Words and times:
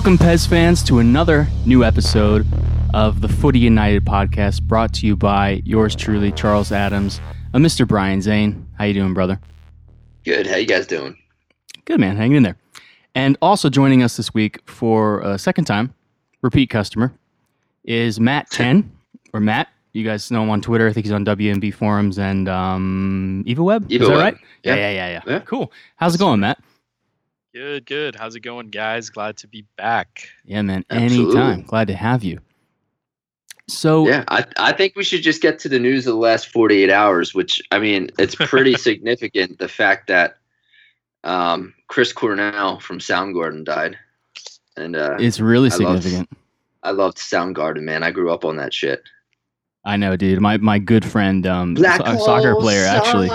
Welcome, 0.00 0.16
PES 0.16 0.46
fans, 0.46 0.82
to 0.84 0.98
another 0.98 1.46
new 1.66 1.84
episode 1.84 2.46
of 2.94 3.20
the 3.20 3.28
Footy 3.28 3.58
United 3.58 4.02
podcast, 4.02 4.62
brought 4.62 4.94
to 4.94 5.06
you 5.06 5.14
by 5.14 5.60
yours 5.66 5.94
truly, 5.94 6.32
Charles 6.32 6.72
Adams, 6.72 7.20
and 7.52 7.62
Mr. 7.62 7.86
Brian 7.86 8.22
Zane. 8.22 8.66
How 8.78 8.86
you 8.86 8.94
doing, 8.94 9.12
brother? 9.12 9.38
Good. 10.24 10.46
How 10.46 10.56
you 10.56 10.66
guys 10.66 10.86
doing? 10.86 11.18
Good, 11.84 12.00
man. 12.00 12.16
Hanging 12.16 12.38
in 12.38 12.42
there. 12.44 12.56
And 13.14 13.36
also 13.42 13.68
joining 13.68 14.02
us 14.02 14.16
this 14.16 14.32
week 14.32 14.58
for 14.64 15.20
a 15.20 15.38
second 15.38 15.66
time, 15.66 15.92
repeat 16.40 16.70
customer, 16.70 17.12
is 17.84 18.18
Matt 18.18 18.50
Ten 18.50 18.90
or 19.34 19.40
Matt. 19.40 19.68
You 19.92 20.02
guys 20.02 20.30
know 20.30 20.42
him 20.42 20.48
on 20.48 20.62
Twitter. 20.62 20.88
I 20.88 20.94
think 20.94 21.04
he's 21.04 21.12
on 21.12 21.26
WENB 21.26 21.74
forums 21.74 22.18
and 22.18 22.48
um, 22.48 23.44
Evo-Web. 23.46 23.92
Is 23.92 24.08
that 24.08 24.14
right? 24.14 24.36
Yeah. 24.62 24.76
yeah, 24.76 24.90
yeah, 24.92 25.08
yeah. 25.10 25.22
Yeah. 25.26 25.40
Cool. 25.40 25.70
How's 25.96 26.14
it 26.14 26.18
going, 26.18 26.40
Matt? 26.40 26.58
Good, 27.52 27.84
good. 27.86 28.14
How's 28.14 28.36
it 28.36 28.40
going, 28.40 28.68
guys? 28.68 29.10
Glad 29.10 29.36
to 29.38 29.48
be 29.48 29.64
back. 29.76 30.28
Yeah, 30.44 30.62
man. 30.62 30.84
Absolutely. 30.90 31.36
Anytime. 31.40 31.62
Glad 31.62 31.88
to 31.88 31.94
have 31.94 32.22
you. 32.22 32.38
So 33.68 34.06
Yeah, 34.06 34.24
I, 34.28 34.44
I 34.58 34.72
think 34.72 34.94
we 34.96 35.04
should 35.04 35.22
just 35.22 35.42
get 35.42 35.58
to 35.60 35.68
the 35.68 35.78
news 35.78 36.06
of 36.06 36.14
the 36.14 36.20
last 36.20 36.48
48 36.48 36.90
hours, 36.90 37.34
which, 37.34 37.60
I 37.70 37.78
mean, 37.78 38.10
it's 38.18 38.34
pretty 38.34 38.74
significant 38.78 39.58
the 39.58 39.68
fact 39.68 40.06
that 40.08 40.36
um, 41.24 41.74
Chris 41.88 42.12
Cornell 42.12 42.78
from 42.80 42.98
Soundgarden 42.98 43.64
died. 43.64 43.96
And 44.76 44.94
uh, 44.96 45.16
it's 45.18 45.40
really 45.40 45.70
I 45.70 45.76
love- 45.76 46.02
significant. 46.02 46.28
I 46.82 46.92
loved 46.92 47.18
Soundgarden, 47.18 47.82
man. 47.82 48.02
I 48.02 48.10
grew 48.10 48.32
up 48.32 48.44
on 48.44 48.56
that 48.56 48.72
shit. 48.72 49.02
I 49.84 49.96
know, 49.96 50.16
dude. 50.16 50.40
My 50.40 50.56
my 50.58 50.78
good 50.78 51.04
friend, 51.04 51.46
um, 51.46 51.76
so- 51.76 51.84
a 51.84 52.18
soccer 52.18 52.52
hole 52.52 52.60
player, 52.60 52.84
actually, 52.86 53.28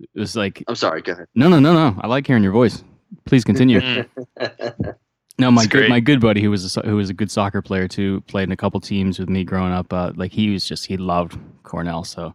it 0.00 0.08
was 0.18 0.34
like, 0.36 0.64
I'm 0.66 0.74
sorry, 0.74 1.02
go 1.02 1.12
ahead. 1.12 1.26
no, 1.34 1.48
no, 1.48 1.60
no, 1.60 1.72
no. 1.74 2.00
I 2.00 2.06
like 2.08 2.26
hearing 2.26 2.42
your 2.42 2.52
voice. 2.52 2.82
Please 3.24 3.44
continue. 3.44 3.80
Mm, 4.38 4.94
No, 5.38 5.50
my 5.50 5.64
good 5.66 5.88
my 5.88 5.98
good 5.98 6.20
buddy 6.20 6.42
who 6.42 6.50
was 6.50 6.76
a, 6.76 6.80
who 6.82 6.96
was 6.96 7.08
a 7.08 7.14
good 7.14 7.30
soccer 7.30 7.62
player 7.62 7.88
too, 7.88 8.20
played 8.22 8.44
in 8.44 8.52
a 8.52 8.56
couple 8.56 8.78
teams 8.80 9.18
with 9.18 9.30
me 9.30 9.44
growing 9.44 9.72
up. 9.72 9.90
Uh, 9.92 10.12
like 10.14 10.30
he 10.30 10.50
was 10.50 10.64
just 10.66 10.84
he 10.86 10.96
loved 10.98 11.38
Cornell, 11.62 12.04
so 12.04 12.34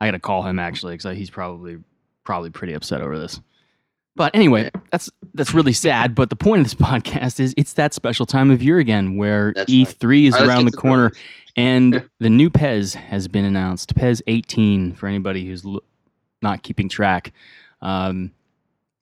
I 0.00 0.06
got 0.06 0.12
to 0.12 0.20
call 0.20 0.42
him 0.44 0.58
actually 0.58 0.94
because 0.96 1.16
he's 1.16 1.28
probably 1.28 1.78
probably 2.24 2.50
pretty 2.50 2.72
upset 2.72 3.00
over 3.02 3.18
this. 3.18 3.40
But 4.14 4.34
anyway, 4.34 4.70
that's 4.92 5.10
that's 5.34 5.52
really 5.54 5.72
sad. 5.72 6.14
But 6.14 6.30
the 6.30 6.36
point 6.36 6.60
of 6.60 6.66
this 6.66 6.74
podcast 6.88 7.40
is 7.40 7.52
it's 7.56 7.72
that 7.74 7.94
special 7.94 8.26
time 8.26 8.50
of 8.52 8.62
year 8.62 8.78
again 8.78 9.16
where 9.16 9.52
That's. 9.54 9.70
E3 9.70 10.28
is 10.28 10.34
right, 10.34 10.46
around 10.46 10.66
the 10.66 10.72
corner. 10.72 11.10
And 11.56 12.08
the 12.20 12.30
new 12.30 12.48
PES 12.48 12.94
has 12.94 13.26
been 13.26 13.44
announced. 13.44 13.96
PES 13.96 14.22
18 14.28 14.94
for 14.94 15.08
anybody 15.08 15.44
who's 15.46 15.64
l- 15.66 15.82
not 16.42 16.62
keeping 16.62 16.88
track. 16.88 17.32
Um, 17.82 18.30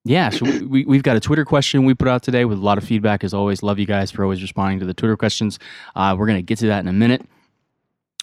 yeah, 0.08 0.30
so 0.30 0.44
we, 0.44 0.62
we, 0.62 0.84
we've 0.84 1.02
got 1.02 1.16
a 1.16 1.20
Twitter 1.20 1.44
question 1.44 1.84
we 1.84 1.94
put 1.94 2.08
out 2.08 2.22
today 2.22 2.44
with 2.44 2.58
a 2.58 2.60
lot 2.62 2.78
of 2.78 2.84
feedback. 2.84 3.22
As 3.22 3.34
always, 3.34 3.62
love 3.62 3.78
you 3.78 3.86
guys 3.86 4.10
for 4.10 4.22
always 4.24 4.40
responding 4.42 4.80
to 4.80 4.86
the 4.86 4.94
Twitter 4.94 5.16
questions. 5.16 5.58
Uh, 5.94 6.16
we're 6.18 6.26
going 6.26 6.38
to 6.38 6.42
get 6.42 6.58
to 6.58 6.66
that 6.68 6.80
in 6.80 6.88
a 6.88 6.92
minute. 6.92 7.22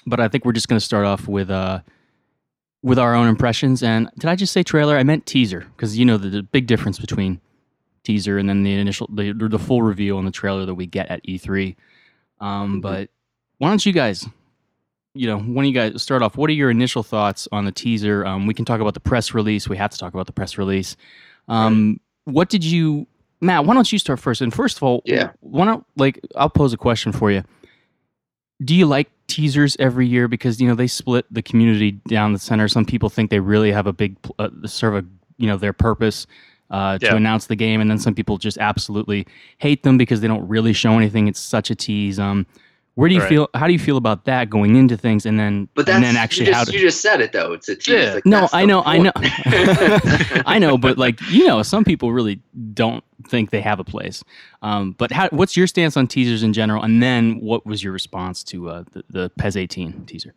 But 0.08 0.20
I 0.20 0.28
think 0.28 0.46
we're 0.46 0.52
just 0.54 0.68
going 0.68 0.80
to 0.80 0.86
start 0.86 1.06
off 1.06 1.28
with 1.28 1.50
uh, 1.50 1.80
with 2.84 3.00
our 3.00 3.16
own 3.16 3.28
impressions. 3.28 3.82
And 3.84 4.10
did 4.18 4.30
I 4.30 4.36
just 4.36 4.54
say 4.54 4.64
trailer? 4.64 4.98
I 4.98 5.04
meant 5.04 5.26
teaser 5.26 5.66
because 5.76 5.98
you 5.98 6.06
know 6.06 6.18
the, 6.18 6.30
the 6.30 6.44
big 6.44 6.68
difference 6.68 7.00
between 7.00 7.40
teaser 8.04 8.38
and 8.38 8.48
then 8.48 8.64
the 8.64 8.74
initial 8.74 9.10
the, 9.14 9.34
the 9.34 9.60
full 9.60 9.82
reveal 9.82 10.18
and 10.20 10.28
the 10.28 10.32
trailer 10.32 10.66
that 10.66 10.76
we 10.76 10.86
get 10.86 11.10
at 11.10 11.24
E3. 11.26 11.76
Um, 12.40 12.78
Mhm. 12.78 12.82
But 12.82 13.10
why 13.58 13.70
don't 13.70 13.84
you 13.86 13.94
guys, 13.94 14.28
you 15.14 15.28
know, 15.28 15.40
when 15.40 15.66
you 15.66 15.72
guys 15.72 16.02
start 16.04 16.22
off, 16.22 16.38
what 16.38 16.50
are 16.50 16.54
your 16.54 16.70
initial 16.70 17.02
thoughts 17.04 17.48
on 17.52 17.66
the 17.66 17.72
teaser? 17.72 18.26
Um, 18.26 18.46
we 18.48 18.54
can 18.54 18.66
talk 18.66 18.82
about 18.82 18.94
the 18.94 19.00
press 19.00 19.34
release. 19.34 19.68
We 19.70 19.78
have 19.78 19.92
to 19.92 19.98
talk 19.98 20.14
about 20.14 20.28
the 20.28 20.34
press 20.34 20.58
release. 20.58 20.96
Um, 21.48 22.00
What 22.26 22.50
did 22.50 22.64
you, 22.64 23.06
Matt? 23.42 23.66
Why 23.66 23.74
don't 23.76 23.92
you 23.92 24.00
start 24.00 24.20
first? 24.20 24.42
And 24.42 24.54
first 24.54 24.78
of 24.78 24.84
all, 24.84 25.02
Yeah. 25.06 25.30
why 25.42 25.66
don't 25.66 25.86
like 25.96 26.20
I'll 26.36 26.50
pose 26.50 26.74
a 26.74 26.78
question 26.78 27.12
for 27.12 27.32
you. 27.32 27.44
Do 28.64 28.74
you 28.74 28.86
like 28.86 29.10
teasers 29.28 29.76
every 29.80 30.08
year 30.08 30.28
because 30.28 30.60
you 30.62 30.68
know 30.68 30.76
they 30.76 30.88
split 30.88 31.26
the 31.30 31.42
community 31.42 31.92
down 32.08 32.34
the 32.34 32.40
center? 32.40 32.68
Some 32.68 32.86
people 32.86 33.10
think 33.10 33.30
they 33.30 33.40
really 33.40 33.72
have 33.72 33.86
a 33.86 33.94
big 33.94 34.18
uh, 34.40 34.50
serve 34.66 34.96
a 34.96 35.06
you 35.38 35.48
know 35.48 35.58
their 35.58 35.74
purpose 35.74 36.26
uh, 36.72 36.98
to 36.98 37.06
Yeah. 37.08 37.16
announce 37.16 37.46
the 37.48 37.56
game, 37.56 37.80
and 37.82 37.92
then 37.92 38.00
some 38.00 38.16
people 38.16 38.38
just 38.38 38.58
absolutely 38.58 39.28
hate 39.60 39.84
them 39.84 39.98
because 39.98 40.22
they 40.22 40.28
don't 40.28 40.48
really 40.48 40.74
show 40.74 40.94
anything. 40.98 41.28
It's 41.28 41.40
such 41.40 41.70
a 41.70 41.76
tease. 41.76 42.18
Um, 42.18 42.48
where 42.96 43.08
do 43.10 43.16
you 43.16 43.22
Right. 43.22 43.30
feel? 43.30 43.50
How 43.54 43.68
do 43.68 43.74
you 43.74 43.80
feel 43.80 43.98
about 43.98 44.26
that 44.26 44.50
going 44.50 44.76
into 44.76 44.98
things, 44.98 45.26
and 45.26 45.38
then 45.40 45.68
But 45.76 45.86
that's, 45.86 45.96
and 45.96 46.04
then 46.04 46.18
actually 46.18 46.48
you, 46.48 46.54
how 46.54 46.62
just, 46.62 46.72
to? 46.72 46.78
you 46.78 46.84
just 46.86 47.02
said 47.02 47.22
it, 47.22 47.32
though. 47.32 47.54
It's 47.54 47.70
a 47.70 47.76
tease. 47.76 47.88
Yeah. 47.94 48.14
Like, 48.16 48.26
No, 48.26 48.50
I 48.54 48.62
the 48.62 48.68
know, 48.68 48.84
I 48.86 48.98
know. 48.98 49.12
I 50.46 50.60
know, 50.60 50.78
but 50.86 50.98
like 50.98 51.20
you 51.30 51.48
know, 51.48 51.62
some 51.64 51.84
people 51.84 52.12
really 52.12 52.40
don't 52.74 53.04
think 53.28 53.52
they 53.52 53.62
have 53.62 53.80
a 53.80 53.84
place. 53.84 54.24
Um, 54.62 54.92
but 54.98 55.12
how, 55.12 55.30
what's 55.30 55.56
your 55.58 55.68
stance 55.68 55.98
on 55.98 56.08
teasers 56.08 56.44
in 56.44 56.54
general? 56.54 56.84
And 56.84 57.02
then 57.02 57.40
what 57.40 57.66
was 57.66 57.84
your 57.84 57.94
response 57.94 58.44
to 58.46 58.70
uh, 58.70 58.84
the, 58.92 59.04
the 59.10 59.32
PES 59.38 59.56
18 59.56 60.06
teaser? 60.06 60.34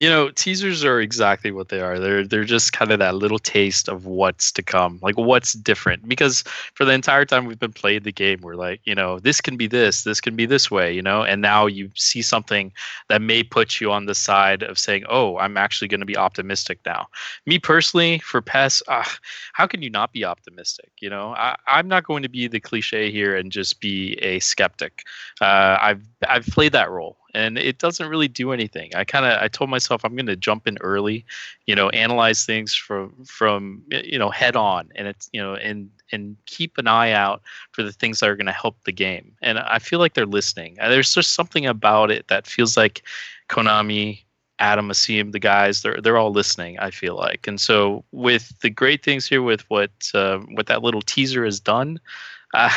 You 0.00 0.08
know, 0.08 0.30
teasers 0.30 0.84
are 0.84 1.00
exactly 1.00 1.50
what 1.50 1.70
they 1.70 1.80
are. 1.80 1.98
They're 1.98 2.24
they're 2.24 2.44
just 2.44 2.72
kind 2.72 2.92
of 2.92 3.00
that 3.00 3.16
little 3.16 3.40
taste 3.40 3.88
of 3.88 4.06
what's 4.06 4.52
to 4.52 4.62
come, 4.62 5.00
like 5.02 5.16
what's 5.18 5.54
different. 5.54 6.08
Because 6.08 6.44
for 6.74 6.84
the 6.84 6.92
entire 6.92 7.24
time 7.24 7.46
we've 7.46 7.58
been 7.58 7.72
playing 7.72 8.04
the 8.04 8.12
game, 8.12 8.38
we're 8.40 8.54
like, 8.54 8.80
you 8.84 8.94
know, 8.94 9.18
this 9.18 9.40
can 9.40 9.56
be 9.56 9.66
this, 9.66 10.04
this 10.04 10.20
can 10.20 10.36
be 10.36 10.46
this 10.46 10.70
way, 10.70 10.92
you 10.92 11.02
know. 11.02 11.24
And 11.24 11.42
now 11.42 11.66
you 11.66 11.90
see 11.96 12.22
something 12.22 12.72
that 13.08 13.20
may 13.20 13.42
put 13.42 13.80
you 13.80 13.90
on 13.90 14.06
the 14.06 14.14
side 14.14 14.62
of 14.62 14.78
saying, 14.78 15.02
oh, 15.08 15.36
I'm 15.38 15.56
actually 15.56 15.88
going 15.88 15.98
to 16.00 16.06
be 16.06 16.16
optimistic 16.16 16.78
now. 16.86 17.08
Me 17.44 17.58
personally, 17.58 18.20
for 18.20 18.40
PES, 18.40 18.84
uh, 18.86 19.04
how 19.52 19.66
can 19.66 19.82
you 19.82 19.90
not 19.90 20.12
be 20.12 20.24
optimistic? 20.24 20.92
You 21.00 21.10
know, 21.10 21.34
I, 21.34 21.56
I'm 21.66 21.88
not 21.88 22.04
going 22.04 22.22
to 22.22 22.28
be 22.28 22.46
the 22.46 22.60
cliche 22.60 23.10
here 23.10 23.36
and 23.36 23.50
just 23.50 23.80
be 23.80 24.12
a 24.22 24.38
skeptic. 24.38 25.02
Uh, 25.40 25.76
I've 25.80 26.06
I've 26.28 26.46
played 26.46 26.70
that 26.72 26.88
role, 26.88 27.16
and 27.34 27.58
it 27.58 27.78
doesn't 27.78 28.08
really 28.08 28.28
do 28.28 28.52
anything. 28.52 28.90
I 28.94 29.04
kind 29.04 29.24
of 29.26 29.40
I 29.42 29.48
told 29.48 29.70
myself 29.70 30.04
I'm 30.04 30.14
going 30.16 30.26
to 30.26 30.36
jump 30.36 30.66
in 30.66 30.78
early, 30.80 31.24
you 31.66 31.74
know, 31.74 31.88
analyze 31.90 32.44
things 32.44 32.74
from 32.74 33.12
from 33.24 33.82
you 33.90 34.18
know 34.18 34.30
head 34.30 34.56
on, 34.56 34.90
and 34.94 35.06
it's 35.08 35.28
you 35.32 35.40
know 35.40 35.54
and 35.54 35.90
and 36.12 36.36
keep 36.46 36.78
an 36.78 36.86
eye 36.86 37.12
out 37.12 37.42
for 37.72 37.82
the 37.82 37.92
things 37.92 38.20
that 38.20 38.28
are 38.28 38.36
going 38.36 38.46
to 38.46 38.52
help 38.52 38.82
the 38.84 38.92
game. 38.92 39.32
And 39.42 39.58
I 39.58 39.78
feel 39.78 39.98
like 39.98 40.14
they're 40.14 40.26
listening. 40.26 40.76
Uh, 40.80 40.88
There's 40.88 41.14
just 41.14 41.34
something 41.34 41.66
about 41.66 42.10
it 42.10 42.28
that 42.28 42.46
feels 42.46 42.76
like 42.76 43.02
Konami. 43.48 44.22
Adam, 44.60 44.88
Asim, 44.88 45.30
the 45.30 45.38
guys, 45.38 45.82
they're 45.82 46.00
they're 46.02 46.16
all 46.16 46.32
listening. 46.32 46.80
I 46.80 46.90
feel 46.90 47.14
like, 47.14 47.46
and 47.46 47.60
so 47.60 48.04
with 48.10 48.58
the 48.58 48.70
great 48.70 49.04
things 49.04 49.24
here, 49.24 49.40
with 49.40 49.60
what 49.70 49.92
uh, 50.14 50.38
what 50.38 50.66
that 50.66 50.82
little 50.82 51.00
teaser 51.00 51.44
has 51.44 51.60
done, 51.60 52.00
uh, 52.54 52.70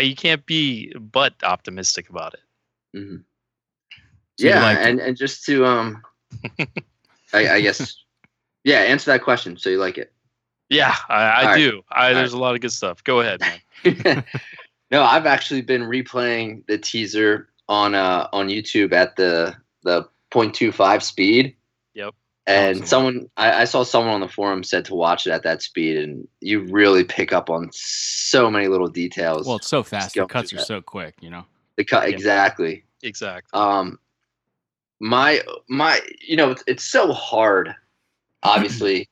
you 0.00 0.16
can't 0.16 0.46
be 0.46 0.94
but 0.94 1.34
optimistic 1.42 2.08
about 2.08 2.32
it. 2.32 2.40
Mhm. 2.96 3.24
So 4.40 4.46
you 4.46 4.54
yeah, 4.54 4.62
liked 4.62 4.80
it. 4.80 4.88
and, 4.88 5.00
and 5.00 5.16
just 5.16 5.44
to 5.46 5.66
um, 5.66 6.02
I, 7.32 7.48
I 7.48 7.60
guess, 7.60 7.96
yeah, 8.64 8.78
answer 8.78 9.10
that 9.12 9.22
question. 9.22 9.56
So 9.58 9.68
you 9.70 9.78
like 9.78 9.98
it? 9.98 10.12
Yeah, 10.70 10.94
I, 11.08 11.14
I 11.14 11.40
All 11.40 11.46
right. 11.46 11.56
do. 11.58 11.82
I, 11.90 12.08
All 12.08 12.14
there's 12.14 12.32
a 12.32 12.38
lot 12.38 12.54
of 12.54 12.60
good 12.60 12.72
stuff. 12.72 13.02
Go 13.04 13.20
ahead, 13.20 13.40
man. 13.40 14.24
no, 14.90 15.02
I've 15.02 15.26
actually 15.26 15.62
been 15.62 15.82
replaying 15.82 16.66
the 16.66 16.78
teaser 16.78 17.48
on 17.68 17.94
uh 17.94 18.28
on 18.32 18.48
YouTube 18.48 18.92
at 18.92 19.16
the 19.16 19.54
the 19.82 20.08
0.25 20.32 21.02
speed. 21.02 21.56
Yep. 21.94 22.14
And 22.46 22.76
Awesome. 22.76 22.86
someone 22.86 23.30
I, 23.36 23.62
I 23.62 23.64
saw 23.64 23.82
someone 23.82 24.14
on 24.14 24.20
the 24.20 24.28
forum 24.28 24.62
said 24.64 24.84
to 24.86 24.94
watch 24.94 25.26
it 25.26 25.30
at 25.32 25.42
that 25.42 25.60
speed, 25.62 25.98
and 25.98 26.26
you 26.40 26.60
really 26.60 27.04
pick 27.04 27.32
up 27.32 27.50
on 27.50 27.68
so 27.72 28.50
many 28.50 28.68
little 28.68 28.88
details. 28.88 29.46
Well, 29.46 29.56
it's 29.56 29.68
so 29.68 29.82
fast. 29.82 30.14
go 30.14 30.22
The 30.22 30.26
cuts 30.28 30.52
are 30.52 30.56
that. 30.56 30.66
so 30.66 30.80
quick, 30.80 31.14
you 31.20 31.30
know. 31.30 31.44
the 31.76 31.84
cut 31.84 32.08
Yeah. 32.08 32.14
exactly. 32.14 32.84
Exactly. 33.02 33.58
um 33.58 33.98
my 35.00 35.40
my 35.68 36.00
you 36.20 36.36
know 36.36 36.50
it's, 36.50 36.62
it's 36.66 36.84
so 36.84 37.12
hard 37.12 37.74
obviously 38.42 39.08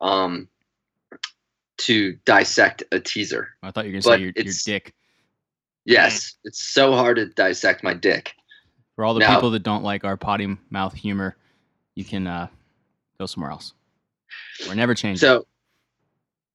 um 0.00 0.48
to 1.78 2.16
dissect 2.24 2.82
a 2.92 2.98
teaser 3.00 3.48
I 3.62 3.70
thought 3.70 3.84
you 3.84 3.90
were 3.90 4.00
going 4.00 4.02
to 4.02 4.08
But 4.08 4.16
say 4.16 4.22
your, 4.22 4.32
your 4.36 4.54
dick. 4.64 4.94
yes 5.84 6.36
it's 6.44 6.62
so 6.62 6.92
hard 6.94 7.16
to 7.16 7.26
dissect 7.26 7.82
my 7.82 7.92
dick 7.94 8.32
For 8.94 9.04
all 9.04 9.14
the 9.14 9.20
No. 9.20 9.28
people 9.34 9.50
that 9.50 9.62
don't 9.62 9.84
like 9.84 10.04
our 10.04 10.16
potty 10.16 10.56
mouth 10.70 10.94
humor, 10.94 11.36
you 11.94 12.04
can 12.04 12.26
uh, 12.26 12.46
go 13.18 13.26
somewhere 13.26 13.50
else. 13.50 13.74
We're 14.66 14.74
never 14.74 14.94
changing. 14.94 15.18
so 15.20 15.46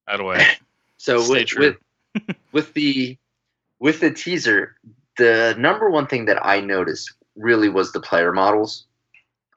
Out 0.07 0.15
of 0.15 0.17
the 0.19 0.23
way. 0.25 0.45
so 0.97 1.19
Stay 1.19 1.33
with, 1.41 1.47
true. 1.47 1.75
with 2.17 2.37
with 2.51 2.73
the 2.73 3.17
with 3.79 3.99
the 3.99 4.11
teaser 4.11 4.75
the 5.17 5.55
number 5.57 5.89
one 5.89 6.07
thing 6.07 6.25
that 6.25 6.43
i 6.45 6.59
noticed 6.59 7.13
really 7.35 7.69
was 7.69 7.91
the 7.91 7.99
player 8.01 8.31
models 8.33 8.85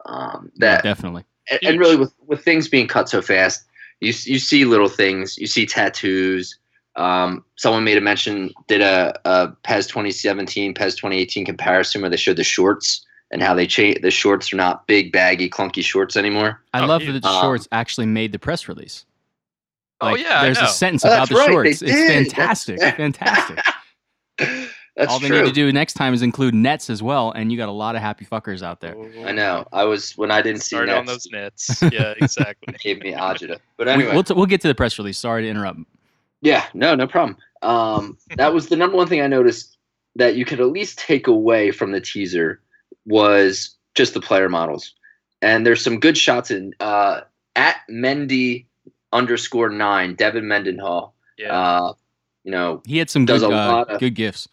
um 0.06 0.50
Yeah, 0.56 0.76
that 0.76 0.82
definitely. 0.84 1.24
and, 1.50 1.60
and 1.62 1.78
really 1.80 1.96
with, 1.96 2.12
with 2.26 2.42
things 2.44 2.68
being 2.68 2.86
cut 2.86 3.08
so 3.08 3.20
fast 3.22 3.64
you, 4.00 4.08
you 4.24 4.38
see 4.38 4.64
little 4.64 4.88
things 4.88 5.36
you 5.38 5.46
see 5.46 5.66
tattoos 5.66 6.58
um, 6.96 7.44
someone 7.56 7.82
made 7.82 7.98
a 7.98 8.00
mention 8.00 8.52
did 8.68 8.80
a, 8.80 9.18
a 9.24 9.48
PES 9.64 9.88
2017 9.88 10.74
PES 10.74 10.94
2018 10.94 11.44
comparison 11.44 12.00
where 12.02 12.10
they 12.10 12.16
showed 12.16 12.36
the 12.36 12.44
shorts 12.44 13.04
and 13.32 13.42
how 13.42 13.52
they 13.54 13.66
change 13.66 14.00
the 14.02 14.12
shorts 14.12 14.52
are 14.52 14.56
not 14.56 14.86
big 14.86 15.10
baggy 15.10 15.50
clunky 15.50 15.82
shorts 15.82 16.16
anymore 16.16 16.62
I 16.72 16.82
Oh, 16.82 16.86
love 16.86 17.02
you- 17.02 17.12
that 17.12 17.22
the 17.22 17.28
um, 17.28 17.40
shorts 17.40 17.66
actually 17.72 18.06
made 18.06 18.30
the 18.32 18.38
press 18.38 18.68
release. 18.68 19.06
Oh, 20.00 20.14
yeah, 20.16 20.40
I 20.40 20.44
there's 20.44 20.58
a 20.58 20.66
sentence 20.66 21.04
Oh, 21.04 21.08
about 21.08 21.28
the 21.30 21.36
right, 21.36 21.48
shorts. 21.48 21.82
It's 21.82 21.92
fantastic, 21.92 22.78
That's- 22.78 22.96
fantastic. 24.38 24.74
That's 24.96 25.10
All 25.12 25.18
they 25.18 25.26
true. 25.26 25.38
need 25.42 25.46
to 25.48 25.52
do 25.52 25.72
next 25.72 25.94
time 25.94 26.14
is 26.14 26.22
include 26.22 26.54
nets 26.54 26.88
as 26.88 27.02
well, 27.02 27.32
and 27.32 27.50
you 27.50 27.58
got 27.58 27.68
a 27.68 27.72
lot 27.72 27.96
of 27.96 28.00
happy 28.02 28.24
fuckers 28.24 28.62
out 28.62 28.80
there. 28.80 28.94
I 29.26 29.32
know. 29.32 29.66
I 29.72 29.82
was 29.84 30.16
when 30.16 30.30
I 30.30 30.40
didn't 30.40 30.60
see 30.60 30.76
Start 30.76 30.88
on 30.88 31.04
those 31.04 31.26
nets. 31.32 31.82
Yeah, 31.90 32.14
exactly. 32.20 32.74
it 32.74 32.80
gave 32.80 33.00
me 33.00 33.12
agita. 33.12 33.58
But 33.76 33.88
We, 33.88 33.92
anyway, 33.92 34.14
will 34.14 34.22
t- 34.22 34.34
we'll 34.34 34.46
get 34.46 34.60
to 34.60 34.68
the 34.68 34.74
press 34.74 34.96
release. 34.98 35.18
Sorry 35.18 35.42
to 35.42 35.48
interrupt. 35.48 35.80
yeah, 36.42 36.66
no, 36.74 36.94
no 36.94 37.08
problem. 37.08 37.36
Um, 37.62 38.16
that 38.36 38.54
was 38.54 38.68
the 38.68 38.76
number 38.76 38.96
one 38.96 39.08
thing 39.08 39.20
I 39.20 39.26
noticed 39.26 39.76
that 40.14 40.36
you 40.36 40.44
could 40.44 40.60
at 40.60 40.68
least 40.68 40.98
take 41.00 41.26
away 41.26 41.72
from 41.72 41.90
the 41.90 42.00
teaser 42.00 42.60
was 43.04 43.74
just 43.96 44.14
the 44.14 44.20
player 44.20 44.48
models. 44.48 44.94
And 45.42 45.66
there's 45.66 45.82
some 45.82 45.98
good 45.98 46.16
shots 46.16 46.50
in 46.52 46.72
uh, 46.78 47.22
at 47.56 47.78
Mendy 47.90 48.66
underscore 49.12 49.68
nine, 49.70 50.14
Devin 50.14 50.46
Mendenhall. 50.46 51.14
Yeah. 51.36 51.52
Uh, 51.52 51.92
you 52.44 52.50
know, 52.52 52.82
He 52.86 52.98
had 52.98 53.10
some 53.10 53.24
good 53.26 53.42
a 53.42 53.48
uh, 53.48 53.84
of- 53.88 53.98
good 54.00 54.14
gifts. 54.14 54.48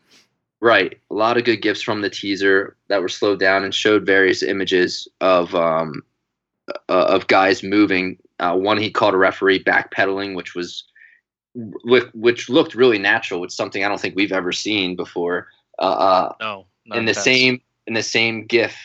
Right. 0.62 1.00
A 1.10 1.14
lot 1.14 1.38
of 1.38 1.44
good 1.44 1.62
gifts 1.62 1.82
from 1.82 2.02
the 2.02 2.10
teaser 2.10 2.78
that 2.88 3.02
were 3.02 3.10
slowed 3.10 3.40
down 3.40 3.64
and 3.64 3.74
showed 3.74 4.06
various 4.06 4.44
images 4.44 5.08
of 5.20 5.56
um, 5.56 6.04
uh, 6.88 7.06
of 7.08 7.28
guys 7.28 7.64
moving. 7.64 8.18
Uh, 8.40 8.56
one 8.56 8.78
he 8.78 8.92
called 8.92 9.16
a 9.16 9.18
referee 9.18 9.64
backpedaling, 9.64 10.36
which 10.36 10.54
was 10.54 10.84
which, 11.54 12.50
looked 12.50 12.76
really 12.76 12.98
natural. 12.98 13.44
It's 13.44 13.56
something 13.56 13.84
I 13.84 13.90
don't 13.90 14.00
think 14.00 14.16
we've 14.16 14.32
ever 14.32 14.52
seen 14.52 14.96
before. 14.96 15.48
Uh, 15.80 15.82
uh, 15.82 16.34
no. 16.40 16.66
not 16.86 17.00
in 17.00 17.06
the 17.06 17.14
same 17.14 17.62
in 17.88 17.94
the 17.96 18.04
same 18.04 18.46
GIF, 18.46 18.76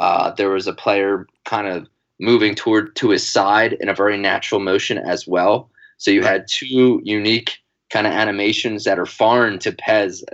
uh, 0.00 0.32
there 0.32 0.50
was 0.50 0.66
a 0.66 0.72
player 0.72 1.26
kind 1.44 1.68
of 1.68 1.86
moving 2.18 2.54
toward 2.54 2.94
to 2.96 3.10
his 3.10 3.26
side 3.26 3.74
in 3.74 3.88
a 3.88 3.94
very 3.94 4.18
natural 4.18 4.60
motion 4.60 4.98
as 4.98 5.26
well. 5.26 5.70
So 5.96 6.10
you 6.10 6.22
had 6.22 6.46
two 6.48 7.00
unique 7.04 7.58
kind 7.90 8.06
of 8.06 8.12
animations 8.12 8.84
that 8.84 8.98
are 8.98 9.06
foreign 9.06 9.58
to 9.60 9.72
PES. 9.72 10.24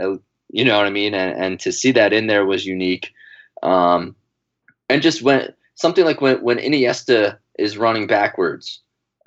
You 0.50 0.65
know 0.65 0.77
what 0.77 0.87
I 0.87 0.91
mean? 0.91 1.15
And 1.15 1.43
and 1.43 1.61
to 1.61 1.73
see 1.73 1.93
that 1.93 2.12
in 2.12 2.27
there 2.27 2.47
was 2.47 2.67
unique. 2.67 3.12
Um, 3.62 4.15
and 4.89 5.03
just 5.03 5.23
when 5.23 5.53
something 5.75 6.05
like 6.05 6.21
when 6.21 6.43
when 6.43 6.59
Iniesta 6.59 7.39
is 7.59 7.77
running 7.77 8.06
backwards, 8.06 8.81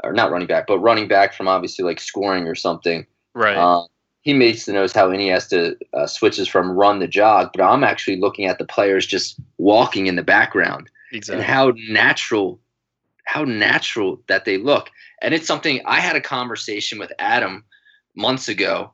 or 0.03 0.13
not 0.13 0.31
running 0.31 0.47
back, 0.47 0.68
but 0.68 0.79
running 0.79 1.07
back 1.07 1.33
from 1.33 1.47
obviously 1.47 1.83
like 1.85 2.00
scoring 2.00 2.47
or 2.47 2.56
something. 2.56 3.06
Right. 3.33 3.56
Uh, 3.56 3.85
he 4.21 4.33
makes 4.33 4.65
the 4.65 4.73
knows 4.73 4.94
how 4.94 5.09
Iniesta 5.09 5.75
uh, 5.94 6.06
switches 6.06 6.47
from 6.47 6.71
run 6.71 7.00
to 7.00 7.07
jog, 7.07 7.50
but 7.53 7.63
I'm 7.63 7.83
actually 7.83 8.19
looking 8.19 8.45
at 8.45 8.59
the 8.59 8.65
players 8.65 9.07
just 9.07 9.39
walking 9.57 10.07
in 10.07 10.15
the 10.15 10.24
background 10.24 10.89
exactly. 11.12 11.44
and 11.44 11.51
how 11.51 11.74
natural, 11.89 12.59
how 13.25 13.44
natural 13.44 14.21
that 14.27 14.45
they 14.45 14.57
look. 14.57 14.89
And 15.21 15.33
it's 15.33 15.47
something 15.47 15.81
I 15.85 16.00
had 16.00 16.15
a 16.15 16.21
conversation 16.21 17.00
with 17.00 17.12
Adam 17.17 17.63
months 18.15 18.47
ago, 18.47 18.91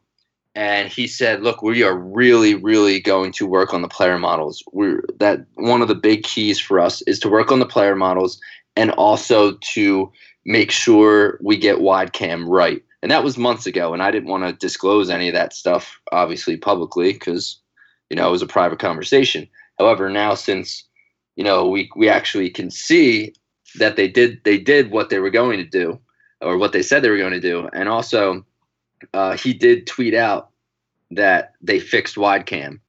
and 0.57 0.89
he 0.89 1.06
said, 1.06 1.44
"Look, 1.44 1.62
we 1.62 1.83
are 1.83 1.95
really, 1.95 2.56
really 2.56 3.00
going 3.00 3.31
to 3.33 3.45
work 3.45 3.75
on 3.75 3.83
the 3.83 3.88
player 3.88 4.18
models. 4.18 4.63
We're 4.74 5.04
that 5.19 5.45
one 5.54 5.83
of 5.83 5.88
the 5.88 5.94
big 5.94 6.24
keys 6.24 6.59
for 6.59 6.80
us 6.80 7.04
is 7.04 7.19
to 7.19 7.30
work 7.30 7.51
on 7.51 7.59
the 7.59 7.65
player 7.65 7.95
models 7.95 8.42
and 8.75 8.89
also 8.92 9.54
to 9.74 10.12
make 10.45 10.71
sure 10.71 11.38
we 11.44 11.57
get 11.57 11.81
wide 11.81 12.13
cam 12.13 12.50
right." 12.50 12.81
And 13.04 13.12
that 13.12 13.24
was 13.24 13.38
months 13.38 13.68
ago, 13.68 13.94
and 13.94 14.01
I 14.01 14.09
didn't 14.09 14.30
want 14.30 14.45
to 14.45 14.54
disclose 14.54 15.12
any 15.12 15.27
of 15.27 15.36
that 15.36 15.54
stuff, 15.54 16.00
obviously 16.12 16.57
publicly, 16.57 17.13
because 17.13 17.59
you 18.09 18.18
know 18.18 18.27
it 18.27 18.31
was 18.31 18.42
a 18.42 18.48
private 18.48 18.80
conversation. 18.80 19.48
However, 19.77 20.09
now 20.09 20.33
since 20.33 20.83
you 21.36 21.44
know 21.44 21.69
we 21.69 21.88
we 21.95 22.09
actually 22.09 22.50
can 22.50 22.71
see 22.71 23.31
that 23.75 23.95
they 23.95 24.07
did 24.07 24.44
they 24.44 24.57
did 24.57 24.89
what 24.89 25.12
they 25.12 25.19
were 25.19 25.30
going 25.30 25.59
to 25.59 25.69
do, 25.69 26.00
or 26.42 26.57
what 26.57 26.71
they 26.71 26.81
said 26.81 27.04
they 27.04 27.12
were 27.12 27.18
going 27.25 27.39
to 27.39 27.39
do, 27.39 27.69
and 27.74 27.88
also 27.88 28.44
uh, 29.13 29.38
he 29.38 29.53
did 29.53 29.88
tweet 29.88 30.13
out 30.13 30.49
that 31.11 31.53
they 31.61 31.79
fixed 31.79 32.17
wide 32.17 32.45
cam. 32.45 32.81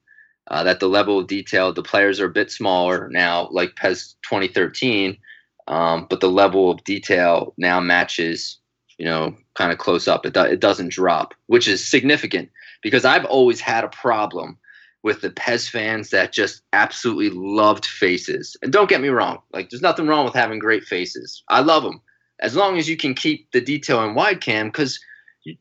Uh, 0.51 0.65
that 0.65 0.81
the 0.81 0.89
level 0.89 1.19
of 1.19 1.27
detail, 1.27 1.75
the 1.75 1.83
players 1.83 2.21
are 2.21 2.27
a 2.27 2.31
bit 2.31 2.51
smaller 2.51 3.09
now, 3.11 3.49
like 3.51 3.77
PES 3.77 4.17
2013, 4.23 5.19
um, 5.67 6.07
but 6.09 6.21
the 6.21 6.31
level 6.31 6.71
of 6.71 6.83
detail 6.85 7.53
now 7.59 7.79
matches, 7.79 8.57
you 8.97 9.05
know, 9.05 9.37
kind 9.55 9.73
of 9.73 9.77
close 9.77 10.09
up. 10.09 10.25
It, 10.25 10.33
do, 10.33 10.41
it 10.41 10.59
doesn't 10.59 10.91
drop, 10.91 11.35
which 11.49 11.69
is 11.69 11.87
significant 11.87 12.49
because 12.83 13.05
I've 13.05 13.27
always 13.27 13.61
had 13.61 13.85
a 13.85 13.89
problem 13.89 14.57
with 15.03 15.21
the 15.21 15.31
PES 15.31 15.69
fans 15.69 16.11
that 16.11 16.33
just 16.33 16.63
absolutely 16.73 17.29
loved 17.29 17.85
faces. 17.85 18.57
And 18.63 18.73
don't 18.73 18.89
get 18.89 19.03
me 19.03 19.09
wrong, 19.09 19.41
like 19.53 19.69
there's 19.69 19.83
nothing 19.83 20.07
wrong 20.07 20.25
with 20.25 20.35
having 20.35 20.59
great 20.59 20.85
faces. 20.85 21.43
I 21.51 21.61
love 21.61 21.83
them 21.83 22.01
as 22.41 22.57
long 22.57 22.79
as 22.79 22.89
you 22.89 22.97
can 22.97 23.15
keep 23.15 23.51
the 23.53 23.61
detail 23.61 24.03
in 24.05 24.15
wide 24.15 24.41
cam 24.41 24.69
because 24.69 24.99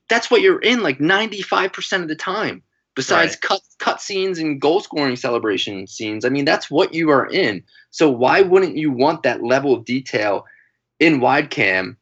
that's 0.10 0.32
what 0.32 0.42
you're 0.42 0.60
in 0.60 0.82
like 0.84 1.00
95% 1.00 2.02
of 2.02 2.08
the 2.08 2.16
time. 2.16 2.64
Besides 2.96 3.34
Right. 3.34 3.42
cut 3.42 3.62
cut 3.78 4.02
scenes 4.02 4.40
and 4.40 4.60
goal 4.60 4.80
scoring 4.80 5.16
celebration 5.16 5.86
scenes, 5.86 6.26
I 6.26 6.30
mean 6.30 6.46
that's 6.46 6.72
what 6.72 6.96
you 6.96 7.12
are 7.12 7.28
in. 7.28 7.64
So 7.92 8.10
why 8.10 8.42
wouldn't 8.42 8.76
you 8.76 8.92
want 8.92 9.22
that 9.24 9.44
level 9.44 9.74
of 9.74 9.86
detail 9.86 10.46
in 11.00 11.20
wide 11.20 11.52
cam 11.52 11.96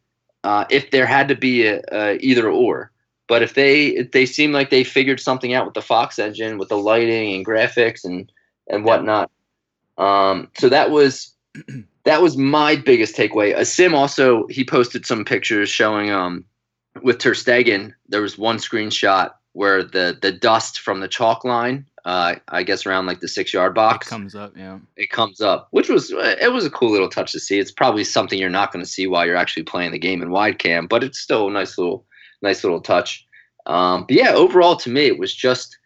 uh, 0.45 0.63
if 0.69 0.91
there 0.91 1.05
had 1.05 1.27
to 1.27 1.35
be 1.35 1.67
a, 1.67 1.81
a 1.91 2.17
either 2.21 2.49
or? 2.49 2.91
But 3.27 3.43
if 3.43 3.55
they 3.55 3.87
if 3.87 4.11
they 4.11 4.25
seem 4.25 4.53
like 4.53 4.69
they 4.69 4.85
figured 4.85 5.19
something 5.19 5.53
out 5.53 5.65
with 5.65 5.73
the 5.73 5.81
Fox 5.81 6.17
engine, 6.17 6.57
with 6.57 6.69
the 6.69 6.77
lighting 6.77 7.35
and 7.35 7.45
graphics 7.45 8.05
and 8.05 8.31
and 8.69 8.85
whatnot, 8.85 9.29
um, 9.97 10.49
so 10.57 10.69
that 10.69 10.91
was 10.91 11.33
that 12.05 12.21
was 12.21 12.37
my 12.37 12.75
biggest 12.75 13.15
takeaway. 13.17 13.53
Asim 13.53 13.93
also 13.93 14.47
he 14.47 14.63
posted 14.63 15.05
some 15.05 15.25
pictures 15.25 15.69
showing 15.69 16.09
um 16.11 16.45
with 17.01 17.17
Ter 17.19 17.33
Stegen. 17.33 17.93
There 18.07 18.21
was 18.21 18.37
one 18.37 18.57
screenshot 18.57 19.31
where 19.53 19.83
the 19.83 20.17
the 20.21 20.31
dust 20.31 20.79
from 20.79 20.99
the 20.99 21.07
chalk 21.07 21.45
line, 21.45 21.85
uh, 22.03 22.35
I 22.49 22.63
guess 22.63 22.85
around 22.85 23.05
like 23.05 23.21
the 23.21 23.27
six 23.27 23.53
yard 23.53 23.71
It 23.71 23.75
box, 23.75 24.07
comes 24.07 24.35
up, 24.35 24.53
yeah. 24.55 24.79
it 24.97 25.09
comes 25.09 25.41
up, 25.41 25.67
which 25.71 25.89
was 25.89 26.11
it 26.11 26.51
was 26.51 26.65
a 26.65 26.69
cool 26.69 26.91
little 26.91 27.09
touch 27.09 27.31
to 27.31 27.39
see. 27.39 27.59
It's 27.59 27.71
probably 27.71 28.03
something 28.03 28.37
you're 28.37 28.49
not 28.49 28.71
going 28.71 28.83
to 28.83 28.89
see 28.89 29.07
while 29.07 29.25
you're 29.25 29.37
actually 29.37 29.63
playing 29.63 29.91
the 29.91 29.99
game 29.99 30.21
in 30.21 30.29
wide 30.29 30.59
cam, 30.59 30.87
but 30.87 31.03
it's 31.03 31.19
still 31.19 31.47
a 31.47 31.51
nice 31.51 31.77
little 31.77 32.05
nice 32.41 32.63
little 32.63 32.81
touch. 32.81 33.25
Um, 33.65 34.05
but 34.07 34.15
yeah, 34.17 34.33
overall 34.33 34.75
to 34.77 34.89
me, 34.89 35.07
it 35.07 35.17
was 35.17 35.33
just 35.33 35.77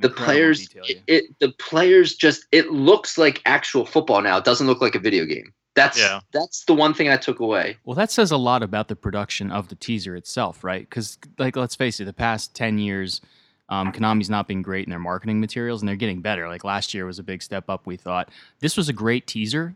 the 0.00 0.10
players. 0.10 0.68
detail, 0.68 0.82
It, 0.88 1.02
it 1.06 1.24
the 1.40 1.52
players 1.58 2.14
just 2.14 2.44
it 2.52 2.70
looks 2.70 3.16
like 3.16 3.40
actual 3.46 3.86
football 3.86 4.20
now. 4.20 4.36
It 4.36 4.44
doesn't 4.44 4.66
look 4.66 4.80
like 4.80 4.94
a 4.94 5.00
video 5.00 5.24
game. 5.24 5.54
That's 5.80 5.98
Yeah. 5.98 6.20
that's 6.32 6.64
the 6.64 6.74
one 6.74 6.92
thing 6.94 7.08
I 7.08 7.16
took 7.16 7.40
away. 7.40 7.78
Well, 7.84 7.94
that 7.94 8.10
says 8.10 8.30
a 8.30 8.36
lot 8.36 8.62
about 8.62 8.88
the 8.88 8.96
production 8.96 9.50
of 9.50 9.68
the 9.68 9.74
teaser 9.74 10.14
itself, 10.16 10.62
right? 10.64 10.88
Because, 10.88 11.18
like, 11.38 11.56
let's 11.56 11.74
face 11.74 12.00
it, 12.00 12.04
the 12.04 12.12
past 12.12 12.54
10 12.54 12.78
years, 12.78 13.20
um, 13.68 13.92
Konami's 13.92 14.28
not 14.28 14.46
been 14.48 14.62
great 14.62 14.84
in 14.84 14.90
their 14.90 14.98
marketing 14.98 15.40
materials, 15.40 15.80
and 15.80 15.88
they're 15.88 15.96
getting 15.96 16.20
better. 16.20 16.48
Like, 16.48 16.64
last 16.64 16.92
year 16.92 17.06
was 17.06 17.18
a 17.18 17.22
big 17.22 17.42
step 17.42 17.70
up, 17.70 17.86
we 17.86 17.96
thought. 17.96 18.28
This 18.60 18.76
was 18.76 18.88
a 18.88 18.92
great 18.92 19.26
teaser. 19.26 19.74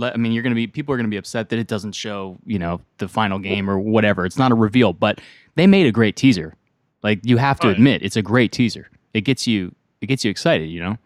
I 0.00 0.16
mean, 0.16 0.32
you're 0.32 0.42
going 0.42 0.52
to 0.52 0.56
be, 0.56 0.66
people 0.66 0.94
are 0.94 0.96
going 0.96 1.06
to 1.06 1.10
be 1.10 1.18
upset 1.18 1.50
that 1.50 1.58
it 1.58 1.66
doesn't 1.66 1.92
show, 1.92 2.38
you 2.46 2.58
know, 2.58 2.80
the 2.98 3.08
final 3.08 3.38
game 3.38 3.68
or 3.68 3.78
whatever. 3.78 4.24
It's 4.24 4.38
not 4.38 4.50
a 4.52 4.54
reveal, 4.54 4.92
but 4.94 5.20
they 5.54 5.66
made 5.66 5.86
a 5.86 5.92
great 5.92 6.16
teaser. 6.16 6.54
Like, 7.02 7.20
you 7.24 7.36
have 7.36 7.60
to 7.60 7.66
Right. 7.66 7.76
admit, 7.76 8.02
it's 8.02 8.16
a 8.16 8.22
great 8.22 8.52
teaser. 8.52 8.88
It 9.12 9.22
gets 9.22 9.46
you, 9.46 9.74
it 10.00 10.06
gets 10.06 10.24
you 10.24 10.30
excited, 10.30 10.70
you 10.70 10.80
know? 10.80 10.96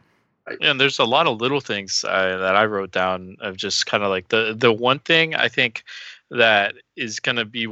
And 0.60 0.80
there's 0.80 0.98
a 0.98 1.04
lot 1.04 1.26
of 1.26 1.40
little 1.40 1.60
things 1.60 2.04
uh, 2.04 2.36
that 2.38 2.56
I 2.56 2.66
wrote 2.66 2.92
down 2.92 3.36
of 3.40 3.56
just 3.56 3.86
kind 3.86 4.02
of 4.02 4.10
like 4.10 4.28
the 4.28 4.54
the 4.56 4.72
one 4.72 5.00
thing 5.00 5.34
I 5.34 5.48
think 5.48 5.84
that 6.30 6.74
is 6.96 7.18
going 7.20 7.36
to 7.36 7.44
be 7.44 7.66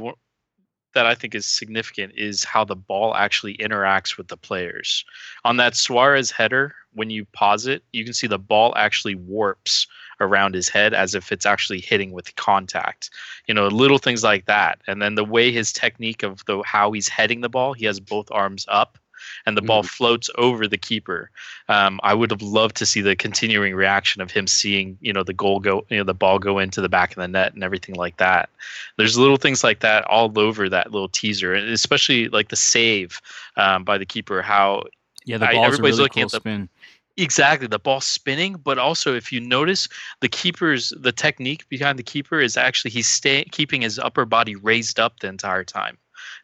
that 0.93 1.05
I 1.05 1.13
think 1.13 1.35
is 1.35 1.45
significant 1.45 2.13
is 2.15 2.43
how 2.43 2.63
the 2.63 2.75
ball 2.75 3.15
actually 3.15 3.57
interacts 3.57 4.17
with 4.17 4.29
the 4.29 4.37
players. 4.37 5.05
On 5.43 5.57
that 5.57 5.75
Suarez 5.75 6.31
header, 6.31 6.73
when 6.93 7.09
you 7.09 7.25
pause 7.25 7.67
it, 7.67 7.83
you 7.91 8.03
can 8.03 8.13
see 8.13 8.27
the 8.27 8.39
ball 8.39 8.73
actually 8.77 9.15
warps 9.15 9.87
around 10.21 10.55
his 10.55 10.69
head 10.69 10.93
as 10.93 11.13
if 11.13 11.31
it's 11.31 11.45
actually 11.45 11.81
hitting 11.81 12.11
with 12.11 12.33
contact. 12.37 13.09
You 13.47 13.53
know, 13.53 13.67
little 13.67 13.97
things 13.97 14.23
like 14.23 14.45
that. 14.45 14.81
And 14.87 15.01
then 15.01 15.15
the 15.15 15.25
way 15.25 15.51
his 15.51 15.73
technique 15.73 16.23
of 16.23 16.43
the 16.45 16.63
how 16.65 16.93
he's 16.93 17.09
heading 17.09 17.41
the 17.41 17.49
ball, 17.49 17.73
he 17.73 17.85
has 17.85 17.99
both 17.99 18.31
arms 18.31 18.65
up 18.69 18.97
and 19.45 19.57
the 19.57 19.61
ball 19.61 19.83
floats 19.83 20.29
over 20.37 20.67
the 20.67 20.77
keeper. 20.77 21.29
Um, 21.69 21.99
I 22.03 22.13
would 22.13 22.31
have 22.31 22.41
loved 22.41 22.75
to 22.77 22.85
see 22.85 23.01
the 23.01 23.15
continuing 23.15 23.73
reaction 23.75 24.21
of 24.21 24.31
him 24.31 24.47
seeing, 24.47 24.97
you 25.01 25.11
know, 25.13 25.23
the 25.23 25.33
goal 25.33 25.59
go, 25.59 25.85
you 25.89 25.97
know, 25.97 26.03
the 26.03 26.13
ball 26.13 26.39
go 26.39 26.59
into 26.59 26.81
the 26.81 26.89
back 26.89 27.11
of 27.11 27.17
the 27.17 27.27
net 27.27 27.53
and 27.53 27.63
everything 27.63 27.95
like 27.95 28.17
that. 28.17 28.49
There's 28.97 29.17
little 29.17 29.37
things 29.37 29.63
like 29.63 29.79
that 29.81 30.03
all 30.05 30.31
over 30.39 30.69
that 30.69 30.91
little 30.91 31.09
teaser, 31.09 31.53
and 31.53 31.69
especially 31.69 32.29
like 32.29 32.49
the 32.49 32.55
save 32.55 33.21
um, 33.57 33.83
by 33.83 33.97
the 33.97 34.05
keeper. 34.05 34.41
How 34.41 34.83
Yeah, 35.25 35.37
the 35.39 35.47
I- 35.49 35.53
ball's 35.53 35.65
everybody's 35.67 35.95
a 35.95 35.97
really 35.97 36.03
looking 36.03 36.21
cool 36.21 36.25
at 36.27 36.31
the- 36.31 36.39
spin. 36.39 36.69
exactly 37.17 37.67
the 37.67 37.79
ball 37.79 38.01
spinning, 38.01 38.55
but 38.63 38.77
also 38.77 39.15
if 39.15 39.31
you 39.31 39.39
notice 39.39 39.87
the 40.21 40.27
keeper's 40.29 40.93
the 40.99 41.11
technique 41.11 41.67
behind 41.69 41.97
the 41.97 42.03
keeper 42.03 42.39
is 42.39 42.57
actually 42.57 42.91
he's 42.91 43.07
stay, 43.07 43.45
keeping 43.51 43.81
his 43.81 43.97
upper 43.99 44.25
body 44.25 44.55
raised 44.55 44.99
up 44.99 45.19
the 45.21 45.27
entire 45.27 45.63
time 45.63 45.97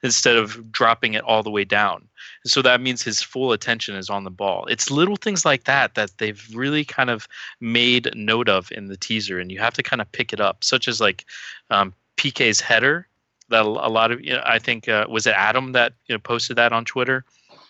instead 0.04 0.36
of 0.36 0.72
dropping 0.72 1.14
it 1.14 1.24
all 1.24 1.44
the 1.44 1.50
way 1.52 1.64
down. 1.64 2.08
So 2.46 2.62
that 2.64 2.82
means 2.82 3.04
his 3.04 3.22
full 3.22 3.52
attention 3.52 3.96
is 3.96 4.10
on 4.10 4.24
the 4.24 4.32
ball. 4.32 4.66
It's 4.66 4.90
little 4.90 5.16
things 5.16 5.46
like 5.46 5.66
that 5.66 5.94
that 5.96 6.18
they've 6.18 6.44
really 6.54 6.84
kind 6.84 7.10
of 7.10 7.28
made 7.60 8.10
note 8.16 8.50
of 8.50 8.72
in 8.72 8.88
the 8.88 8.98
teaser, 8.98 9.40
and 9.40 9.52
you 9.52 9.60
have 9.60 9.74
to 9.76 9.84
kind 9.84 10.02
of 10.02 10.12
pick 10.12 10.34
it 10.34 10.40
up, 10.40 10.64
such 10.64 10.88
as 10.88 11.00
like 11.00 11.26
um, 11.70 11.94
Piqué's 12.18 12.60
header. 12.62 13.08
That 13.50 13.64
a 13.66 13.68
lot 13.68 14.12
of 14.12 14.22
you 14.24 14.32
know, 14.34 14.42
I 14.46 14.60
think 14.60 14.88
uh, 14.88 15.06
was 15.10 15.28
it 15.28 15.34
Adam 15.36 15.74
that 15.74 15.94
you 16.08 16.16
know 16.16 16.20
posted 16.20 16.56
that 16.58 16.72
on 16.74 16.86
Twitter. 16.86 17.26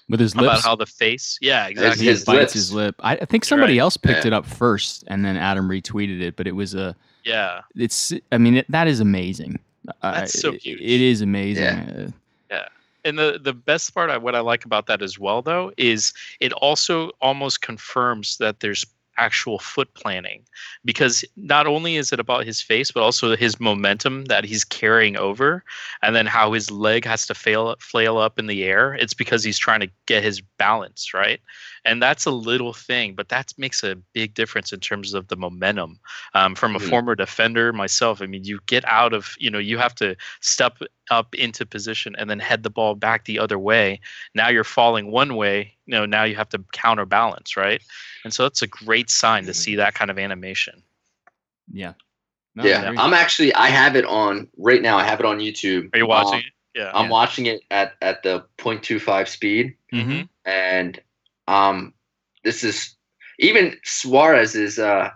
with 0.10 0.20
his 0.20 0.36
lips 0.36 0.44
about 0.46 0.62
how 0.64 0.76
the 0.76 0.86
face. 0.86 1.38
Yeah, 1.42 1.68
exactly. 1.68 2.04
he 2.04 2.10
his 2.12 2.24
bites 2.24 2.38
lips. 2.40 2.54
his 2.54 2.72
lip. 2.74 2.96
I, 3.00 3.14
I 3.18 3.26
think 3.26 3.44
somebody 3.46 3.74
Right. 3.74 3.80
else 3.84 3.98
picked 3.98 4.22
Yeah. 4.26 4.28
it 4.28 4.34
up 4.34 4.46
first, 4.46 5.04
and 5.08 5.26
then 5.26 5.38
Adam 5.38 5.68
retweeted 5.68 6.22
it. 6.22 6.36
But 6.36 6.46
it 6.48 6.52
was 6.56 6.76
a. 6.76 6.96
yeah, 7.26 7.62
It's. 7.76 8.14
I 8.32 8.38
mean, 8.38 8.58
it, 8.58 8.72
that 8.72 8.88
is 8.88 9.00
amazing. 9.00 9.60
Uh, 10.04 10.12
That's 10.14 10.40
so 10.40 10.52
it- 10.54 10.62
It 10.66 11.02
is 11.02 11.22
amazing. 11.22 11.64
Yeah. 11.64 12.08
And 13.04 13.18
the 13.18 13.40
the 13.42 13.54
best 13.54 13.94
part, 13.94 14.22
what 14.22 14.36
I 14.36 14.40
like 14.40 14.66
about 14.66 14.88
that 14.88 15.02
as 15.02 15.18
well, 15.18 15.42
though, 15.42 15.72
is 15.78 16.14
it 16.40 16.54
also 16.54 17.12
almost 17.22 17.62
confirms 17.62 18.38
that 18.38 18.60
there's 18.60 18.86
actual 19.18 19.60
foot 19.60 19.94
planning 19.94 20.42
because 20.86 21.24
not 21.36 21.68
only 21.68 21.98
is 21.98 22.14
it 22.14 22.20
about 22.20 22.46
his 22.46 22.62
face 22.62 22.92
but 22.92 23.04
also 23.04 23.36
his 23.36 23.60
momentum 23.60 24.26
that 24.26 24.46
he's 24.46 24.64
carrying 24.64 25.18
over 25.18 25.64
and 26.02 26.16
then 26.16 26.26
how 26.26 26.54
his 26.54 26.72
leg 26.72 27.06
has 27.06 27.28
to 27.28 27.36
fail, 27.36 27.76
flail 27.80 28.18
up 28.18 28.40
in 28.40 28.48
the 28.48 28.64
air. 28.64 28.94
It's 28.96 29.14
because 29.14 29.44
he's 29.44 29.60
trying 29.60 29.82
to 29.82 29.90
get 30.06 30.24
his 30.24 30.42
balance 30.58 31.14
right 31.14 31.42
and 31.86 32.02
that's 32.02 32.26
a 32.26 32.32
little 32.32 32.74
thing 32.74 33.14
but 33.16 33.30
that 33.30 33.54
makes 33.58 33.84
a 33.84 33.96
big 34.14 34.34
difference 34.34 34.72
in 34.72 34.80
terms 34.80 35.14
of 35.14 35.28
the 35.28 35.36
momentum 35.36 36.00
um, 36.34 36.56
from 36.56 36.76
a 36.76 36.80
Mhm. 36.80 36.90
former 36.90 37.16
defender 37.16 37.74
myself 37.74 38.22
i 38.22 38.26
mean 38.26 38.44
you 38.44 38.60
get 38.68 38.84
out 38.86 39.14
of 39.14 39.36
you 39.40 39.50
know 39.50 39.60
you 39.60 39.78
have 39.78 39.96
to 39.96 40.16
step 40.42 40.78
up 41.10 41.34
into 41.36 41.66
position 41.66 42.16
and 42.18 42.30
then 42.30 42.40
head 42.40 42.64
the 42.64 42.70
ball 42.70 42.96
back 42.96 43.26
the 43.26 43.40
other 43.40 43.58
way 43.60 44.00
now 44.36 44.50
you're 44.50 44.64
falling 44.64 45.12
one 45.12 45.36
way 45.36 45.74
you 45.86 45.94
know 45.94 46.06
now 46.06 46.24
you 46.24 46.36
have 46.36 46.50
to 46.50 46.64
counterbalance 46.72 47.58
right 47.58 47.82
and 48.24 48.34
so 48.34 48.44
that's 48.44 48.62
a 48.62 48.68
great 48.68 49.10
sign 49.10 49.46
to 49.46 49.54
see 49.54 49.76
that 49.76 49.94
kind 49.94 50.12
of 50.12 50.18
animation 50.20 50.82
yeah. 51.74 51.94
No, 52.56 52.66
yeah, 52.66 52.84
agree. 52.84 52.98
I'm 52.98 53.14
actually 53.14 53.54
I 53.54 53.68
have 53.68 53.96
it 53.96 54.04
on 54.06 54.50
right 54.58 54.82
now. 54.82 54.98
I 54.98 55.04
have 55.04 55.20
it 55.22 55.26
on 55.26 55.40
YouTube. 55.40 55.90
are 55.94 55.98
you 55.98 56.06
watching 56.06 56.34
Um, 56.34 56.40
it 56.40 56.80
yeah 56.80 56.92
I'm 56.94 57.10
watching 57.10 57.46
it 57.46 57.62
at 57.72 57.94
at 58.02 58.24
the 58.24 58.46
0.25 58.58 59.30
speed, 59.30 59.76
Mhm. 59.94 60.28
and 60.46 61.00
um, 61.52 61.94
this 62.44 62.64
is 62.64 62.96
even 63.40 63.76
Suarez's 63.84 64.80
uh 64.80 65.10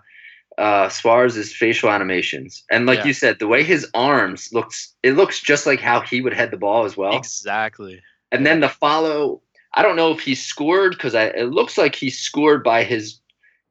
uh 0.58 0.88
Suarez's 0.88 1.52
facial 1.54 1.90
animations, 1.90 2.64
and 2.70 2.86
like 2.86 3.00
Yeah. 3.00 3.06
you 3.06 3.12
said, 3.12 3.38
the 3.38 3.46
way 3.48 3.62
his 3.62 3.86
arms 3.94 4.48
looks, 4.52 4.94
it 5.02 5.12
looks 5.12 5.40
just 5.40 5.66
like 5.66 5.80
how 5.80 6.00
he 6.00 6.20
would 6.22 6.34
head 6.34 6.50
the 6.50 6.56
ball 6.56 6.84
as 6.84 6.96
well. 6.96 7.16
exactly 7.16 8.00
And 8.32 8.44
then 8.46 8.60
the 8.60 8.68
follow, 8.68 9.42
I 9.74 9.82
don't 9.82 9.96
know 9.96 10.12
if 10.12 10.20
he 10.20 10.34
scored 10.34 10.92
because 10.92 11.14
it 11.14 11.50
looks 11.50 11.76
like 11.78 11.94
he 11.94 12.10
scored 12.10 12.62
by 12.64 12.84
his 12.84 13.20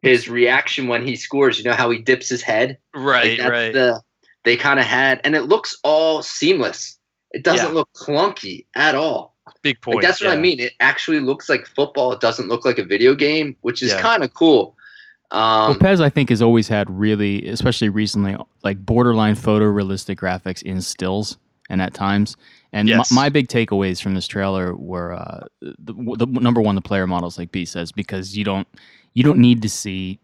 his 0.02 0.28
reaction 0.30 0.88
when 0.88 1.06
he 1.08 1.16
scores. 1.16 1.58
You 1.58 1.66
know 1.66 1.74
how 1.76 1.90
he 1.90 2.00
dips 2.00 2.30
his 2.30 2.44
head. 2.44 2.78
Right 2.94 3.38
that's 3.40 3.50
right 3.52 3.74
The, 3.74 4.02
they 4.44 4.56
kind 4.56 4.80
of 4.80 4.86
had, 4.86 5.20
and 5.24 5.36
it 5.36 5.44
looks 5.44 5.76
all 5.84 6.22
seamless. 6.22 7.00
It 7.32 7.44
doesn't 7.44 7.70
Yeah. 7.70 7.74
look 7.74 7.90
clunky 7.94 8.66
at 8.76 8.94
all. 8.94 9.35
Big 9.66 9.82
point 9.82 9.96
Like 9.96 10.04
that's 10.06 10.22
what 10.22 10.30
I 10.30 10.36
mean. 10.38 10.60
It 10.60 10.74
actually 10.80 11.20
looks 11.20 11.50
like 11.50 11.66
football. 11.66 12.12
It 12.12 12.20
doesn't 12.20 12.48
look 12.50 12.66
like 12.66 12.78
a 12.78 12.84
video 12.84 13.16
game, 13.16 13.56
which 13.62 13.82
is 13.82 13.92
Yeah. 13.92 14.00
kind 14.00 14.24
of 14.24 14.32
cool. 14.36 14.76
Well, 15.32 15.72
Um, 15.72 15.80
PES, 15.80 16.00
I 16.02 16.10
think, 16.12 16.30
has 16.30 16.40
always 16.40 16.68
had 16.68 16.88
really, 16.88 17.48
especially 17.48 17.90
recently, 17.90 18.38
like 18.64 18.78
borderline 18.86 19.36
photorealistic 19.36 20.18
graphics 20.18 20.62
in 20.62 20.82
stills 20.82 21.40
and 21.68 21.82
at 21.82 21.96
times. 21.96 22.38
And 22.74 22.88
Yes. 22.88 23.12
my, 23.12 23.24
my 23.24 23.30
big 23.30 23.48
takeaways 23.48 24.00
from 24.00 24.14
this 24.14 24.28
trailer 24.28 24.76
were 24.76 25.14
uh, 25.14 25.46
the, 25.62 25.94
the 26.20 26.28
number 26.28 26.62
one, 26.62 26.76
the 26.76 26.82
player 26.82 27.08
models, 27.08 27.40
like 27.40 27.52
B 27.52 27.66
says, 27.66 27.92
because 27.92 28.38
you 28.38 28.44
don't 28.44 28.68
you 29.16 29.24
don't 29.24 29.40
need 29.40 29.64
to 29.64 29.70
see 29.70 30.20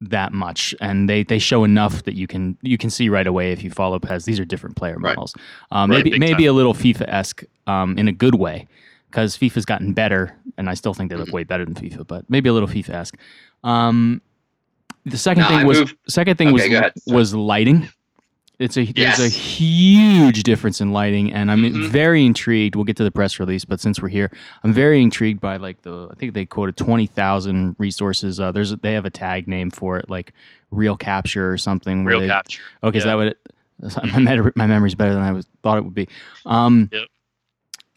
that 0.00 0.32
much, 0.32 0.74
and 0.80 1.08
they 1.08 1.22
they 1.22 1.38
show 1.38 1.64
enough 1.64 2.02
that 2.04 2.14
you 2.14 2.26
can 2.26 2.56
you 2.62 2.76
can 2.78 2.90
see 2.90 3.08
right 3.08 3.26
away 3.26 3.52
if 3.52 3.62
you 3.62 3.70
follow 3.70 3.98
PES. 3.98 4.24
These 4.24 4.38
are 4.38 4.44
different 4.44 4.76
player 4.76 4.94
Right. 4.98 5.16
models. 5.16 5.34
Um, 5.70 5.90
Right, 5.90 6.04
maybe 6.04 6.18
maybe 6.18 6.44
time. 6.44 6.50
a 6.50 6.52
little 6.52 6.74
FIFA 6.74 7.08
esque 7.08 7.44
um, 7.66 7.96
in 7.98 8.06
a 8.08 8.12
good 8.12 8.34
way, 8.34 8.66
because 9.10 9.36
FIFA's 9.36 9.64
gotten 9.64 9.92
better, 9.94 10.34
and 10.58 10.68
I 10.68 10.74
still 10.74 10.92
think 10.94 11.10
they 11.10 11.16
look 11.16 11.28
Mhm. 11.28 11.32
way 11.32 11.44
better 11.44 11.64
than 11.64 11.74
FIFA, 11.74 12.06
but 12.06 12.28
maybe 12.28 12.48
a 12.48 12.52
little 12.52 12.68
FIFA 12.68 12.90
esque. 12.90 13.16
Um, 13.64 14.20
the 15.04 15.16
second 15.18 15.44
No, 15.44 15.48
thing 15.48 15.58
I 15.58 15.64
was 15.64 15.78
moved- 15.78 15.96
second 16.08 16.36
thing 16.36 16.48
Okay, 16.48 16.52
was 16.54 16.68
go 16.68 16.78
ahead. 16.78 16.92
Sorry. 16.98 17.16
was 17.16 17.34
lighting. 17.34 17.88
It's 18.58 18.76
a 18.78 18.84
there's 18.86 19.18
a 19.20 19.28
huge 19.28 20.42
difference 20.42 20.80
in 20.80 20.90
lighting, 20.92 21.30
and 21.32 21.50
I'm 21.50 21.62
Mhm. 21.62 21.88
very 21.88 22.24
intrigued. 22.24 22.74
We'll 22.74 22.84
get 22.86 22.96
to 22.96 23.04
the 23.04 23.10
press 23.10 23.38
release, 23.38 23.66
but 23.66 23.80
since 23.80 24.00
we're 24.00 24.08
here, 24.08 24.30
I'm 24.64 24.72
very 24.72 25.02
intrigued 25.02 25.40
by 25.40 25.58
like 25.58 25.82
the 25.82 26.08
I 26.10 26.14
think 26.14 26.32
they 26.32 26.46
quoted 26.46 26.76
twenty 26.76 27.06
thousand 27.06 27.76
resources. 27.78 28.40
Uh, 28.40 28.52
there's 28.52 28.74
they 28.76 28.94
have 28.94 29.04
a 29.04 29.10
tag 29.10 29.46
name 29.46 29.70
for 29.70 29.98
it, 29.98 30.08
like 30.08 30.32
real 30.70 30.96
capture 30.96 31.52
or 31.52 31.58
something. 31.58 32.04
real 32.06 32.20
they- 32.20 32.28
capture 32.28 32.62
Okay, 32.82 32.96
is 32.98 33.04
Yeah. 33.04 33.10
that 33.10 33.16
what 33.16 33.26
it? 33.28 33.38
My, 34.22 34.50
my 34.56 34.66
memory's 34.66 34.94
better 34.94 35.12
than 35.12 35.22
I 35.22 35.32
was, 35.32 35.46
thought 35.62 35.76
it 35.76 35.84
would 35.84 35.92
be. 35.94 36.08
Um, 36.46 36.88
Yep. 36.90 37.08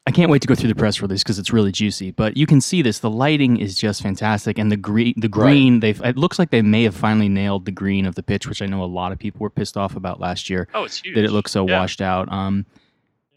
I 0.09 0.11
can't 0.11 0.31
wait 0.31 0.41
to 0.41 0.47
go 0.47 0.55
through 0.55 0.69
the 0.69 0.75
press 0.75 1.03
release 1.03 1.21
because 1.21 1.37
it's 1.37 1.53
really 1.53 1.71
juicy. 1.71 2.09
But 2.09 2.35
you 2.35 2.47
can 2.47 2.61
see 2.61 2.81
this. 2.81 2.97
The 2.97 3.11
lighting 3.11 3.57
is 3.57 3.75
just 3.77 4.01
fantastic, 4.01 4.57
and 4.57 4.71
the 4.71 4.75
green, 4.75 5.13
the 5.17 5.27
green. 5.27 5.81
They've. 5.81 6.01
It 6.03 6.17
looks 6.17 6.39
like 6.39 6.49
they 6.49 6.63
may 6.63 6.81
have 6.81 6.95
finally 6.95 7.29
nailed 7.29 7.65
the 7.65 7.71
green 7.71 8.07
of 8.07 8.15
the 8.15 8.23
pitch, 8.23 8.47
which 8.47 8.63
I 8.63 8.65
know 8.65 8.83
a 8.83 8.85
lot 8.85 9.11
of 9.11 9.19
people 9.19 9.41
were 9.41 9.51
pissed 9.51 9.77
off 9.77 9.95
about 9.95 10.19
last 10.19 10.49
year 10.49 10.67
oh 10.73 10.83
it's 10.85 10.99
huge 10.99 11.13
that 11.13 11.25
it 11.25 11.31
looks 11.31 11.51
so 11.51 11.67
Yeah. 11.67 11.77
washed 11.79 12.01
out. 12.01 12.31
Um, 12.31 12.65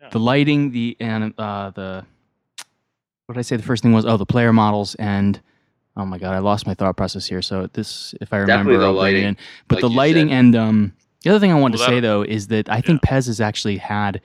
Yeah. 0.01 0.09
the 0.13 0.19
lighting, 0.19 0.71
the 0.71 0.97
and 0.99 1.35
uh, 1.37 1.71
the 1.71 2.07
what 3.27 3.35
did 3.35 3.41
I 3.41 3.43
say? 3.43 3.57
The 3.57 3.63
first 3.63 3.83
thing 3.83 3.93
was 3.93 4.07
oh 4.07 4.17
the 4.17 4.25
player 4.25 4.55
models 4.55 4.95
and 4.95 5.39
oh 5.99 6.07
my 6.07 6.17
god 6.17 6.35
I 6.35 6.39
lost 6.39 6.67
my 6.67 6.73
thought 6.73 6.97
process 6.97 7.27
here. 7.27 7.43
So 7.43 7.67
this 7.75 8.15
if 8.23 8.33
I 8.33 8.39
remember 8.39 8.73
Definitely 8.73 8.79
the 8.79 8.85
I'll 8.87 8.93
bring 8.95 8.99
it 8.99 9.19
lighting, 9.19 9.25
in. 9.29 9.37
But 9.69 9.75
like 9.77 9.81
the 9.83 9.91
lighting 9.91 10.29
said. 10.29 10.35
and 10.39 10.57
um, 10.57 10.93
the 11.23 11.29
other 11.31 11.39
thing 11.39 11.53
I 11.53 11.61
wanted 11.61 11.79
Well, 11.81 11.89
to 11.89 11.93
say 11.97 12.01
though 12.01 12.23
is 12.23 12.47
that 12.47 12.71
I 12.71 12.81
think 12.81 13.03
PES 13.03 13.27
has 13.27 13.41
actually 13.43 13.77
had 13.77 14.23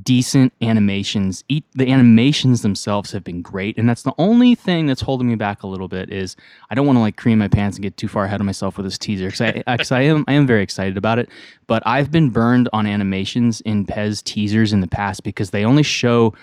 decent 0.00 0.52
animations. 0.62 1.44
Eat 1.48 1.64
the 1.74 1.90
animations 1.90 2.62
themselves 2.62 3.12
have 3.12 3.24
been 3.24 3.42
great, 3.42 3.76
and 3.76 3.88
that's 3.88 4.02
the 4.02 4.14
only 4.18 4.54
thing 4.54 4.86
that's 4.86 5.02
holding 5.02 5.28
me 5.28 5.34
back 5.34 5.62
a 5.62 5.66
little 5.66 5.88
bit. 5.88 6.10
Is 6.12 6.36
I 6.70 6.74
don't 6.74 6.86
want 6.86 6.96
to 6.96 7.00
like 7.00 7.16
cream 7.16 7.38
my 7.38 7.48
pants 7.48 7.76
and 7.76 7.82
get 7.82 7.96
too 7.96 8.08
far 8.08 8.24
ahead 8.24 8.40
of 8.40 8.46
myself 8.46 8.76
with 8.76 8.86
this 8.86 8.98
teaser 8.98 9.26
because 9.26 9.40
I, 9.66 9.76
'cause 9.76 9.92
I 9.92 10.02
am 10.02 10.24
I 10.28 10.32
am 10.32 10.46
very 10.46 10.62
excited 10.62 10.96
about 10.96 11.18
it. 11.18 11.28
But 11.66 11.82
I've 11.86 12.10
been 12.10 12.30
burned 12.30 12.68
on 12.72 12.86
animations 12.86 13.60
in 13.62 13.84
PES 13.86 14.22
teasers 14.22 14.72
in 14.72 14.80
the 14.80 14.88
past 14.88 15.22
because 15.22 15.50
they 15.50 15.64
only 15.64 15.82
show 15.82 16.34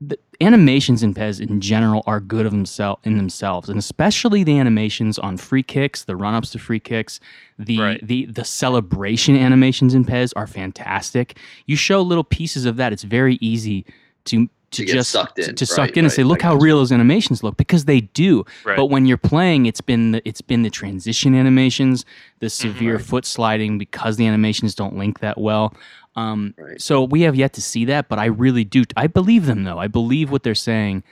the 0.00 0.18
animations 0.40 1.02
in 1.02 1.14
PES 1.14 1.40
in 1.40 1.60
general 1.60 2.02
are 2.06 2.20
good 2.20 2.46
of 2.46 2.52
themselves 2.52 3.00
in 3.04 3.16
themselves, 3.16 3.68
and 3.68 3.78
especially 3.78 4.42
the 4.42 4.58
animations 4.58 5.18
on 5.18 5.36
free 5.36 5.62
kicks, 5.62 6.04
the 6.04 6.16
run 6.16 6.34
ups 6.34 6.50
to 6.50 6.58
free 6.58 6.80
kicks, 6.80 7.20
the 7.58 7.78
Right. 7.78 8.06
the 8.06 8.26
the 8.26 8.44
celebration 8.44 9.36
animations 9.36 9.94
in 9.94 10.04
PES 10.04 10.32
are 10.34 10.46
fantastic. 10.46 11.38
You 11.66 11.76
show 11.76 12.00
little 12.02 12.24
pieces 12.24 12.64
of 12.64 12.76
that, 12.76 12.92
it's 12.92 13.02
very 13.04 13.36
easy 13.40 13.84
to 14.26 14.48
to, 14.74 14.82
To 14.82 14.84
get 14.86 14.92
just 14.92 15.10
sucked 15.10 15.36
to, 15.36 15.48
in, 15.48 15.54
to 15.56 15.62
right, 15.64 15.68
suck 15.68 15.90
in 15.90 15.98
and 16.00 16.06
right, 16.06 16.12
say, 16.12 16.22
look 16.24 16.42
how 16.42 16.54
real 16.56 16.78
those 16.78 16.92
animations 16.92 17.42
look 17.42 17.56
because 17.56 17.86
they 17.86 18.00
do. 18.02 18.44
right 18.64 18.76
But 18.76 18.86
when 18.86 19.06
you're 19.06 19.16
playing, 19.16 19.66
it's 19.66 19.80
been 19.80 20.12
the, 20.12 20.28
it's 20.28 20.40
been 20.40 20.62
the 20.62 20.70
transition 20.70 21.34
animations, 21.34 22.04
the 22.40 22.50
severe 22.50 22.96
Mm-hmm. 22.98 23.04
Foot 23.04 23.24
sliding 23.24 23.78
because 23.78 24.16
the 24.16 24.26
animations 24.26 24.74
don't 24.74 24.96
link 24.96 25.20
that 25.20 25.38
well. 25.38 25.74
Um. 26.16 26.54
So 26.78 27.02
we 27.02 27.22
have 27.22 27.34
yet 27.34 27.52
to 27.54 27.62
see 27.62 27.84
that, 27.86 28.08
but 28.08 28.18
I 28.18 28.26
really 28.26 28.64
do. 28.64 28.84
I 28.96 29.06
believe 29.08 29.46
them 29.46 29.64
though. 29.64 29.78
I 29.78 29.88
believe 29.88 30.30
what 30.30 30.42
they're 30.42 30.54
saying 30.54 31.02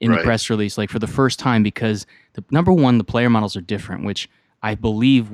in 0.00 0.10
the 0.12 0.18
press 0.18 0.50
release, 0.50 0.76
like 0.76 0.90
for 0.90 0.98
the 0.98 1.06
first 1.06 1.38
time, 1.38 1.62
because 1.62 2.06
the 2.34 2.44
number 2.50 2.72
one, 2.72 2.98
the 2.98 3.04
player 3.04 3.30
models 3.30 3.56
are 3.56 3.60
different, 3.60 4.04
which 4.04 4.28
I 4.62 4.74
believe 4.74 5.30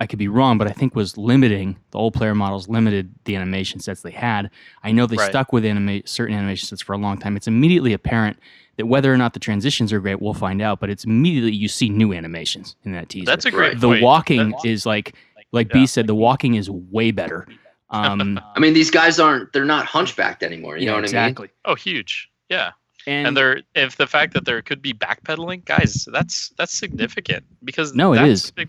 I 0.00 0.06
could 0.06 0.18
be 0.18 0.28
wrong, 0.28 0.58
but 0.58 0.66
I 0.66 0.72
think 0.72 0.96
was 0.96 1.16
limiting 1.16 1.78
the 1.92 1.98
old 1.98 2.14
player 2.14 2.34
models 2.34 2.68
limited 2.68 3.14
the 3.24 3.36
animation 3.36 3.78
sets 3.80 4.02
they 4.02 4.10
had. 4.10 4.50
I 4.82 4.90
know 4.92 5.06
they 5.06 5.16
Right. 5.16 5.30
stuck 5.30 5.52
with 5.52 5.64
anima- 5.64 6.06
certain 6.06 6.34
animation 6.34 6.66
sets 6.68 6.82
for 6.82 6.94
a 6.94 6.98
long 6.98 7.16
time. 7.16 7.36
It's 7.36 7.46
immediately 7.46 7.92
apparent 7.92 8.38
that 8.76 8.86
whether 8.86 9.12
or 9.12 9.16
not 9.16 9.34
the 9.34 9.38
transitions 9.40 9.92
are 9.92 10.00
great, 10.00 10.20
we'll 10.20 10.34
find 10.34 10.60
out. 10.60 10.80
But 10.80 10.90
it's 10.90 11.04
immediately 11.04 11.52
you 11.54 11.68
see 11.68 11.88
new 11.88 12.12
animations 12.12 12.74
in 12.84 12.92
that 12.92 13.08
teaser. 13.08 13.26
that's 13.26 13.44
a 13.44 13.50
great 13.52 13.74
Right. 13.74 13.80
the 13.80 13.86
point. 13.88 14.02
walking 14.02 14.50
That's- 14.50 14.64
is 14.64 14.84
like 14.86 15.14
like 15.52 15.68
Yeah. 15.68 15.74
B 15.82 15.86
said, 15.86 16.08
the 16.08 16.14
walking 16.16 16.54
is 16.56 16.68
way 16.68 17.12
better. 17.12 17.46
Um, 17.90 18.40
I 18.56 18.58
mean, 18.58 18.74
these 18.74 18.90
guys 18.90 19.20
aren't. 19.20 19.52
They're 19.52 19.64
not 19.64 19.86
hunchbacked 19.86 20.42
anymore. 20.42 20.76
You 20.76 20.86
yeah, 20.86 20.90
know 20.90 20.94
what 20.96 20.98
I 20.98 21.00
mean? 21.02 21.04
exactly. 21.28 21.48
oh 21.64 21.76
huge 21.76 22.28
yeah 22.50 22.72
And, 23.06 23.28
and 23.28 23.36
there 23.36 23.62
if 23.76 23.96
the 23.96 24.08
fact 24.08 24.34
that 24.34 24.44
there 24.44 24.60
could 24.62 24.82
be 24.82 24.92
backpedaling 24.92 25.64
guys 25.64 26.08
that's 26.12 26.48
that's 26.58 26.74
significant 26.74 27.44
because 27.62 27.94
No, 27.94 28.12
it 28.12 28.16
that's 28.16 28.28
is. 28.46 28.50
big- 28.50 28.68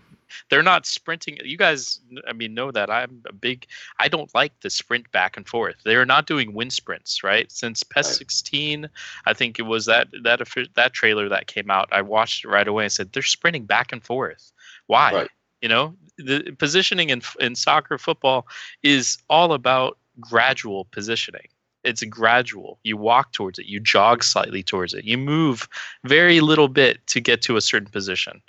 they're 0.50 0.62
not 0.62 0.86
sprinting. 0.86 1.38
You 1.44 1.56
guys 1.56 2.00
i 2.28 2.32
mean 2.32 2.54
know 2.54 2.70
that 2.70 2.90
i'm 2.90 3.22
a 3.28 3.32
big 3.32 3.66
i 3.98 4.08
don't 4.08 4.34
like 4.34 4.52
the 4.60 4.70
sprint 4.70 5.10
back 5.12 5.36
and 5.36 5.46
forth. 5.48 5.76
They're 5.84 6.06
not 6.06 6.26
doing 6.26 6.52
wind 6.54 6.72
sprints 6.72 7.22
right? 7.22 7.50
Since 7.50 7.82
pes 7.82 8.06
Right. 8.08 8.16
16 8.16 8.88
i 9.26 9.32
think 9.32 9.58
it 9.58 9.62
was 9.62 9.86
that 9.86 10.08
that 10.22 10.40
that 10.74 10.92
trailer 10.92 11.28
that 11.28 11.46
came 11.46 11.70
out 11.70 11.88
i 11.92 12.02
watched 12.02 12.44
it 12.44 12.48
right 12.48 12.68
away 12.68 12.84
and 12.84 12.92
said 12.92 13.12
they're 13.12 13.22
sprinting 13.22 13.64
back 13.66 13.92
and 13.92 14.02
forth. 14.02 14.52
Why? 14.86 15.12
Right. 15.12 15.30
you 15.62 15.68
know 15.68 15.94
the 16.18 16.52
positioning 16.58 17.10
in 17.10 17.22
in 17.40 17.54
soccer 17.54 17.98
football 17.98 18.46
is 18.82 19.18
all 19.28 19.52
about 19.52 19.98
gradual 20.20 20.86
positioning 20.86 21.48
it's 21.86 22.02
gradual. 22.04 22.78
You 22.82 22.96
walk 22.96 23.32
towards 23.32 23.58
it, 23.58 23.66
you 23.66 23.80
jog 23.80 24.22
slightly 24.24 24.62
towards 24.62 24.92
it, 24.94 25.04
you 25.04 25.16
move 25.16 25.68
very 26.04 26.40
little 26.40 26.68
bit 26.68 27.06
to 27.06 27.20
get 27.20 27.40
to 27.42 27.56
a 27.56 27.60
certain 27.60 27.88
position. 27.88 28.42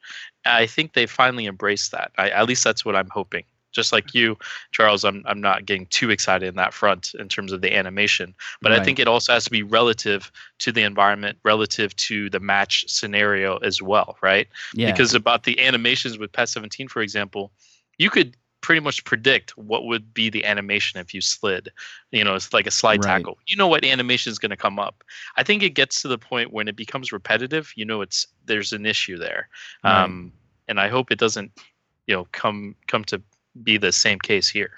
I 0.46 0.66
think 0.66 0.94
they 0.94 1.06
finally 1.06 1.46
embraced 1.46 1.92
that. 1.92 2.12
I, 2.18 2.30
at 2.30 2.48
least 2.48 2.64
that's 2.64 2.84
what 2.84 2.96
I'm 2.96 3.10
hoping. 3.10 3.44
just 3.78 3.94
like 3.94 4.14
you, 4.14 4.38
Charles. 4.72 5.06
I'm 5.06 5.24
I'm 5.26 5.40
not 5.40 5.66
getting 5.66 5.86
too 5.88 6.10
excited 6.10 6.50
in 6.50 6.56
that 6.56 6.74
front 6.74 7.14
in 7.20 7.30
terms 7.30 7.52
of 7.54 7.62
the 7.62 7.74
animation, 7.74 8.34
but 8.62 8.72
I 8.72 8.84
think 8.84 9.00
it 9.00 9.08
also 9.08 9.34
has 9.34 9.46
to 9.46 9.52
be 9.52 9.64
relative 9.64 10.32
to 10.60 10.72
the 10.72 10.82
environment, 10.82 11.38
relative 11.44 11.96
to 12.08 12.30
the 12.30 12.40
match 12.40 12.86
scenario 12.88 13.58
as 13.58 13.82
well, 13.82 14.18
right? 14.22 14.48
Yeah. 14.74 14.92
Because 14.92 15.14
about 15.14 15.44
the 15.44 15.60
animations 15.60 16.18
with 16.18 16.32
PES 16.32 16.52
17, 16.52 16.88
for 16.88 17.02
example, 17.02 17.52
you 17.98 18.10
could 18.10 18.36
pretty 18.68 18.82
much 18.82 19.02
predict 19.06 19.58
what 19.58 19.86
would 19.86 20.14
be 20.14 20.30
the 20.30 20.44
animation 20.44 21.00
if 21.00 21.14
you 21.14 21.22
slid. 21.22 21.72
You 22.12 22.26
know, 22.26 22.36
it's 22.36 22.52
like 22.52 22.68
a 22.68 22.72
slide 22.72 23.02
Right. 23.02 23.08
tackle. 23.20 23.38
You 23.48 23.56
know 23.56 23.66
what 23.70 23.86
animation 23.86 24.30
is 24.30 24.38
going 24.38 24.50
to 24.50 24.58
come 24.58 24.78
up. 24.78 25.06
I 25.38 25.44
think 25.44 25.64
it 25.64 25.70
gets 25.70 26.02
to 26.02 26.10
the 26.10 26.18
point 26.18 26.52
when 26.52 26.68
it 26.68 26.76
becomes 26.76 27.14
repetitive. 27.14 27.72
You 27.78 27.86
know, 27.86 28.02
it's 28.02 28.28
there's 28.46 28.74
an 28.74 28.86
issue 28.86 29.18
there, 29.18 29.48
Right. 29.86 30.04
um, 30.04 30.34
and 30.68 30.82
I 30.82 30.90
hope 30.90 31.12
it 31.12 31.18
doesn't, 31.18 31.50
you 32.08 32.16
know, 32.16 32.28
come 32.34 32.76
come 32.88 33.06
to 33.06 33.22
be 33.64 33.78
the 33.78 33.94
same 33.94 34.20
case 34.20 34.50
here. 34.50 34.72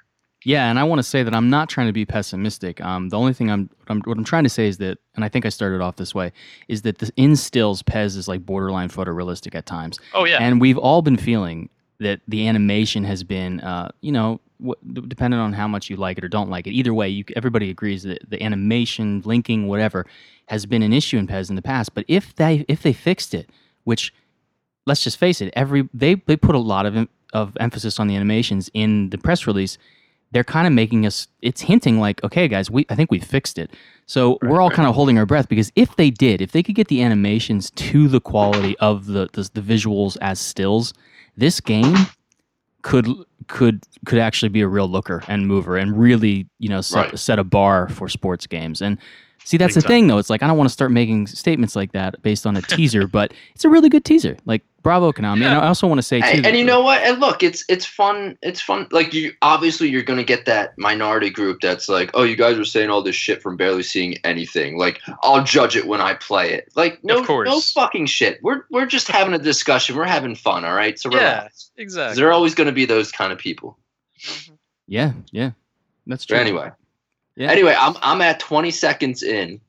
Yeah, 0.46 0.69
and 0.69 0.77
I 0.77 0.84
want 0.84 1.00
to 1.00 1.03
say 1.03 1.24
that 1.24 1.34
I'm 1.34 1.50
not 1.50 1.67
trying 1.67 1.88
to 1.88 1.93
be 1.93 2.05
pessimistic. 2.05 2.79
Um, 2.81 3.10
the 3.10 3.17
only 3.17 3.34
thing 3.34 3.50
I'm, 3.50 3.72
what 3.79 3.89
I'm 3.89 4.01
what 4.01 4.17
I'm 4.19 4.24
trying 4.24 4.43
to 4.43 4.51
say 4.51 4.67
is 4.67 4.77
that, 4.77 5.00
and 5.15 5.25
I 5.25 5.29
think 5.29 5.48
I 5.48 5.50
started 5.50 5.81
off 5.81 5.96
this 5.96 6.13
way, 6.13 6.31
is 6.67 6.84
that 6.84 7.00
the 7.00 7.12
in 7.15 7.36
stills 7.36 7.81
PES 7.81 8.17
is 8.17 8.27
like 8.27 8.46
borderline 8.46 8.89
photorealistic 8.89 9.55
at 9.55 9.65
times, 9.65 9.98
Oh 10.13 10.25
yeah, 10.25 10.38
and 10.38 10.62
we've 10.62 10.77
all 10.77 11.01
been 11.01 11.17
feeling 11.17 11.69
that 12.00 12.22
the 12.27 12.48
animation 12.48 13.03
has 13.03 13.24
been, 13.24 13.60
uh, 13.60 13.89
you 14.01 14.12
know, 14.12 14.39
w- 14.60 15.03
depending 15.08 15.39
on 15.39 15.53
how 15.53 15.68
much 15.68 15.89
you 15.89 15.96
like 15.98 16.18
it 16.18 16.24
or 16.24 16.29
don't 16.29 16.50
like 16.50 16.68
it. 16.68 16.72
Either 16.72 16.94
way, 16.94 17.10
you, 17.10 17.24
everybody 17.36 17.70
agrees 17.70 18.03
that 18.03 18.29
the 18.29 18.41
animation, 18.41 19.22
linking, 19.25 19.68
whatever, 19.68 20.06
has 20.48 20.65
been 20.65 20.82
an 20.82 20.94
issue 20.94 21.18
in 21.18 21.27
PES 21.27 21.50
in 21.50 21.56
the 21.56 21.62
past. 21.62 21.94
But 21.94 22.06
if 22.08 22.36
they 22.36 22.65
if 22.68 22.82
they 22.82 22.94
fixed 22.94 23.34
it, 23.34 23.50
which 23.84 24.13
let's 24.86 25.03
just 25.03 25.18
face 25.18 25.41
it, 25.41 25.53
every 25.56 25.89
they 25.94 26.15
they 26.15 26.36
put 26.36 26.56
a 26.56 26.60
lot 26.60 26.86
of 26.86 26.96
em- 26.96 27.10
of 27.34 27.56
emphasis 27.60 28.00
on 28.00 28.08
the 28.08 28.15
animations 28.15 28.70
in 28.74 29.10
the 29.10 29.18
press 29.18 29.46
release. 29.46 29.77
They're 30.32 30.44
kind 30.44 30.68
of 30.68 30.74
making 30.74 31.08
us. 31.08 31.27
It's 31.41 31.62
hinting 31.62 32.00
like, 32.00 32.24
okay, 32.24 32.48
guys, 32.48 32.70
we 32.70 32.86
I 32.89 32.96
think 32.96 33.10
we 33.12 33.20
fixed 33.20 33.58
it. 33.58 33.72
So 34.06 34.38
we're 34.44 34.62
all 34.62 34.70
right. 34.70 34.75
kind 34.75 34.88
of 34.88 34.96
holding 34.96 35.18
our 35.18 35.25
breath 35.25 35.50
because 35.50 35.72
if 35.75 35.96
they 35.96 36.12
did, 36.12 36.39
if 36.41 36.51
they 36.51 36.62
could 36.63 36.75
get 36.75 36.88
the 36.88 37.01
animations 37.01 37.72
to 37.72 38.08
the 38.08 38.22
quality 38.22 38.77
of 38.77 39.08
the 39.08 39.27
the, 39.34 39.50
the 39.53 39.62
visuals 39.62 40.18
as 40.22 40.39
stills, 40.39 40.94
this 41.39 41.60
game 41.60 41.96
could 42.81 43.08
could 43.48 43.84
could 44.05 44.19
actually 44.19 44.50
be 44.50 44.62
a 44.62 44.67
real 44.67 44.88
looker 44.88 45.24
and 45.27 45.48
mover 45.48 45.77
and 45.77 45.98
really 46.00 46.48
you 46.60 46.69
know 46.69 46.81
set, 46.81 47.05
Right. 47.12 47.19
set 47.19 47.39
a 47.39 47.43
bar 47.43 47.89
for 47.89 48.08
sports 48.08 48.46
games 48.48 48.81
and 48.81 48.98
see 49.50 49.58
that's 49.58 49.74
Big 49.75 49.82
the 49.84 49.88
thing 49.88 50.08
though 50.08 50.18
it's 50.20 50.29
like 50.29 50.44
i 50.44 50.48
don't 50.48 50.58
want 50.58 50.70
to 50.70 50.74
start 50.74 50.91
making 50.91 51.25
statements 51.27 51.75
like 51.75 51.91
that 51.94 52.22
based 52.22 52.46
on 52.46 52.56
a 52.56 52.62
teaser 52.62 53.08
but 53.20 53.34
it's 53.56 53.65
a 53.65 53.70
really 53.70 53.89
good 53.89 54.06
teaser 54.06 54.38
like 54.46 54.62
bravo 54.84 55.12
konami 55.12 55.34
and 55.34 55.41
Yeah. 55.41 55.60
i 55.60 55.68
also 55.68 55.88
want 55.88 55.98
to 55.98 56.03
say 56.03 56.22
too 56.22 56.27
and, 56.27 56.46
and 56.46 56.58
you 56.58 56.63
know 56.63 56.82
what? 56.82 57.01
And 57.01 57.20
look, 57.20 57.44
it's 57.44 57.65
it's 57.68 57.86
fun. 57.86 58.38
It's 58.41 58.62
fun. 58.62 58.88
Like 58.91 59.13
you, 59.13 59.34
obviously, 59.41 59.89
you're 59.89 60.03
gonna 60.03 60.24
get 60.24 60.46
that 60.46 60.77
minority 60.77 61.29
group 61.29 61.60
that's 61.62 61.89
like, 61.89 62.10
"Oh, 62.13 62.24
you 62.24 62.38
guys 62.38 62.58
are 62.58 62.63
saying 62.65 62.89
all 62.89 63.01
this 63.03 63.15
shit 63.15 63.41
from 63.41 63.58
barely 63.58 63.84
seeing 63.84 64.15
anything." 64.24 64.77
Like, 64.77 65.01
I'll 65.24 65.44
judge 65.44 65.75
it 65.75 65.86
when 65.86 66.00
I 66.00 66.13
play 66.13 66.53
it. 66.53 66.70
Like, 66.75 67.03
no, 67.03 67.20
Of 67.20 67.27
course. 67.27 67.50
no 67.50 67.60
fucking 67.60 68.06
shit. 68.06 68.39
We're 68.41 68.63
we're 68.70 68.86
just 68.86 69.08
having 69.10 69.34
a 69.34 69.38
discussion. 69.39 69.98
We're 69.98 70.06
having 70.06 70.34
fun. 70.36 70.63
All 70.63 70.74
right. 70.75 70.98
So 70.98 71.10
yeah, 71.12 71.50
exactly. 71.75 72.15
There 72.15 72.29
are 72.29 72.34
always 72.34 72.56
gonna 72.56 72.72
be 72.72 72.86
those 72.86 73.12
kind 73.12 73.34
of 73.34 73.38
people. 73.38 73.77
Mm-hmm. 74.22 74.53
yeah 74.88 75.12
yeah 75.32 75.51
that's 76.08 76.25
true 76.25 76.38
But 76.38 76.41
anyway, 76.41 76.72
Yeah. 77.39 77.50
anyway, 77.51 77.74
I'm 77.79 77.96
I'm 78.01 78.22
at 78.22 78.39
20 78.41 78.69
seconds 78.69 79.24
in 79.24 79.62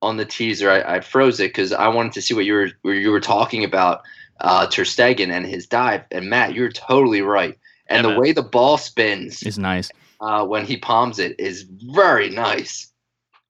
on 0.00 0.16
the 0.16 0.24
teaser. 0.24 0.70
I, 0.70 0.96
I 0.96 1.00
froze 1.00 1.38
it 1.40 1.50
because 1.50 1.72
I 1.72 1.86
wanted 1.88 2.12
to 2.12 2.22
see 2.22 2.32
what 2.34 2.46
you 2.46 2.72
were 2.82 2.94
you 2.94 3.10
were 3.10 3.20
talking 3.20 3.64
about 3.64 4.02
uh, 4.40 4.66
Ter 4.66 4.84
Stegen 4.84 5.30
and 5.30 5.44
his 5.44 5.66
dive. 5.66 6.02
And 6.10 6.30
Matt, 6.30 6.54
you're 6.54 6.72
totally 6.72 7.20
right. 7.20 7.56
And 7.88 7.98
Yeah, 7.98 8.02
the 8.02 8.08
man. 8.08 8.20
way 8.20 8.32
the 8.32 8.42
ball 8.42 8.78
spins 8.78 9.42
is 9.42 9.58
nice 9.58 9.90
uh, 10.20 10.46
when 10.46 10.64
he 10.64 10.78
palms 10.78 11.18
it 11.18 11.38
is 11.38 11.62
very 11.62 12.30
nice. 12.30 12.92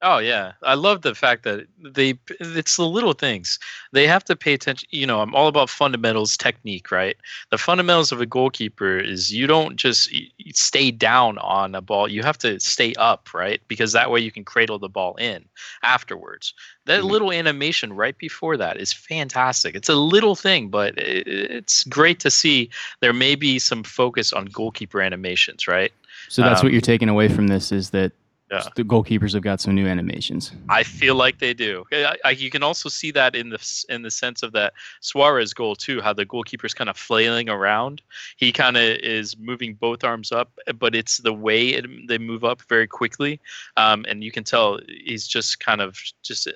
Oh 0.00 0.18
yeah, 0.18 0.52
I 0.62 0.74
love 0.74 1.02
the 1.02 1.12
fact 1.12 1.42
that 1.42 1.66
they 1.76 2.14
it's 2.38 2.76
the 2.76 2.87
little 2.87 3.14
things. 3.14 3.58
They 3.92 4.06
have 4.06 4.22
to 4.24 4.37
pay 4.37 4.54
attention, 4.54 4.88
you 4.92 5.04
know, 5.08 5.20
I'm 5.20 5.34
all 5.34 5.48
about 5.48 5.68
fundamentals 5.68 6.37
technique, 6.37 6.92
right? 6.92 7.16
The 7.50 7.58
fundamentals 7.58 8.12
of 8.12 8.20
a 8.20 8.26
goalkeeper 8.26 8.96
is 8.96 9.32
you 9.32 9.48
don't 9.48 9.74
just 9.74 10.08
stay 10.54 10.92
down 10.92 11.37
on 11.38 11.74
a 11.74 11.80
ball, 11.80 12.06
you 12.08 12.22
have 12.22 12.38
to 12.38 12.61
stay 12.61 12.94
up, 12.94 13.34
right? 13.34 13.61
Because 13.66 13.90
that 13.92 14.08
way 14.12 14.20
you 14.20 14.30
can 14.30 14.44
cradle 14.44 14.78
the 14.78 14.88
ball 14.88 15.16
in 15.16 15.44
afterwards. 15.82 16.54
That 16.87 17.02
Mhm. 17.02 17.11
little 17.11 17.32
animation 17.32 17.92
right 17.92 18.16
before 18.18 18.56
that 18.56 18.76
is 18.76 18.92
fantastic. 18.92 19.74
It's 19.74 19.88
a 19.88 19.96
little 19.96 20.37
thing, 20.37 20.68
but 20.68 20.94
it's 20.96 21.82
great 21.84 22.20
to 22.20 22.30
see 22.30 22.70
there 23.00 23.12
may 23.12 23.34
be 23.34 23.58
some 23.58 23.82
focus 23.82 24.32
on 24.32 24.44
goalkeeper 24.46 25.00
animations, 25.00 25.66
right? 25.66 25.92
so 26.28 26.42
that's 26.42 26.62
what 26.62 26.68
Um, 26.68 26.72
you're 26.72 26.80
taking 26.80 27.08
away 27.08 27.28
from 27.28 27.48
this 27.48 27.72
is 27.72 27.90
that 27.90 28.12
Yeah. 28.50 28.64
the 28.76 28.84
goalkeepers 28.84 29.34
have 29.34 29.42
got 29.42 29.61
some 29.61 29.74
new 29.74 29.87
animations 29.87 30.52
I 30.70 30.82
feel 30.82 31.16
like 31.16 31.38
they 31.38 31.52
do. 31.52 31.84
I, 31.92 32.16
I, 32.24 32.30
you 32.30 32.50
can 32.50 32.62
also 32.62 32.88
see 32.88 33.11
that 33.12 33.34
in 33.34 33.50
the 33.50 33.84
in 33.88 34.02
the 34.02 34.11
sense 34.11 34.42
of 34.42 34.52
that 34.52 34.72
Suarez 35.00 35.52
goal 35.52 35.76
too, 35.76 36.00
how 36.00 36.12
the 36.12 36.24
goalkeeper's 36.24 36.74
kind 36.74 36.88
of 36.88 36.96
flailing 36.96 37.48
around. 37.48 38.02
He 38.37 38.52
kind 38.52 38.76
of 38.76 38.82
is 38.82 39.37
moving 39.38 39.74
both 39.74 40.04
arms 40.04 40.32
up, 40.32 40.50
but 40.78 40.94
it's 40.94 41.18
the 41.18 41.32
way 41.32 41.68
it, 41.68 41.87
they 42.08 42.18
move 42.18 42.44
up 42.44 42.62
very 42.62 42.87
quickly, 42.87 43.40
um, 43.76 44.04
and 44.08 44.24
you 44.24 44.32
can 44.32 44.44
tell 44.44 44.78
he's 44.87 45.26
just 45.26 45.61
kind 45.61 45.80
of 45.80 45.98
just 46.22 46.48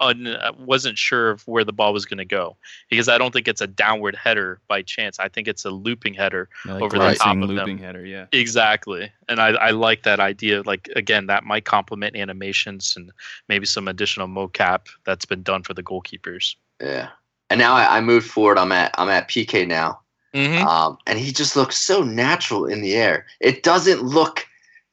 un, 0.00 0.26
uh, 0.26 0.52
wasn't 0.58 0.98
sure 0.98 1.30
of 1.30 1.46
where 1.46 1.64
the 1.64 1.72
ball 1.72 1.92
was 1.92 2.04
going 2.04 2.18
to 2.18 2.24
go 2.24 2.56
because 2.88 3.08
I 3.08 3.18
don't 3.18 3.32
think 3.32 3.46
it's 3.46 3.60
a 3.60 3.66
downward 3.66 4.16
header 4.16 4.60
by 4.68 4.82
chance. 4.82 5.18
I 5.18 5.28
think 5.28 5.46
it's 5.46 5.64
a 5.64 5.70
looping 5.70 6.14
header 6.14 6.48
Yeah, 6.66 6.74
like 6.74 6.82
Over 6.82 6.98
the 6.98 7.14
top 7.14 7.36
of 7.36 7.48
them. 7.48 7.56
looping 7.56 7.78
header 7.78 8.04
yeah 8.04 8.26
Exactly. 8.32 9.12
And 9.28 9.40
I, 9.40 9.48
I 9.48 9.70
like 9.70 10.02
that 10.04 10.20
idea. 10.20 10.62
Like, 10.62 10.88
again, 10.96 11.26
that 11.26 11.44
might 11.44 11.64
complement 11.64 12.16
animations 12.16 12.94
and 12.96 13.12
maybe 13.48 13.66
some 13.66 13.88
additional 13.88 14.26
mocap 14.26 14.86
that's 15.04 15.24
been 15.24 15.42
done 15.42 15.62
for 15.62 15.74
the 15.74 15.82
goalkeepers. 15.82 16.56
Yeah. 16.80 17.10
And 17.50 17.58
now 17.58 17.74
I, 17.74 17.98
I 17.98 18.00
moved 18.00 18.28
forward. 18.28 18.58
I'm 18.58 18.72
at 18.72 18.94
I'm 18.96 19.08
at 19.08 19.28
Piqué 19.28 19.66
now. 19.66 20.00
Mm-hmm. 20.34 20.66
Um, 20.66 20.98
and 21.06 21.18
he 21.18 21.32
just 21.32 21.56
looks 21.56 21.76
so 21.76 22.02
natural 22.02 22.64
in 22.66 22.80
the 22.80 22.94
air. 22.94 23.26
It 23.40 23.62
doesn't 23.62 24.02
look. 24.02 24.46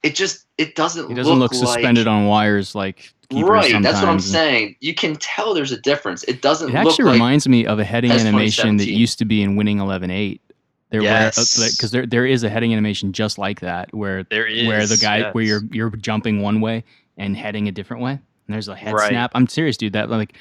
It 0.04 0.16
just. 0.16 0.46
It 0.58 0.74
doesn't. 0.74 1.08
he 1.08 1.14
doesn't 1.14 1.38
look, 1.38 1.52
like, 1.52 1.60
suspended 1.60 2.08
on 2.08 2.26
wires 2.26 2.74
like 2.74 2.98
keepers 2.98 3.17
Right. 3.34 3.82
That's 3.84 4.00
what 4.02 4.10
I'm 4.10 4.20
saying. 4.20 4.76
You 4.80 4.94
can 4.94 5.16
tell 5.18 5.54
there's 5.54 5.72
a 5.74 5.82
difference. 5.82 6.24
It 6.24 6.42
doesn't 6.42 6.68
look 6.68 6.76
like. 6.76 6.82
It 6.82 6.86
look 6.86 6.92
actually 6.94 7.06
like. 7.06 7.14
reminds 7.14 7.48
me 7.48 7.66
of 7.66 7.80
a 7.80 7.84
heading 7.84 8.12
animation 8.12 8.78
that 8.78 8.88
used 8.88 9.20
to 9.20 9.26
be 9.26 9.42
in 9.42 9.56
Winning 9.56 9.80
Eleven 9.80 10.10
Eight. 10.12 10.42
There 10.90 11.02
Yes. 11.02 11.58
because 11.76 11.92
there 11.92 12.06
there 12.06 12.26
is 12.26 12.44
a 12.44 12.50
heading 12.50 12.72
animation 12.72 13.12
just 13.12 13.38
like 13.38 13.60
that 13.60 13.94
where 13.94 14.24
There 14.24 14.48
is. 14.48 14.66
where 14.68 14.86
the 14.88 14.96
guy 14.96 15.30
where 15.32 15.44
you're 15.44 15.62
you're 15.72 15.90
jumping 15.90 16.42
one 16.42 16.62
way 16.62 16.86
and 17.18 17.36
heading 17.36 17.68
a 17.68 17.72
different 17.74 18.02
way. 18.02 18.12
And 18.14 18.54
there's 18.54 18.70
a 18.70 18.76
head 18.76 18.94
Right. 18.94 19.10
snap. 19.10 19.32
I'm 19.36 19.48
serious, 19.48 19.76
dude. 19.76 19.92
That 19.92 20.10
like 20.10 20.36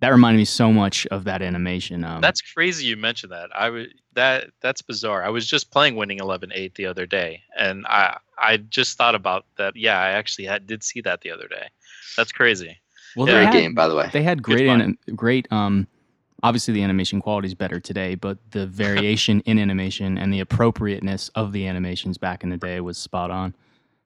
that 0.00 0.10
reminded 0.10 0.38
me 0.38 0.44
so 0.44 0.70
much 0.72 1.06
of 1.06 1.24
that 1.24 1.40
animation. 1.42 2.04
Um, 2.04 2.20
That's 2.20 2.40
crazy 2.40 2.84
you 2.86 2.96
mentioned 2.96 3.32
that. 3.32 3.48
I 3.54 3.70
would 3.70 3.88
that 4.14 4.50
that's 4.60 4.82
bizarre. 4.82 5.24
I 5.24 5.30
was 5.30 5.46
just 5.46 5.70
playing 5.70 5.96
Winning 5.96 6.18
Eleven 6.18 6.52
Eight 6.54 6.74
the 6.74 6.84
other 6.84 7.06
day, 7.06 7.40
and 7.58 7.86
I 7.86 8.18
I 8.38 8.58
just 8.58 8.98
thought 8.98 9.14
about 9.14 9.46
that. 9.56 9.74
Yeah, 9.74 9.98
I 9.98 10.10
actually 10.10 10.44
had, 10.44 10.66
did 10.66 10.84
see 10.84 11.00
that 11.00 11.22
the 11.22 11.30
other 11.30 11.48
day. 11.48 11.68
That's 12.16 12.32
crazy. 12.32 12.78
well, 13.16 13.26
yeah, 13.28 13.34
they 13.34 13.38
Great 13.40 13.54
had, 13.54 13.60
game, 13.60 13.74
by 13.74 13.88
the 13.88 13.94
way. 13.94 14.08
They 14.12 14.22
had 14.22 14.42
great 14.42 14.66
fun. 14.66 14.80
anim- 14.82 14.98
great 15.16 15.46
um 15.52 15.86
obviously 16.44 16.72
the 16.72 16.82
animation 16.84 17.20
quality 17.20 17.46
is 17.48 17.54
better 17.54 17.80
today, 17.80 18.14
but 18.14 18.38
the 18.52 18.66
variation 18.84 19.40
in 19.40 19.58
animation 19.58 20.16
and 20.18 20.32
the 20.32 20.40
appropriateness 20.40 21.30
of 21.34 21.52
the 21.52 21.66
animations 21.66 22.16
back 22.18 22.44
in 22.44 22.50
the 22.50 22.56
day 22.56 22.80
was 22.80 22.96
spot 22.96 23.30
on. 23.30 23.54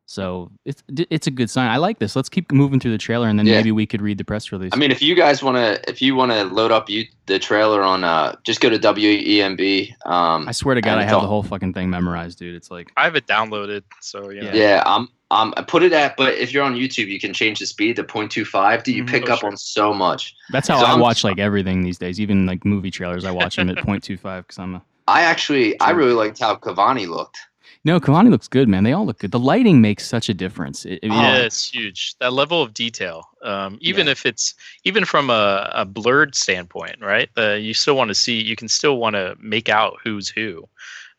So 0.07 0.51
it's 0.67 0.83
it's 0.88 1.27
a 1.27 1.31
good 1.31 1.49
sign. 1.49 1.71
I 1.71 1.77
like 1.79 1.99
this. 1.99 2.17
Let's 2.17 2.29
keep 2.29 2.51
moving 2.53 2.81
through 2.81 2.91
the 2.91 2.99
trailer, 2.99 3.29
and 3.29 3.38
then 3.38 3.47
Yeah. 3.47 3.57
maybe 3.57 3.73
we 3.73 3.87
could 3.87 4.03
read 4.03 4.19
the 4.19 4.25
press 4.25 4.51
release. 4.53 4.71
I 4.73 4.77
mean, 4.77 4.91
if 4.91 5.01
you 5.01 5.15
guys 5.15 5.43
want 5.43 5.57
to, 5.57 5.88
if 5.88 6.03
you 6.03 6.15
want 6.17 6.33
to 6.33 6.45
load 6.45 6.71
up 6.71 6.91
you 6.91 7.05
the 7.27 7.38
trailer 7.38 7.83
on, 7.83 8.03
uh, 8.05 8.35
just 8.45 8.61
go 8.61 8.69
to 8.69 8.79
WENB. 8.79 9.95
Um, 10.05 10.49
I 10.49 10.53
swear 10.53 10.75
to 10.75 10.81
God, 10.81 10.99
I 10.99 11.05
have 11.05 11.15
all- 11.15 11.21
the 11.23 11.29
whole 11.29 11.43
fucking 11.43 11.73
thing 11.73 11.88
memorized, 11.88 12.38
dude. 12.38 12.55
It's 12.57 12.71
like 12.71 12.93
I 12.97 13.05
have 13.05 13.17
it 13.17 13.27
downloaded, 13.27 13.85
so 14.01 14.31
you 14.31 14.43
know. 14.43 14.49
Yeah. 14.53 14.55
yeah, 14.55 14.83
I'm. 14.85 15.09
Um, 15.33 15.55
I 15.57 15.62
put 15.62 15.83
it 15.83 15.92
at, 15.95 16.16
but 16.18 16.35
if 16.35 16.53
you're 16.53 16.62
on 16.62 16.75
YouTube, 16.75 17.09
you 17.09 17.18
can 17.18 17.33
change 17.33 17.59
the 17.59 17.66
speed 17.66 17.97
to 17.97 18.05
0.25. 18.05 18.85
Do 18.85 18.92
you 18.92 19.03
Mhm. 19.03 19.09
pick 19.09 19.29
Oh, 19.31 19.33
up 19.33 19.40
sure. 19.40 19.49
on 19.51 19.57
so 19.57 19.95
much? 19.95 20.35
that's 20.51 20.68
how 20.68 20.79
So 20.79 20.85
I 20.85 20.90
I'm- 20.90 21.01
watch 21.01 21.25
like 21.25 21.38
everything 21.38 21.83
these 21.83 21.97
days. 21.99 22.21
Even 22.21 22.45
like 22.47 22.64
movie 22.66 22.90
trailers, 22.90 23.25
I 23.25 23.31
watch 23.31 23.57
them 23.57 23.71
at 23.71 23.77
0.25 23.87 24.42
because 24.47 24.59
I'm 24.59 24.75
a 24.75 24.83
I 25.09 25.23
actually, 25.23 25.79
I 25.81 25.90
really 25.90 26.12
liked 26.12 26.38
how 26.38 26.55
Cavani 26.57 27.09
looked. 27.09 27.38
no. 27.85 27.99
Cavani 27.99 28.31
looks 28.31 28.47
good, 28.47 28.68
man. 28.68 28.85
They 28.85 28.92
all 28.92 29.05
look 29.07 29.18
good. 29.18 29.33
The 29.33 29.38
lighting 29.40 29.81
makes 29.81 30.07
such 30.07 30.29
a 30.29 30.35
difference. 30.35 30.85
It, 30.85 31.01
it- 31.03 31.11
Oh. 31.11 31.14
Yeah, 31.21 31.37
it's 31.38 31.71
huge. 31.73 32.14
That 32.21 32.33
level 32.35 32.62
of 32.62 32.73
detail, 32.75 33.25
um, 33.42 33.79
even 33.81 34.07
Yeah. 34.07 34.12
if 34.12 34.25
it's 34.27 34.55
even 34.85 35.05
from 35.05 35.31
a, 35.31 35.71
a 35.75 35.85
blurred 35.85 36.35
standpoint, 36.37 36.97
right? 37.01 37.29
Uh, 37.37 37.55
you 37.55 37.75
still 37.75 37.97
want 37.97 38.09
to 38.09 38.14
see. 38.14 38.40
You 38.40 38.55
can 38.55 38.68
still 38.68 38.99
want 38.99 39.14
to 39.16 39.35
make 39.40 39.68
out 39.68 39.97
who's 40.05 40.29
who, 40.29 40.68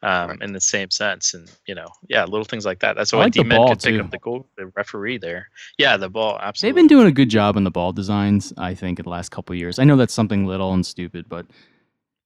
um, 0.04 0.30
Right. 0.30 0.42
in 0.42 0.54
the 0.54 0.62
same 0.62 0.92
sense. 0.92 1.34
And 1.34 1.50
you 1.66 1.74
know, 1.74 1.88
yeah, 2.10 2.24
little 2.26 2.44
things 2.46 2.66
like 2.66 2.80
that. 2.80 2.96
That's 2.96 3.12
I 3.14 3.18
why 3.18 3.24
like 3.24 3.34
D-Men 3.34 3.58
ball, 3.58 3.70
could 3.70 3.82
pick 3.82 3.96
too. 3.96 4.02
up 4.02 4.12
the 4.12 4.18
goal, 4.20 4.48
the 4.58 4.68
referee 4.76 5.18
there. 5.18 5.50
Yeah, 5.80 5.98
the 5.98 6.10
ball. 6.10 6.38
Absolutely, 6.42 6.70
they've 6.70 6.88
been 6.90 6.96
doing 6.96 7.08
a 7.08 7.12
good 7.12 7.30
job 7.30 7.58
in 7.58 7.64
the 7.64 7.72
ball 7.72 7.92
designs, 7.94 8.54
I 8.58 8.76
think, 8.76 9.00
in 9.00 9.04
the 9.04 9.10
last 9.10 9.30
couple 9.30 9.54
of 9.54 9.60
years. 9.60 9.80
I 9.80 9.84
know 9.86 9.96
that's 9.96 10.14
something 10.14 10.46
little 10.46 10.72
and 10.74 10.86
stupid, 10.86 11.26
but 11.28 11.46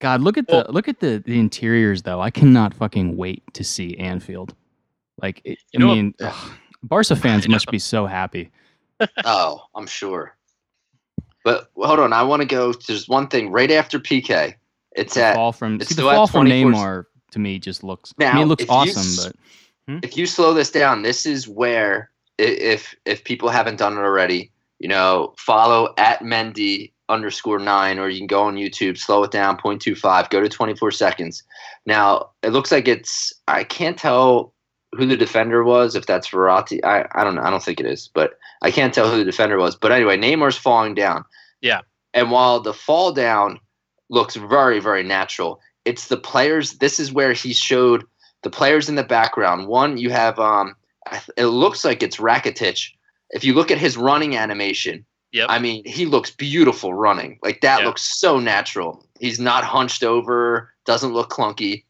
God, 0.01 0.21
look 0.21 0.37
at 0.37 0.47
the 0.47 0.53
Well- 0.57 0.65
look 0.69 0.87
at 0.87 0.99
the, 0.99 1.23
the 1.25 1.39
interiors 1.39 2.01
though. 2.03 2.19
I 2.21 2.29
cannot 2.31 2.73
fucking 2.73 3.15
wait 3.15 3.41
to 3.53 3.63
see 3.63 3.95
Anfield. 3.97 4.53
Like, 5.21 5.41
it, 5.45 5.57
I 5.59 5.61
You 5.73 5.79
know 5.79 5.87
what- 5.87 5.95
mean, 5.95 6.13
ugh, 6.21 6.51
Barca 6.83 7.15
fans 7.23 7.45
I 7.45 7.47
know. 7.47 7.53
must 7.53 7.71
be 7.71 7.79
so 7.79 8.05
happy. 8.05 8.51
Oh, 9.25 9.61
I'm 9.75 9.85
sure. 9.87 10.35
But 11.43 11.69
hold 11.77 11.99
on, 11.99 12.11
I 12.13 12.23
want 12.23 12.41
to 12.41 12.47
go. 12.47 12.73
There's 12.73 13.07
one 13.07 13.27
thing 13.27 13.51
right 13.51 13.71
after 13.71 13.99
Piqué. 13.99 14.55
It's 14.95 15.13
The 15.13 15.23
at 15.23 15.35
fall 15.35 15.51
from 15.53 15.75
it's 15.75 15.89
see, 15.89 15.93
the 15.95 16.01
still 16.01 16.09
at 16.09 16.15
fall 16.15 16.27
from 16.27 16.47
Neymar 16.47 17.05
to 17.31 17.39
me 17.39 17.59
just 17.59 17.83
looks. 17.83 18.13
I 18.19 18.23
Now, 18.25 18.33
mean, 18.35 18.43
it 18.43 18.47
looks 18.47 18.63
if 18.63 18.69
you 18.69 18.75
awesome, 18.75 19.01
s- 19.01 19.25
but 19.25 19.35
hmm? 19.91 19.99
if 20.03 20.17
you 20.17 20.25
slow 20.25 20.53
this 20.53 20.71
down, 20.71 21.01
this 21.01 21.25
is 21.25 21.47
where 21.47 22.09
i- 22.39 22.43
if 22.43 22.95
if 23.05 23.23
people 23.23 23.49
haven't 23.49 23.77
done 23.77 23.93
it 23.93 24.01
already, 24.01 24.51
you 24.79 24.87
know, 24.87 25.33
follow 25.37 25.93
at 25.97 26.21
Mendy 26.21 26.91
underscore 27.09 27.59
nine, 27.59 27.99
or 27.99 28.09
you 28.09 28.17
can 28.19 28.27
go 28.27 28.43
on 28.43 28.55
YouTube, 28.55 28.97
slow 28.97 29.23
it 29.23 29.31
down, 29.31 29.57
0.25, 29.57 30.29
go 30.29 30.41
to 30.41 30.49
24 30.49 30.91
seconds. 30.91 31.43
Now 31.85 32.31
it 32.43 32.49
looks 32.49 32.71
like 32.71 32.87
it's 32.87 33.33
I 33.47 33.63
can't 33.63 33.97
tell 33.97 34.53
who 34.95 35.05
the 35.05 35.17
defender 35.17 35.63
was, 35.63 35.95
if 35.95 36.05
that's 36.05 36.29
Verratti. 36.29 36.79
I, 36.83 37.05
I 37.13 37.23
don't 37.23 37.35
know. 37.35 37.41
I 37.43 37.49
don't 37.49 37.63
think 37.63 37.79
it 37.79 37.85
is, 37.85 38.09
but 38.13 38.37
I 38.61 38.71
can't 38.71 38.93
tell 38.93 39.09
who 39.11 39.17
the 39.17 39.25
defender 39.25 39.57
was. 39.57 39.75
But 39.75 39.91
anyway, 39.91 40.17
Neymar's 40.17 40.57
falling 40.57 40.95
down. 40.95 41.23
Yeah. 41.61 41.81
And 42.13 42.31
while 42.31 42.59
the 42.61 42.73
fall 42.73 43.11
down 43.11 43.59
looks 44.09 44.35
very, 44.37 44.79
very 44.79 45.03
natural, 45.03 45.59
it's 45.87 46.07
the 46.07 46.17
players. 46.17 46.73
This 46.79 46.99
is 46.99 47.11
where 47.11 47.33
he 47.33 47.53
showed 47.53 48.03
the 48.43 48.49
players 48.49 48.89
in 48.89 48.95
the 48.95 49.03
background. 49.03 49.67
One, 49.67 49.97
you 49.97 50.09
have 50.11 50.37
um, 50.39 50.75
it 51.37 51.45
looks 51.47 51.83
like 51.85 52.03
it's 52.03 52.17
Rakitic. 52.17 52.89
If 53.31 53.43
you 53.43 53.53
look 53.53 53.71
at 53.71 53.77
his 53.77 53.97
running 53.97 54.35
animation, 54.37 55.05
Yep. 55.33 55.47
I 55.49 55.59
mean, 55.59 55.83
he 55.85 56.05
looks 56.05 56.31
beautiful 56.31 56.93
running. 56.93 57.37
Like 57.43 57.59
that 57.61 57.81
Yeah. 57.81 57.85
looks 57.87 58.03
so 58.19 58.39
natural. 58.39 59.05
He's 59.19 59.39
not 59.41 59.63
hunched 59.65 60.01
over, 60.03 60.73
doesn't 60.85 61.13
look 61.13 61.29
clunky. 61.29 61.83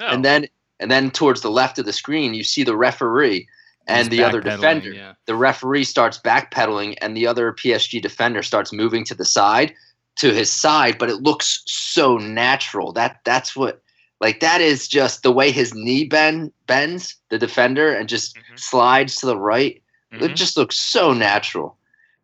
no. 0.00 0.06
And 0.06 0.24
then 0.24 0.46
and 0.80 0.90
then 0.90 1.10
towards 1.10 1.40
the 1.42 1.50
left 1.50 1.78
of 1.78 1.84
the 1.86 1.92
screen, 1.92 2.34
you 2.34 2.44
see 2.44 2.62
the 2.64 2.76
referee 2.76 3.46
and 3.88 3.98
he's 3.98 4.08
the 4.08 4.22
other 4.24 4.40
defender. 4.40 4.90
Yeah. 4.92 5.12
The 5.26 5.34
referee 5.34 5.84
starts 5.84 6.18
backpedaling, 6.18 6.96
and 7.02 7.16
the 7.16 7.26
other 7.26 7.52
PSG 7.52 8.00
defender 8.00 8.42
starts 8.42 8.72
moving 8.72 9.04
to 9.06 9.14
the 9.14 9.24
side, 9.24 9.74
to 10.18 10.32
his 10.32 10.50
side. 10.50 10.98
But 10.98 11.10
it 11.10 11.22
looks 11.22 11.62
so 11.66 12.16
natural. 12.18 12.92
That 12.92 13.20
that's 13.24 13.56
what, 13.56 13.82
like 14.20 14.40
that 14.40 14.60
is 14.60 14.88
just 14.88 15.22
the 15.22 15.32
way 15.32 15.50
his 15.50 15.74
knee 15.74 16.04
bend 16.04 16.52
bends, 16.66 17.16
the 17.30 17.38
defender, 17.38 17.92
and 17.92 18.08
just 18.08 18.36
Mhm. 18.36 18.58
slides 18.58 19.16
to 19.16 19.26
the 19.26 19.36
right. 19.38 19.82
It 20.12 20.32
Mhm. 20.32 20.34
just 20.34 20.56
looks 20.56 20.76
so 20.78 21.12
natural. 21.12 21.76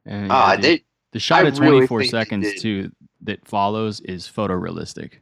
And, 0.07 0.31
Ah, 0.31 0.51
yeah, 0.51 0.57
dude, 0.57 0.63
they 0.65 0.85
the 1.13 1.21
shot 1.21 1.45
I 1.45 1.49
at 1.49 1.55
24 1.55 2.01
think 2.01 2.13
they 2.13 2.19
seconds 2.19 2.55
too 2.55 2.91
that 3.23 3.47
follows 3.47 4.01
is 4.01 4.27
photorealistic 4.27 5.21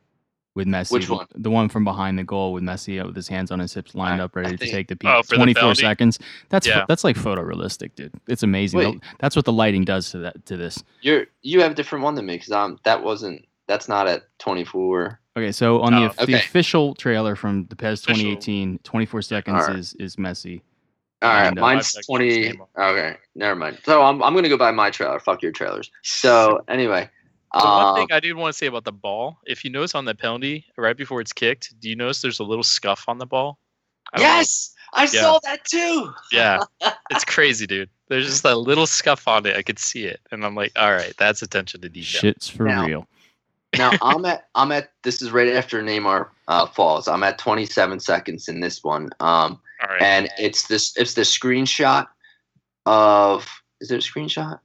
with 0.55 0.67
Messi. 0.69 0.93
Which 0.93 1.07
the, 1.07 1.15
one? 1.15 1.27
The 1.35 1.51
one 1.51 1.69
from 1.69 1.85
behind 1.85 2.19
the 2.19 2.25
goal 2.25 2.53
with 2.53 2.63
Messi 2.63 3.03
uh, 3.03 3.07
with 3.07 3.17
his 3.17 3.29
hands 3.29 3.51
on 3.51 3.59
his 3.59 3.73
hips, 3.73 3.95
lined 3.95 4.21
I- 4.21 4.25
up, 4.25 4.37
ready 4.37 4.55
I 4.55 4.57
to 4.57 4.67
take 4.71 4.89
the 4.89 4.97
peak. 4.97 5.11
Oh, 5.11 5.23
for 5.23 5.31
the 5.31 5.37
24 5.37 5.75
seconds. 5.77 6.19
That's 6.51 6.67
Yeah. 6.67 6.85
that's 6.89 7.05
like 7.05 7.17
photorealistic, 7.17 7.95
dude. 7.95 8.13
It's 8.29 8.43
amazing. 8.43 8.79
Wait. 8.81 9.01
That's 9.19 9.37
what 9.37 9.45
the 9.45 9.53
lighting 9.53 9.85
does 9.85 10.11
to 10.11 10.19
that 10.19 10.45
to 10.47 10.57
this. 10.57 10.83
you're 11.01 11.27
you 11.43 11.61
have 11.63 11.73
a 11.73 11.75
different 11.75 12.05
one 12.05 12.15
than 12.15 12.27
me 12.27 12.35
because 12.35 12.53
um 12.53 12.79
that 12.85 13.03
wasn't 13.03 13.45
that's 13.67 13.89
not 13.89 14.07
at 14.09 14.23
24. 14.39 15.19
Okay, 15.37 15.53
so 15.53 15.81
on 15.81 15.93
the, 15.95 15.99
Oh, 16.03 16.09
the 16.17 16.23
okay. 16.25 16.33
official 16.35 16.95
trailer 16.95 17.35
from 17.37 17.65
the 17.71 17.77
PES 17.77 18.01
Official. 18.03 18.23
2018, 18.37 18.79
24 18.83 19.23
seconds 19.23 19.63
Alright. 19.63 19.79
is 19.79 19.95
is 19.95 20.17
Messi. 20.17 20.61
All 21.23 21.31
right, 21.31 21.47
And, 21.47 21.59
uh, 21.59 21.63
mine's 21.63 21.93
Five 21.93 22.05
20. 22.07 22.53
Okay, 22.79 23.17
never 23.37 23.55
mind. 23.55 23.79
So 23.85 24.03
I'm, 24.03 24.21
I'm 24.23 24.35
gonna 24.35 24.49
go 24.49 24.57
by 24.59 24.73
my 24.73 24.91
trailer. 24.91 25.19
Fuck 25.21 25.41
your 25.41 25.53
trailers. 25.53 25.91
So 26.03 26.63
anyway, 26.69 27.09
The 27.55 27.59
one 27.65 27.87
um, 27.87 27.95
thing 27.97 28.09
I 28.11 28.21
did 28.21 28.35
want 28.35 28.53
to 28.53 28.57
say 28.59 28.67
about 28.67 28.85
the 28.85 28.93
ball, 28.93 29.39
if 29.47 29.65
you 29.65 29.71
notice 29.71 29.95
on 29.95 30.05
the 30.07 30.15
penalty 30.15 30.65
right 30.79 30.97
before 30.97 31.21
it's 31.21 31.33
kicked, 31.33 31.79
do 31.81 31.89
you 31.89 31.97
notice 31.97 32.23
there's 32.23 32.41
a 32.41 32.45
little 32.45 32.63
scuff 32.65 33.05
on 33.09 33.19
the 33.19 33.27
ball? 33.27 33.59
I 34.15 34.19
don't 34.19 34.27
know. 34.27 34.35
yes, 34.37 34.75
I 34.95 35.07
saw 35.07 35.39
that 35.45 35.65
too. 35.65 36.13
Yeah, 36.33 36.61
it's 37.11 37.25
crazy, 37.25 37.67
dude. 37.67 37.91
There's 38.09 38.27
just 38.27 38.43
that 38.43 38.57
little 38.57 38.87
scuff 38.87 39.27
on 39.29 39.45
it. 39.47 39.57
I 39.57 39.63
could 39.63 39.79
see 39.79 40.05
it, 40.05 40.21
and 40.31 40.45
I'm 40.45 40.55
like, 40.55 40.73
all 40.77 40.93
right, 40.93 41.15
that's 41.19 41.43
attention 41.43 41.81
to 41.83 41.89
detail. 41.89 42.21
Shit's 42.21 42.49
for 42.49 42.65
Now- 42.65 42.87
real. 42.87 43.07
now 43.77 43.93
I'm 44.03 44.25
at 44.25 44.49
I'm 44.55 44.73
at 44.73 44.93
this 45.03 45.21
is 45.23 45.31
right 45.31 45.49
after 45.53 45.83
Neymar 45.83 46.29
uh, 46.49 46.67
falls. 46.67 47.07
I'm 47.09 47.23
at 47.23 47.39
27 47.39 48.01
seconds 48.01 48.49
in 48.49 48.61
this 48.61 48.83
one. 48.85 49.11
Um, 49.21 49.61
All 49.83 49.89
right. 49.91 50.03
and 50.03 50.29
it's 50.39 50.67
this 50.69 50.95
it's 50.97 51.15
the 51.15 51.23
screenshot 51.23 52.07
of 52.87 53.49
is 53.81 53.91
it 53.91 53.97
a 53.97 53.99
screenshot? 54.11 54.59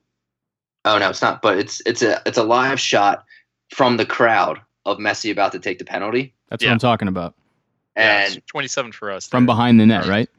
Oh 0.87 0.97
no, 0.97 1.09
it's 1.09 1.21
not. 1.21 1.41
But 1.41 1.57
it's 1.59 1.81
it's 1.85 2.01
a 2.01 2.21
it's 2.25 2.37
a 2.37 2.43
live 2.43 2.79
shot 2.79 3.23
from 3.69 3.97
the 3.97 4.05
crowd 4.05 4.59
of 4.85 4.97
Messi 4.97 5.31
about 5.31 5.51
to 5.51 5.59
take 5.59 5.79
the 5.79 5.85
penalty, 5.85 6.33
That's 6.49 6.63
Yeah. 6.63 6.69
what 6.69 6.73
I'm 6.73 6.79
talking 6.79 7.07
about. 7.09 7.35
and 7.97 8.37
it's 8.37 8.45
27 8.47 8.91
for 8.93 9.11
us. 9.11 9.27
From 9.27 9.45
there. 9.45 9.53
behind 9.55 9.79
the 9.79 9.85
net, 9.85 10.05
right? 10.05 10.29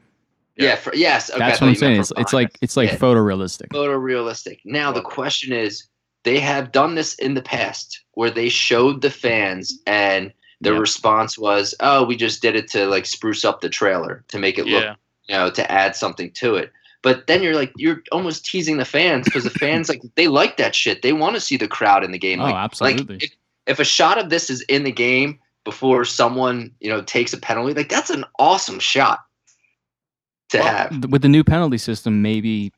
yeah, 0.55 0.69
Yeah. 0.69 0.75
for, 0.75 0.95
yes, 0.95 1.29
okay, 1.29 1.39
That's 1.39 1.61
what 1.61 1.67
I'm 1.67 1.75
saying. 1.75 1.99
It's, 1.99 2.11
it's 2.17 2.33
like 2.33 2.57
it's 2.61 2.75
like 2.77 2.89
Yeah. 2.91 2.97
photorealistic. 2.97 3.67
photorealistic. 3.67 4.59
Now 4.65 4.91
the 4.91 5.01
question 5.01 5.53
is, 5.53 5.85
they 6.23 6.39
have 6.39 6.71
done 6.71 6.95
this 6.95 7.13
in 7.15 7.33
the 7.35 7.41
past 7.43 8.01
where 8.13 8.31
they 8.31 8.49
showed 8.49 9.01
the 9.01 9.09
fans 9.11 9.77
and 9.85 10.33
the 10.61 10.71
Yeah. 10.73 10.79
response 10.79 11.37
was, 11.37 11.75
"Oh, 11.79 12.03
we 12.03 12.15
just 12.17 12.41
did 12.41 12.55
it 12.55 12.67
to 12.71 12.87
like 12.87 13.05
spruce 13.05 13.45
up 13.45 13.61
the 13.61 13.69
trailer 13.69 14.23
to 14.29 14.39
make 14.39 14.57
it 14.57 14.65
look, 14.65 14.83
you 15.27 15.35
know, 15.35 15.49
to 15.51 15.71
add 15.71 15.95
something 15.95 16.31
to 16.31 16.55
it." 16.55 16.71
But 17.01 17.27
then 17.27 17.41
you're 17.41 17.55
like, 17.55 17.71
you're 17.77 18.01
almost 18.11 18.45
teasing 18.45 18.77
the 18.77 18.85
fans 18.85 19.25
because 19.25 19.45
the 19.45 19.49
fans 19.49 19.87
like 19.87 20.01
they 20.15 20.27
like 20.27 20.57
that 20.57 20.75
shit. 20.75 21.01
They 21.01 21.13
want 21.13 21.35
to 21.35 21.41
see 21.41 21.55
the 21.55 21.67
crowd 21.67 22.03
in 22.03 22.11
the 22.11 22.19
game. 22.19 22.41
Oh, 22.41 22.45
like, 22.45 22.55
absolutely. 22.55 23.15
Like 23.15 23.23
if, 23.23 23.31
if 23.67 23.79
a 23.79 23.85
shot 23.85 24.17
of 24.17 24.29
this 24.29 24.49
is 24.49 24.61
in 24.63 24.83
the 24.83 24.91
game 24.91 25.39
before 25.63 26.03
someone 26.03 26.71
you 26.79 26.89
know 26.89 27.01
takes 27.01 27.31
a 27.31 27.37
penalty, 27.37 27.73
like 27.73 27.89
that's 27.89 28.09
an 28.09 28.25
awesome 28.37 28.79
shot 28.79 29.19
to 30.49 30.57
Well, 30.57 30.67
have. 30.67 31.05
with 31.09 31.21
the 31.21 31.29
new 31.29 31.43
penalty 31.43 31.77
system, 31.77 32.21
maybe 32.21 32.71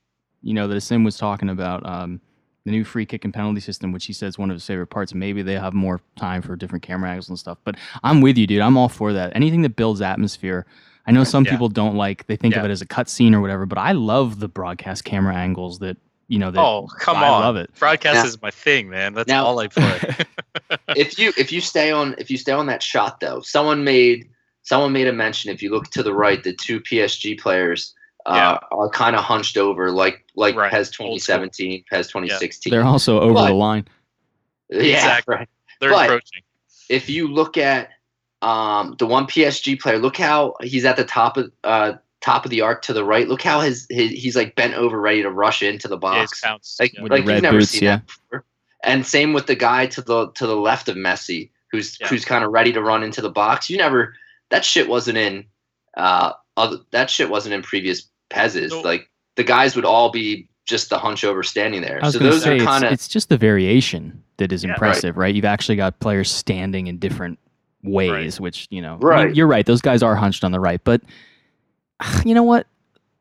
you 0.44 0.54
know 0.54 0.68
that 0.68 0.82
Sim 0.82 1.04
was 1.04 1.18
talking 1.18 1.50
about 1.50 1.84
um, 1.86 2.22
the 2.66 2.72
new 2.72 2.84
free 2.84 3.08
kick 3.08 3.26
and 3.26 3.34
penalty 3.34 3.60
system, 3.60 3.92
which 3.92 4.06
he 4.06 4.14
says 4.14 4.38
one 4.38 4.52
of 4.52 4.56
his 4.56 4.66
favorite 4.66 4.88
parts. 4.88 5.16
Maybe 5.16 5.42
they 5.42 5.54
have 5.54 5.74
more 5.74 6.00
time 6.16 6.44
for 6.44 6.56
different 6.56 6.84
camera 6.84 7.10
angles 7.10 7.30
and 7.30 7.40
stuff. 7.40 7.58
But 7.64 7.76
I'm 8.04 8.22
with 8.22 8.38
you, 8.38 8.46
dude. 8.46 8.62
I'm 8.62 8.78
all 8.78 8.90
for 8.90 9.14
that. 9.14 9.36
Anything 9.36 9.64
that 9.64 9.76
builds 9.76 10.02
atmosphere. 10.02 10.68
I 11.08 11.12
know 11.12 11.24
some 11.24 11.44
Yeah. 11.46 11.52
people 11.52 11.70
don't 11.70 11.96
like; 11.96 12.28
they 12.28 12.36
think 12.36 12.56
of 12.56 12.64
it 12.66 12.72
as 12.72 12.82
a 12.82 12.86
cutscene 12.86 13.34
or 13.34 13.42
whatever. 13.42 13.66
But 13.66 13.78
I 13.80 13.92
love 13.94 14.40
the 14.40 14.48
broadcast 14.48 15.04
camera 15.04 15.36
angles 15.36 15.80
that 15.80 15.98
you 16.28 16.38
know. 16.40 16.52
That 16.52 16.62
Oh, 16.62 16.88
come 17.00 17.18
I 17.18 17.28
on. 17.28 17.42
love 17.42 17.56
it. 17.58 17.70
broadcast 17.80 18.16
Now- 18.16 18.26
is 18.26 18.42
my 18.42 18.52
thing, 18.52 18.90
man. 18.90 19.14
That's 19.14 19.28
Now- 19.28 19.46
all 19.46 19.60
I 19.60 19.68
play. 19.68 20.00
if 20.96 21.18
you 21.20 21.34
if 21.38 21.52
you 21.52 21.60
stay 21.62 21.92
on 21.92 22.16
if 22.18 22.30
you 22.30 22.38
stay 22.38 22.52
on 22.52 22.66
that 22.68 22.82
shot 22.84 23.20
though, 23.20 23.42
someone 23.42 23.84
made 23.84 24.30
someone 24.64 24.94
made 24.94 25.08
a 25.08 25.14
mention. 25.14 25.52
If 25.52 25.62
you 25.64 25.72
look 25.72 25.90
to 25.92 26.04
the 26.04 26.14
right, 26.14 26.42
the 26.44 26.54
two 26.54 26.80
PSG 26.82 27.40
players 27.40 27.94
uh, 28.28 28.34
Yeah. 28.36 28.78
are 28.78 28.90
kind 28.90 29.16
of 29.16 29.24
hunched 29.24 29.58
over, 29.58 29.90
like 29.92 30.24
like 30.36 30.56
Right. 30.56 30.72
PES 30.72 30.92
2017, 30.92 31.84
PES 31.90 32.08
2016. 32.10 32.70
They're 32.72 32.84
also 32.84 33.20
over 33.20 33.34
But- 33.34 33.48
the 33.48 33.54
line. 33.56 33.88
yeah, 34.70 34.82
Exactly. 34.98 35.36
right. 35.36 35.50
They're 35.80 35.90
But- 35.92 36.06
approaching. 36.06 36.44
If 36.90 37.10
you 37.10 37.28
look 37.28 37.58
at 37.58 37.90
um, 38.42 38.96
the 39.00 39.06
one 39.06 39.26
PSG 39.28 39.80
player, 39.80 39.98
look 40.00 40.18
how 40.18 40.56
he's 40.62 40.86
at 40.86 40.96
the 40.98 41.06
top 41.06 41.38
of 41.38 41.52
uh, 41.64 41.94
top 42.22 42.46
of 42.46 42.52
the 42.52 42.62
arc 42.62 42.82
to 42.84 42.94
the 42.94 43.04
right. 43.04 43.28
Look 43.28 43.42
how 43.42 43.62
his, 43.62 43.88
his 43.90 44.12
he's 44.12 44.36
like 44.36 44.56
bent 44.56 44.74
over, 44.76 45.00
ready 45.00 45.22
to 45.22 45.30
rush 45.30 45.62
into 45.62 45.88
the 45.88 45.98
Yeah, 46.00 46.24
it's 46.24 46.32
box. 46.32 46.42
pounced. 46.42 46.80
like 46.80 46.94
yeah. 46.94 47.02
like 47.04 47.26
you've 47.26 47.42
never 47.42 47.60
boots, 47.60 47.70
seen 47.72 47.84
yeah. 47.84 47.96
that 47.98 48.06
before. 48.08 48.46
And 48.84 49.06
same 49.06 49.34
with 49.34 49.48
the 49.48 49.56
guy 49.56 49.86
to 49.88 50.02
the 50.02 50.32
to 50.32 50.48
the 50.48 50.56
left 50.56 50.90
of 50.90 50.96
Messi, 50.96 51.50
who's 51.72 51.98
Yeah. 52.00 52.08
who's 52.08 52.26
kind 52.26 52.44
of 52.44 52.52
ready 52.52 52.72
to 52.74 52.82
run 52.82 53.04
into 53.04 53.22
the 53.22 53.30
box. 53.30 53.70
You 53.70 53.78
never 53.78 54.16
that 54.50 54.66
shit 54.66 54.88
wasn't 54.90 55.18
in 55.18 55.46
uh 55.98 56.34
other, 56.58 56.78
that 56.92 57.10
shit 57.10 57.30
wasn't 57.30 57.54
in 57.54 57.62
previous 57.62 58.10
PES's. 58.30 58.72
So- 58.72 58.82
like 58.82 59.10
the 59.36 59.44
guys 59.44 59.76
would 59.76 59.86
all 59.86 60.10
be 60.12 60.48
just 60.66 60.90
the 60.90 60.98
hunch 61.00 61.24
over 61.24 61.42
standing 61.44 61.82
there. 61.82 62.00
So 62.12 62.20
those 62.20 62.44
say 62.44 62.52
are 62.52 62.56
it's, 62.56 62.64
kind 62.66 62.84
of 62.84 62.92
it's 62.92 63.08
just 63.08 63.30
the 63.30 63.38
variation 63.38 64.24
that 64.38 64.52
is 64.52 64.64
Yeah, 64.64 64.70
right. 64.72 64.76
impressive, 64.76 65.18
right. 65.18 65.34
You've 65.34 65.46
actually 65.46 65.76
got 65.76 66.00
players 66.00 66.30
standing 66.32 66.88
in 66.88 66.98
different 66.98 67.40
ways, 67.84 68.40
which 68.40 68.68
you 68.70 68.82
know, 68.82 68.94
I 68.94 68.98
mean, 68.98 69.02
Right. 69.08 69.36
you're 69.36 69.48
right. 69.48 69.66
Those 69.66 69.82
guys 69.82 70.04
are 70.04 70.16
hunched 70.16 70.44
on 70.44 70.52
the 70.52 70.60
right, 70.60 70.82
but 70.84 71.02
you 72.26 72.34
know 72.36 72.44
what? 72.44 72.68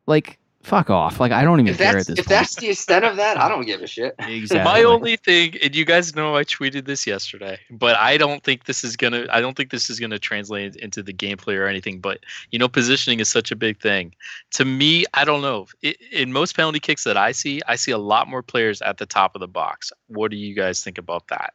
Like, 0.07 0.37
fuck 0.63 0.89
off. 0.89 1.19
Like, 1.19 1.31
I 1.31 1.43
don't 1.43 1.59
even 1.59 1.71
if 1.71 1.77
care 1.77 1.93
that's 1.93 2.09
at 2.09 2.15
this 2.15 2.19
if 2.19 2.25
point. 2.25 2.29
that's 2.29 2.55
the 2.55 2.69
extent 2.69 3.05
of 3.05 3.15
that, 3.17 3.37
I 3.39 3.47
don't 3.49 3.65
give 3.65 3.81
a 3.81 3.87
shit. 3.87 4.15
exactly. 4.19 4.63
My 4.63 4.83
only 4.83 5.15
thing, 5.15 5.55
and 5.63 5.75
you 5.75 5.85
guys 5.85 6.15
know 6.15 6.35
I 6.35 6.43
tweeted 6.43 6.85
this 6.85 7.07
yesterday, 7.07 7.59
but 7.71 7.95
I 7.97 8.17
don't 8.17 8.43
think 8.43 8.65
this 8.65 8.83
is 8.83 8.95
gonna. 8.97 9.25
I 9.31 9.41
don't 9.41 9.55
think 9.55 9.71
this 9.71 9.89
is 9.89 9.99
gonna 9.99 10.19
translate 10.19 10.75
into 10.75 11.01
the 11.03 11.13
gameplay 11.13 11.55
or 11.57 11.65
anything. 11.67 11.99
But 11.99 12.19
you 12.51 12.59
know, 12.59 12.67
positioning 12.67 13.19
is 13.19 13.29
such 13.29 13.51
a 13.51 13.55
big 13.55 13.79
thing. 13.79 14.13
To 14.51 14.65
me, 14.65 15.05
I 15.13 15.23
don't 15.23 15.41
know. 15.41 15.67
I 15.83 15.95
in 16.11 16.33
most 16.33 16.55
penalty 16.55 16.79
kicks 16.79 17.03
that 17.05 17.17
I 17.17 17.31
see, 17.31 17.61
I 17.67 17.75
see 17.75 17.91
a 17.91 17.97
lot 17.97 18.27
more 18.27 18.41
players 18.43 18.81
at 18.81 18.97
the 18.97 19.05
top 19.05 19.35
of 19.35 19.39
the 19.39 19.47
box. 19.47 19.91
What 20.07 20.31
do 20.31 20.37
you 20.37 20.53
guys 20.55 20.83
think 20.83 20.97
about 20.97 21.27
that? 21.29 21.53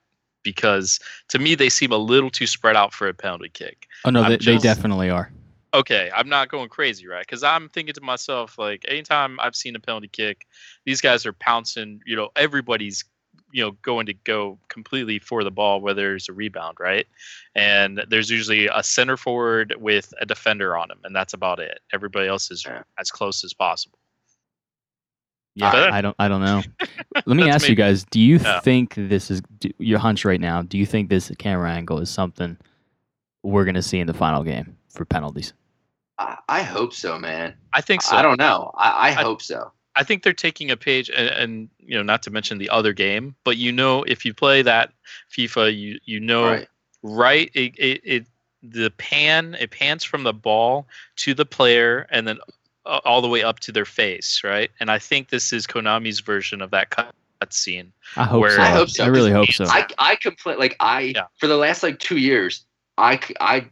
Because 0.51 1.01
to 1.29 1.39
me, 1.39 1.55
they 1.55 1.69
seem 1.69 1.93
a 1.93 1.97
little 1.99 2.31
too 2.31 2.47
spread 2.47 2.77
out 2.77 2.93
for 2.95 3.09
a 3.09 3.15
penalty 3.15 3.49
kick. 3.49 3.87
oh 4.05 4.11
no, 4.11 4.23
I'm 4.23 4.31
they, 4.31 4.37
they 4.39 4.59
definitely 4.59 5.11
are. 5.11 5.31
okay, 5.75 6.11
I'm 6.15 6.29
not 6.29 6.49
going 6.49 6.69
crazy, 6.69 7.07
right? 7.07 7.27
Because 7.27 7.43
I'm 7.43 7.69
thinking 7.69 7.95
to 7.95 8.01
myself, 8.01 8.59
like, 8.59 8.85
anytime 8.89 9.39
I've 9.41 9.57
seen 9.57 9.77
a 9.77 9.81
penalty 9.81 10.09
kick, 10.09 10.47
these 10.85 11.01
guys 11.01 11.27
are 11.27 11.33
pouncing. 11.33 12.01
You 12.07 12.17
know, 12.17 12.29
everybody's 12.37 13.05
you 13.53 13.63
know 13.63 13.73
going 13.83 14.07
to 14.07 14.15
go 14.15 14.59
completely 14.69 15.19
for 15.19 15.45
the 15.45 15.51
ball 15.51 15.81
whether 15.81 16.03
there's 16.03 16.29
a 16.29 16.33
rebound, 16.33 16.79
right? 16.81 17.07
And 17.55 18.03
there's 18.09 18.31
usually 18.31 18.67
a 18.67 18.83
center 18.83 19.17
forward 19.17 19.75
with 19.79 20.13
a 20.21 20.27
defender 20.27 20.77
on 20.77 20.91
him, 20.91 20.99
and 21.05 21.15
that's 21.15 21.35
about 21.35 21.59
it. 21.59 21.81
Everybody 21.93 22.29
else 22.29 22.51
is 22.51 22.65
Yeah. 22.65 22.83
as 22.99 23.11
close 23.11 23.45
as 23.45 23.53
possible. 23.55 23.99
Yeah, 25.57 25.73
But- 25.73 25.93
I 25.93 26.01
don't. 26.03 26.15
I 26.19 26.29
don't 26.29 26.43
know. 26.43 26.63
Let 27.27 27.37
me 27.37 27.45
That's 27.45 27.65
ask 27.65 27.69
you 27.69 27.75
guys: 27.75 28.05
Do 28.11 28.21
you 28.21 28.37
Yeah. 28.37 28.61
think 28.61 28.95
this 28.97 29.31
is 29.31 29.41
do, 29.59 29.71
your 29.79 29.99
hunch 29.99 30.25
right 30.25 30.41
now? 30.41 30.61
Do 30.63 30.77
you 30.79 30.85
think 30.87 31.09
this 31.09 31.33
camera 31.39 31.71
angle 31.73 31.99
is 31.99 32.11
something 32.11 32.57
we're 33.43 33.65
going 33.65 33.75
to 33.75 33.83
see 33.83 33.99
in 33.99 34.07
the 34.07 34.15
final 34.15 34.45
game 34.45 34.77
for 34.91 35.05
penalties? 35.07 35.55
I, 36.19 36.37
I 36.49 36.63
hope 36.63 36.93
so, 36.93 37.19
man. 37.19 37.55
I 37.73 37.81
think 37.81 38.03
so. 38.03 38.17
I 38.17 38.23
don't 38.23 38.39
know. 38.39 38.71
I, 38.77 39.09
I 39.09 39.13
hope 39.13 39.41
so. 39.43 39.73
I 39.95 40.03
think 40.05 40.23
they're 40.23 40.35
taking 40.35 40.71
a 40.71 40.77
page, 40.77 41.09
and, 41.09 41.29
and 41.31 41.69
you 41.79 41.97
know, 41.97 42.03
not 42.03 42.23
to 42.25 42.31
mention 42.31 42.59
the 42.59 42.69
other 42.69 42.93
game, 42.93 43.35
but 43.45 43.57
you 43.57 43.73
know, 43.73 44.03
if 44.03 44.27
you 44.27 44.35
play 44.35 44.61
that 44.61 44.93
FIFA, 45.35 45.75
you 45.75 45.99
you 46.05 46.21
know, 46.21 46.45
Right. 46.45 46.69
right? 47.03 47.51
It, 47.55 47.75
it, 47.79 48.01
it 48.05 48.27
the 48.63 48.91
pan 48.99 49.57
it 49.59 49.71
pans 49.71 50.05
from 50.05 50.23
the 50.23 50.35
ball 50.35 50.87
to 51.17 51.33
the 51.33 51.47
player, 51.47 52.07
and 52.11 52.29
then 52.29 52.39
all 53.05 53.21
the 53.21 53.29
way 53.29 53.43
up 53.43 53.61
to 53.61 53.73
their 53.73 53.85
face, 53.85 54.43
right? 54.45 54.71
And 54.81 54.91
I 54.91 54.99
think 54.99 55.29
this 55.31 55.53
is 55.53 55.67
Konami's 55.67 56.21
version 56.21 56.63
of 56.63 56.71
that 56.71 56.91
cut 56.91 57.13
scene. 57.51 57.93
I 58.17 58.25
hope 58.25 58.41
Where- 58.43 58.57
so. 58.57 58.63
I 58.63 58.67
hope 58.67 58.89
so, 58.89 59.05
I 59.05 59.09
really 59.09 59.31
'cause 59.31 59.57
hope 59.59 59.67
so. 59.69 59.73
I 59.73 59.87
I 59.99 60.17
complain 60.17 60.59
like 60.59 60.77
I 60.81 61.13
Yeah. 61.15 61.25
for 61.39 61.47
the 61.47 61.57
last 61.57 61.83
like 61.83 61.99
two 61.99 62.17
years. 62.19 62.65
I 62.99 63.21
I 63.41 63.67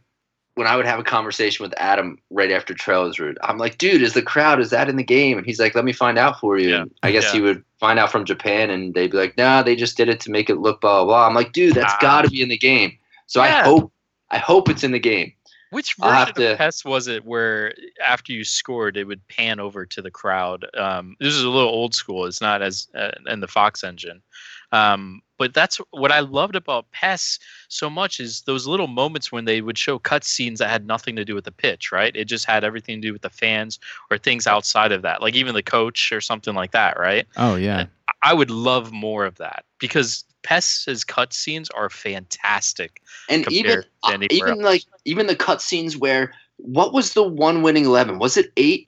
when 0.55 0.67
I 0.67 0.77
would 0.77 0.85
have 0.85 0.99
a 0.99 1.03
conversation 1.03 1.63
with 1.65 1.73
Adam 1.77 2.17
right 2.29 2.49
after 2.51 2.73
trailers 2.73 3.19
were, 3.19 3.33
I'm 3.43 3.57
like, 3.57 3.77
dude, 3.77 4.01
is 4.01 4.13
the 4.13 4.21
crowd 4.21 4.61
is 4.61 4.69
that 4.69 4.87
in 4.87 4.95
the 4.95 5.03
game? 5.03 5.37
And 5.37 5.45
he's 5.45 5.59
like, 5.59 5.75
let 5.75 5.83
me 5.83 5.91
find 5.91 6.17
out 6.17 6.39
for 6.39 6.57
you. 6.57 6.69
Yeah. 6.69 6.81
And 6.83 6.91
I 7.03 7.11
guess 7.11 7.25
Yeah. 7.25 7.31
he 7.33 7.41
would 7.41 7.63
find 7.79 7.99
out 7.99 8.09
from 8.09 8.23
Japan, 8.23 8.69
and 8.69 8.93
they'd 8.93 9.11
be 9.11 9.17
like, 9.17 9.37
nah, 9.37 9.63
they 9.63 9.75
just 9.75 9.97
did 9.97 10.07
it 10.07 10.21
to 10.21 10.31
make 10.31 10.49
it 10.49 10.55
look 10.55 10.79
blah 10.79 11.03
blah. 11.03 11.05
blah. 11.05 11.27
I'm 11.27 11.33
like, 11.33 11.51
dude, 11.51 11.73
that's 11.75 11.93
Ah. 11.95 11.97
got 12.01 12.21
to 12.23 12.29
be 12.29 12.41
in 12.41 12.47
the 12.49 12.57
game. 12.57 12.97
So 13.27 13.41
I 13.41 13.49
hope 13.49 13.91
I 14.31 14.37
hope 14.37 14.69
it's 14.69 14.83
in 14.83 14.91
the 14.91 14.99
game. 14.99 15.33
Which 15.75 15.97
I'll 15.99 16.09
version 16.09 16.25
have 16.25 16.35
to- 16.35 16.51
of 16.53 16.57
PES 16.57 16.85
was 16.85 17.07
it 17.07 17.25
where 17.25 17.73
after 18.01 18.31
you 18.31 18.45
scored, 18.45 18.95
it 18.95 19.03
would 19.03 19.27
pan 19.27 19.59
over 19.59 19.85
to 19.85 20.01
the 20.01 20.09
crowd? 20.09 20.65
Um, 20.73 21.17
this 21.19 21.33
is 21.33 21.43
a 21.43 21.49
little 21.49 21.67
old 21.69 21.93
school. 21.93 22.25
It's 22.27 22.39
not 22.39 22.61
as 22.61 22.87
uh, 22.95 23.11
in 23.27 23.41
the 23.41 23.47
Fox 23.49 23.83
engine, 23.83 24.21
um, 24.71 25.21
but 25.37 25.53
that's 25.53 25.81
what 25.91 26.13
I 26.13 26.21
loved 26.21 26.55
about 26.55 26.89
PES 26.91 27.39
so 27.67 27.89
much 27.89 28.21
is 28.21 28.43
those 28.43 28.65
little 28.65 28.87
moments 28.87 29.33
when 29.33 29.43
they 29.43 29.59
would 29.59 29.77
show 29.77 29.99
cutscenes 29.99 30.59
that 30.59 30.69
had 30.69 30.87
nothing 30.87 31.17
to 31.17 31.25
do 31.25 31.35
with 31.35 31.43
the 31.43 31.51
pitch. 31.51 31.91
Right? 31.91 32.15
It 32.15 32.25
just 32.25 32.45
had 32.45 32.63
everything 32.63 33.01
to 33.01 33.07
do 33.09 33.11
with 33.11 33.23
the 33.23 33.29
fans 33.29 33.77
or 34.09 34.17
things 34.17 34.47
outside 34.47 34.93
of 34.93 35.01
that, 35.01 35.21
like 35.21 35.35
even 35.35 35.55
the 35.55 35.61
coach 35.61 36.13
or 36.13 36.21
something 36.21 36.55
like 36.55 36.71
that. 36.71 36.97
Right? 36.97 37.27
oh 37.35 37.55
yeah, 37.55 37.87
I 38.23 38.33
would 38.33 38.49
love 38.49 38.93
more 38.93 39.25
of 39.25 39.35
that 39.39 39.65
because 39.79 40.23
PES's 40.45 41.03
cutscenes 41.03 41.69
are 41.75 41.89
fantastic. 41.89 43.01
And 43.29 43.51
even 43.51 43.83
uh, 44.03 44.17
even 44.29 44.49
else. 44.49 44.61
like 44.61 44.83
even 45.03 45.25
the 45.25 45.35
cutscenes 45.35 45.97
where 45.97 46.33
what 46.57 46.93
was 46.93 47.13
the 47.13 47.23
one 47.23 47.63
winning 47.63 47.85
eleven? 47.85 48.19
Was 48.19 48.37
it 48.37 48.51
eight? 48.55 48.87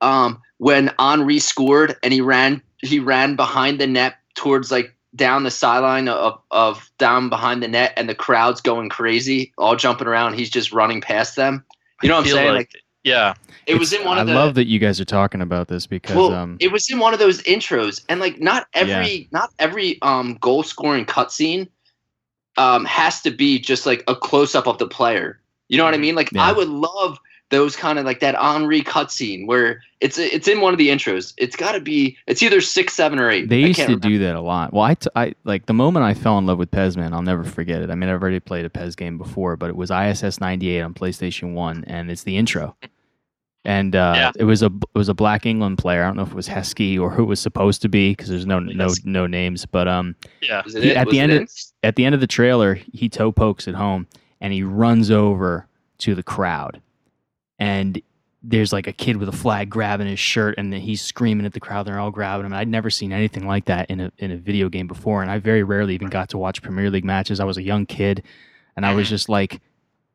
Um, 0.00 0.40
when 0.58 0.92
Henry 0.98 1.40
scored 1.40 1.96
and 2.02 2.12
he 2.12 2.20
ran 2.20 2.62
he 2.78 3.00
ran 3.00 3.34
behind 3.34 3.80
the 3.80 3.86
net 3.86 4.16
towards 4.34 4.70
like 4.70 4.96
down 5.14 5.42
the 5.42 5.50
sideline 5.50 6.08
of, 6.08 6.40
of 6.52 6.90
down 6.98 7.28
behind 7.28 7.62
the 7.62 7.68
net 7.68 7.92
and 7.96 8.08
the 8.08 8.14
crowd's 8.14 8.60
going 8.60 8.88
crazy, 8.88 9.52
all 9.58 9.76
jumping 9.76 10.06
around. 10.06 10.34
He's 10.34 10.50
just 10.50 10.72
running 10.72 11.00
past 11.00 11.36
them. 11.36 11.64
You 12.02 12.08
know 12.08 12.16
what 12.16 12.26
I'm 12.26 12.32
saying? 12.32 12.54
like- 12.54 12.72
yeah. 13.04 13.34
it 13.66 13.76
was 13.76 13.92
in 13.92 14.04
one 14.04 14.18
I 14.18 14.22
of 14.22 14.26
the 14.26 14.34
love 14.34 14.54
that 14.54 14.66
you 14.66 14.78
guys 14.78 15.00
are 15.00 15.04
talking 15.04 15.40
about 15.40 15.68
this 15.68 15.86
because 15.86 16.16
well, 16.16 16.34
um, 16.34 16.56
it 16.60 16.70
was 16.70 16.90
in 16.90 16.98
one 16.98 17.12
of 17.12 17.18
those 17.18 17.42
intros, 17.42 18.04
and 18.08 18.20
like 18.20 18.40
not 18.40 18.66
every 18.74 19.28
not 19.32 19.50
every 19.58 20.00
um 20.02 20.38
goal 20.40 20.62
scoring 20.62 21.04
cutscene 21.04 21.68
um 22.56 22.84
has 22.84 23.22
to 23.22 23.30
be 23.30 23.58
just 23.58 23.86
like 23.86 24.04
a 24.08 24.14
close 24.14 24.54
up 24.54 24.66
of 24.66 24.78
the 24.78 24.88
player. 24.88 25.40
You 25.68 25.78
know 25.78 25.84
what 25.84 25.94
I 25.94 25.98
mean? 25.98 26.14
Like 26.14 26.30
Yeah. 26.32 26.44
I 26.44 26.52
would 26.52 26.68
love 26.68 27.18
those 27.52 27.76
kind 27.76 27.98
of 27.98 28.06
like 28.06 28.20
that 28.20 28.34
Henry 28.34 28.82
cutscene 28.82 29.46
where 29.46 29.82
it's 30.00 30.18
it's 30.18 30.48
in 30.48 30.60
one 30.60 30.72
of 30.72 30.78
the 30.78 30.88
intros. 30.88 31.34
It's 31.36 31.54
got 31.54 31.72
to 31.72 31.80
be 31.80 32.16
it's 32.26 32.42
either 32.42 32.60
six, 32.60 32.94
seven, 32.94 33.20
or 33.20 33.30
eight. 33.30 33.48
They 33.48 33.62
I 33.62 33.66
used 33.68 33.78
to 33.78 33.84
remember. 33.84 34.08
do 34.08 34.18
that 34.20 34.34
a 34.34 34.40
lot. 34.40 34.72
Well, 34.72 34.82
I, 34.82 34.94
t- 34.94 35.10
I 35.14 35.34
like 35.44 35.66
the 35.66 35.74
moment 35.74 36.04
I 36.04 36.14
fell 36.14 36.38
in 36.38 36.46
love 36.46 36.58
with 36.58 36.70
PES, 36.70 36.96
man. 36.96 37.12
I'll 37.12 37.22
never 37.22 37.44
forget 37.44 37.82
it. 37.82 37.90
I 37.90 37.94
mean, 37.94 38.08
I've 38.08 38.20
already 38.22 38.40
played 38.40 38.64
a 38.64 38.70
PES 38.70 38.96
game 38.96 39.18
before, 39.18 39.56
but 39.56 39.68
it 39.68 39.76
was 39.76 39.90
ISS 39.90 40.40
'98 40.40 40.80
on 40.80 40.94
PlayStation 40.94 41.52
One, 41.52 41.84
and 41.86 42.10
it's 42.10 42.24
the 42.24 42.38
intro. 42.38 42.74
And 43.64 43.94
uh, 43.94 44.12
Yeah. 44.16 44.32
it 44.36 44.44
was 44.44 44.62
a 44.62 44.66
it 44.66 44.94
was 44.98 45.08
a 45.08 45.14
Black 45.14 45.46
England 45.46 45.78
player. 45.78 46.02
I 46.02 46.06
don't 46.08 46.16
know 46.16 46.22
if 46.22 46.30
it 46.30 46.34
was 46.34 46.48
Heskey 46.48 46.98
or 46.98 47.10
who 47.10 47.22
it 47.22 47.26
was 47.26 47.40
supposed 47.40 47.80
to 47.82 47.88
be 47.88 48.10
because 48.10 48.28
there's 48.28 48.46
no 48.46 48.58
no 48.58 48.88
no 49.04 49.26
names. 49.26 49.66
But 49.66 49.86
um, 49.88 50.16
Yeah. 50.40 50.62
He- 50.66 50.94
at 50.96 51.06
Was 51.06 51.12
the 51.12 51.20
end 51.20 51.32
of- 51.32 51.50
at 51.84 51.96
the 51.96 52.04
end 52.04 52.14
of 52.14 52.20
the 52.20 52.26
trailer, 52.26 52.74
he 52.92 53.08
toe 53.08 53.30
pokes 53.32 53.68
it 53.68 53.74
home 53.76 54.06
and 54.40 54.52
he 54.52 54.62
runs 54.62 55.10
over 55.10 55.66
to 55.98 56.14
the 56.16 56.22
crowd. 56.22 56.80
And 57.58 58.00
there's 58.42 58.72
like 58.72 58.88
a 58.88 58.92
kid 58.92 59.18
with 59.18 59.28
a 59.28 59.32
flag 59.32 59.70
grabbing 59.70 60.08
his 60.08 60.18
shirt 60.18 60.56
and 60.58 60.74
he's 60.74 61.00
screaming 61.00 61.46
at 61.46 61.52
the 61.52 61.60
crowd. 61.60 61.86
They're 61.86 62.00
all 62.00 62.10
grabbing 62.10 62.44
him. 62.46 62.52
I'd 62.52 62.66
never 62.66 62.90
seen 62.90 63.12
anything 63.12 63.46
like 63.46 63.66
that 63.66 63.88
in 63.88 64.00
a, 64.00 64.12
in 64.18 64.32
a 64.32 64.36
video 64.36 64.68
game 64.68 64.88
before. 64.88 65.22
And 65.22 65.30
I 65.30 65.38
very 65.38 65.62
rarely 65.62 65.94
even 65.94 66.08
got 66.08 66.28
to 66.30 66.38
watch 66.38 66.60
Premier 66.62 66.90
League 66.90 67.04
matches. 67.04 67.38
I 67.38 67.44
was 67.44 67.56
a 67.56 67.62
young 67.62 67.86
kid 67.86 68.24
and 68.76 68.84
I 68.84 68.94
was 68.94 69.08
just 69.08 69.28
like, 69.28 69.60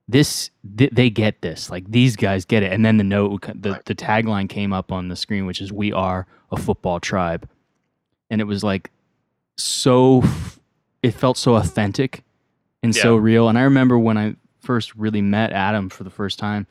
this, 0.07 0.49
th- 0.77 0.91
they 0.91 1.09
get 1.09 1.41
this. 1.41 1.69
Like 1.69 1.89
these 1.89 2.15
guys 2.15 2.45
get 2.45 2.63
it. 2.63 2.71
And 2.71 2.85
then 2.85 2.97
the 2.97 3.03
note, 3.03 3.41
the, 3.41 3.81
the 3.85 3.95
tagline 3.95 4.47
came 4.49 4.73
up 4.73 4.91
on 4.91 5.09
the 5.09 5.15
screen, 5.15 5.45
which 5.45 5.61
is, 5.61 5.71
We 5.71 5.91
are 5.91 6.25
a 6.51 6.57
football 6.57 6.99
tribe. 6.99 7.47
And 8.29 8.41
it 8.41 8.45
was 8.45 8.63
like 8.63 8.91
so, 9.57 10.21
f- 10.23 10.59
it 11.03 11.11
felt 11.11 11.37
so 11.37 11.55
authentic 11.55 12.23
and 12.83 12.95
so 12.95 13.15
real. 13.15 13.49
And 13.49 13.57
I 13.57 13.63
remember 13.63 13.97
when 13.97 14.17
I 14.17 14.35
first 14.61 14.95
really 14.95 15.21
met 15.21 15.51
Adam 15.51 15.89
for 15.89 16.03
the 16.03 16.09
first 16.09 16.39
time 16.39 16.67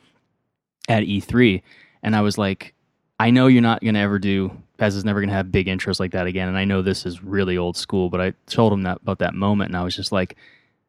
at 0.88 1.02
E3, 1.02 1.62
and 2.02 2.14
I 2.14 2.20
was 2.20 2.38
like, 2.38 2.74
I 3.18 3.30
know 3.30 3.46
you're 3.46 3.62
not 3.62 3.80
going 3.80 3.94
to 3.94 4.00
ever 4.00 4.18
do, 4.18 4.50
PES 4.78 4.94
is 4.94 5.04
never 5.04 5.20
going 5.20 5.30
to 5.30 5.34
have 5.34 5.50
big 5.50 5.66
intros 5.66 5.98
like 5.98 6.12
that 6.12 6.26
again. 6.26 6.48
And 6.48 6.58
I 6.58 6.64
know 6.64 6.82
this 6.82 7.06
is 7.06 7.22
really 7.22 7.56
old 7.56 7.76
school, 7.76 8.10
but 8.10 8.20
I 8.20 8.34
told 8.46 8.72
him 8.72 8.82
that 8.82 8.98
about 9.02 9.18
that 9.20 9.34
moment, 9.34 9.70
and 9.70 9.76
I 9.76 9.82
was 9.82 9.96
just 9.96 10.12
like, 10.12 10.36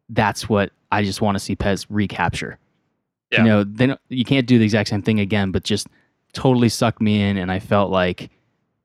that's 0.10 0.48
what 0.50 0.72
I 0.91 1.04
just 1.04 1.22
want 1.22 1.36
to 1.36 1.39
see 1.39 1.56
PES 1.56 1.89
recapture. 1.89 2.58
Yeah. 3.32 3.39
You 3.39 3.48
know, 3.48 3.63
they 3.63 3.88
don't, 3.88 4.00
you 4.10 4.24
can't 4.24 4.48
do 4.48 4.58
the 4.58 4.63
exact 4.63 4.89
same 4.89 5.02
thing 5.02 5.20
again, 5.20 5.52
but 5.52 5.63
just 5.63 5.88
totally 6.34 6.70
sucked 6.70 7.02
me 7.02 7.22
in, 7.22 7.38
and 7.38 7.52
I 7.52 7.60
felt 7.60 7.91
like 7.91 8.30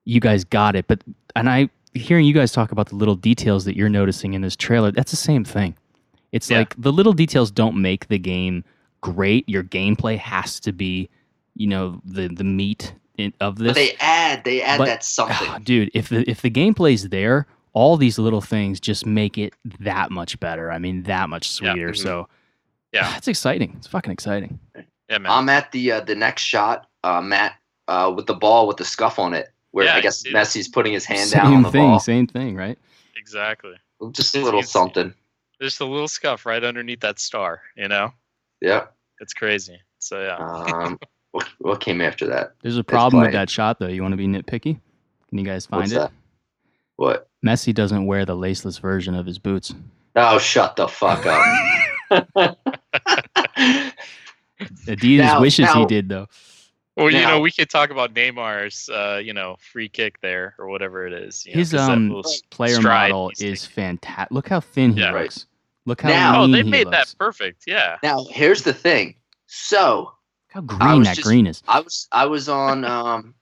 you 0.04 0.18
guys 0.20 0.42
got 0.44 0.74
it. 0.74 0.87
But, 0.88 1.02
and 1.37 1.48
I, 1.48 1.68
hearing 1.94 2.24
you 2.26 2.35
guys 2.35 2.50
talk 2.52 2.72
about 2.72 2.88
the 2.88 2.96
little 2.96 3.14
details 3.14 3.64
that 3.66 3.76
you're 3.76 3.88
noticing 3.88 4.35
in 4.35 4.42
this 4.42 4.56
trailer, 4.56 4.90
that's 4.90 5.11
the 5.12 5.16
same 5.16 5.44
thing. 5.44 5.76
It's 6.32 6.50
Yeah. 6.50 6.58
like 6.61 6.74
the 6.80 6.92
little 6.92 7.12
details 7.12 7.50
don't 7.50 7.80
make 7.80 8.08
the 8.08 8.18
game 8.18 8.64
great. 9.00 9.48
Your 9.48 9.62
gameplay 9.62 10.16
has 10.18 10.58
to 10.61 10.72
be, 10.72 11.08
you 11.54 11.66
know, 11.66 12.00
the 12.04 12.28
the 12.28 12.44
meat 12.44 12.94
in, 13.18 13.35
of 13.40 13.58
this. 13.58 13.68
But 13.68 13.74
they 13.74 13.92
add 14.00 14.42
they 14.44 14.62
add 14.62 14.78
But- 14.78 14.87
that 14.87 15.04
something. 15.04 15.37
Ah, 15.50 15.58
dude, 15.62 15.90
if 15.92 16.08
the 16.08 16.28
if 16.28 16.40
the 16.40 16.50
gameplay's 16.50 17.11
there, 17.11 17.46
all 17.74 17.96
these 17.96 18.18
little 18.18 18.40
things 18.40 18.78
just 18.80 19.06
make 19.06 19.38
it 19.38 19.54
that 19.80 20.11
much 20.11 20.38
better. 20.40 20.70
I 20.70 20.78
mean, 20.78 21.04
that 21.04 21.28
much 21.28 21.46
Yeah. 21.61 21.72
sweeter. 21.72 21.90
Mhm. 21.92 21.96
So, 21.98 22.28
Yeah. 22.92 23.14
it's 23.16 23.28
exciting. 23.28 23.74
It's 23.78 23.87
fucking 23.87 24.12
exciting. 24.12 24.58
Yeah, 25.08 25.18
man. 25.18 25.30
I'm 25.32 25.48
at 25.48 25.72
the 25.72 25.92
uh, 25.92 26.00
the 26.00 26.14
next 26.14 26.42
shot, 26.42 26.87
uh, 27.04 27.20
Matt, 27.20 27.54
uh, 27.88 28.12
with 28.14 28.26
the 28.26 28.35
ball 28.35 28.66
with 28.66 28.76
the 28.76 28.85
scuff 28.85 29.18
on 29.18 29.35
it, 29.35 29.50
where 29.72 29.87
Yeah, 29.87 29.94
I 29.94 29.98
I 29.98 30.00
guess 30.00 30.20
see 30.20 30.32
that. 30.32 30.46
Messi's 30.46 30.68
putting 30.68 30.92
his 30.92 31.04
hand 31.04 31.28
same 31.28 31.42
down 31.42 31.54
on 31.54 31.62
the 31.62 31.70
thing. 31.70 31.88
ball. 31.88 32.00
Same 32.00 32.26
thing, 32.26 32.56
right? 32.56 32.78
exactly. 33.16 33.74
Just 34.11 34.35
a 34.35 34.40
little 34.40 34.58
it's- 34.61 34.72
something. 34.72 35.14
Just 35.61 35.80
a 35.80 35.85
little 35.85 36.08
scuff 36.08 36.44
right 36.44 36.64
underneath 36.64 36.98
that 37.00 37.20
star. 37.20 37.61
You 37.76 37.87
know, 37.88 38.12
Yeah. 38.61 38.87
it's 39.20 39.32
crazy. 39.32 39.80
So 40.00 40.20
yeah. 40.20 40.37
Um, 40.37 40.98
what, 41.30 41.48
what 41.58 41.80
came 41.80 42.00
after 42.00 42.26
that? 42.26 42.54
There's 42.62 42.76
a 42.78 42.82
problem 42.85 43.22
with 43.22 43.30
that 43.32 43.48
shot, 43.48 43.78
though. 43.78 43.87
You 43.87 44.02
want 44.02 44.12
to 44.12 44.16
be 44.16 44.26
nitpicky? 44.26 44.80
Can 45.28 45.38
you 45.38 45.44
guys 45.44 45.66
find 45.66 45.82
What's 45.82 45.92
it? 45.92 45.96
that? 45.96 46.12
What? 47.02 47.28
Messi 47.44 47.74
doesn't 47.74 48.06
wear 48.06 48.24
the 48.24 48.36
laceless 48.36 48.78
version 48.80 49.16
of 49.16 49.26
his 49.26 49.36
boots. 49.36 49.74
Oh, 50.14 50.38
shut 50.38 50.76
the 50.76 50.86
fuck 50.86 51.26
up. 51.26 51.42
Adidas 54.86 55.18
Now- 55.18 55.40
wishes 55.40 55.68
he 55.72 55.84
did, 55.86 56.08
though. 56.08 56.28
Well, 56.96 57.10
you 57.10 57.22
know, 57.22 57.40
we 57.40 57.50
could 57.50 57.68
talk 57.70 57.90
about 57.90 58.14
Neymar's, 58.14 58.88
uh, 58.90 59.18
you 59.24 59.32
know, 59.32 59.56
free 59.58 59.88
kick 59.88 60.20
there 60.20 60.54
or 60.58 60.68
whatever 60.68 61.04
it 61.06 61.12
is. 61.14 61.44
you 61.44 61.54
know, 61.54 61.58
His 61.58 61.72
'cause 61.72 61.86
that 61.86 61.90
um 61.92 62.22
player 62.50 62.80
model 62.80 63.32
is 63.40 63.66
fantastic. 63.66 64.30
Look 64.30 64.48
how 64.48 64.60
thin 64.60 64.92
he 64.92 65.00
Yeah. 65.00 65.10
Right. 65.10 65.22
looks. 65.22 65.46
Look 65.86 66.02
how 66.02 66.10
Now- 66.10 66.40
Oh, 66.40 66.44
lean 66.44 66.52
they 66.52 66.62
he 66.62 66.70
made 66.70 66.86
looks. 66.86 67.12
that 67.14 67.18
perfect. 67.18 67.64
Yeah. 67.66 67.96
now, 68.04 68.26
here's 68.30 68.62
the 68.62 68.74
thing. 68.74 69.16
So, 69.46 70.12
Look 70.54 70.70
how 70.70 70.76
green 70.78 71.02
that 71.02 71.16
just- 71.16 71.26
green 71.26 71.46
is. 71.48 71.62
I 71.66 71.80
was 71.80 72.06
I 72.12 72.26
was 72.26 72.48
on 72.48 72.84
um 72.84 73.34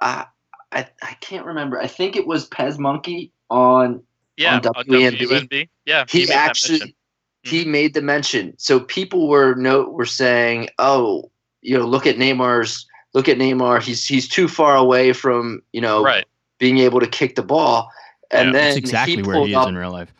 I 0.00 0.26
I, 0.72 0.86
I 1.02 1.14
can't 1.20 1.44
remember. 1.46 1.80
I 1.80 1.86
think 1.86 2.16
it 2.16 2.26
was 2.26 2.46
PES 2.46 2.78
Monkey 2.78 3.32
on 3.50 4.02
Yeah. 4.36 4.56
On 4.56 4.66
on 4.76 4.84
WENB. 4.84 5.18
WENB. 5.18 5.68
Yeah. 5.86 6.04
he, 6.08 6.20
made 6.20 6.28
that 6.28 6.50
actually 6.50 6.78
mention. 6.78 6.94
he 7.42 7.64
made 7.64 7.94
the 7.94 8.02
mention. 8.02 8.54
So 8.58 8.80
people 8.80 9.28
were 9.28 9.54
no 9.54 9.88
were 9.88 10.06
saying, 10.06 10.68
"Oh, 10.78 11.30
you 11.62 11.76
know, 11.78 11.84
look 11.86 12.06
at 12.06 12.16
Neymar's 12.16 12.86
look 13.14 13.28
at 13.28 13.38
Neymar. 13.38 13.82
He's 13.82 14.06
he's 14.06 14.28
too 14.28 14.46
far 14.46 14.76
away 14.76 15.12
from, 15.12 15.60
you 15.72 15.80
know, 15.80 16.02
Right. 16.04 16.24
being 16.58 16.78
able 16.78 17.00
to 17.00 17.06
kick 17.08 17.34
the 17.34 17.42
ball." 17.42 17.90
and 18.30 18.48
Yeah, 18.48 18.52
then 18.52 18.64
That's 18.68 18.76
exactly 18.76 19.16
he 19.16 19.22
where 19.22 19.34
pulled 19.34 19.48
he 19.48 19.54
is 19.54 19.58
up, 19.58 19.68
in 19.68 19.76
real 19.76 19.90
life. 19.90 20.12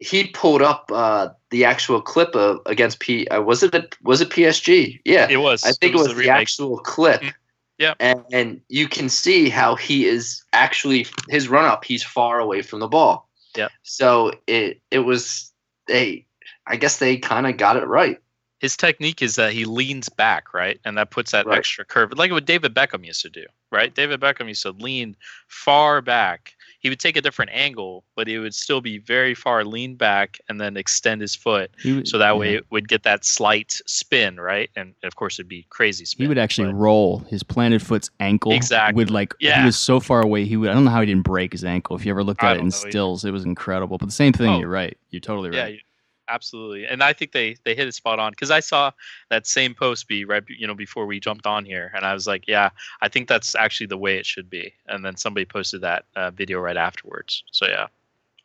he 0.00 0.26
pulled 0.28 0.60
up 0.60 0.90
uh, 0.92 1.28
the 1.48 1.64
actual 1.64 2.02
clip 2.02 2.36
of 2.36 2.60
against 2.66 3.00
P. 3.00 3.26
Uh, 3.28 3.40
was 3.40 3.62
it 3.62 3.74
a, 3.74 3.88
was 4.02 4.20
it 4.20 4.28
PSG? 4.28 5.00
Yeah, 5.06 5.26
It 5.30 5.38
was. 5.38 5.64
I 5.64 5.72
think 5.72 5.94
it 5.94 5.98
was, 5.98 6.08
the, 6.08 6.14
remake. 6.14 6.30
actual 6.30 6.78
clip. 6.80 7.22
Mm, 7.22 7.32
yep. 7.78 7.96
And, 8.00 8.24
and 8.32 8.60
you 8.68 8.88
can 8.88 9.08
see 9.08 9.48
how 9.48 9.74
he 9.74 10.06
is 10.06 10.42
actually 10.52 11.06
his 11.28 11.48
run 11.48 11.64
up. 11.64 11.84
He's 11.84 12.02
far 12.02 12.38
away 12.40 12.62
from 12.62 12.80
the 12.80 12.88
ball. 12.88 13.28
Yeah. 13.56 13.68
So 13.82 14.32
it 14.46 14.80
it 14.90 15.00
was 15.00 15.52
they. 15.86 16.26
I 16.66 16.76
guess 16.76 16.98
they 16.98 17.16
kind 17.16 17.46
of 17.46 17.56
got 17.56 17.76
it 17.76 17.86
right. 17.86 18.20
his 18.60 18.76
technique 18.76 19.22
is 19.22 19.36
that 19.36 19.52
he 19.52 19.64
leans 19.64 20.08
back, 20.10 20.52
right? 20.52 20.78
And 20.84 20.98
that 20.98 21.10
puts 21.10 21.30
that 21.30 21.46
Right. 21.46 21.58
extra 21.58 21.84
curve, 21.84 22.12
like 22.18 22.30
what 22.30 22.44
David 22.44 22.74
Beckham 22.74 23.06
used 23.06 23.22
to 23.22 23.30
do, 23.30 23.46
right? 23.70 23.94
David 23.94 24.20
Beckham 24.20 24.48
used 24.48 24.64
to 24.64 24.72
lean 24.72 25.16
far 25.46 26.02
back. 26.02 26.54
He 26.88 26.90
would 26.90 27.00
take 27.00 27.18
a 27.18 27.20
different 27.20 27.50
angle, 27.52 28.02
but 28.16 28.28
it 28.30 28.38
would 28.38 28.54
still 28.54 28.80
be 28.80 28.96
very 28.96 29.34
far 29.34 29.62
lean 29.62 29.94
back 29.94 30.38
and 30.48 30.58
then 30.58 30.74
extend 30.78 31.20
his 31.20 31.34
foot. 31.34 31.70
Would- 31.84 32.08
So 32.08 32.16
that 32.16 32.30
yeah. 32.30 32.38
way 32.38 32.54
it 32.54 32.64
would 32.70 32.88
get 32.88 33.02
that 33.02 33.26
slight 33.26 33.78
spin, 33.84 34.40
right? 34.40 34.70
And 34.74 34.94
of 35.04 35.14
course 35.16 35.38
it'd 35.38 35.50
be 35.50 35.66
crazy 35.68 36.06
spin. 36.06 36.24
he 36.24 36.28
would 36.28 36.38
actually 36.38 36.68
but- 36.72 36.78
roll 36.78 37.18
his 37.28 37.42
planted 37.42 37.82
foot's 37.82 38.08
ankle. 38.20 38.52
Exactly. 38.52 38.96
Would 38.96 39.10
like 39.10 39.34
Yeah. 39.38 39.60
he 39.60 39.66
was 39.66 39.76
so 39.76 40.00
far 40.00 40.22
away. 40.22 40.46
He 40.46 40.56
would. 40.56 40.70
I 40.70 40.72
don't 40.72 40.86
know 40.86 40.90
how 40.90 41.00
he 41.00 41.06
didn't 41.06 41.24
break 41.24 41.52
his 41.52 41.62
ankle. 41.62 41.94
If 41.94 42.06
you 42.06 42.10
ever 42.10 42.24
looked 42.24 42.42
I 42.42 42.52
at 42.52 42.56
it 42.56 42.60
in 42.60 42.68
know 42.68 42.76
either. 42.78 42.90
stills, 42.90 43.24
it 43.26 43.32
was 43.32 43.44
incredible. 43.44 43.98
But 43.98 44.06
the 44.06 44.12
same 44.12 44.32
thing. 44.32 44.48
Oh. 44.48 44.58
You're 44.60 44.68
right. 44.70 44.96
You're 45.10 45.20
totally 45.20 45.50
right. 45.50 45.74
you- 45.74 45.80
absolutely. 46.28 46.86
And 46.86 47.02
I 47.02 47.12
think 47.12 47.32
they 47.32 47.56
they 47.64 47.74
hit 47.74 47.88
it 47.88 47.94
spot 47.94 48.18
on 48.18 48.32
because 48.32 48.50
I 48.50 48.60
saw 48.60 48.90
that 49.30 49.46
same 49.46 49.74
post 49.74 50.08
be 50.08 50.24
right, 50.24 50.42
you 50.48 50.66
know, 50.66 50.74
before 50.74 51.06
we 51.06 51.20
jumped 51.20 51.46
on 51.46 51.64
here, 51.64 51.90
and 51.94 52.04
I 52.04 52.14
was 52.14 52.26
like, 52.26 52.46
yeah, 52.46 52.70
I 53.00 53.08
think 53.08 53.28
that's 53.28 53.54
actually 53.54 53.86
the 53.86 53.98
way 53.98 54.18
it 54.18 54.26
should 54.26 54.48
be. 54.48 54.72
And 54.86 55.04
then 55.04 55.16
somebody 55.16 55.44
posted 55.44 55.80
that 55.82 56.04
uh, 56.16 56.30
video 56.30 56.60
right 56.60 56.76
afterwards. 56.76 57.44
So 57.50 57.66
yeah, 57.66 57.86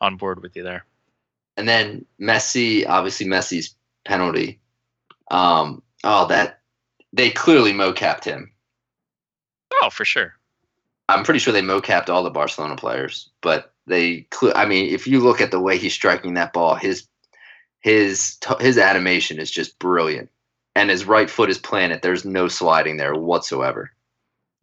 on 0.00 0.16
board 0.16 0.42
with 0.42 0.56
you 0.56 0.62
there. 0.62 0.84
And 1.56 1.68
then 1.68 2.04
Messi, 2.20 2.88
obviously 2.88 3.26
Messi's 3.26 3.74
penalty. 4.04 4.60
Um, 5.30 5.82
oh, 6.02 6.26
that 6.28 6.60
they 7.12 7.30
clearly 7.30 7.72
mocapped 7.72 8.24
him. 8.24 8.52
Oh, 9.80 9.90
for 9.90 10.04
sure. 10.04 10.34
I'm 11.08 11.24
pretty 11.24 11.38
sure 11.38 11.52
they 11.52 11.62
mocapped 11.62 12.08
all 12.08 12.22
the 12.22 12.30
Barcelona 12.30 12.76
players, 12.76 13.30
but 13.40 13.72
they. 13.86 14.26
I 14.54 14.64
mean, 14.64 14.92
if 14.92 15.06
you 15.06 15.20
look 15.20 15.40
at 15.40 15.50
the 15.50 15.60
way 15.60 15.76
he's 15.76 15.92
striking 15.92 16.34
that 16.34 16.52
ball, 16.52 16.74
his 16.74 17.06
his 17.88 18.38
his 18.60 18.78
animation 18.78 19.38
is 19.38 19.50
just 19.50 19.78
brilliant, 19.78 20.30
and 20.74 20.88
his 20.88 21.04
right 21.04 21.28
foot 21.28 21.50
is 21.50 21.58
planted. 21.58 22.00
There's 22.00 22.24
no 22.24 22.48
sliding 22.48 22.96
there 22.96 23.14
whatsoever. 23.14 23.90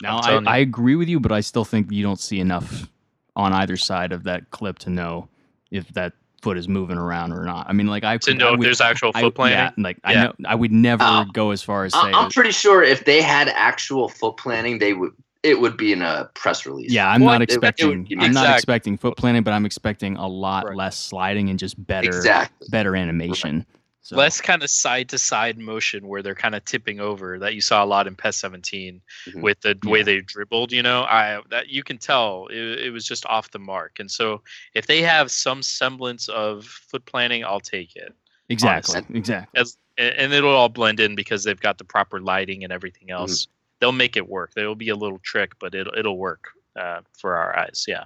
Now 0.02 0.18
I'm 0.18 0.24
I, 0.24 0.28
telling 0.28 0.46
you. 0.46 0.50
I 0.52 0.58
agree 0.58 0.96
with 0.96 1.08
you, 1.08 1.20
but 1.20 1.32
I 1.32 1.42
still 1.42 1.64
think 1.64 1.92
you 1.92 2.02
don't 2.02 2.20
see 2.20 2.40
enough 2.40 2.88
on 3.36 3.54
either 3.54 3.78
side 3.78 4.12
of 4.12 4.24
that 4.24 4.50
clip 4.50 4.80
to 4.80 4.90
know 4.90 5.30
if 5.70 5.88
that 5.90 6.14
foot 6.42 6.58
is 6.58 6.68
moving 6.68 6.98
around 6.98 7.32
or 7.34 7.46
not. 7.46 7.68
I 7.70 7.74
mean, 7.74 7.86
like 7.86 8.04
I 8.04 8.18
To 8.18 8.32
could- 8.32 8.40
know 8.40 8.50
I 8.50 8.54
if 8.54 8.58
would- 8.60 8.66
there's 8.66 8.82
actual 8.82 9.14
foot 9.14 9.36
planting. 9.36 9.60
Yeah, 9.78 9.84
like 9.88 10.00
I 10.04 10.14
know 10.16 10.34
I 10.48 10.56
would 10.56 10.72
never 10.72 11.04
Oh. 11.06 11.26
go 11.32 11.52
as 11.52 11.62
far 11.62 11.86
as 11.86 11.94
say. 11.94 12.00
I- 12.00 12.06
I'm 12.08 12.12
that- 12.24 12.34
pretty 12.34 12.52
sure 12.52 12.82
if 12.82 13.06
they 13.06 13.22
had 13.22 13.48
actual 13.50 14.10
foot 14.10 14.38
planting, 14.38 14.80
they 14.80 14.94
would. 14.94 15.12
It 15.44 15.60
would 15.60 15.76
be 15.76 15.92
in 15.92 16.02
a 16.04 16.30
press 16.36 16.66
release. 16.68 16.92
yeah, 16.92 17.10
I'm 17.10 17.22
Well, 17.22 17.32
not 17.34 17.42
it- 17.42 17.50
it 17.52 17.58
would 17.58 17.64
expecting. 17.70 18.04
be- 18.04 18.18
I'm 18.20 18.32
not 18.32 18.54
expecting 18.56 18.98
foot 18.98 19.18
planting, 19.18 19.42
but 19.44 19.54
I'm 19.54 19.66
expecting 19.66 20.16
a 20.18 20.28
lot 20.28 20.66
Right. 20.66 20.76
less 20.76 20.98
sliding 20.98 21.50
and 21.50 21.58
just 21.58 21.84
better, 21.88 22.10
exactly. 22.10 22.68
better 22.70 22.96
animation. 22.96 23.66
So, 24.04 24.16
Less 24.18 24.42
kind 24.42 24.62
of 24.64 24.70
side 24.70 25.10
to 25.10 25.18
side 25.18 25.58
motion 25.60 26.08
where 26.08 26.22
they're 26.24 26.36
kind 26.36 26.54
of 26.56 26.66
tipping 26.66 27.00
over 27.00 27.38
that 27.40 27.54
you 27.54 27.62
saw 27.62 27.84
a 27.84 27.86
lot 27.86 28.08
in 28.08 28.16
PES 28.16 28.36
17 28.36 29.00
Mhm. 29.28 29.42
with 29.42 29.62
the 29.62 29.78
way 29.86 30.00
Yeah. 30.00 30.06
they 30.06 30.22
dribbled. 30.22 30.72
You 30.72 30.82
know, 30.84 31.04
I 31.04 31.40
that 31.50 31.70
you 31.70 31.84
can 31.84 31.98
tell 32.00 32.48
it, 32.52 32.58
it 32.58 32.92
was 32.92 33.06
just 33.06 33.26
off 33.28 33.52
the 33.52 33.60
mark. 33.60 34.00
And 34.00 34.10
so 34.12 34.42
if 34.74 34.86
they 34.88 35.02
have 35.04 35.30
some 35.32 35.62
semblance 35.64 36.30
of 36.30 36.66
foot 36.66 37.06
planting, 37.06 37.44
I'll 37.46 37.60
take 37.60 37.96
it. 37.96 38.14
exactly, 38.50 38.96
honestly. 38.98 39.18
exactly. 39.18 39.60
As 39.62 39.78
and 39.98 40.16
and 40.16 40.34
it'll 40.34 40.56
all 40.56 40.68
blend 40.70 41.00
in 41.00 41.16
because 41.16 41.44
they've 41.44 41.60
got 41.60 41.78
the 41.78 41.84
proper 41.86 42.20
lighting 42.20 42.64
and 42.64 42.74
everything 42.74 43.12
else. 43.12 43.48
They'll 43.82 43.92
make 43.92 44.16
it 44.16 44.30
work. 44.30 44.52
There'll 44.56 44.76
be 44.76 44.90
a 44.90 44.96
little 44.96 45.20
trick, 45.20 45.54
but 45.60 45.76
it'll 45.76 45.94
it'll 45.98 46.18
work 46.18 46.46
uh, 46.80 47.02
for 47.20 47.36
our 47.36 47.58
eyes. 47.60 47.84
Yeah. 47.88 48.06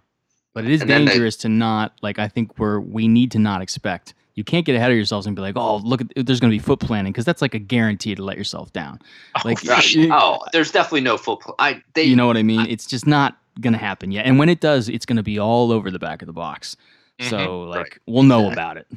But 0.56 0.66
it 0.66 0.72
is 0.72 0.82
And 0.82 0.90
then 0.90 1.06
they- 1.06 1.12
dangerous 1.12 1.36
to 1.38 1.50
not 1.50 1.94
like. 2.02 2.18
I 2.18 2.28
think 2.30 2.58
we're 2.58 2.80
we 2.80 3.08
need 3.08 3.30
to 3.32 3.40
not 3.40 3.62
expect. 3.62 4.14
You 4.36 4.44
can't 4.44 4.66
get 4.66 4.76
ahead 4.76 4.90
of 4.92 4.98
yourselves 4.98 5.28
and 5.28 5.36
be 5.36 5.42
like, 5.42 5.56
"Oh, 5.58 5.78
look, 5.78 6.02
at, 6.02 6.26
there's 6.26 6.40
going 6.40 6.52
to 6.52 6.56
be 6.56 6.60
foot 6.64 6.80
planting," 6.80 7.14
because 7.14 7.24
that's 7.26 7.42
like 7.42 7.54
a 7.54 7.60
guarantee 7.60 8.16
to 8.16 8.24
let 8.24 8.38
yourself 8.38 8.72
down. 8.74 9.00
Like, 9.46 9.60
Oh, 9.66 9.70
Right. 9.74 9.92
you- 9.94 10.10
Oh, 10.14 10.40
there's 10.54 10.72
definitely 10.72 11.02
no 11.02 11.18
foot. 11.18 11.42
Pl- 11.42 11.56
I 11.60 11.82
they 11.94 12.04
you 12.04 12.16
know 12.16 12.26
what 12.28 12.38
I 12.38 12.44
mean? 12.44 12.66
It's 12.70 12.86
just 12.86 13.06
not 13.06 13.38
going 13.62 13.74
to 13.74 13.80
happen 13.80 14.12
yet. 14.12 14.26
And 14.26 14.40
when 14.40 14.50
it 14.50 14.60
does, 14.62 14.90
it's 14.90 15.06
going 15.06 15.16
to 15.18 15.24
be 15.24 15.40
all 15.40 15.72
over 15.72 15.92
the 15.92 16.00
back 16.00 16.22
of 16.22 16.26
the 16.26 16.34
box. 16.34 16.76
So, 17.22 17.38
Mhm. 17.38 17.70
like, 17.70 17.78
Right. 17.80 17.98
we'll 18.08 18.24
know 18.24 18.48
Exactly. 18.50 18.54
about 18.54 18.78
it. 18.78 18.88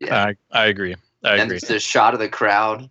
yeah. 0.00 0.24
I 0.26 0.34
I 0.52 0.66
agree. 0.66 0.94
I 1.24 1.32
and 1.34 1.42
agree. 1.42 1.56
it's 1.56 1.68
the 1.68 1.78
shot 1.80 2.14
of 2.14 2.20
the 2.20 2.28
crowd 2.28 2.88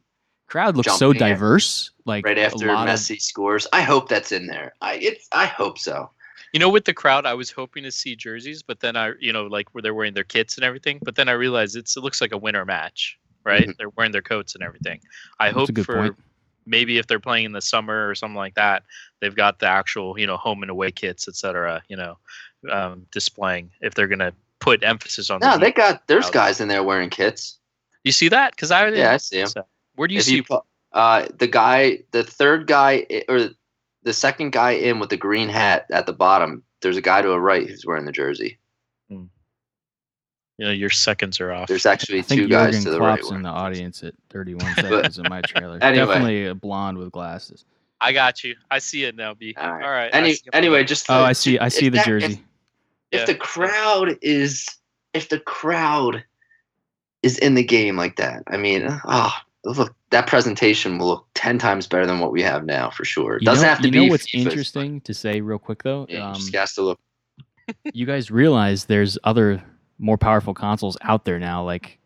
Crowd 0.49 0.75
looks 0.77 0.97
so 0.97 1.12
in. 1.12 1.17
diverse. 1.17 1.91
Like 2.05 2.25
right 2.25 2.38
after 2.38 2.67
lot 2.67 2.88
of- 2.89 2.95
Messi 2.95 3.21
scores. 3.21 3.67
I 3.71 3.81
hope 3.81 4.09
that's 4.09 4.31
in 4.31 4.47
there. 4.47 4.73
I 4.81 4.95
it's 4.95 5.27
I 5.31 5.45
hope 5.45 5.77
so. 5.77 6.09
You 6.53 6.59
know, 6.59 6.69
with 6.69 6.85
the 6.85 6.93
crowd, 6.95 7.27
I 7.27 7.35
was 7.35 7.51
hoping 7.51 7.83
to 7.83 7.91
see 7.91 8.15
jerseys, 8.15 8.63
but 8.63 8.79
then 8.79 8.95
I, 8.95 9.12
you 9.19 9.31
know, 9.31 9.43
like 9.45 9.69
where 9.75 9.83
they're 9.83 9.93
wearing 9.93 10.15
their 10.15 10.23
kits 10.23 10.55
and 10.57 10.63
everything. 10.63 10.99
But 11.03 11.15
then 11.15 11.29
I 11.29 11.33
realized 11.33 11.75
it's 11.75 11.95
it 11.95 12.01
looks 12.01 12.21
like 12.21 12.31
a 12.31 12.38
winter 12.38 12.65
match, 12.65 13.19
right? 13.43 13.67
Mhm. 13.67 13.77
They're 13.77 13.89
wearing 13.89 14.12
their 14.12 14.23
coats 14.23 14.55
and 14.55 14.63
everything. 14.63 14.99
I 15.39 15.51
That's 15.51 15.69
hope 15.69 15.77
for 15.85 15.95
point. 15.95 16.15
maybe 16.65 16.97
if 16.97 17.05
they're 17.05 17.19
playing 17.19 17.45
in 17.45 17.51
the 17.51 17.62
summer 17.62 18.09
or 18.09 18.15
something 18.15 18.35
like 18.35 18.55
that, 18.55 18.81
they've 19.19 19.35
got 19.35 19.59
the 19.59 19.67
actual, 19.67 20.17
you 20.19 20.25
know, 20.25 20.38
home 20.38 20.63
and 20.63 20.71
away 20.71 20.89
kits, 20.91 21.27
etc. 21.27 21.83
You 21.88 21.97
know, 21.97 22.17
um, 22.71 23.05
displaying 23.12 23.69
if 23.81 23.93
they're 23.93 24.07
gonna 24.07 24.33
put 24.59 24.83
emphasis 24.83 25.29
on. 25.29 25.39
No, 25.41 25.53
the 25.53 25.59
they 25.59 25.71
got 25.71 26.07
there's 26.07 26.25
Out. 26.27 26.33
guys 26.33 26.59
in 26.59 26.67
there 26.67 26.81
wearing 26.83 27.12
kits. 27.12 27.59
You 28.03 28.12
see 28.12 28.27
that? 28.29 28.51
Because 28.55 28.71
I 28.71 28.88
Yeah, 28.89 29.12
I 29.13 29.17
see 29.17 29.41
'em. 29.41 29.47
so, 29.47 29.65
where 29.99 30.07
do 30.07 30.13
you 30.13 30.19
If 30.19 30.25
see? 30.25 30.35
you 30.38 30.43
pu- 30.43 30.62
uh 30.93 31.27
the 31.38 31.45
guy, 31.47 31.99
the 32.12 32.23
third 32.23 32.67
guy 32.67 33.05
or 33.27 33.49
the 34.03 34.13
second 34.13 34.51
guy 34.51 34.71
in 34.71 34.97
with 34.99 35.09
the 35.09 35.17
green 35.17 35.49
hat 35.49 35.85
at 35.91 36.05
the 36.05 36.13
bottom, 36.13 36.63
there's 36.81 36.95
a 36.95 37.01
guy 37.01 37.21
to 37.21 37.31
a 37.31 37.39
right 37.39 37.67
who's 37.67 37.85
wearing 37.85 38.05
the 38.05 38.12
jersey. 38.13 38.57
you 39.09 40.65
know, 40.65 40.71
your 40.71 40.89
seconds 40.89 41.39
are 41.39 41.51
off. 41.51 41.67
There's 41.67 41.85
actually 41.85 42.19
I 42.19 42.21
think 42.21 42.41
two 42.41 42.47
guys 42.47 42.73
Jurgen 42.75 42.83
to 42.85 42.89
the 42.91 42.99
right. 43.01 43.19
In 43.31 43.41
the 43.43 43.49
the 43.49 43.55
audience 43.55 44.03
at 44.03 44.13
31 44.29 44.73
seconds 44.75 45.17
in 45.17 45.25
my 45.29 45.41
trailer. 45.41 45.79
Anyway. 45.81 46.05
Definitely 46.05 46.45
a 46.47 46.55
blonde 46.55 46.97
with 46.97 47.12
glasses. 47.12 47.65
I 48.01 48.13
got 48.13 48.43
you. 48.43 48.55
I 48.71 48.79
see 48.79 49.03
it 49.03 49.15
now, 49.15 49.33
B. 49.33 49.53
All 49.57 49.71
right. 49.73 49.83
All 49.83 49.91
right. 49.91 50.09
Any, 50.13 50.35
anyway, 50.53 50.83
just 50.85 51.09
Oh, 51.09 51.21
I 51.23 51.33
see. 51.33 51.59
I 51.59 51.67
see 51.69 51.89
the 51.89 51.97
that- 51.97 52.05
jersey. 52.05 52.33
If, 52.33 52.39
Yeah. 53.12 53.19
if 53.21 53.25
the 53.27 53.35
crowd 53.35 54.17
is 54.21 54.65
if 55.13 55.27
the 55.29 55.39
crowd 55.39 56.23
is 57.23 57.38
in 57.39 57.55
the 57.55 57.63
game 57.63 57.95
like 57.97 58.15
that, 58.17 58.43
I 58.47 58.55
mean, 58.57 58.88
oh, 59.05 59.33
look, 59.65 59.95
that 60.11 60.27
presentation 60.27 60.97
will 60.97 61.07
look 61.07 61.25
ten 61.33 61.57
times 61.59 61.87
better 61.87 62.05
than 62.05 62.19
what 62.19 62.31
we 62.31 62.41
have 62.41 62.65
now 62.65 62.89
for 62.89 63.05
sure. 63.05 63.37
It 63.37 63.43
doesn't 63.43 63.63
know, 63.63 63.69
have 63.69 63.79
to 63.81 63.87
you 63.87 63.91
be. 63.91 64.05
know 64.05 64.11
what's 64.11 64.27
FIFA. 64.31 64.45
interesting 64.45 65.01
to 65.01 65.13
say 65.13 65.41
real 65.41 65.59
quick 65.59 65.83
though? 65.83 66.05
Yeah, 66.09 66.17
you 66.17 66.23
Um, 66.23 66.33
just 66.35 66.55
has 66.55 66.73
to 66.73 66.81
look. 66.81 66.99
you 67.93 68.05
guys 68.05 68.31
realize 68.31 68.85
there's 68.85 69.17
other 69.23 69.63
more 69.99 70.17
powerful 70.17 70.53
consoles 70.53 70.97
out 71.01 71.25
there 71.25 71.39
now. 71.39 71.63
Like 71.63 71.97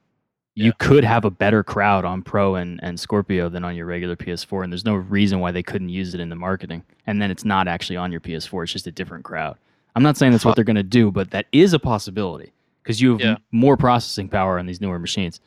you 0.55 0.65
Yeah. 0.65 0.71
could 0.79 1.03
have 1.03 1.25
a 1.25 1.31
better 1.31 1.63
crowd 1.63 2.05
on 2.05 2.21
Pro 2.21 2.55
and, 2.55 2.79
and 2.83 2.99
Scorpio 2.99 3.49
than 3.49 3.63
on 3.63 3.75
your 3.75 3.85
regular 3.87 4.15
PS4, 4.15 4.63
and 4.63 4.71
there's 4.73 4.85
no 4.85 4.95
reason 4.95 5.39
why 5.39 5.51
they 5.51 5.63
couldn't 5.63 5.89
use 5.89 6.13
it 6.13 6.19
in 6.19 6.29
the 6.29 6.35
marketing. 6.35 6.83
And 7.07 7.21
then 7.21 7.31
it's 7.31 7.45
not 7.45 7.67
actually 7.67 7.97
on 7.97 8.11
your 8.11 8.21
PS4; 8.21 8.63
it's 8.63 8.71
just 8.73 8.87
a 8.87 8.91
different 8.91 9.23
crowd. 9.23 9.57
I'm 9.95 10.03
not 10.03 10.17
saying 10.17 10.31
that's 10.31 10.43
what 10.45 10.55
they're 10.55 10.63
going 10.63 10.75
to 10.75 10.83
do, 10.83 11.11
but 11.11 11.29
that 11.31 11.45
is 11.51 11.73
a 11.73 11.79
possibility 11.79 12.51
because 12.81 12.99
you 12.99 13.11
have 13.11 13.21
Yeah. 13.21 13.31
m- 13.31 13.37
more 13.51 13.77
processing 13.77 14.27
power 14.27 14.57
on 14.59 14.65
these 14.65 14.81
newer 14.81 14.97
machines. 14.99 15.39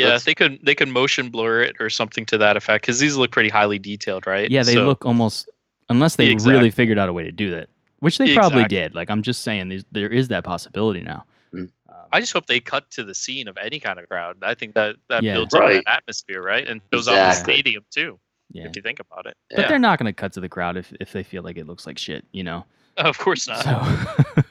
Yeah, 0.00 0.08
Let's- 0.10 0.24
they 0.24 0.34
could 0.34 0.58
they 0.62 0.74
could 0.74 0.88
motion 0.88 1.28
blur 1.30 1.62
it 1.62 1.76
or 1.80 1.90
something 1.90 2.24
to 2.26 2.38
that 2.38 2.56
effect 2.56 2.82
because 2.82 2.98
these 2.98 3.16
look 3.16 3.30
pretty 3.30 3.48
highly 3.48 3.78
detailed, 3.78 4.26
right? 4.26 4.50
Yeah, 4.50 4.62
they 4.62 4.74
So- 4.74 4.86
look 4.86 5.04
almost 5.06 5.48
unless 5.88 6.16
they 6.16 6.26
Exactly. 6.30 6.54
really 6.54 6.70
figured 6.70 6.98
out 6.98 7.08
a 7.08 7.12
way 7.12 7.24
to 7.24 7.32
do 7.32 7.50
that, 7.50 7.68
which 7.98 8.18
they 8.18 8.34
probably 8.34 8.60
Exactly. 8.60 8.76
did. 8.78 8.94
Like 8.94 9.10
I'm 9.10 9.22
just 9.22 9.42
saying, 9.42 9.82
there's, 9.92 10.28
that 10.28 10.44
possibility 10.44 11.00
now. 11.00 11.24
Mm. 11.52 11.62
Um, 11.88 11.96
I 12.12 12.20
just 12.20 12.32
hope 12.32 12.46
they 12.46 12.60
cut 12.60 12.88
to 12.92 13.02
the 13.04 13.14
scene 13.14 13.48
of 13.48 13.56
any 13.60 13.80
kind 13.80 13.98
of 13.98 14.08
crowd. 14.08 14.36
I 14.42 14.54
think 14.54 14.74
that 14.74 14.96
that 15.08 15.22
Yeah. 15.24 15.34
builds 15.34 15.52
up 15.54 15.60
Right. 15.62 15.76
an 15.78 15.82
atmosphere, 15.88 16.42
right? 16.42 16.66
And 16.66 16.80
shows 16.94 17.08
off 17.08 17.14
the 17.16 17.32
stadium 17.32 17.84
too. 17.90 18.18
yeah, 18.52 18.66
If 18.66 18.76
you 18.76 18.82
think 18.82 19.00
about 19.00 19.26
it. 19.26 19.36
but 19.50 19.60
yeah. 19.60 19.68
they're 19.68 19.78
not 19.78 19.98
going 19.98 20.06
to 20.06 20.12
cut 20.12 20.32
to 20.34 20.40
the 20.40 20.48
crowd 20.48 20.76
if 20.76 20.92
if 21.00 21.12
they 21.12 21.22
feel 21.22 21.42
like 21.42 21.56
it 21.58 21.66
looks 21.66 21.86
like 21.86 21.98
shit, 21.98 22.24
you 22.32 22.42
know. 22.44 22.64
of 22.96 23.16
course 23.18 23.46
not. 23.48 23.62
So, 23.64 24.42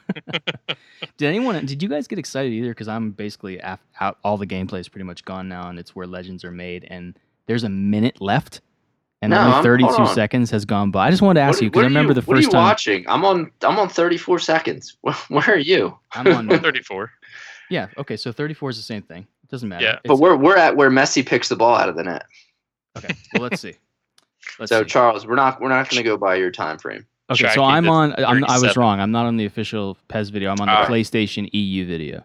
did 1.16 1.26
anyone? 1.26 1.64
Did 1.66 1.82
you 1.82 1.88
guys 1.88 2.06
get 2.06 2.18
excited 2.18 2.52
either? 2.52 2.68
Because 2.70 2.88
I'm 2.88 3.10
basically 3.12 3.58
af- 3.58 3.84
out. 4.00 4.18
All 4.24 4.36
the 4.36 4.46
gameplay 4.46 4.80
is 4.80 4.88
pretty 4.88 5.04
much 5.04 5.24
gone 5.24 5.48
now, 5.48 5.68
and 5.68 5.78
it's 5.78 5.94
where 5.94 6.06
legends 6.06 6.44
are 6.44 6.50
made. 6.50 6.86
And 6.90 7.18
there's 7.46 7.64
a 7.64 7.68
minute 7.68 8.20
left, 8.20 8.60
and 9.22 9.30
No, 9.30 9.38
only 9.40 9.52
I'm- 9.52 9.62
32 9.62 9.88
on. 9.94 10.14
seconds 10.14 10.50
has 10.50 10.64
gone 10.64 10.90
by. 10.90 11.06
I 11.06 11.10
just 11.10 11.22
wanted 11.22 11.40
to 11.40 11.44
ask 11.44 11.56
What- 11.56 11.62
you 11.62 11.70
because 11.70 11.80
I 11.80 11.84
are 11.84 11.88
remember 11.88 12.10
you- 12.10 12.20
the 12.20 12.26
What 12.26 12.34
are 12.34 12.38
first 12.38 12.46
you 12.48 12.52
time 12.52 12.62
watching? 12.64 13.04
I'm 13.08 13.24
on. 13.24 13.50
I'm 13.62 13.78
on 13.78 13.88
34 13.88 14.38
seconds. 14.38 14.96
Where, 15.00 15.14
where 15.28 15.48
are 15.50 15.58
you? 15.58 15.98
I'm 16.12 16.26
on. 16.28 16.48
34. 16.60 17.10
yeah, 17.70 17.88
okay, 17.98 18.16
so 18.16 18.32
34 18.32 18.70
is 18.70 18.76
the 18.76 18.82
same 18.82 19.02
thing. 19.02 19.26
It 19.44 19.50
doesn't 19.50 19.68
matter. 19.68 19.84
Yeah. 19.84 19.90
It's- 19.90 20.02
But 20.06 20.16
we're 20.16 20.36
we're 20.36 20.56
at 20.56 20.76
where 20.76 20.90
Messi 20.90 21.24
picks 21.26 21.48
the 21.48 21.56
ball 21.56 21.74
out 21.76 21.88
of 21.88 21.96
the 21.96 22.04
net. 22.04 22.24
okay. 22.98 23.14
Well, 23.34 23.42
let's 23.42 23.60
see. 23.60 23.74
Let's 24.58 24.70
so 24.70 24.82
see. 24.82 24.88
Charles, 24.88 25.26
we're 25.26 25.36
not 25.36 25.60
we're 25.60 25.68
not 25.68 25.88
going 25.88 26.02
to 26.02 26.08
go 26.08 26.16
by 26.16 26.34
your 26.34 26.50
time 26.50 26.76
frame. 26.78 27.06
Okay, 27.30 27.48
so 27.54 27.62
I'm 27.64 27.88
on. 27.88 28.12
I'm, 28.18 28.44
I 28.44 28.58
was 28.58 28.76
wrong. 28.76 29.00
I'm 29.00 29.12
not 29.12 29.26
on 29.26 29.36
the 29.36 29.44
official 29.44 29.96
PES 30.08 30.30
video. 30.30 30.50
I'm 30.50 30.60
on 30.60 30.66
the. 30.66 30.92
PlayStation 30.92 31.48
EU 31.52 31.86
video, 31.86 32.24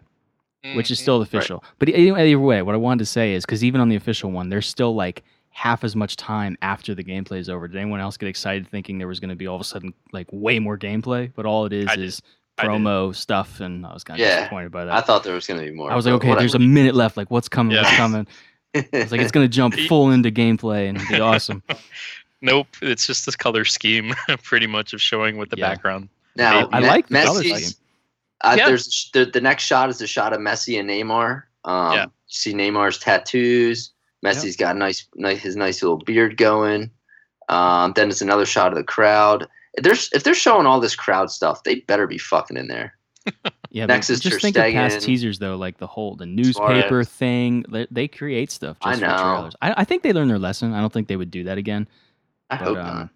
which 0.74 0.90
is 0.90 0.98
Mhm. 0.98 1.02
still 1.02 1.22
official. 1.22 1.62
But 1.78 1.88
e- 1.90 2.10
either 2.10 2.38
way, 2.40 2.62
what 2.62 2.74
I 2.74 2.78
wanted 2.78 3.00
to 3.00 3.06
say 3.06 3.34
is 3.34 3.46
because 3.46 3.62
even 3.64 3.80
on 3.80 3.88
the 3.88 3.96
official 3.96 4.30
one, 4.32 4.48
there's 4.48 4.66
still 4.66 4.94
like 4.94 5.22
half 5.50 5.84
as 5.84 5.94
much 5.96 6.16
time 6.16 6.56
after 6.60 6.94
the 6.94 7.04
gameplay 7.04 7.38
is 7.38 7.48
over. 7.48 7.66
Did 7.68 7.76
anyone 7.78 8.00
else 8.00 8.16
get 8.16 8.28
excited 8.28 8.66
thinking 8.68 8.98
there 8.98 9.08
was 9.08 9.20
going 9.20 9.30
to 9.30 9.36
be 9.36 9.46
all 9.46 9.54
of 9.54 9.60
a 9.60 9.64
sudden 9.64 9.94
like 10.12 10.26
way 10.32 10.58
more 10.58 10.76
gameplay? 10.76 11.30
But 11.34 11.46
all 11.46 11.66
it 11.66 11.72
is 11.72 11.86
I 11.88 11.94
is 11.94 12.16
did. 12.58 12.66
promo 12.66 13.14
stuff, 13.14 13.60
and 13.60 13.86
I 13.86 13.94
was 13.94 14.02
kind 14.02 14.20
of 14.20 14.26
Yeah. 14.26 14.40
disappointed 14.40 14.72
by 14.72 14.86
that. 14.86 14.94
I 14.94 15.00
thought 15.02 15.22
there 15.24 15.34
was 15.34 15.46
going 15.46 15.60
to 15.60 15.66
be 15.66 15.72
more. 15.74 15.90
I 15.92 15.94
was 15.96 16.04
like, 16.06 16.14
okay, 16.16 16.28
whatever. 16.28 16.40
there's 16.42 16.54
a 16.54 16.58
minute 16.58 16.94
left. 16.94 17.16
Like, 17.16 17.30
what's 17.30 17.48
coming? 17.48 17.76
What's 17.76 17.94
coming? 17.96 18.26
It's 18.74 19.10
like 19.12 19.20
it's 19.22 19.32
gonna 19.36 19.48
jump 19.48 19.74
full 19.88 20.10
into 20.10 20.30
gameplay 20.30 20.88
and 20.88 20.98
it'd 20.98 21.08
be 21.08 21.20
awesome. 21.20 21.62
Nope, 22.46 22.68
it's 22.82 23.06
just 23.06 23.26
this 23.26 23.36
color 23.36 23.64
scheme, 23.64 24.14
pretty 24.42 24.66
much 24.66 24.92
of 24.92 25.00
showing 25.02 25.36
with 25.36 25.50
the 25.50 25.56
Yeah. 25.58 25.68
background. 25.70 26.08
now. 26.36 26.68
I 26.72 26.80
Me- 26.80 26.86
like 26.86 27.08
the 27.08 27.22
color 27.22 27.42
Messi's- 27.42 27.66
scheme. 27.68 27.82
Uh, 28.42 28.54
Yeah. 28.58 28.66
There's 28.68 29.10
the, 29.14 29.24
the 29.26 29.40
next 29.40 29.64
shot 29.64 29.88
is 29.88 30.00
a 30.02 30.06
shot 30.06 30.32
of 30.32 30.40
Messi 30.40 30.78
and 30.78 30.88
Neymar. 30.88 31.42
Um, 31.64 31.92
Yeah. 31.92 32.04
You 32.04 32.10
see 32.28 32.52
Neymar's 32.54 32.98
tattoos. 32.98 33.92
Messi's 34.24 34.56
got 34.56 34.76
a 34.76 34.78
nice, 34.78 35.06
nice, 35.14 35.40
his 35.40 35.56
nice 35.56 35.82
little 35.82 35.98
beard 35.98 36.36
going. 36.36 36.90
Um, 37.48 37.92
then 37.96 38.08
it's 38.10 38.20
another 38.22 38.44
shot 38.46 38.72
of 38.72 38.76
the 38.78 38.84
crowd. 38.84 39.46
If 39.74 39.84
they're, 39.84 39.92
if 40.12 40.24
they're 40.24 40.34
showing 40.34 40.66
all 40.66 40.80
this 40.80 40.96
crowd 40.96 41.30
stuff, 41.30 41.62
they 41.62 41.76
better 41.80 42.06
be 42.06 42.18
fucking 42.18 42.56
in 42.56 42.68
there. 42.68 42.96
Yeah, 43.70 43.84
Next 43.84 44.08
is 44.08 44.20
just 44.20 44.36
Ter 44.36 44.40
think 44.40 44.56
of 44.56 44.72
past 44.72 44.98
Stegen. 44.98 45.02
teasers 45.04 45.38
though, 45.38 45.56
like 45.56 45.76
the 45.76 45.86
whole 45.86 46.16
the 46.16 46.24
newspaper 46.24 46.88
Suarez. 46.88 47.08
thing. 47.10 47.62
They, 47.68 47.86
they 47.90 48.08
create 48.08 48.50
stuff 48.50 48.78
I 48.80 48.92
just 48.92 49.02
for 49.02 49.08
know. 49.08 49.16
trailers. 49.16 49.56
I, 49.60 49.74
I 49.78 49.84
think 49.84 50.02
they 50.02 50.14
learned 50.14 50.30
their 50.30 50.38
lesson. 50.38 50.72
I 50.72 50.80
don't 50.80 50.90
think 50.90 51.08
they 51.08 51.16
would 51.16 51.30
do 51.30 51.44
that 51.44 51.58
again. 51.58 51.86
I 52.50 52.56
But, 52.58 52.64
hope 52.64 52.78
um, 52.78 52.84
not. 52.86 53.08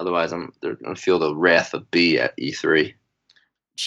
Otherwise, 0.00 0.32
I'm 0.32 0.52
they're 0.60 0.74
gonna 0.74 0.96
feel 0.96 1.18
the 1.18 1.34
wrath 1.34 1.72
of 1.74 1.90
B 1.90 2.18
at 2.18 2.34
E 2.38 2.50
E3. 2.52 2.94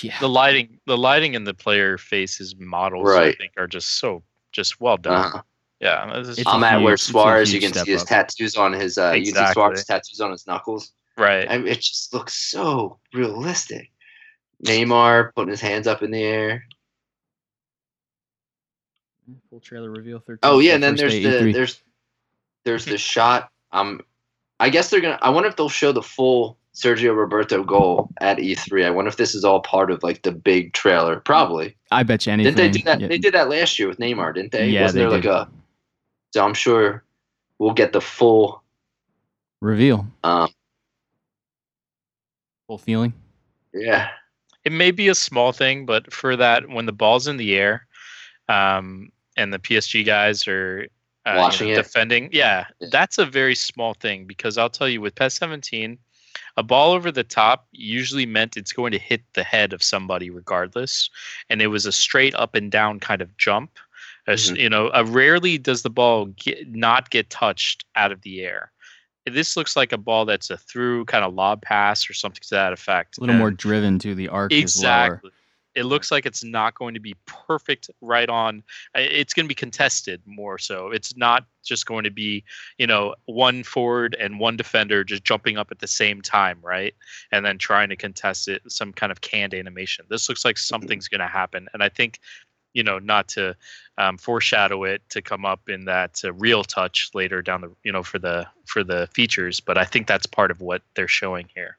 Yeah, 0.03 0.19
The 0.19 0.27
lighting, 0.29 0.79
the 0.85 0.97
lighting 0.97 1.33
in 1.33 1.43
the 1.43 1.53
player 1.53 1.97
faces 1.97 2.55
models, 2.57 3.09
I 3.11 3.33
think, 3.33 3.53
are 3.57 3.67
just 3.67 3.99
so 3.99 4.23
just 4.51 4.79
well 4.81 4.97
done. 4.97 5.25
Uh-huh. 5.25 5.41
Yeah, 5.79 6.11
this 6.17 6.29
is 6.29 6.39
It's 6.39 6.47
a 6.47 6.51
I'm 6.51 6.63
at 6.63 6.77
where 6.81 6.91
huge- 6.91 6.93
it's 6.93 7.07
a 7.09 7.11
Suarez. 7.11 7.53
You 7.53 7.59
can 7.61 7.73
see 7.73 7.91
his 7.91 8.01
up. 8.01 8.07
tattoos 8.07 8.55
on 8.55 8.73
his. 8.73 8.97
Uh, 8.97 9.11
You 9.11 9.17
can 9.17 9.25
see 9.25 9.29
Exactly. 9.29 9.53
Suarez 9.53 9.85
tattoos 9.85 10.19
on 10.21 10.31
his 10.31 10.47
knuckles. 10.47 10.91
right. 11.17 11.49
I 11.49 11.57
mean, 11.57 11.67
it 11.67 11.81
just 11.81 12.13
looks 12.13 12.33
so 12.33 12.99
realistic. 13.13 13.91
Neymar 14.65 15.33
putting 15.35 15.51
his 15.51 15.61
hands 15.61 15.85
up 15.87 16.01
in 16.03 16.09
the 16.11 16.23
air. 16.23 16.63
full 19.49 19.59
trailer 19.59 19.91
reveal. 19.91 20.19
13th 20.19 20.39
Oh 20.43 20.59
yeah, 20.59 20.73
and 20.75 20.83
then 20.83 20.95
there's 20.95 21.13
the 21.13 21.23
E3. 21.25 21.53
there's 21.53 21.81
there's 22.63 22.85
the 22.93 22.97
shot. 22.97 23.51
Um, 23.71 24.01
I 24.59 24.69
guess 24.69 24.89
they're 24.89 25.01
gonna. 25.01 25.19
I 25.21 25.29
wonder 25.29 25.49
if 25.49 25.55
they'll 25.55 25.69
show 25.69 25.91
the 25.91 26.01
full 26.01 26.57
Sergio 26.73 27.15
Roberto 27.15 27.63
goal 27.63 28.09
at 28.21 28.37
E3. 28.37 28.85
I 28.85 28.89
wonder 28.89 29.09
if 29.09 29.17
this 29.17 29.35
is 29.35 29.43
all 29.45 29.59
part 29.61 29.91
of 29.91 30.01
like 30.03 30.21
the 30.23 30.31
big 30.31 30.73
trailer. 30.73 31.19
Probably. 31.19 31.75
I 31.91 32.03
bet 32.03 32.25
you 32.25 32.33
anything. 32.33 32.55
Didn't 32.55 32.71
they 32.73 32.79
do 32.79 32.83
that? 32.85 33.01
yeah, 33.01 33.07
They 33.07 33.17
did 33.17 33.33
that 33.33 33.49
last 33.49 33.77
year 33.77 33.87
with 33.87 33.99
Neymar, 33.99 34.33
didn't 34.33 34.51
they? 34.51 34.69
Yeah, 34.69 34.83
Wasn't 34.83 34.95
they 34.95 35.01
there 35.01 35.09
like 35.11 35.21
did. 35.23 35.31
a? 35.31 35.49
So 36.33 36.43
I'm 36.45 36.53
sure 36.53 37.03
we'll 37.59 37.73
get 37.73 37.93
the 37.93 38.01
full. 38.01 38.61
reveal 39.61 40.05
Um, 40.23 40.49
full 42.67 42.77
feeling. 42.77 43.13
yeah. 43.73 44.09
It 44.65 44.71
may 44.73 44.91
be 44.91 45.07
a 45.07 45.15
small 45.15 45.53
thing, 45.53 45.85
but 45.85 46.11
for 46.11 46.35
that, 46.35 46.67
when 46.67 46.85
the 46.85 46.91
ball's 46.91 47.27
in 47.27 47.37
the 47.37 47.55
air, 47.55 47.87
um, 48.49 49.11
and 49.37 49.53
the 49.53 49.59
PSG 49.59 50.05
guys 50.05 50.45
are 50.47 50.87
uh, 51.27 51.31
you 51.31 51.35
know, 51.35 51.41
Watching 51.41 51.69
it. 51.69 51.75
defending, 51.75 52.29
yeah, 52.31 52.65
Yeah. 52.79 52.87
that's 52.91 53.17
a 53.17 53.25
very 53.25 53.53
small 53.55 53.93
thing 53.93 54.25
because 54.25 54.57
I'll 54.57 54.69
tell 54.69 54.87
you, 54.89 55.01
with 55.01 55.15
PES 55.15 55.35
17, 55.35 55.97
a 56.55 56.63
ball 56.63 56.93
over 56.93 57.11
the 57.11 57.23
top 57.23 57.67
usually 57.71 58.25
meant 58.25 58.57
it's 58.57 58.71
going 58.73 58.91
to 58.91 58.99
hit 58.99 59.21
the 59.33 59.43
head 59.43 59.73
of 59.73 59.83
somebody 59.83 60.29
regardless, 60.29 61.09
and 61.49 61.61
it 61.61 61.67
was 61.67 61.85
a 61.85 61.91
straight 61.91 62.33
up 62.35 62.55
and 62.55 62.71
down 62.71 62.99
kind 62.99 63.21
of 63.21 63.35
jump. 63.37 63.77
As- 64.27 64.51
Mhm. 64.51 64.59
You 64.59 64.69
know, 64.69 64.87
uh, 64.89 65.03
rarely 65.07 65.57
does 65.57 65.83
the 65.83 65.89
ball 65.89 66.25
get, 66.25 66.67
not 66.73 67.09
get 67.09 67.29
touched 67.29 67.85
out 67.95 68.11
of 68.11 68.21
the 68.23 68.41
air. 68.43 68.71
This 69.25 69.57
looks 69.57 69.75
like 69.75 69.91
a 69.91 69.97
ball 69.97 70.25
that's 70.25 70.49
a 70.49 70.57
through 70.57 71.05
kind 71.05 71.25
of 71.25 71.33
lob 71.33 71.61
pass 71.61 72.09
or 72.09 72.13
something 72.13 72.41
to 72.43 72.55
that 72.55 72.71
effect. 72.73 73.17
A 73.17 73.21
little 73.21 73.35
more 73.35 73.51
driven 73.51 73.99
to 73.99 74.15
the 74.15 74.29
arc 74.29 74.53
is 74.53 74.81
lower. 74.81 75.05
Exactly. 75.05 75.31
It 75.77 75.85
looks 75.85 76.11
like 76.11 76.25
it's 76.25 76.43
not 76.43 76.73
going 76.73 76.95
to 76.95 76.99
be 76.99 77.15
perfect 77.27 77.91
right 78.01 78.27
on. 78.27 78.63
It's 78.95 79.33
going 79.33 79.45
to 79.45 79.47
be 79.47 79.53
contested 79.55 80.21
more 80.25 80.57
so. 80.57 80.89
It's 80.89 81.15
not 81.15 81.45
just 81.63 81.85
going 81.85 82.03
to 82.03 82.09
be, 82.09 82.43
you 82.79 82.87
know, 82.87 83.13
one 83.25 83.63
forward 83.63 84.17
and 84.19 84.39
one 84.39 84.57
defender 84.57 85.03
just 85.03 85.23
jumping 85.23 85.55
up 85.57 85.69
at 85.69 85.77
the 85.77 85.87
same 85.87 86.23
time, 86.23 86.57
right? 86.63 86.95
And 87.31 87.45
then 87.45 87.59
trying 87.59 87.89
to 87.89 87.95
contest 87.95 88.47
it, 88.47 88.63
some 88.67 88.91
kind 88.91 89.11
of 89.11 89.21
canned 89.21 89.53
animation. 89.53 90.05
This 90.09 90.27
looks 90.27 90.43
like 90.43 90.57
something's 90.57 91.07
going 91.07 91.21
to 91.21 91.27
happen. 91.27 91.67
And 91.73 91.83
I 91.83 91.89
think, 91.89 92.19
you 92.73 92.83
know, 92.83 92.97
not 92.97 93.27
to 93.29 93.55
um, 93.99 94.17
foreshadow 94.17 94.83
it 94.83 95.01
to 95.09 95.21
come 95.21 95.45
up 95.45 95.69
in 95.69 95.85
that 95.85 96.21
uh, 96.23 96.33
real 96.33 96.63
touch 96.63 97.11
later 97.13 97.41
down 97.41 97.61
the, 97.61 97.71
you 97.83 97.91
know, 97.91 98.03
for 98.03 98.19
the 98.19 98.47
for 98.65 98.83
the 98.83 99.07
features, 99.13 99.59
but 99.59 99.77
I 99.77 99.85
think 99.85 100.07
that's 100.07 100.25
part 100.25 100.51
of 100.51 100.61
what 100.61 100.81
they're 100.95 101.07
showing 101.07 101.49
here. 101.53 101.77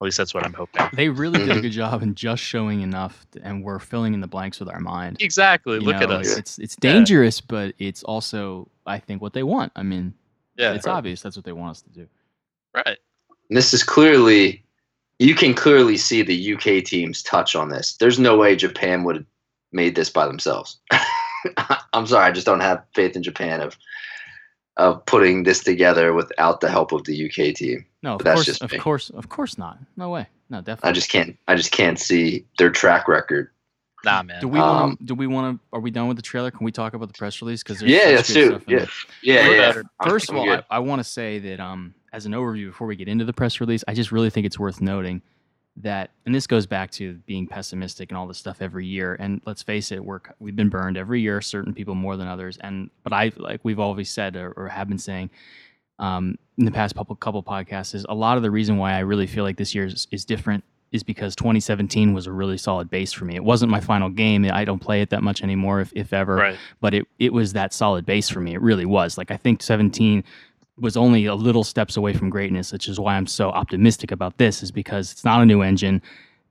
At 0.00 0.04
least 0.04 0.16
that's 0.18 0.32
what 0.32 0.44
I'm 0.46 0.52
hoping. 0.52 0.86
They 0.92 1.08
really 1.08 1.40
did 1.40 1.50
a 1.50 1.54
Mhm. 1.56 1.62
good 1.62 1.72
job 1.72 2.02
in 2.04 2.14
just 2.14 2.40
showing 2.42 2.82
enough, 2.82 3.26
to- 3.32 3.42
and 3.44 3.64
we're 3.64 3.80
filling 3.80 4.14
in 4.14 4.20
the 4.20 4.28
blanks 4.28 4.60
with 4.60 4.68
our 4.68 4.78
mind. 4.78 5.16
Exactly. 5.20 5.74
You 5.74 5.80
Look 5.80 5.96
at 5.96 6.10
us. 6.10 6.36
It's 6.36 6.58
it's 6.60 6.76
dangerous, 6.76 7.40
but 7.40 7.74
it's 7.78 8.04
also 8.04 8.68
I 8.86 8.98
think 9.00 9.20
what 9.20 9.32
they 9.32 9.42
want. 9.42 9.72
I 9.74 9.82
mean, 9.82 10.14
Yeah. 10.56 10.72
it's 10.72 10.86
obvious 10.86 11.20
that's 11.20 11.34
what 11.36 11.44
they 11.44 11.52
want 11.52 11.72
us 11.72 11.82
to 11.82 11.90
do. 11.90 12.06
Right. 12.74 12.98
And 13.48 13.56
this 13.56 13.74
is 13.74 13.82
clearly, 13.82 14.62
you 15.18 15.34
can 15.34 15.52
clearly 15.52 15.96
see 15.96 16.22
the 16.22 16.34
UK 16.54 16.80
team's 16.80 17.22
touch 17.22 17.56
on 17.56 17.68
this. 17.68 17.96
There's 17.96 18.18
no 18.20 18.36
way 18.36 18.54
Japan 18.54 19.02
would 19.04 19.16
have 19.16 19.26
made 19.72 19.94
this 19.96 20.10
by 20.10 20.26
themselves. 20.26 20.78
I'm 21.92 22.06
sorry, 22.06 22.24
I 22.26 22.30
just 22.30 22.46
don't 22.46 22.60
have 22.60 22.84
faith 22.94 23.16
in 23.16 23.22
Japan 23.22 23.60
of 23.60 23.76
of 24.78 25.04
putting 25.06 25.42
this 25.42 25.62
together 25.62 26.12
without 26.14 26.60
the 26.60 26.70
help 26.70 26.92
of 26.92 27.04
the 27.04 27.26
UK 27.26 27.54
team. 27.54 27.84
No, 28.02 28.14
of 28.14 28.24
that's 28.24 28.36
course, 28.36 28.46
just 28.46 28.62
of 28.62 28.72
me. 28.72 28.78
course, 28.78 29.10
of 29.10 29.28
course 29.28 29.58
not. 29.58 29.78
No 29.96 30.08
way. 30.10 30.26
No, 30.50 30.58
definitely. 30.60 30.90
I 30.90 30.92
just 30.92 31.10
can't. 31.10 31.36
I 31.48 31.56
just 31.56 31.72
can't 31.72 31.98
see 31.98 32.44
their 32.58 32.70
track 32.70 33.08
record. 33.08 33.50
Nah, 34.04 34.22
man. 34.22 34.40
Do 34.40 34.46
we 34.48 34.60
Um, 34.60 34.66
want? 34.80 34.98
to? 35.00 35.04
Do 35.06 35.14
we 35.16 35.26
want 35.26 35.58
to? 35.60 35.64
Are 35.76 35.80
we 35.80 35.90
done 35.90 36.06
with 36.06 36.16
the 36.16 36.22
trailer? 36.22 36.50
Can 36.52 36.64
we 36.64 36.70
talk 36.72 36.94
about 36.94 37.08
the 37.08 37.18
press 37.18 37.42
release? 37.42 37.62
Because 37.64 37.82
Yeah, 37.82 38.04
let's 38.14 38.32
do 38.32 38.54
it. 38.54 38.62
Yeah, 38.68 38.86
yeah, 39.22 39.50
yeah. 39.50 39.56
better. 39.56 39.82
I'm- 40.00 40.08
First 40.10 40.30
of 40.30 40.36
all, 40.36 40.44
good. 40.44 40.64
I, 40.70 40.76
I 40.76 40.78
want 40.78 41.00
to 41.00 41.04
say 41.04 41.40
that 41.40 41.58
um, 41.60 41.94
as 42.12 42.24
an 42.24 42.32
overview 42.32 42.66
before 42.68 42.86
we 42.86 42.94
get 42.94 43.08
into 43.08 43.24
the 43.24 43.32
press 43.32 43.60
release, 43.60 43.82
I 43.88 43.94
just 43.94 44.12
really 44.12 44.30
think 44.30 44.46
it's 44.46 44.58
worth 44.58 44.80
noting 44.80 45.20
that, 45.82 46.10
and 46.26 46.34
this 46.34 46.46
goes 46.46 46.66
back 46.66 46.90
to 46.92 47.14
being 47.26 47.46
pessimistic 47.46 48.10
and 48.10 48.18
all 48.18 48.26
this 48.26 48.38
stuff 48.38 48.60
every 48.60 48.86
year. 48.86 49.16
And 49.18 49.40
let's 49.46 49.62
face 49.62 49.92
it, 49.92 50.04
we're 50.04 50.20
we've 50.38 50.56
been 50.56 50.68
burned 50.68 50.96
every 50.96 51.20
year, 51.20 51.40
certain 51.40 51.74
people 51.74 51.94
more 51.94 52.16
than 52.16 52.28
others. 52.28 52.58
And 52.60 52.90
but 53.02 53.12
I 53.12 53.32
like 53.36 53.60
we've 53.62 53.78
always 53.78 54.10
said 54.10 54.36
or, 54.36 54.52
or 54.52 54.68
have 54.68 54.88
been 54.88 54.98
saying 54.98 55.30
um, 55.98 56.36
in 56.56 56.64
the 56.64 56.70
past 56.70 56.94
couple 56.94 57.14
couple 57.16 57.42
podcasts 57.42 57.94
is 57.94 58.06
a 58.08 58.14
lot 58.14 58.36
of 58.36 58.42
the 58.42 58.50
reason 58.50 58.76
why 58.76 58.92
I 58.92 59.00
really 59.00 59.26
feel 59.26 59.44
like 59.44 59.56
this 59.56 59.74
year 59.74 59.86
is, 59.86 60.06
is 60.10 60.24
different 60.24 60.64
is 60.90 61.02
because 61.02 61.36
2017 61.36 62.14
was 62.14 62.26
a 62.26 62.32
really 62.32 62.56
solid 62.56 62.88
base 62.88 63.12
for 63.12 63.26
me. 63.26 63.36
It 63.36 63.44
wasn't 63.44 63.70
my 63.70 63.80
final 63.80 64.08
game. 64.08 64.48
I 64.50 64.64
don't 64.64 64.78
play 64.78 65.02
it 65.02 65.10
that 65.10 65.22
much 65.22 65.42
anymore, 65.42 65.80
if, 65.80 65.92
if 65.94 66.12
ever 66.12 66.36
right. 66.36 66.56
but 66.80 66.94
it 66.94 67.06
it 67.18 67.32
was 67.32 67.52
that 67.52 67.72
solid 67.72 68.06
base 68.06 68.28
for 68.28 68.40
me. 68.40 68.54
It 68.54 68.62
really 68.62 68.86
was. 68.86 69.18
Like 69.18 69.30
I 69.30 69.36
think 69.36 69.62
17 69.62 70.24
was 70.80 70.96
only 70.96 71.26
a 71.26 71.34
little 71.34 71.64
steps 71.64 71.96
away 71.96 72.12
from 72.12 72.30
greatness, 72.30 72.72
which 72.72 72.88
is 72.88 72.98
why 73.00 73.16
I'm 73.16 73.26
so 73.26 73.50
optimistic 73.50 74.10
about 74.10 74.38
this. 74.38 74.62
Is 74.62 74.70
because 74.70 75.12
it's 75.12 75.24
not 75.24 75.42
a 75.42 75.46
new 75.46 75.62
engine. 75.62 76.02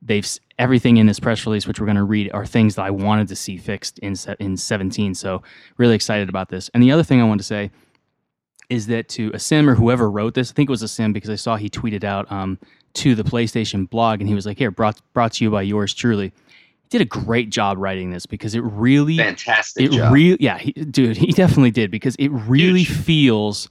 They've 0.01 0.27
everything 0.59 0.97
in 0.97 1.07
this 1.07 1.19
press 1.19 1.45
release, 1.45 1.67
which 1.67 1.79
we're 1.79 1.85
going 1.85 1.97
to 1.97 2.03
read, 2.03 2.31
are 2.33 2.45
things 2.45 2.75
that 2.75 2.85
I 2.85 2.91
wanted 2.91 3.27
to 3.29 3.35
see 3.35 3.57
fixed 3.57 3.99
in 3.99 4.15
in 4.39 4.57
17. 4.57 5.15
So 5.15 5.41
really 5.77 5.95
excited 5.95 6.29
about 6.29 6.49
this. 6.49 6.69
And 6.73 6.83
the 6.83 6.91
other 6.91 7.03
thing 7.03 7.21
I 7.21 7.23
wanted 7.23 7.39
to 7.39 7.47
say 7.47 7.71
is 8.69 8.87
that 8.87 9.07
to 9.09 9.31
Asim 9.31 9.67
or 9.67 9.75
whoever 9.75 10.09
wrote 10.09 10.33
this, 10.33 10.51
I 10.51 10.53
think 10.53 10.69
it 10.69 10.71
was 10.71 10.83
Asim 10.83 11.13
because 11.13 11.29
I 11.29 11.35
saw 11.35 11.55
he 11.55 11.69
tweeted 11.69 12.03
out 12.03 12.29
um, 12.31 12.59
to 12.95 13.15
the 13.15 13.23
PlayStation 13.23 13.89
blog, 13.89 14.19
and 14.19 14.27
he 14.27 14.35
was 14.35 14.45
like, 14.45 14.57
"Here, 14.57 14.71
brought 14.71 14.99
brought 15.13 15.33
to 15.33 15.43
you 15.43 15.51
by 15.51 15.61
yours 15.61 15.93
truly." 15.93 16.33
He 16.83 16.89
did 16.89 17.01
a 17.01 17.05
great 17.05 17.49
job 17.49 17.77
writing 17.77 18.11
this 18.11 18.25
because 18.25 18.55
it 18.55 18.61
really 18.61 19.17
Fantastic 19.17 19.91
it 19.91 20.09
really 20.09 20.37
yeah 20.39 20.57
he, 20.57 20.71
dude 20.71 21.17
he 21.17 21.33
definitely 21.33 21.71
did 21.71 21.91
because 21.91 22.15
it 22.15 22.29
really 22.29 22.83
Huge. 22.83 22.97
feels 22.97 23.69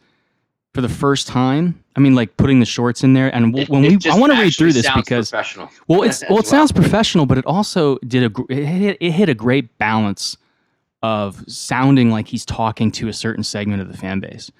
for 0.76 0.82
the 0.82 0.88
first 0.88 1.26
time 1.26 1.82
i 1.96 2.00
mean 2.00 2.14
like 2.14 2.36
putting 2.36 2.60
the 2.60 2.66
shorts 2.66 3.02
in 3.02 3.14
there 3.14 3.34
and 3.34 3.58
It- 3.58 3.68
when 3.68 3.84
it 3.84 3.90
we 3.92 3.96
just 3.96 4.14
i 4.16 4.20
want 4.20 4.32
to 4.32 4.38
read 4.38 4.54
through 4.54 4.72
this 4.74 4.86
because 4.94 5.30
professional. 5.30 5.70
well 5.88 6.02
it's 6.02 6.20
well 6.28 6.32
it 6.38 6.42
well. 6.42 6.42
sounds 6.44 6.70
professional 6.70 7.24
but 7.26 7.38
it 7.38 7.46
also 7.46 7.96
did 8.06 8.22
a 8.22 8.28
gr- 8.28 8.42
it 8.50 8.64
hit, 8.66 8.98
it 9.00 9.10
hit 9.12 9.28
a 9.28 9.34
great 9.34 9.76
balance 9.78 10.36
of 11.02 11.42
sounding 11.50 12.10
like 12.10 12.28
he's 12.28 12.44
talking 12.44 12.90
to 12.92 13.08
a 13.08 13.12
certain 13.12 13.42
segment 13.42 13.80
of 13.82 13.88
the 13.90 13.96
fan 13.96 14.20
base 14.20 14.50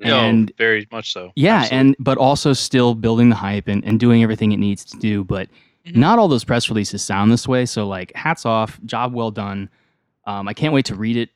and 0.00 0.46
no, 0.48 0.52
very 0.58 0.86
much 0.92 1.12
so. 1.12 1.32
yeah, 1.36 1.60
Absolutely. 1.62 1.78
and 1.78 1.96
but 1.98 2.18
also 2.18 2.52
still 2.52 2.94
building 2.94 3.30
the 3.30 3.34
hype 3.36 3.66
and, 3.66 3.82
and 3.84 3.98
doing 3.98 4.22
everything 4.22 4.52
it 4.52 4.58
needs 4.58 4.84
to 4.84 4.98
do. 4.98 5.24
But 5.24 5.48
Mhm. 5.86 5.96
not 5.96 6.18
all 6.18 6.28
those 6.28 6.44
press 6.44 6.68
releases 6.68 7.02
sound 7.02 7.32
this 7.32 7.48
way. 7.48 7.64
So 7.64 7.88
like, 7.88 8.12
hats 8.14 8.44
off, 8.44 8.78
job 8.84 9.14
well 9.14 9.30
done. 9.30 9.70
Um, 10.26 10.48
I 10.48 10.52
can't 10.52 10.74
wait 10.74 10.84
to 10.86 10.94
read 10.94 11.16
it 11.16 11.30
I, 11.30 11.32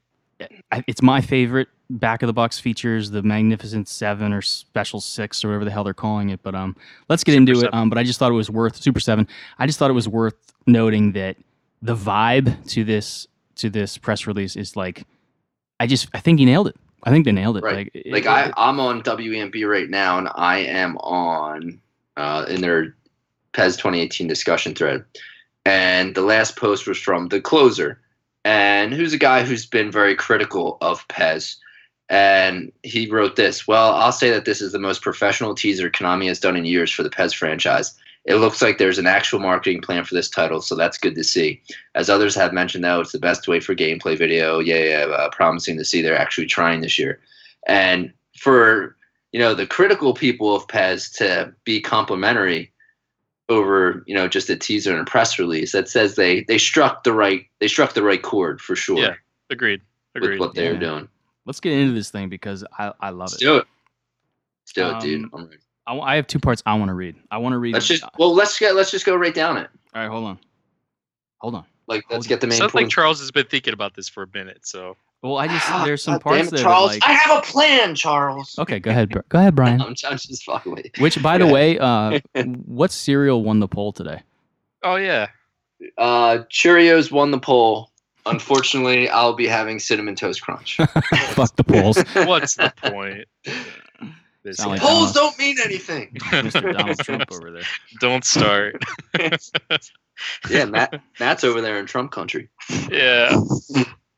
it's 0.86 1.03
my 1.03 1.20
favorite 1.20 1.68
back 1.91 2.22
of 2.22 2.26
the 2.28 2.32
box 2.32 2.59
features 2.59 3.11
the 3.11 3.22
magnificent 3.22 3.88
seven 3.88 4.32
or 4.32 4.41
special 4.41 5.01
six 5.01 5.45
or 5.45 5.49
whatever 5.49 5.64
the 5.64 5.70
hell 5.70 5.82
they're 5.82 5.93
calling 5.95 6.30
it 6.30 6.41
but 6.43 6.55
um 6.55 6.76
let's 7.09 7.24
get 7.24 7.32
Super 7.32 7.53
into 7.53 7.66
it 7.66 7.74
um 7.74 7.88
but 7.88 7.99
i 7.99 8.03
just 8.05 8.18
thought 8.18 8.30
it 8.30 8.34
was 8.34 8.49
worth 8.51 8.76
super 8.76 9.01
seven 9.01 9.26
i 9.59 9.66
just 9.66 9.78
thought 9.78 9.91
it 9.91 9.95
was 9.95 10.07
worth 10.09 10.34
noting 10.66 11.12
that 11.12 11.36
the 11.82 11.97
vibe 11.97 12.64
to 12.68 12.84
this 12.84 13.26
to 13.57 13.68
this 13.70 13.99
press 13.99 14.26
release 14.26 14.55
is 14.55 14.76
like 14.76 15.05
i 15.80 15.86
just 15.86 16.09
i 16.14 16.20
think 16.20 16.38
he 16.38 16.45
nailed 16.45 16.68
it 16.68 16.76
i 17.03 17.11
think 17.11 17.24
they 17.24 17.32
nailed 17.32 17.57
it 17.57 17.64
Right. 17.64 17.76
like, 17.76 17.91
it- 17.95 18.12
like 18.12 18.26
I, 18.26 18.53
I'm 18.57 18.78
on 18.78 19.03
WENB 19.03 19.68
right 19.68 19.91
now, 19.91 20.18
and 20.18 20.28
I 20.36 20.59
am 20.59 20.97
on 20.99 21.80
uh, 22.16 22.45
in 22.49 22.61
their 22.61 22.95
PES 23.53 23.76
2018 23.78 24.26
discussion 24.28 24.74
thread. 24.74 25.05
And 25.64 26.14
the 26.14 26.20
last 26.22 26.57
post 26.57 26.86
was 26.86 26.99
from 26.99 27.28
the 27.28 27.41
closer, 27.41 27.99
and 28.45 28.95
who's 28.95 29.12
a 29.12 29.18
guy 29.18 29.43
who's 29.43 29.66
been 29.66 29.91
very 29.91 30.14
critical 30.14 30.78
of 30.80 31.07
PES. 31.09 31.57
And 32.09 32.72
he 32.82 33.09
wrote 33.09 33.36
this 33.36 33.68
Well, 33.68 33.95
I'll 33.95 34.12
say 34.12 34.30
that 34.30 34.45
this 34.45 34.61
is 34.61 34.72
the 34.72 34.78
most 34.78 35.03
professional 35.03 35.55
teaser 35.55 35.91
Konami 35.91 36.26
has 36.26 36.41
done 36.41 36.57
in 36.57 36.64
years 36.64 36.91
for 36.91 37.03
the 37.03 37.11
PES 37.11 37.32
franchise. 37.32 37.95
It 38.24 38.36
looks 38.36 38.61
like 38.61 38.78
there's 38.78 38.99
an 38.99 39.07
actual 39.07 39.38
marketing 39.38 39.80
plan 39.80 40.05
for 40.05 40.14
this 40.14 40.28
title, 40.28 40.61
so 40.61 40.74
that's 40.74 40.99
good 40.99 41.14
to 41.14 41.24
see. 41.24 41.62
As 41.95 42.11
others 42.11 42.34
have 42.34 42.53
mentioned, 42.53 42.84
though, 42.84 43.01
it's 43.01 43.12
the 43.12 43.18
best 43.18 43.49
way 43.49 43.61
for 43.61 43.74
gameplay 43.74 44.16
video. 44.18 44.59
Yeah, 44.59 44.76
yeah, 44.76 45.05
uh, 45.07 45.30
promising 45.30 45.78
to 45.78 45.84
see 45.84 46.03
they're 46.03 46.18
actually 46.18 46.47
trying 46.47 46.80
this 46.80 46.99
year. 46.99 47.20
And 47.66 48.12
for 48.36 48.97
you 49.32 49.38
know 49.38 49.55
the 49.55 49.66
critical 49.66 50.14
people 50.14 50.55
of 50.55 50.66
PES 50.68 51.11
to 51.11 51.55
be 51.64 51.80
complimentary 51.80 52.70
over 53.51 54.03
you 54.07 54.15
know 54.15 54.29
just 54.29 54.49
a 54.49 54.57
teaser 54.57 54.93
and 54.93 55.01
a 55.01 55.05
press 55.05 55.39
release, 55.39 55.73
that 55.73 55.89
says 55.89 56.15
they 56.15 56.43
they 56.45 56.57
struck 56.59 57.05
the 57.05 57.13
right 57.13 57.47
they 57.59 57.69
struck 57.69 57.93
the 57.93 58.03
right 58.03 58.23
chord 58.23 58.61
for 58.61 58.75
sure 58.77 58.99
Yeah, 58.99 59.15
Agreed. 59.51 59.83
with 60.15 60.39
what 60.39 60.55
they're 60.55 60.75
Yeah. 60.75 60.79
doing. 60.81 61.09
let's 61.47 61.61
get 61.61 61.73
into 61.73 61.93
this 61.93 62.11
thing 62.11 62.29
because 62.29 62.65
i 62.79 62.93
i 63.01 63.11
love 63.11 63.31
Let's 63.33 63.35
it 63.35 63.41
do 63.41 63.57
it. 63.57 63.67
Let's 64.63 64.73
do 64.73 64.89
it, 64.91 65.01
dude. 65.01 65.25
Um, 65.25 65.31
I'm 65.35 65.45
ready. 65.47 65.59
I, 65.87 66.17
have 66.17 66.27
two 66.29 66.39
parts 66.39 66.63
i 66.67 66.75
want 66.75 66.89
to 66.89 66.95
read 66.95 67.17
i 67.31 67.39
want 67.39 67.53
to 67.55 67.59
read 67.59 67.75
Let's 67.75 67.89
just 67.89 68.05
well 68.19 68.33
let's 68.35 68.59
get 68.59 68.75
let's 68.77 68.91
just 68.93 69.05
go 69.05 69.17
right 69.17 69.35
down 69.35 69.57
it. 69.57 69.69
all 69.95 70.03
right 70.03 70.11
hold 70.11 70.25
on 70.27 70.39
hold 71.39 71.55
on 71.57 71.65
Like 71.89 72.05
let's 72.11 72.27
Hold 72.27 72.29
get 72.29 72.41
the 72.41 72.47
main 72.47 72.59
Sounds 72.59 72.75
like. 72.75 72.89
Charles 72.89 73.19
has 73.21 73.31
been 73.33 73.47
thinking 73.47 73.73
about 73.75 73.95
this 73.95 74.09
for 74.09 74.23
a 74.23 74.29
minute. 74.33 74.65
So 74.67 74.97
well 75.23 75.37
i 75.37 75.47
just 75.49 75.71
Ah, 75.71 75.85
there's 75.85 76.03
some 76.03 76.14
God 76.14 76.23
parts 76.23 76.39
damn 76.39 76.47
it, 76.47 76.51
there 76.51 76.59
that, 76.59 76.64
Charles. 76.64 76.91
like 76.93 77.03
I 77.07 77.12
have 77.12 77.39
a 77.39 77.43
plan, 77.43 77.95
Charles. 77.95 78.59
okay 78.59 78.79
go 78.79 78.91
ahead 78.91 79.11
go 79.29 79.39
ahead 79.39 79.55
brian 79.55 79.81
I'm, 79.83 79.95
I'm 80.09 80.16
just 80.16 80.45
fucking 80.45 80.73
with 80.73 80.85
you. 80.87 80.91
Which, 81.03 81.23
by 81.23 81.39
the 81.39 81.47
way, 81.47 81.79
uh, 81.79 82.21
what 82.64 82.91
cereal 82.93 83.43
won 83.45 83.61
the 83.61 83.68
poll 83.68 83.93
today? 83.93 84.23
Oh 84.83 84.97
yeah. 84.97 85.29
Uh, 85.99 86.39
Cheerios 86.51 87.11
won 87.11 87.31
the 87.31 87.39
poll. 87.39 87.91
Unfortunately, 88.27 89.09
I'll 89.09 89.33
be 89.35 89.47
having 89.47 89.79
cinnamon 89.79 90.14
toast 90.14 90.43
crunch. 90.43 90.77
Fuck 91.33 91.57
the 91.57 91.64
polls. 91.64 91.97
What's 92.27 92.55
the 92.57 92.73
point? 92.77 93.27
This 94.43 94.57
Sound 94.59 94.71
like 94.73 94.81
guy. 94.81 94.87
Donald- 94.87 95.03
Polls 95.05 95.12
don't 95.12 95.39
mean 95.39 95.57
anything. 95.64 96.12
Mr. 96.31 96.73
Donald 96.77 96.99
Trump 97.01 97.25
over 97.33 97.51
there. 97.51 97.62
Don't 98.01 98.25
start. 98.25 98.83
yeah, 100.51 100.64
Matt. 100.66 101.01
Matt's 101.18 101.45
over 101.45 101.61
there 101.61 101.79
in 101.79 101.87
Trump 101.87 102.11
country. 102.12 102.49
yeah. 102.91 103.39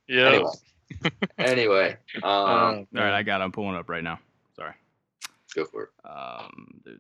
Yeah. 0.09 0.29
Anyway. 0.29 0.51
Anyway, 1.39 1.97
um, 2.17 2.23
Oh, 2.25 2.29
All 2.31 2.87
right. 2.95 3.13
I 3.15 3.23
got 3.23 3.41
it. 3.41 3.45
I'm 3.45 3.53
pulling 3.53 3.77
up 3.77 3.89
right 3.89 4.03
now. 4.05 4.19
Sorry. 4.57 4.73
go 5.55 5.65
for 5.67 5.85
it. 5.85 5.91
Um, 6.09 6.81
do- 6.85 6.93
do- 6.93 6.99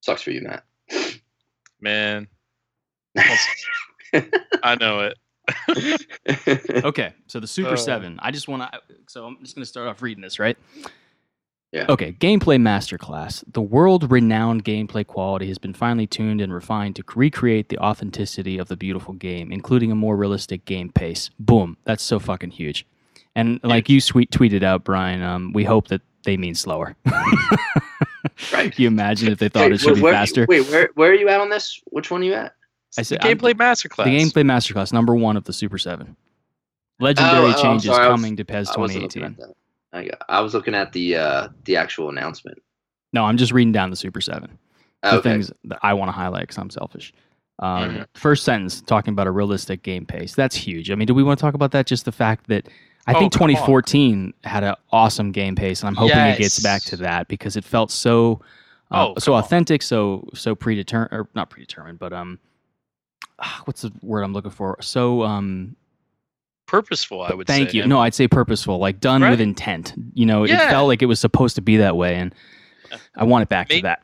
Sucks 0.00 0.22
for 0.22 0.30
you, 0.32 0.40
Matt. 0.42 0.64
man. 1.80 2.26
I 4.62 4.74
know 4.80 5.00
it. 5.10 5.18
Okay, 6.84 7.12
so 7.26 7.40
the 7.40 7.46
Super 7.46 7.74
Uh. 7.74 7.76
7. 7.76 8.18
I 8.22 8.30
just 8.30 8.48
want 8.48 8.62
to. 8.72 8.80
So 9.08 9.26
I'm 9.26 9.38
just 9.42 9.54
going 9.54 9.62
to 9.62 9.66
start 9.68 9.86
off 9.88 10.02
reading 10.02 10.22
this, 10.22 10.38
right? 10.38 10.56
Yeah. 11.72 11.86
Okay, 11.88 12.12
gameplay 12.12 12.60
masterclass. 12.60 13.42
The 13.50 13.62
world 13.62 14.10
renowned 14.10 14.62
gameplay 14.64 15.06
quality 15.06 15.48
has 15.48 15.56
been 15.56 15.72
finely 15.72 16.06
tuned 16.06 16.40
and 16.42 16.52
refined 16.52 16.96
to 16.96 17.04
recreate 17.14 17.70
the 17.70 17.78
authenticity 17.78 18.58
of 18.58 18.68
the 18.68 18.76
beautiful 18.76 19.14
game, 19.14 19.50
including 19.50 19.90
a 19.90 19.94
more 19.94 20.14
realistic 20.16 20.66
game 20.66 20.90
pace. 20.92 21.30
Boom. 21.38 21.78
That's 21.84 22.02
so 22.02 22.18
fucking 22.18 22.50
huge. 22.50 22.86
And 23.34 23.58
like 23.62 23.88
you 23.88 24.02
sweet 24.02 24.30
tweeted 24.30 24.62
out, 24.62 24.84
Brian, 24.84 25.22
um, 25.22 25.54
we 25.54 25.64
hope 25.64 25.88
that 25.88 26.02
they 26.24 26.36
mean 26.36 26.54
slower. 26.54 26.94
Right. 28.52 28.72
You 28.78 28.86
imagine 28.86 29.30
if 29.32 29.38
they 29.38 29.48
thought 29.48 29.62
Wait, 29.64 29.72
it 29.72 29.80
should 29.80 29.96
be 29.96 30.00
faster? 30.02 30.46
Wait, 30.48 30.66
where 30.68 30.90
where 30.94 31.10
are 31.10 31.14
you 31.14 31.28
at 31.28 31.40
on 31.40 31.48
this? 31.50 31.80
Which 31.90 32.10
one 32.10 32.22
are 32.22 32.24
you 32.24 32.34
at? 32.34 32.54
I 32.96 33.00
The 33.00 33.04
said 33.04 33.24
I'm- 33.24 33.36
gameplay 33.36 33.52
masterclass. 33.54 34.04
The 34.04 34.16
gameplay 34.16 34.44
masterclass, 34.44 34.92
number 34.92 35.14
one 35.14 35.36
of 35.36 35.44
the 35.44 35.52
Super 35.52 35.78
Seven. 35.78 36.16
Legendary 37.00 37.52
Oh, 37.52 37.54
oh, 37.56 37.62
changes 37.62 37.86
sorry, 37.90 38.06
I 38.06 38.08
was- 38.10 38.20
coming 38.20 38.36
to 38.36 38.44
PES 38.44 38.70
I 38.76 38.80
wasn't 38.80 39.10
2018. 39.12 39.54
At 39.92 40.04
that. 40.04 40.22
I, 40.28 40.38
I 40.38 40.40
was 40.40 40.54
looking 40.54 40.74
at 40.74 40.92
the 40.92 41.16
uh, 41.16 41.48
the 41.64 41.76
actual 41.76 42.08
announcement. 42.08 42.58
No, 43.12 43.24
I'm 43.24 43.36
just 43.36 43.52
reading 43.52 43.72
down 43.72 43.90
the 43.90 43.96
Super 43.96 44.20
Seven. 44.20 44.58
The 45.02 45.14
Okay. 45.18 45.30
things 45.30 45.52
that 45.64 45.78
I 45.82 45.94
want 45.94 46.08
to 46.08 46.12
highlight 46.12 46.42
because 46.42 46.58
I'm 46.58 46.70
selfish. 46.70 47.12
Um, 47.58 47.68
Mm-hmm. 47.90 47.96
Mhm. 48.02 48.06
First 48.14 48.44
sentence 48.44 48.80
talking 48.80 49.12
about 49.12 49.26
a 49.26 49.30
realistic 49.30 49.82
game 49.82 50.06
pace. 50.06 50.34
That's 50.34 50.56
huge. 50.56 50.90
I 50.90 50.94
mean, 50.94 51.06
do 51.06 51.14
we 51.14 51.22
want 51.22 51.38
to 51.38 51.42
talk 51.42 51.54
about 51.54 51.72
that? 51.72 51.86
Just 51.86 52.04
the 52.04 52.12
fact 52.12 52.46
that 52.48 52.68
I 53.06 53.14
Oh, 53.14 53.18
think 53.18 53.32
come 53.32 53.42
on. 53.42 53.48
2014 53.50 54.32
had 54.44 54.64
an 54.64 54.74
awesome 54.92 55.32
game 55.32 55.54
pace, 55.56 55.80
and 55.80 55.88
I'm 55.88 55.96
hoping 55.96 56.16
it 56.18 56.38
gets 56.38 56.60
back 56.60 56.82
to 56.84 56.96
that 56.98 57.28
because 57.28 57.56
it 57.56 57.64
felt 57.64 57.90
so, 57.90 58.40
uh, 58.92 59.08
Oh, 59.08 59.14
so 59.18 59.26
come 59.32 59.34
on. 59.34 59.42
authentic, 59.42 59.82
so 59.82 60.28
so 60.34 60.54
predetermined, 60.54 61.12
or 61.12 61.28
not 61.34 61.50
predetermined, 61.50 61.98
but 61.98 62.12
um, 62.12 62.38
ah, 63.40 63.62
what's 63.64 63.82
the 63.82 63.92
word 64.02 64.22
I'm 64.22 64.32
looking 64.32 64.50
for? 64.52 64.76
So 64.80 65.22
um, 65.22 65.74
Purposeful, 66.66 67.22
I 67.22 67.34
would 67.34 67.48
say. 67.48 67.58
Thank 67.58 67.70
say. 67.70 67.78
you. 67.78 67.86
No, 67.86 68.00
I'd 68.00 68.14
say 68.14 68.28
purposeful, 68.28 68.78
like 68.78 69.00
done 69.00 69.28
with 69.28 69.40
intent. 69.40 69.94
You 70.14 70.26
know, 70.26 70.44
it 70.44 70.50
felt 70.50 70.88
like 70.88 71.02
it 71.02 71.06
was 71.06 71.20
supposed 71.20 71.54
to 71.56 71.62
be 71.62 71.76
that 71.78 71.96
way, 71.96 72.16
and 72.16 72.34
I 73.14 73.24
want 73.24 73.42
it 73.42 73.48
back 73.48 73.68
to 73.68 73.80
that. 73.82 74.02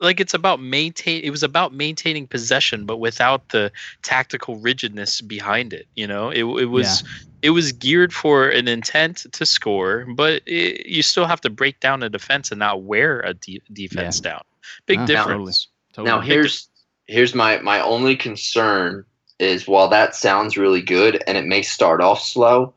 like 0.00 0.20
it's 0.20 0.34
about 0.34 0.60
maintain 0.60 1.22
it 1.22 1.30
was 1.30 1.42
about 1.42 1.74
maintaining 1.74 2.26
possession 2.26 2.86
but 2.86 2.96
without 2.96 3.50
the 3.50 3.70
tactical 4.02 4.56
rigidness 4.56 5.20
behind 5.20 5.74
it 5.74 5.86
you 5.94 6.06
know 6.06 6.30
it, 6.30 6.44
it 6.44 6.64
was 6.70 7.04
it 7.42 7.50
was 7.50 7.70
geared 7.72 8.10
for 8.10 8.48
an 8.48 8.66
intent 8.66 9.26
to 9.30 9.44
score 9.44 10.06
but 10.14 10.40
it, 10.46 10.86
you 10.86 11.02
still 11.02 11.26
have 11.26 11.38
to 11.38 11.50
break 11.50 11.78
down 11.80 12.02
a 12.02 12.08
defense 12.08 12.50
and 12.50 12.60
not 12.60 12.82
wear 12.82 13.20
a 13.20 13.34
de- 13.34 13.60
defense 13.74 14.20
down 14.20 14.40
big 14.86 15.04
difference 15.04 15.68
Totally. 15.92 16.16
Now 16.16 16.20
here's 16.20 16.68
here's 17.06 17.34
my 17.34 17.58
my 17.58 17.80
only 17.80 18.16
concern 18.16 19.04
is 19.40 19.66
while 19.66 19.88
that 19.88 20.14
sounds 20.14 20.56
really 20.56 20.82
good 20.82 21.22
and 21.26 21.36
it 21.36 21.46
may 21.46 21.62
start 21.62 22.00
off 22.00 22.22
slow, 22.22 22.74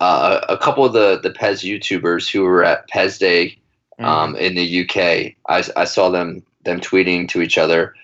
uh, 0.00 0.40
a 0.48 0.56
couple 0.56 0.84
of 0.84 0.92
the 0.92 1.20
the 1.22 1.30
PES 1.30 1.62
YouTubers 1.62 2.30
who 2.30 2.42
were 2.42 2.64
at 2.64 2.88
PES 2.88 3.18
Day 3.18 3.58
Mm-hmm. 3.98 4.10
um, 4.10 4.36
in 4.36 4.56
the 4.56 4.80
UK, 4.80 5.34
I, 5.48 5.64
I 5.76 5.84
saw 5.84 6.08
them 6.08 6.42
them 6.64 6.80
tweeting 6.80 7.28
to 7.28 7.42
each 7.42 7.58
other 7.58 7.94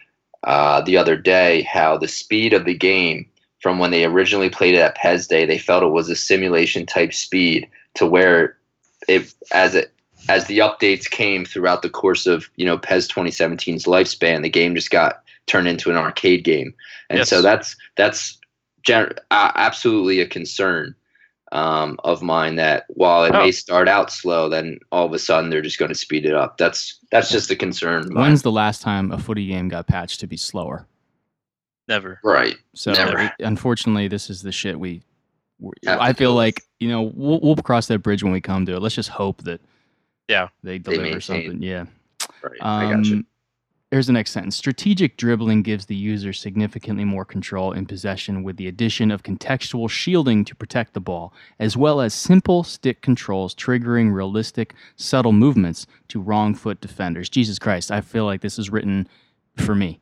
uh, 0.45 0.83
the 0.83 0.97
other 0.97 1.17
day 1.17 1.63
how 1.63 1.97
the 1.97 2.07
speed 2.07 2.53
of 2.53 2.65
the 2.65 2.77
game 2.77 3.27
from 3.59 3.79
when 3.79 3.91
they 3.91 4.05
originally 4.05 4.51
played 4.51 4.75
it 4.75 4.81
at 4.81 4.95
PES 4.95 5.27
Day, 5.27 5.45
they 5.45 5.59
felt 5.59 5.83
it 5.83 5.89
was 5.89 6.09
a 6.09 6.17
simulation 6.17 6.87
type 6.87 7.13
speed 7.13 7.69
to 7.95 8.07
where 8.07 8.57
it 9.09 9.35
as 9.53 9.75
it 9.75 9.93
as 10.29 10.47
the 10.47 10.59
updates 10.59 11.11
came 11.11 11.45
throughout 11.45 11.83
the 11.83 11.91
course 11.91 12.27
of 12.27 12.49
you 12.55 12.65
know 12.65 12.79
PES 12.79 13.09
2017's 13.09 13.87
lifespan, 13.87 14.43
the 14.43 14.49
game 14.49 14.77
just 14.77 14.91
got 14.91 15.25
turned 15.47 15.69
into 15.69 15.91
an 15.91 15.97
arcade 15.97 16.45
game, 16.45 16.73
and 17.09 17.19
Yes. 17.19 17.29
so 17.29 17.43
that's 17.43 17.77
that's 17.97 18.39
gen- 18.85 19.13
uh, 19.31 19.53
absolutely 19.55 20.21
a 20.21 20.27
concern 20.27 20.95
um, 21.53 21.99
of 22.05 22.23
mine. 22.23 22.57
That 22.57 22.85
while 22.89 23.25
it 23.25 23.35
Oh. 23.35 23.39
may 23.43 23.51
start 23.51 23.89
out 23.89 24.11
slow, 24.13 24.49
then 24.49 24.79
all 24.93 25.07
of 25.07 25.13
a 25.13 25.19
sudden 25.19 25.51
they're 25.51 25.63
just 25.63 25.79
going 25.79 25.89
to 25.89 25.95
speed 25.97 26.25
it 26.27 26.35
up. 26.35 26.57
That's 26.59 26.99
that's 27.11 27.31
just 27.31 27.51
a 27.51 27.57
concern. 27.57 28.05
of 28.05 28.11
mine. 28.13 28.25
When's 28.25 28.43
the 28.43 28.53
last 28.53 28.83
time 28.83 29.11
a 29.13 29.19
footy 29.19 29.47
game 29.49 29.69
got 29.69 29.87
patched 29.87 30.21
to 30.21 30.27
be 30.27 30.37
slower? 30.37 30.87
never 31.89 32.21
right? 32.23 32.55
So 32.77 32.93
Never. 32.93 33.19
it- 33.19 33.33
unfortunately, 33.41 34.07
this 34.07 34.31
is 34.31 34.43
the 34.43 34.53
shit 34.53 34.79
we. 34.79 35.03
we 35.59 35.73
I 35.89 36.13
feel 36.13 36.35
like 36.35 36.63
you 36.79 36.89
know 36.89 37.03
we'll, 37.15 37.41
we'll 37.41 37.57
cross 37.57 37.87
that 37.89 37.99
bridge 37.99 38.23
when 38.23 38.33
we 38.33 38.41
come 38.41 38.65
to 38.67 38.75
it. 38.77 38.81
Let's 38.81 38.95
just 38.95 39.09
hope 39.09 39.43
that 39.43 39.61
Yeah. 40.29 40.49
they 40.63 40.79
deliver 40.79 41.03
maintain. 41.03 41.21
something. 41.21 41.63
Yeah. 41.63 41.87
Right. 42.45 42.59
I 42.61 42.93
got 42.93 43.05
you. 43.07 43.25
Here's 43.91 44.07
the 44.07 44.13
next 44.13 44.31
sentence. 44.31 44.55
Strategic 44.57 45.17
dribbling 45.17 45.63
gives 45.63 45.87
the 45.87 45.97
user 45.97 46.33
significantly 46.33 47.05
more 47.05 47.25
control 47.25 47.73
in 47.73 47.87
possession 47.87 48.45
with 48.45 48.57
the 48.57 48.69
addition 48.69 49.11
of 49.11 49.25
contextual 49.25 49.91
shielding 49.91 50.45
to 50.45 50.55
protect 50.55 50.95
the 50.95 51.01
ball, 51.01 51.33
as 51.59 51.77
well 51.77 52.01
as 52.01 52.15
simple 52.15 52.63
stick 52.63 53.03
controls 53.03 53.53
triggering 53.53 54.13
realistic, 54.15 54.75
subtle 54.95 55.33
movements 55.33 55.89
to 56.07 56.21
wrong 56.21 56.55
foot 56.55 56.81
defenders. 56.81 57.29
Jesus 57.29 57.59
Christ, 57.59 57.91
I 57.91 58.01
feel 58.01 58.25
like 58.27 58.43
this 58.43 58.61
is 58.61 58.71
written 58.71 59.09
for 59.57 59.75
me. 59.75 59.99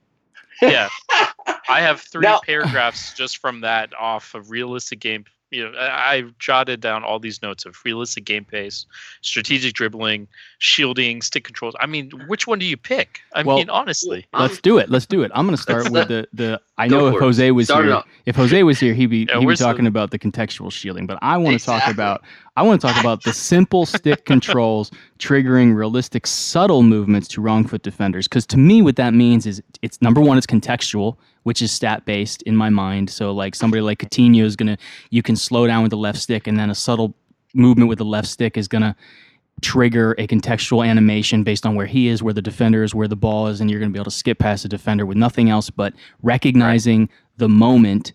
yeah 0.60 0.88
i 1.70 1.80
have 1.80 2.00
three 2.00 2.22
Now- 2.22 2.40
paragraphs 2.44 3.14
just 3.14 3.38
from 3.38 3.60
that 3.62 3.92
off 3.98 4.34
of 4.34 4.50
realistic 4.50 5.00
game 5.00 5.24
you 5.50 5.64
know, 5.64 5.78
I, 5.78 6.14
I 6.14 6.22
jotted 6.38 6.80
down 6.80 7.04
all 7.04 7.18
these 7.18 7.40
notes 7.42 7.64
of 7.64 7.76
realistic 7.84 8.24
game 8.24 8.44
pace, 8.44 8.86
strategic 9.22 9.74
dribbling, 9.74 10.28
shielding, 10.58 11.22
stick 11.22 11.44
controls. 11.44 11.74
I 11.80 11.86
mean, 11.86 12.10
which 12.26 12.46
one 12.46 12.58
do 12.58 12.66
you 12.66 12.76
pick? 12.76 13.20
I 13.34 13.42
Well, 13.42 13.56
mean, 13.56 13.70
honestly. 13.70 14.26
Let's 14.32 14.60
do 14.60 14.78
it. 14.78 14.90
Let's 14.90 15.06
do 15.06 15.22
it. 15.22 15.30
I'm 15.34 15.46
going 15.46 15.56
to 15.56 15.62
start 15.62 15.90
with 15.90 16.08
the 16.08 16.28
the. 16.32 16.60
I 16.76 16.86
know 16.88 17.08
if. 17.08 17.18
Jose 17.18 17.50
was 17.50 17.66
Start 17.66 17.86
here, 17.86 18.02
if 18.26 18.36
Jose 18.36 18.62
was 18.62 18.78
here, 18.78 18.94
he'd 18.94 19.06
be 19.06 19.18
Yeah, 19.28 19.34
he'd 19.34 19.40
be 19.40 19.46
where's 19.46 19.58
the- 19.58 19.64
talking 19.64 19.86
about 19.86 20.10
the 20.10 20.18
contextual 20.18 20.70
shielding. 20.70 21.06
But 21.06 21.18
I 21.22 21.36
want 21.38 21.58
to 21.58 21.64
talk 21.64 21.88
about 21.88 22.22
I 22.58 22.62
want 22.62 22.80
to 22.80 22.88
talk 22.88 22.98
about 22.98 23.22
the 23.22 23.32
simple 23.32 23.86
stick 23.86 24.24
controls 24.24 24.90
triggering 25.20 25.76
realistic 25.76 26.26
subtle 26.26 26.82
movements 26.82 27.28
to 27.28 27.40
wrong 27.40 27.64
foot 27.64 27.82
defenders. 27.82 28.26
Because 28.26 28.48
to 28.48 28.56
me, 28.56 28.82
what 28.82 28.96
that 28.96 29.14
means 29.14 29.46
is 29.46 29.62
it's 29.80 30.02
number 30.02 30.20
one, 30.20 30.36
it's 30.38 30.46
contextual, 30.46 31.16
which 31.44 31.62
is 31.62 31.70
stat 31.70 32.04
based 32.04 32.42
in 32.42 32.56
my 32.56 32.68
mind. 32.68 33.10
So 33.10 33.30
like 33.30 33.54
somebody 33.54 33.80
like 33.80 34.00
Coutinho 34.00 34.42
is 34.42 34.56
gonna 34.56 34.76
you 35.10 35.22
can 35.22 35.36
slow 35.36 35.68
down 35.68 35.84
with 35.84 35.90
the 35.90 35.96
left 35.96 36.18
stick, 36.18 36.48
and 36.48 36.58
then 36.58 36.68
a 36.68 36.74
subtle 36.74 37.14
movement 37.54 37.88
with 37.88 37.98
the 37.98 38.04
left 38.04 38.26
stick 38.26 38.56
is 38.56 38.66
gonna 38.66 38.96
trigger 39.60 40.16
a 40.18 40.26
contextual 40.26 40.84
animation 40.84 41.44
based 41.44 41.64
on 41.64 41.76
where 41.76 41.86
he 41.86 42.08
is, 42.08 42.24
where 42.24 42.34
the 42.34 42.42
defender 42.42 42.82
is, 42.82 42.92
where 42.92 43.06
the 43.06 43.14
ball 43.14 43.46
is, 43.46 43.60
and 43.60 43.70
you're 43.70 43.78
going 43.78 43.90
to 43.90 43.92
be 43.92 43.98
able 43.98 44.04
to 44.04 44.16
skip 44.16 44.38
past 44.38 44.62
the 44.62 44.68
defender 44.68 45.04
with 45.04 45.16
nothing 45.16 45.50
else 45.50 45.68
but 45.68 45.94
recognizing 46.22 47.08
the 47.38 47.48
moment 47.48 48.12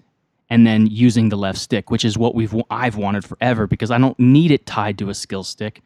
and 0.53 0.67
then 0.67 0.85
using 0.85 1.29
the 1.29 1.35
left 1.35 1.57
stick, 1.57 1.89
which 1.89 2.05
is 2.05 2.15
what 2.15 2.35
we've 2.35 2.53
I've 2.69 2.95
wanted 2.95 3.25
forever 3.25 3.65
because 3.65 3.89
I 3.89 3.97
don't 3.97 4.19
need 4.19 4.51
it 4.51 4.67
tied 4.67 4.99
to 4.99 5.09
a 5.09 5.15
skill 5.15 5.43
stick. 5.43 5.81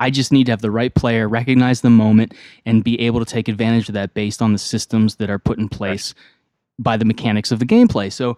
I 0.00 0.10
just 0.10 0.32
need 0.32 0.46
to 0.46 0.52
have 0.52 0.60
the 0.60 0.72
right 0.72 0.92
player 0.92 1.28
recognize 1.28 1.82
the 1.82 1.90
moment 1.90 2.34
and 2.66 2.82
be 2.82 3.00
able 3.02 3.20
to 3.20 3.24
take 3.24 3.46
advantage 3.46 3.88
of 3.88 3.92
that 3.92 4.14
based 4.14 4.42
on 4.42 4.52
the 4.52 4.58
systems 4.58 5.16
that 5.16 5.30
are 5.30 5.38
put 5.38 5.58
in 5.60 5.68
place 5.68 6.14
by 6.80 6.96
the 6.96 7.04
mechanics 7.04 7.52
of 7.52 7.60
the 7.60 7.64
gameplay. 7.64 8.12
So 8.12 8.36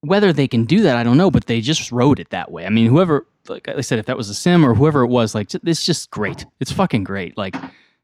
whether 0.00 0.32
they 0.32 0.48
can 0.48 0.64
do 0.64 0.80
that, 0.84 0.96
I 0.96 1.02
don't 1.02 1.18
know, 1.18 1.30
but 1.30 1.44
they 1.44 1.60
just 1.60 1.92
wrote 1.92 2.18
it 2.18 2.30
that 2.30 2.50
way. 2.50 2.64
I 2.64 2.70
mean, 2.70 2.86
whoever, 2.86 3.26
like 3.46 3.68
I 3.68 3.82
said, 3.82 3.98
if 3.98 4.06
that 4.06 4.16
was 4.16 4.30
Asim 4.30 4.64
or 4.64 4.74
whoever 4.74 5.02
it 5.02 5.08
was, 5.08 5.34
like 5.34 5.52
it's 5.52 5.84
just 5.84 6.10
great. 6.10 6.46
It's 6.60 6.72
fucking 6.72 7.04
great. 7.04 7.36
Like 7.36 7.56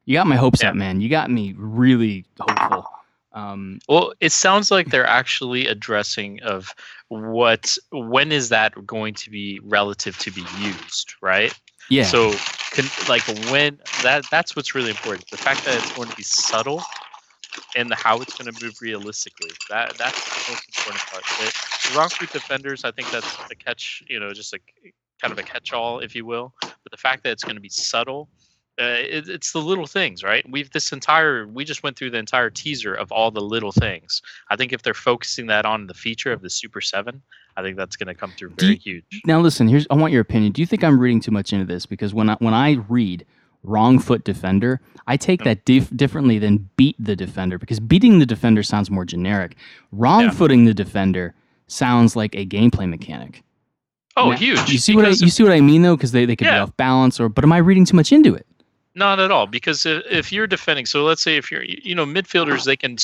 you 0.05 0.13
got 0.13 0.27
my 0.27 0.37
hopes 0.37 0.63
Yeah. 0.63 0.69
up, 0.69 0.75
man. 0.77 1.01
You 1.01 1.09
got 1.09 1.31
me 1.31 1.55
really 1.57 2.27
hopeful. 2.39 2.85
Um, 3.35 3.81
Well, 3.89 4.15
it 4.21 4.33
sounds 4.33 4.71
like 4.71 4.91
they're 4.91 5.07
actually 5.07 5.67
addressing 5.67 6.43
of 6.43 6.73
what 7.09 7.77
when 7.91 8.33
is 8.33 8.49
that 8.49 8.87
going 8.87 9.15
to 9.15 9.31
be 9.31 9.61
relative 9.63 10.17
to 10.19 10.31
be 10.31 10.45
used, 10.61 11.15
right? 11.21 11.53
yeah. 11.91 12.05
So, 12.05 12.33
can, 12.71 12.85
like 13.09 13.23
when 13.51 13.79
that 14.03 14.25
that's 14.31 14.57
what's 14.57 14.75
really 14.75 14.91
important. 14.91 15.29
The 15.31 15.37
fact 15.37 15.65
that 15.65 15.77
it's 15.77 15.93
going 15.93 16.09
to 16.09 16.17
be 16.17 16.23
subtle 16.23 16.83
and 17.77 17.91
the, 17.91 17.97
how 17.97 18.21
it's 18.21 18.37
going 18.39 18.53
to 18.53 18.65
move 18.65 18.75
realistically. 18.81 19.51
That 19.69 19.97
that's 19.99 20.47
the 20.47 20.53
most 20.53 20.65
important 20.77 21.05
part. 21.11 21.25
The, 21.39 21.91
the 21.91 21.99
wrong 21.99 22.09
foot 22.09 22.33
defenders, 22.33 22.85
I 22.85 22.93
think 22.93 23.11
that's 23.11 23.37
a 23.51 23.55
catch. 23.55 24.03
You 24.09 24.21
know, 24.21 24.33
just 24.33 24.55
a 24.55 24.59
kind 25.21 25.33
of 25.33 25.39
a 25.39 25.43
catch-all, 25.43 26.01
if 26.01 26.15
you 26.15 26.25
will. 26.25 26.55
But 26.61 26.91
the 26.91 26.97
fact 26.97 27.25
that 27.25 27.31
it's 27.31 27.45
going 27.45 27.57
to 27.57 27.63
be 27.63 27.69
subtle. 27.69 28.29
Uh, 28.81 28.99
it, 29.09 29.29
it's 29.29 29.53
the 29.53 29.61
little 29.61 29.87
things, 29.87 30.25
right? 30.25 30.45
We've 30.51 30.69
this 30.71 30.93
entire 30.93 31.47
we 31.47 31.65
just 31.65 31.85
went 31.85 31.97
through 31.97 32.11
the 32.11 32.19
entire 32.19 32.51
teaser 32.51 32.93
of 32.93 33.13
all 33.13 33.31
the 33.31 33.41
little 33.41 33.71
things. 33.71 34.21
I 34.51 34.57
think 34.57 34.73
if 34.73 34.83
they're 34.83 34.95
focusing 34.95 35.47
that 35.47 35.65
on 35.65 35.87
the 35.87 35.95
feature 35.95 36.33
of 36.33 36.43
the 36.43 36.51
Super 36.51 36.81
Seven, 36.81 37.23
I 37.57 37.63
think 37.63 37.77
that's 37.77 37.95
going 37.95 38.09
to 38.09 38.15
come 38.15 38.33
through 38.37 38.55
very 38.59 38.81
you- 38.83 39.03
huge. 39.11 39.23
now 39.27 39.39
listen, 39.41 39.69
here's 39.69 39.87
I 39.91 39.95
want 39.95 40.13
your 40.13 40.23
opinion. 40.23 40.51
Do 40.53 40.61
you 40.61 40.67
think 40.67 40.83
I'm 40.83 40.99
reading 40.99 41.21
too 41.21 41.31
much 41.31 41.53
into 41.53 41.65
this? 41.67 41.87
Because 41.87 42.13
when 42.15 42.29
I 42.31 42.35
when 42.41 42.53
I 42.53 42.73
read 42.89 43.25
wrong 43.63 44.01
foot 44.01 44.25
defender, 44.25 44.81
I 45.07 45.17
take 45.17 45.41
Mm. 45.43 45.45
that 45.45 45.65
dif- 45.65 45.97
differently 45.97 46.41
than 46.41 46.69
beat 46.77 46.97
the 46.99 47.15
defender 47.15 47.59
because 47.59 47.79
beating 47.79 48.19
the 48.19 48.27
defender 48.27 48.65
sounds 48.65 48.91
more 48.91 49.05
generic. 49.05 49.57
Wrong 49.93 50.23
Yeah. 50.23 50.31
footing 50.31 50.65
the 50.65 50.75
defender 50.75 51.33
sounds 51.69 52.17
like 52.17 52.35
a 52.35 52.45
gameplay 52.45 52.89
mechanic. 52.89 53.45
Oh, 54.17 54.31
Now, 54.31 54.37
huge! 54.37 54.69
You 54.69 54.79
see 54.79 54.97
what 54.97 55.05
I, 55.07 55.11
you 55.11 55.29
see 55.31 55.45
what 55.45 55.53
I 55.53 55.61
mean 55.61 55.83
though? 55.83 55.97
Because 55.97 56.11
they, 56.13 56.25
they 56.25 56.35
could 56.35 56.45
be 56.47 56.51
off 56.51 56.77
balance 56.77 57.21
or 57.21 57.29
but 57.29 57.45
am 57.45 57.53
I 57.53 57.59
reading 57.59 57.85
too 57.85 57.95
much 57.97 58.11
into 58.11 58.35
it? 58.35 58.47
Not 58.97 59.19
at 59.19 59.33
all, 59.33 59.49
because 59.49 59.87
if, 59.87 60.31
you're 60.31 60.47
defending, 60.47 60.87
so 60.87 61.03
let's 61.03 61.21
say 61.21 61.37
if 61.37 61.51
you're, 61.51 61.65
you 61.65 61.97
know, 61.97 62.07
midfielders, 62.07 62.65
they 62.65 62.77
can 62.77 62.97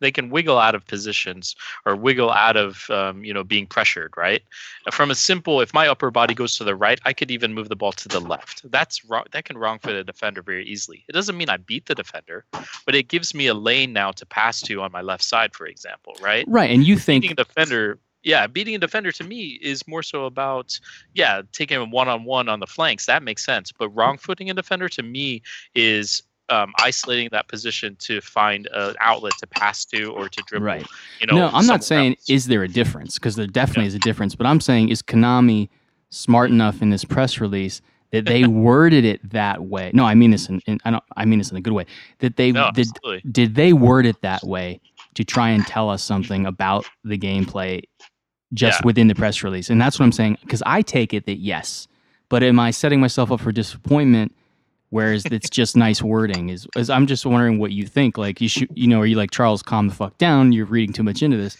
they 0.00 0.10
can 0.10 0.30
wiggle 0.30 0.58
out 0.58 0.74
of 0.74 0.86
positions 0.86 1.54
or 1.84 1.94
wiggle 1.96 2.30
out 2.30 2.56
of, 2.56 2.88
um, 2.88 3.22
you 3.22 3.34
know, 3.34 3.44
being 3.44 3.66
pressured, 3.66 4.14
right? 4.16 4.42
From 4.90 5.10
a 5.10 5.14
simple, 5.14 5.60
if 5.60 5.74
my 5.74 5.86
upper 5.86 6.10
body 6.10 6.32
goes 6.32 6.56
to 6.56 6.64
the 6.64 6.74
right, 6.74 6.98
I 7.04 7.12
could 7.12 7.30
even 7.30 7.52
move 7.52 7.68
the 7.68 7.76
ball 7.76 7.92
to 7.92 8.08
the 8.08 8.20
left. 8.20 8.62
That's 8.70 9.04
wrong. 9.04 9.24
That 9.32 9.44
can 9.44 9.58
wrong 9.58 9.78
fit 9.78 9.94
a 9.94 10.02
defender 10.02 10.40
very 10.40 10.66
easily. 10.66 11.04
It 11.08 11.12
doesn't 11.12 11.36
mean 11.36 11.50
I 11.50 11.58
beat 11.58 11.84
the 11.86 11.94
defender, 11.94 12.46
but 12.86 12.94
it 12.94 13.08
gives 13.08 13.34
me 13.34 13.48
a 13.48 13.54
lane 13.54 13.92
now 13.92 14.12
to 14.12 14.24
pass 14.24 14.62
to 14.62 14.80
on 14.80 14.92
my 14.92 15.02
left 15.02 15.24
side, 15.24 15.54
for 15.54 15.66
example, 15.66 16.16
right? 16.22 16.46
Right. 16.48 16.70
And 16.70 16.86
you 16.86 16.96
think 16.96 17.36
defender 17.36 17.98
yeah 18.22 18.46
beating 18.46 18.74
a 18.74 18.78
defender 18.78 19.12
to 19.12 19.24
me 19.24 19.58
is 19.62 19.86
more 19.86 20.02
so 20.02 20.24
about 20.24 20.78
yeah 21.14 21.42
taking 21.52 21.80
him 21.80 21.90
one-on-one 21.90 22.48
on 22.48 22.60
the 22.60 22.66
flanks 22.66 23.06
that 23.06 23.22
makes 23.22 23.44
sense 23.44 23.72
but 23.72 23.88
wrong 23.90 24.18
footing 24.18 24.50
a 24.50 24.54
defender 24.54 24.88
to 24.88 25.02
me 25.02 25.42
is 25.74 26.22
um, 26.50 26.72
isolating 26.80 27.28
that 27.32 27.46
position 27.48 27.94
to 28.00 28.20
find 28.22 28.68
an 28.72 28.94
outlet 29.00 29.34
to 29.38 29.46
pass 29.46 29.84
to 29.84 30.06
or 30.12 30.28
to 30.30 30.42
dribble 30.46 30.66
Right. 30.66 30.86
you 31.20 31.26
know 31.26 31.36
no, 31.36 31.50
I'm 31.52 31.66
not 31.66 31.84
saying 31.84 32.12
else. 32.12 32.30
is 32.30 32.46
there 32.46 32.62
a 32.62 32.68
difference 32.68 33.14
because 33.18 33.36
there 33.36 33.46
definitely 33.46 33.86
is 33.86 33.94
a 33.94 33.98
difference. 33.98 34.34
But 34.34 34.46
I'm 34.46 34.60
saying 34.60 34.88
is 34.88 35.02
Konami 35.02 35.68
smart 36.10 36.50
enough 36.50 36.80
in 36.80 36.88
this 36.90 37.04
press 37.04 37.38
release 37.38 37.82
that 38.12 38.24
they 38.24 38.46
worded 38.46 39.04
it 39.04 39.28
that 39.30 39.64
way? 39.64 39.90
No, 39.92 40.04
I 40.06 40.14
mean 40.14 40.30
this 40.30 40.48
in, 40.48 40.60
in 40.66 40.78
I 40.86 40.90
don't 40.92 41.04
I 41.18 41.26
mean 41.26 41.38
this 41.38 41.50
in 41.50 41.58
a 41.58 41.60
good 41.60 41.74
way. 41.74 41.84
That 42.20 42.36
they 42.36 42.50
no, 42.52 42.70
did 42.74 42.88
absolutely. 42.88 43.30
did 43.30 43.54
they 43.54 43.74
word 43.74 44.06
it 44.06 44.22
that 44.22 44.42
way 44.44 44.80
to 45.16 45.24
try 45.24 45.50
and 45.50 45.66
tell 45.66 45.90
us 45.90 46.02
something 46.02 46.46
about 46.46 46.86
the 47.04 47.18
gameplay 47.18 47.82
just 48.54 48.80
Yeah. 48.80 48.86
within 48.86 49.08
the 49.08 49.14
press 49.14 49.42
release? 49.42 49.70
And 49.70 49.80
that's 49.80 49.98
what 49.98 50.04
I'm 50.04 50.12
saying 50.12 50.38
because 50.42 50.62
I 50.66 50.82
take 50.82 51.12
it 51.14 51.26
that 51.26 51.38
yes, 51.38 51.86
but 52.28 52.42
am 52.42 52.58
I 52.60 52.70
setting 52.70 53.00
myself 53.00 53.30
up 53.32 53.40
for 53.40 53.52
disappointment? 53.52 54.34
Whereas 54.90 55.24
it's 55.26 55.50
just 55.60 55.76
nice 55.76 56.02
wording. 56.02 56.48
Is, 56.48 56.66
is 56.76 56.88
I'm 56.90 57.06
just 57.06 57.26
wondering 57.26 57.58
what 57.58 57.72
you 57.72 57.86
think. 57.86 58.16
Like 58.16 58.40
you 58.40 58.48
should, 58.48 58.68
you 58.74 58.86
know, 58.88 59.00
are 59.00 59.06
you 59.06 59.16
like 59.16 59.30
Charles? 59.30 59.62
Calm 59.62 59.88
the 59.88 59.94
fuck 59.94 60.16
down. 60.18 60.52
You're 60.52 60.64
reading 60.66 60.92
too 60.94 61.02
much 61.02 61.22
into 61.22 61.36
this 61.36 61.56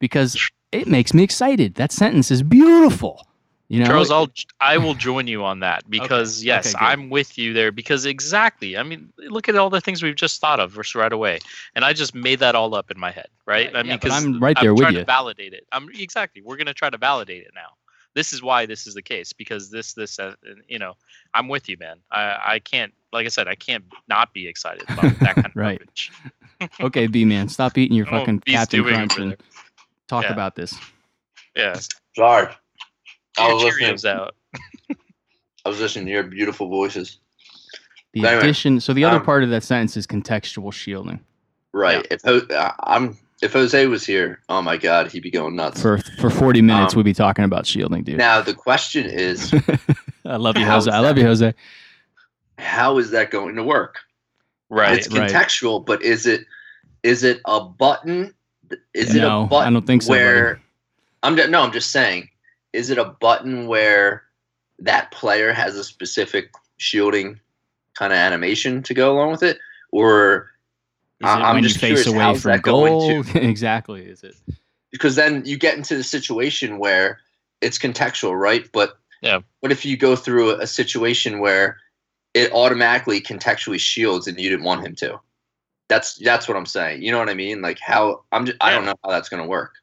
because 0.00 0.36
it 0.72 0.88
makes 0.88 1.14
me 1.14 1.22
excited. 1.22 1.76
That 1.76 1.92
sentence 1.92 2.30
is 2.30 2.42
beautiful. 2.42 3.24
You 3.72 3.80
know, 3.80 3.86
Charles, 3.86 4.10
I'll 4.10 4.30
I 4.60 4.76
will 4.76 4.92
join 4.92 5.26
you 5.26 5.42
on 5.44 5.60
that 5.60 5.88
because 5.88 6.40
Okay, 6.40 6.46
yes, 6.48 6.74
okay. 6.74 6.84
I'm 6.84 7.08
with 7.08 7.38
you 7.38 7.54
there 7.54 7.72
because 7.72 8.04
exactly. 8.04 8.76
I 8.76 8.82
mean, 8.82 9.10
look 9.16 9.48
at 9.48 9.56
all 9.56 9.70
the 9.70 9.80
things 9.80 10.02
we've 10.02 10.14
just 10.14 10.42
thought 10.42 10.60
of 10.60 10.74
just 10.74 10.94
right 10.94 11.10
away, 11.10 11.38
and 11.74 11.82
I 11.82 11.94
just 11.94 12.14
made 12.14 12.40
that 12.40 12.54
all 12.54 12.74
up 12.74 12.90
in 12.90 13.00
my 13.00 13.10
head, 13.10 13.28
right? 13.46 13.70
Yeah, 13.72 13.78
I 13.78 13.82
mean, 13.82 13.92
yeah, 13.92 13.96
but 13.96 14.10
'cause 14.10 14.26
I'm 14.26 14.38
right 14.40 14.58
there 14.60 14.74
with 14.74 14.82
trying 14.82 14.92
you. 14.92 14.98
to 15.00 15.06
validate 15.06 15.54
it. 15.54 15.66
I'm 15.72 15.88
exactly. 15.94 16.42
We're 16.42 16.58
gonna 16.58 16.74
try 16.74 16.90
to 16.90 16.98
validate 16.98 17.44
it 17.44 17.52
now. 17.54 17.68
This 18.12 18.34
is 18.34 18.42
why 18.42 18.66
this 18.66 18.86
is 18.86 18.92
the 18.92 19.00
case 19.00 19.32
because 19.32 19.70
this, 19.70 19.94
this, 19.94 20.18
uh, 20.18 20.34
you 20.68 20.78
know, 20.78 20.92
I'm 21.32 21.48
with 21.48 21.66
you, 21.70 21.78
man. 21.80 21.96
I, 22.10 22.38
I 22.44 22.58
can't, 22.58 22.92
like 23.10 23.24
I 23.24 23.30
said, 23.30 23.48
I 23.48 23.54
can't 23.54 23.84
not 24.06 24.34
be 24.34 24.46
excited 24.48 24.84
about 24.90 25.18
that 25.22 25.36
kind 25.36 25.46
of 25.46 25.54
Right. 25.54 25.78
garbage. 25.78 26.12
okay, 26.82 27.06
B 27.06 27.24
man, 27.24 27.48
stop 27.48 27.78
eating 27.78 27.96
your 27.96 28.06
I 28.08 28.10
don't 28.10 28.18
know 28.18 28.20
fucking 28.20 28.34
what 28.34 28.44
Captain 28.44 28.84
Crunch 28.84 29.16
and 29.16 29.30
there. 29.30 29.38
talk 30.08 30.24
Yeah. 30.24 30.32
about 30.32 30.56
this. 30.56 30.78
Yeah, 31.56 31.80
Sorry. 32.14 32.48
I 33.38 33.52
was 33.52 33.62
your 33.62 33.90
listening. 33.92 34.12
Out. 34.14 34.34
I 35.64 35.68
was 35.68 35.80
listening 35.80 36.06
to 36.06 36.12
your 36.12 36.22
beautiful 36.24 36.68
voices. 36.68 37.18
The 38.12 38.26
Anyway, 38.26 38.42
addition. 38.42 38.80
So 38.80 38.92
the 38.92 39.04
other 39.04 39.18
um, 39.18 39.24
part 39.24 39.42
of 39.42 39.50
that 39.50 39.62
sentence 39.62 39.96
is 39.96 40.06
contextual 40.06 40.72
shielding. 40.72 41.20
Right. 41.72 42.06
If 42.10 42.20
I- 42.26 42.74
I'm 42.84 43.16
if 43.42 43.54
Jose 43.54 43.86
was 43.86 44.04
here, 44.06 44.40
oh 44.48 44.62
my 44.62 44.76
god, 44.76 45.10
he'd 45.10 45.22
be 45.22 45.30
going 45.30 45.56
nuts. 45.56 45.80
For 45.80 45.98
for 46.18 46.30
40 46.30 46.62
minutes, 46.62 46.94
Um, 46.94 46.98
we'd 46.98 47.04
be 47.04 47.14
talking 47.14 47.44
about 47.44 47.66
shielding, 47.66 48.04
dude. 48.04 48.18
now 48.18 48.40
the 48.40 48.54
question 48.54 49.06
is, 49.06 49.52
I 50.24 50.36
love 50.36 50.56
you, 50.58 50.64
Jose. 50.66 50.90
I 50.90 50.98
love 51.00 51.16
that? 51.16 51.20
you, 51.22 51.26
Jose. 51.26 51.54
how 52.58 52.98
is 52.98 53.10
that 53.10 53.30
going 53.30 53.56
to 53.56 53.62
work? 53.64 53.98
Right. 54.68 54.98
it's 54.98 55.08
right. 55.08 55.30
contextual, 55.30 55.84
but 55.84 56.02
is 56.02 56.26
it 56.26 56.44
is 57.02 57.24
it 57.24 57.40
a 57.46 57.60
button? 57.60 58.32
Is 58.94 59.14
it 59.14 59.20
No, 59.20 59.40
a 59.40 59.44
I 59.44 59.48
button 59.48 59.72
don't 59.74 59.86
think 59.86 60.02
so, 60.02 60.10
buddy. 60.10 60.20
where 60.22 60.60
I'm 61.22 61.34
no, 61.34 61.62
I'm 61.62 61.72
just 61.72 61.90
saying, 61.90 62.28
is 62.72 62.90
it 62.90 62.98
a 62.98 63.04
button 63.04 63.66
where 63.66 64.22
that 64.78 65.10
player 65.10 65.52
has 65.52 65.76
a 65.76 65.84
specific 65.84 66.50
shielding 66.78 67.38
kind 67.94 68.12
of 68.12 68.16
animation 68.18 68.82
to 68.84 68.94
go 68.94 69.12
along 69.12 69.30
with 69.30 69.42
it, 69.42 69.58
or 69.90 70.50
Is 71.20 71.28
I- 71.28 71.38
it 71.38 71.42
I'm 71.42 71.54
when 71.56 71.62
just 71.62 71.76
you 71.76 71.80
face 71.80 71.88
curious, 71.88 72.06
away 72.08 72.18
how's 72.24 72.42
from 72.42 72.52
that 72.52 72.62
going 72.62 72.92
goal? 72.92 73.24
exactly. 73.34 74.04
Is 74.06 74.22
it? 74.24 74.34
because 74.90 75.14
then 75.16 75.42
you 75.46 75.56
get 75.56 75.76
into 75.78 75.96
the 75.96 76.04
situation 76.04 76.78
where 76.78 77.18
it's 77.62 77.78
contextual, 77.78 78.38
right? 78.38 78.68
But 78.72 78.98
Yeah. 79.22 79.38
what 79.60 79.72
if 79.72 79.86
you 79.86 79.96
go 79.96 80.16
through 80.16 80.60
a 80.60 80.66
situation 80.66 81.38
where 81.40 81.78
it 82.34 82.52
automatically 82.52 83.20
contextually 83.20 83.78
shields 83.80 84.26
and 84.26 84.38
you 84.38 84.50
didn't 84.50 84.64
want 84.66 84.84
him 84.86 84.94
to? 84.96 85.18
That's 85.88 86.16
that's 86.16 86.46
what 86.48 86.56
I'm 86.58 86.66
saying. 86.66 87.02
You 87.02 87.10
know 87.12 87.18
what 87.18 87.28
I 87.30 87.34
mean? 87.34 87.62
Like 87.62 87.78
how 87.80 88.24
I'm 88.32 88.44
just, 88.46 88.58
I 88.60 88.70
don't 88.70 88.84
know 88.84 88.94
how 89.04 89.10
that's 89.10 89.28
going 89.30 89.42
to 89.42 89.48
work. 89.48 89.74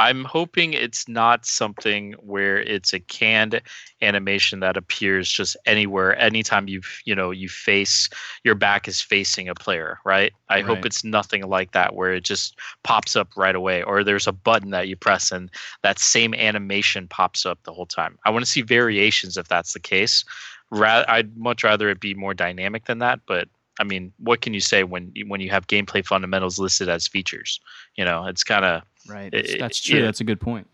I'm 0.00 0.24
hoping 0.24 0.72
it's 0.72 1.08
not 1.08 1.44
something 1.44 2.14
where 2.14 2.58
it's 2.58 2.94
a 2.94 3.00
canned 3.00 3.60
animation 4.00 4.60
that 4.60 4.78
appears 4.78 5.30
just 5.30 5.58
anywhere 5.66 6.18
anytime 6.18 6.68
you 6.68 6.80
you 7.04 7.14
know 7.14 7.30
you 7.30 7.48
face 7.50 8.08
your 8.42 8.54
back 8.54 8.88
is 8.88 9.00
facing 9.02 9.48
a 9.48 9.54
player, 9.54 9.98
right? 10.04 10.32
I 10.48 10.62
Right. 10.62 10.66
hope 10.68 10.86
it's 10.86 11.04
nothing 11.04 11.42
like 11.48 11.72
that 11.72 11.94
where 11.94 12.14
it 12.14 12.24
just 12.24 12.58
pops 12.82 13.14
up 13.16 13.36
right 13.36 13.54
away 13.54 13.82
or 13.82 14.02
there's 14.02 14.26
a 14.26 14.32
button 14.32 14.70
that 14.70 14.88
you 14.88 14.96
press 14.96 15.32
and 15.32 15.50
that 15.82 15.98
same 15.98 16.34
animation 16.34 17.06
pops 17.08 17.44
up 17.44 17.58
the 17.64 17.72
whole 17.72 17.86
time. 17.86 18.18
I 18.24 18.30
want 18.30 18.44
to 18.44 18.50
see 18.50 18.62
variations 18.62 19.36
if 19.36 19.48
that's 19.48 19.74
the 19.74 19.80
case. 19.80 20.24
Ra- 20.70 21.04
I'd 21.08 21.36
much 21.36 21.62
rather 21.64 21.90
it 21.90 22.00
be 22.00 22.14
more 22.14 22.34
dynamic 22.34 22.86
than 22.86 22.98
that, 23.00 23.20
but 23.26 23.48
I 23.78 23.84
mean, 23.84 24.12
what 24.18 24.40
can 24.40 24.54
you 24.54 24.60
say 24.60 24.82
when 24.84 25.12
when 25.26 25.40
you 25.40 25.50
have 25.50 25.66
gameplay 25.66 26.04
fundamentals 26.06 26.58
listed 26.58 26.88
as 26.88 27.06
features? 27.08 27.60
You 27.96 28.04
know, 28.04 28.26
it's 28.26 28.44
kind 28.44 28.64
of 28.64 28.82
Right. 29.10 29.30
That's, 29.32 29.52
it- 29.52 29.58
that's 29.58 29.80
true. 29.80 29.98
yeah. 29.98 30.04
That's 30.06 30.20
a 30.20 30.24
good 30.24 30.40
point. 30.40 30.66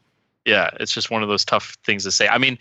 yeah, 0.44 0.70
it's 0.78 0.92
just 0.92 1.10
one 1.10 1.22
of 1.22 1.28
those 1.28 1.44
tough 1.44 1.76
things 1.84 2.04
to 2.04 2.12
say. 2.12 2.28
I 2.28 2.38
mean, 2.38 2.58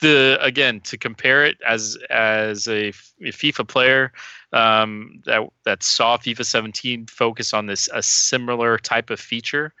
the 0.00 0.38
again 0.40 0.80
to 0.82 0.96
compare 0.96 1.44
it 1.44 1.56
as 1.66 1.96
as 2.10 2.68
a, 2.68 2.92
FIFA 3.20 3.66
player 3.66 4.12
um, 4.52 5.22
that 5.26 5.42
that 5.64 5.82
saw 5.82 6.16
FIFA 6.16 6.44
17 6.44 7.06
focus 7.06 7.52
on 7.52 7.66
this 7.66 7.88
a 7.92 8.02
similar 8.02 8.78
type 8.78 9.10
of 9.10 9.18
feature, 9.18 9.72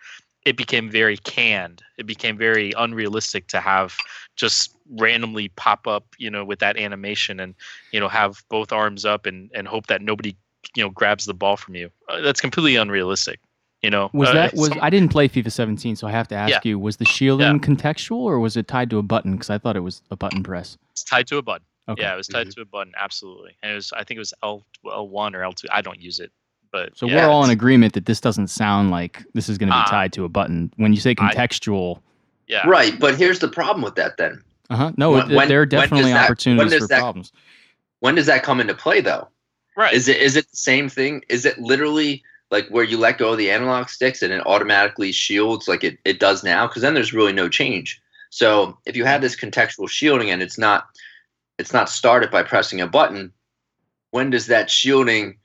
it 0.44 0.56
became 0.56 0.90
very 0.90 1.16
canned. 1.18 1.82
It 1.98 2.06
became 2.06 2.36
very 2.36 2.72
unrealistic 2.76 3.46
to 3.48 3.60
have 3.60 3.96
just 4.34 4.74
randomly 4.90 5.48
pop 5.50 5.86
up, 5.86 6.04
you 6.18 6.30
know, 6.30 6.44
with 6.44 6.58
that 6.60 6.76
animation 6.76 7.38
and 7.40 7.54
you 7.92 8.00
know 8.00 8.08
have 8.08 8.42
both 8.48 8.72
arms 8.72 9.04
up 9.04 9.24
and 9.26 9.50
and 9.54 9.68
hope 9.68 9.86
that 9.86 10.02
nobody 10.02 10.36
you 10.74 10.82
know 10.82 10.90
grabs 10.90 11.26
the 11.26 11.34
ball 11.34 11.56
from 11.56 11.76
you. 11.76 11.90
Uh, 12.08 12.20
that's 12.20 12.40
completely 12.40 12.74
unrealistic. 12.76 13.38
You 13.82 13.90
know, 13.90 14.10
Was 14.12 14.30
Uh, 14.30 14.32
that 14.32 14.54
was 14.54 14.70
some- 14.70 14.78
I 14.82 14.90
didn't 14.90 15.10
play 15.12 15.28
FIFA 15.28 15.52
17, 15.52 15.94
so 15.96 16.08
I 16.08 16.10
have 16.10 16.26
to 16.28 16.34
ask 16.34 16.50
Yeah. 16.50 16.60
you: 16.64 16.78
Was 16.80 16.96
the 16.96 17.04
shielding 17.04 17.60
contextual 17.60 18.16
or 18.18 18.40
was 18.40 18.56
it 18.56 18.66
tied 18.66 18.90
to 18.90 18.98
a 18.98 19.02
button? 19.02 19.32
Because 19.32 19.50
I 19.50 19.58
thought 19.58 19.76
it 19.76 19.80
was 19.80 20.02
a 20.10 20.16
button 20.16 20.42
press. 20.42 20.76
it's 20.90 21.04
tied 21.04 21.28
to 21.28 21.36
a 21.38 21.42
button. 21.42 21.64
Okay. 21.88 22.02
Yeah, 22.02 22.14
it 22.14 22.16
was 22.16 22.26
tied 22.26 22.50
to 22.50 22.60
a 22.60 22.64
button, 22.64 22.92
absolutely. 23.00 23.56
And 23.62 23.70
it 23.72 23.74
was 23.76 23.92
I 23.92 24.02
think 24.02 24.16
it 24.16 24.20
was 24.20 24.34
L 24.42 24.64
L 24.84 25.08
one 25.08 25.34
or 25.36 25.44
L 25.44 25.52
two. 25.52 25.68
I 25.72 25.80
don't 25.80 26.00
use 26.00 26.18
it, 26.18 26.32
but 26.72 26.98
So 26.98 27.06
yeah, 27.06 27.24
we're 27.26 27.30
all 27.32 27.44
in 27.44 27.50
agreement 27.50 27.92
that 27.94 28.04
this 28.06 28.20
doesn't 28.20 28.48
sound 28.48 28.90
like 28.90 29.24
this 29.34 29.48
is 29.48 29.58
going 29.58 29.68
to 29.68 29.74
be 29.74 29.82
Ah. 29.86 29.90
tied 29.90 30.12
to 30.14 30.24
a 30.24 30.28
button. 30.28 30.72
When 30.76 30.92
you 30.92 31.00
say 31.00 31.12
I- 31.12 31.14
contextual, 31.14 32.00
yeah. 32.48 32.66
Right, 32.66 32.98
but 32.98 33.14
here's 33.16 33.38
the 33.38 33.48
problem 33.48 33.82
with 33.82 33.94
that. 33.94 34.16
Then 34.16 34.42
uh 34.70 34.76
huh. 34.76 34.92
No, 34.96 35.12
When- 35.12 35.30
it- 35.30 35.48
there 35.48 35.60
are 35.60 35.62
when 35.62 35.68
does 35.68 35.80
definitely 35.82 36.10
that- 36.10 36.16
when 36.16 36.24
opportunities 36.24 36.72
does 36.72 36.82
for 36.82 36.88
that- 36.88 36.98
problems. 36.98 37.32
when 38.00 38.16
does 38.16 38.26
that 38.26 38.42
come 38.42 38.60
into 38.60 38.74
play, 38.74 39.00
though? 39.00 39.28
Right. 39.76 39.94
Is 39.94 40.08
it 40.08 40.16
is 40.16 40.34
it 40.36 40.50
the 40.50 40.56
same 40.56 40.88
thing? 40.88 41.22
Is 41.28 41.44
it 41.46 41.58
literally 41.60 42.24
like 42.50 42.68
where 42.68 42.84
you 42.84 42.98
let 42.98 43.18
go 43.18 43.32
of 43.32 43.38
the 43.38 43.50
analog 43.50 43.88
sticks 43.88 44.22
and 44.22 44.32
it 44.32 44.46
automatically 44.46 45.12
shields 45.12 45.68
like 45.68 45.84
it, 45.84 45.98
it 46.04 46.20
does 46.20 46.42
now? 46.42 46.66
Because 46.66 46.82
then 46.82 46.94
there's 46.94 47.12
really 47.12 47.32
no 47.32 47.48
change. 47.48 48.00
So 48.30 48.78
if 48.86 48.96
you 48.96 49.04
have 49.04 49.20
this 49.20 49.36
contextual 49.36 49.88
shielding 49.88 50.30
and 50.30 50.42
it's 50.42 50.58
not 50.58 50.86
it's 51.58 51.72
not 51.72 51.88
started 51.88 52.30
by 52.30 52.42
pressing 52.42 52.80
a 52.80 52.86
button, 52.86 53.32
when 54.10 54.30
does 54.30 54.46
that 54.46 54.70
shielding 54.70 55.36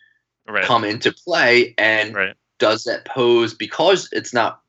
right. 0.48 0.64
come 0.64 0.84
into 0.84 1.12
play? 1.12 1.74
And 1.78 2.14
Right. 2.14 2.36
does 2.60 2.84
that 2.84 3.06
pose 3.06 3.54
because 3.54 4.10
it's 4.12 4.34
not 4.34 4.62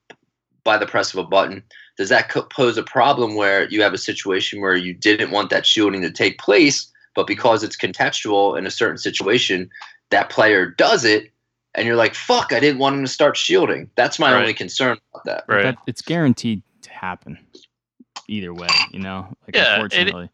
by 0.64 0.78
the 0.78 0.86
press 0.86 1.12
of 1.12 1.18
a 1.18 1.28
button? 1.28 1.62
Does 1.96 2.08
that 2.08 2.28
pose 2.50 2.76
a 2.76 2.82
problem 2.82 3.34
where 3.34 3.68
you 3.68 3.82
have 3.82 3.92
a 3.92 3.98
situation 3.98 4.60
where 4.60 4.74
you 4.74 4.94
didn't 4.94 5.30
want 5.30 5.50
that 5.50 5.66
shielding 5.66 6.00
to 6.02 6.10
take 6.10 6.38
place, 6.38 6.90
but 7.14 7.26
because 7.26 7.62
it's 7.62 7.76
contextual 7.76 8.58
in 8.58 8.66
a 8.66 8.70
certain 8.70 8.98
situation, 8.98 9.70
that 10.10 10.30
player 10.30 10.66
does 10.66 11.04
it, 11.04 11.30
and 11.74 11.86
you're 11.86 11.96
like, 11.96 12.14
"Fuck! 12.14 12.52
I 12.52 12.60
didn't 12.60 12.78
want 12.78 12.96
him 12.96 13.02
to 13.04 13.10
start 13.10 13.36
shielding." 13.36 13.90
That's 13.96 14.18
my 14.18 14.32
Right. 14.32 14.40
only 14.40 14.54
concern 14.54 14.98
about 15.12 15.24
that. 15.24 15.44
But 15.46 15.54
Right. 15.54 15.62
That, 15.64 15.78
it's 15.86 16.02
guaranteed 16.02 16.62
to 16.82 16.90
happen 16.90 17.38
either 18.28 18.52
way. 18.54 18.68
You 18.90 19.00
know, 19.00 19.28
like 19.46 19.54
Yeah, 19.56 19.62
and 19.62 19.68
it- 19.68 19.74
unfortunately. 19.84 20.30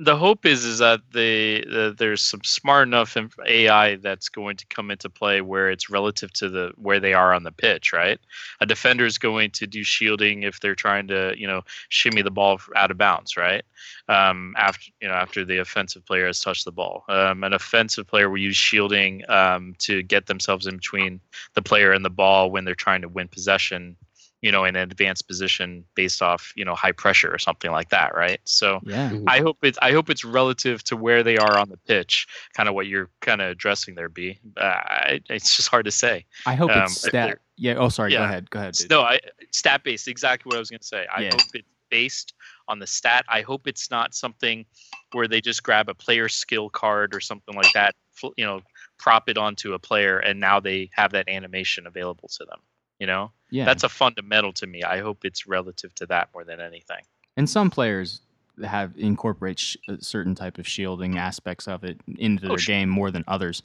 The 0.00 0.16
hope 0.16 0.46
is 0.46 0.64
is 0.64 0.78
that 0.78 1.00
they 1.12 1.60
that 1.62 1.96
there's 1.98 2.22
some 2.22 2.42
smart 2.42 2.88
enough 2.88 3.16
AI 3.46 3.96
that's 3.96 4.28
going 4.28 4.56
to 4.56 4.66
come 4.66 4.90
into 4.90 5.10
play 5.10 5.40
where 5.42 5.70
it's 5.70 5.90
relative 5.90 6.32
to 6.34 6.48
the 6.48 6.72
where 6.76 7.00
they 7.00 7.12
are 7.12 7.34
on 7.34 7.42
the 7.42 7.52
pitch, 7.52 7.92
right? 7.92 8.18
A 8.60 8.66
defender 8.66 9.04
is 9.04 9.18
going 9.18 9.50
to 9.52 9.66
do 9.66 9.84
shielding 9.84 10.42
if 10.42 10.60
they're 10.60 10.74
trying 10.74 11.06
to 11.08 11.34
you 11.36 11.46
know 11.46 11.62
shimmy 11.90 12.22
the 12.22 12.30
ball 12.30 12.60
out 12.76 12.90
of 12.90 12.98
bounds, 12.98 13.36
right? 13.36 13.62
Um, 14.08 14.54
after 14.56 14.90
you 15.00 15.08
know 15.08 15.14
after 15.14 15.44
the 15.44 15.58
offensive 15.58 16.04
player 16.06 16.26
has 16.26 16.40
touched 16.40 16.64
the 16.64 16.72
ball, 16.72 17.04
um, 17.08 17.44
an 17.44 17.52
offensive 17.52 18.06
player 18.06 18.30
will 18.30 18.38
use 18.38 18.56
shielding 18.56 19.28
um, 19.30 19.74
to 19.80 20.02
get 20.02 20.26
themselves 20.26 20.66
in 20.66 20.76
between 20.76 21.20
the 21.54 21.62
player 21.62 21.92
and 21.92 22.04
the 22.04 22.10
ball 22.10 22.50
when 22.50 22.64
they're 22.64 22.74
trying 22.74 23.02
to 23.02 23.08
win 23.08 23.28
possession. 23.28 23.96
You 24.42 24.50
know, 24.50 24.64
in 24.64 24.74
an 24.74 24.90
advanced 24.90 25.28
position 25.28 25.84
based 25.94 26.22
off, 26.22 26.52
you 26.56 26.64
know, 26.64 26.74
high 26.74 26.92
pressure 26.92 27.30
or 27.32 27.38
something 27.38 27.70
like 27.70 27.90
that, 27.90 28.14
right? 28.14 28.40
So, 28.44 28.80
yeah. 28.84 29.12
I 29.26 29.40
hope 29.40 29.58
it's 29.62 29.78
I 29.82 29.92
hope 29.92 30.08
it's 30.08 30.24
relative 30.24 30.82
to 30.84 30.96
where 30.96 31.22
they 31.22 31.36
are 31.36 31.58
on 31.58 31.68
the 31.68 31.76
pitch, 31.76 32.26
kind 32.54 32.68
of 32.68 32.74
what 32.74 32.86
you're 32.86 33.10
kind 33.20 33.42
of 33.42 33.50
addressing 33.50 33.94
there. 33.94 34.08
B. 34.08 34.38
Uh, 34.56 35.18
it's 35.28 35.56
just 35.56 35.68
hard 35.68 35.84
to 35.84 35.90
say. 35.90 36.24
I 36.46 36.54
hope 36.54 36.70
um, 36.70 36.84
it's 36.84 37.06
stat. 37.06 37.38
Yeah. 37.56 37.74
Oh, 37.74 37.90
sorry. 37.90 38.12
Go 38.12 38.22
ahead. 38.24 38.48
Go 38.48 38.60
ahead. 38.60 38.74
Dude. 38.74 38.88
No, 38.88 39.02
I 39.02 39.20
stat 39.50 39.84
based. 39.84 40.08
Exactly 40.08 40.48
what 40.48 40.56
I 40.56 40.60
was 40.60 40.70
going 40.70 40.80
to 40.80 40.86
say. 40.86 41.06
I 41.14 41.22
Yeah. 41.22 41.32
hope 41.32 41.42
it's 41.52 41.68
based 41.90 42.32
on 42.68 42.78
the 42.78 42.86
stat. 42.86 43.26
I 43.28 43.42
hope 43.42 43.66
it's 43.66 43.90
not 43.90 44.14
something 44.14 44.64
where 45.12 45.28
they 45.28 45.40
just 45.42 45.62
grab 45.62 45.90
a 45.90 45.94
player 45.94 46.28
skill 46.28 46.70
card 46.70 47.14
or 47.14 47.20
something 47.20 47.54
like 47.54 47.72
that. 47.74 47.94
You 48.36 48.44
know, 48.46 48.62
prop 48.98 49.28
it 49.28 49.36
onto 49.36 49.74
a 49.74 49.78
player, 49.78 50.18
and 50.18 50.40
now 50.40 50.60
they 50.60 50.88
have 50.94 51.12
that 51.12 51.28
animation 51.28 51.86
available 51.86 52.28
to 52.28 52.44
them. 52.46 52.60
You 52.98 53.06
know, 53.06 53.32
Yeah. 53.50 53.64
that's 53.64 53.82
a 53.84 53.88
fundamental 53.88 54.52
to 54.54 54.66
me. 54.66 54.82
I 54.82 55.00
hope 55.00 55.24
it's 55.24 55.46
relative 55.46 55.94
to 55.96 56.06
that 56.06 56.28
more 56.34 56.44
than 56.44 56.60
anything. 56.60 57.02
and 57.36 57.48
some 57.48 57.70
players 57.70 58.20
have 58.64 58.92
incorporate 58.96 59.58
sh- 59.58 59.76
certain 60.00 60.34
type 60.34 60.58
of 60.58 60.66
shielding 60.68 61.16
aspects 61.16 61.66
of 61.68 61.82
it 61.84 61.98
into 62.18 62.44
Oh, 62.46 62.48
their 62.48 62.56
game 62.58 62.88
more 62.90 63.10
than 63.10 63.24
others. 63.28 63.62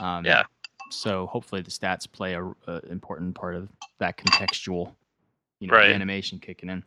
Um, 0.00 0.24
Yeah. 0.24 0.42
So 0.90 1.26
hopefully 1.26 1.62
the 1.62 1.70
stats 1.70 2.10
play 2.10 2.34
a, 2.34 2.44
a 2.66 2.80
important 2.90 3.34
part 3.34 3.54
of 3.54 3.68
that 3.98 4.18
contextual, 4.18 4.92
you 5.60 5.68
know, 5.68 5.74
Right. 5.74 5.90
animation 5.90 6.38
kicking 6.40 6.68
in. 6.68 6.84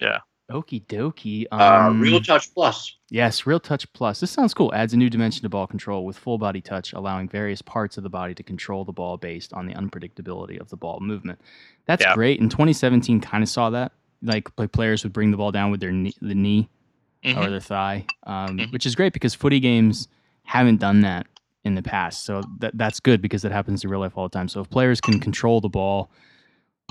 Yeah. 0.00 0.18
Okie 0.50 0.84
dokie. 0.86 1.46
Uh, 1.52 1.86
Um, 1.88 2.00
Real 2.00 2.20
Touch 2.20 2.52
Plus. 2.54 2.96
Yes, 3.10 3.46
Real 3.46 3.60
Touch 3.60 3.90
Plus. 3.92 4.20
This 4.20 4.30
sounds 4.30 4.52
cool. 4.54 4.72
Adds 4.74 4.92
a 4.92 4.96
new 4.96 5.08
dimension 5.10 5.42
to 5.42 5.48
ball 5.48 5.66
control 5.66 6.04
with 6.04 6.16
full 6.18 6.38
body 6.38 6.60
touch, 6.60 6.92
allowing 6.92 7.28
various 7.28 7.62
parts 7.62 7.96
of 7.96 8.02
the 8.02 8.10
body 8.10 8.34
to 8.34 8.42
control 8.42 8.84
the 8.84 8.92
ball 8.92 9.16
based 9.16 9.52
on 9.52 9.66
the 9.66 9.74
unpredictability 9.74 10.60
of 10.60 10.68
the 10.70 10.76
ball 10.76 10.98
movement. 11.00 11.40
That's 11.86 12.02
Yeah. 12.02 12.14
great. 12.14 12.40
In 12.40 12.48
2017, 12.48 13.20
kind 13.20 13.42
of 13.42 13.48
saw 13.48 13.70
that. 13.70 13.92
Like, 14.22 14.48
like 14.58 14.72
players 14.72 15.02
would 15.04 15.12
bring 15.12 15.30
the 15.30 15.36
ball 15.36 15.50
down 15.52 15.70
with 15.70 15.80
their 15.80 15.92
knee, 15.92 16.14
the 16.20 16.34
knee 16.34 16.68
Mhm. 17.24 17.36
or 17.38 17.50
their 17.50 17.60
thigh, 17.60 18.04
um, 18.24 18.58
Mhm. 18.58 18.72
which 18.72 18.84
is 18.86 18.94
great 18.94 19.12
because 19.12 19.34
footy 19.34 19.60
games 19.60 20.08
haven't 20.44 20.78
done 20.80 21.00
that 21.00 21.26
in 21.64 21.74
the 21.74 21.82
past. 21.82 22.24
So 22.24 22.42
that 22.58 22.76
that's 22.76 23.00
good 23.00 23.20
because 23.22 23.42
that 23.42 23.52
happens 23.52 23.82
in 23.84 23.90
real 23.90 24.00
life 24.00 24.12
all 24.16 24.24
the 24.28 24.32
time. 24.32 24.48
So 24.48 24.60
if 24.60 24.68
players 24.70 25.00
can 25.00 25.20
control 25.20 25.60
the 25.60 25.68
ball 25.68 26.10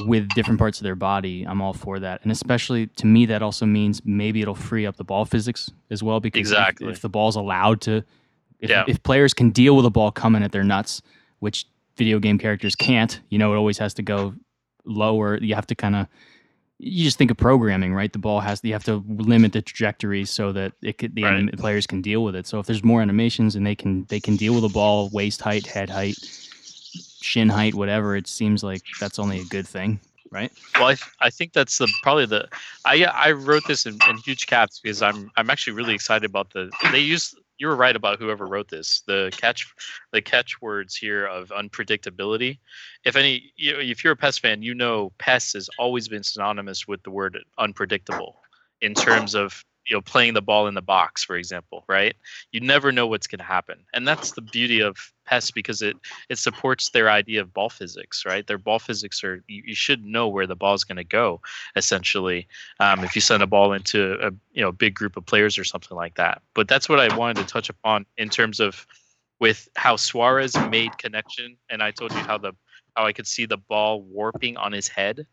with 0.05 0.27
different 0.29 0.59
parts 0.59 0.79
of 0.79 0.83
their 0.83 0.95
body, 0.95 1.43
I'm 1.47 1.61
all 1.61 1.73
for 1.73 1.99
that. 1.99 2.21
And 2.23 2.31
especially 2.31 2.87
to 2.87 3.05
me, 3.07 3.25
that 3.27 3.41
also 3.41 3.65
means 3.65 4.01
maybe 4.05 4.41
it'll 4.41 4.55
free 4.55 4.85
up 4.85 4.97
the 4.97 5.03
ball 5.03 5.25
physics 5.25 5.71
as 5.89 6.01
well 6.03 6.19
because 6.19 6.39
if- 6.39 6.57
Exactly. 6.57 6.91
if, 6.91 7.01
the 7.01 7.09
ball's 7.09 7.35
allowed 7.35 7.81
to, 7.81 8.03
if, 8.59 8.69
Yeah. 8.69 8.83
if 8.87 9.01
players 9.03 9.33
can 9.33 9.49
deal 9.51 9.75
with 9.75 9.85
a 9.85 9.89
ball 9.89 10.11
coming 10.11 10.43
at 10.43 10.51
their 10.51 10.63
nuts, 10.63 11.01
which 11.39 11.65
video 11.97 12.19
game 12.19 12.37
characters 12.37 12.75
can't, 12.75 13.19
you 13.29 13.37
know, 13.37 13.53
it 13.53 13.57
always 13.57 13.77
has 13.77 13.93
to 13.95 14.01
go 14.01 14.33
lower. 14.85 15.37
You 15.37 15.55
have 15.55 15.67
to 15.67 15.75
kind 15.75 15.95
of 15.95 16.07
you 16.81 17.03
just 17.03 17.17
think 17.17 17.29
of 17.29 17.35
programming, 17.35 17.93
right? 17.93 18.13
The 18.13 18.19
ball 18.19 18.39
has 18.39 18.61
you 18.63 18.71
have 18.71 18.85
to 18.85 19.03
limit 19.05 19.51
the 19.51 19.61
trajectory 19.61 20.23
so 20.23 20.53
that 20.53 20.71
it 20.81 20.97
could, 20.97 21.13
the 21.13 21.23
Right. 21.23 21.33
anim- 21.33 21.57
players 21.57 21.85
can 21.85 22.01
deal 22.01 22.23
with 22.23 22.37
it. 22.37 22.47
So 22.47 22.57
if 22.59 22.67
there's 22.67 22.85
more 22.85 23.01
animations 23.01 23.57
and 23.57 23.67
they 23.67 23.75
can 23.75 24.05
they 24.07 24.21
can 24.21 24.37
deal 24.37 24.53
with 24.53 24.61
the 24.61 24.69
ball 24.69 25.09
waist 25.11 25.41
height, 25.41 25.67
head 25.67 25.89
height, 25.89 26.15
shin 27.21 27.49
height, 27.49 27.75
whatever, 27.75 28.15
it 28.15 28.27
seems 28.27 28.63
like 28.63 28.81
that's 28.99 29.19
only 29.19 29.39
a 29.39 29.45
good 29.45 29.67
thing, 29.67 29.99
right? 30.31 30.51
Well, 30.75 30.87
I, 30.87 30.95
th- 30.95 31.11
I 31.21 31.29
think 31.29 31.53
that's 31.53 31.77
the 31.77 31.91
probably 32.03 32.25
the 32.25 32.47
I 32.85 33.03
I 33.05 33.31
wrote 33.31 33.65
this 33.67 33.85
in, 33.85 33.97
in 34.09 34.17
huge 34.17 34.47
caps 34.47 34.79
because 34.79 35.01
I'm 35.01 35.31
I'm 35.37 35.49
actually 35.49 35.73
really 35.73 35.93
excited 35.93 36.29
about 36.29 36.51
the 36.51 36.71
they 36.91 36.99
use 36.99 37.35
you 37.57 37.67
were 37.67 37.75
right 37.75 37.95
about 37.95 38.19
whoever 38.19 38.47
wrote 38.47 38.69
this 38.69 39.03
the 39.05 39.31
catch 39.35 39.67
the 40.11 40.21
catchwords 40.21 40.95
here 40.95 41.25
of 41.25 41.49
unpredictability. 41.49 42.59
If 43.03 43.15
any 43.15 43.51
you 43.55 43.73
know, 43.73 43.79
if 43.79 44.03
you're 44.03 44.13
a 44.13 44.17
PES 44.17 44.39
fan, 44.39 44.61
you 44.61 44.73
know 44.73 45.11
PES 45.17 45.53
has 45.53 45.69
always 45.77 46.07
been 46.07 46.23
synonymous 46.23 46.87
with 46.87 47.03
the 47.03 47.11
word 47.11 47.37
unpredictable 47.57 48.37
in 48.81 48.93
terms 48.93 49.35
of 49.35 49.63
you 49.89 49.95
know 49.95 50.01
playing 50.01 50.35
the 50.35 50.41
ball 50.41 50.67
in 50.67 50.75
the 50.75 50.81
box, 50.81 51.23
for 51.23 51.35
example, 51.35 51.83
right? 51.87 52.15
You 52.51 52.61
never 52.61 52.91
know 52.91 53.07
what's 53.07 53.27
going 53.27 53.39
to 53.39 53.45
happen, 53.45 53.79
and 53.93 54.07
that's 54.07 54.31
the 54.31 54.41
beauty 54.41 54.81
of 54.81 54.97
PES 55.25 55.51
because 55.51 55.81
it 55.81 55.97
it 56.29 56.37
supports 56.37 56.91
their 56.91 57.09
idea 57.09 57.41
of 57.41 57.53
ball 57.53 57.69
physics, 57.69 58.23
right? 58.25 58.45
Their 58.45 58.59
ball 58.59 58.79
physics 58.79 59.23
are 59.23 59.43
you, 59.47 59.63
you 59.65 59.75
should 59.75 60.05
know 60.05 60.27
where 60.27 60.47
the 60.47 60.55
ball 60.55 60.75
is 60.75 60.83
going 60.83 60.97
to 60.97 61.03
go, 61.03 61.41
essentially. 61.75 62.47
Um, 62.79 63.03
if 63.03 63.15
you 63.15 63.21
send 63.21 63.41
a 63.41 63.47
ball 63.47 63.73
into 63.73 64.13
a 64.21 64.31
you 64.53 64.61
know 64.61 64.71
big 64.71 64.93
group 64.93 65.17
of 65.17 65.25
players 65.25 65.57
or 65.57 65.63
something 65.63 65.97
like 65.97 66.15
that. 66.15 66.41
But 66.53 66.67
that's 66.67 66.87
what 66.87 66.99
I 66.99 67.15
wanted 67.15 67.37
to 67.41 67.47
touch 67.51 67.69
upon 67.69 68.05
in 68.17 68.29
terms 68.29 68.59
of 68.59 68.85
with 69.39 69.69
how 69.75 69.95
Suarez 69.95 70.55
made 70.69 70.97
connection, 70.97 71.57
and 71.69 71.81
I 71.81 71.91
told 71.91 72.13
you 72.13 72.19
how 72.19 72.37
the 72.37 72.53
how 72.95 73.05
I 73.05 73.13
could 73.13 73.27
see 73.27 73.45
the 73.45 73.57
ball 73.57 74.03
warping 74.03 74.57
on 74.57 74.71
his 74.71 74.87
head 74.87 75.25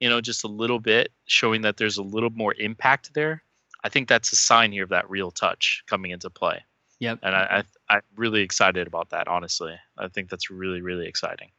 you 0.00 0.08
know, 0.10 0.20
just 0.20 0.44
a 0.44 0.48
little 0.48 0.80
bit, 0.80 1.12
showing 1.26 1.62
that 1.62 1.76
there's 1.76 1.96
a 1.96 2.02
little 2.02 2.28
more 2.30 2.52
impact 2.58 3.14
there, 3.14 3.42
I 3.84 3.88
think 3.90 4.08
that's 4.08 4.32
a 4.32 4.36
sign 4.36 4.72
here 4.72 4.82
of 4.84 4.88
that 4.88 5.08
real 5.08 5.30
touch 5.30 5.84
coming 5.86 6.10
into 6.10 6.30
play. 6.30 6.64
Yep. 7.00 7.18
And 7.22 7.34
I, 7.36 7.62
I 7.88 7.94
I'm 7.94 8.00
really 8.16 8.40
excited 8.40 8.86
about 8.86 9.10
that. 9.10 9.28
Honestly, 9.28 9.74
I 9.98 10.08
think 10.08 10.30
that's 10.30 10.50
really 10.50 10.80
really 10.80 11.06
exciting. 11.06 11.50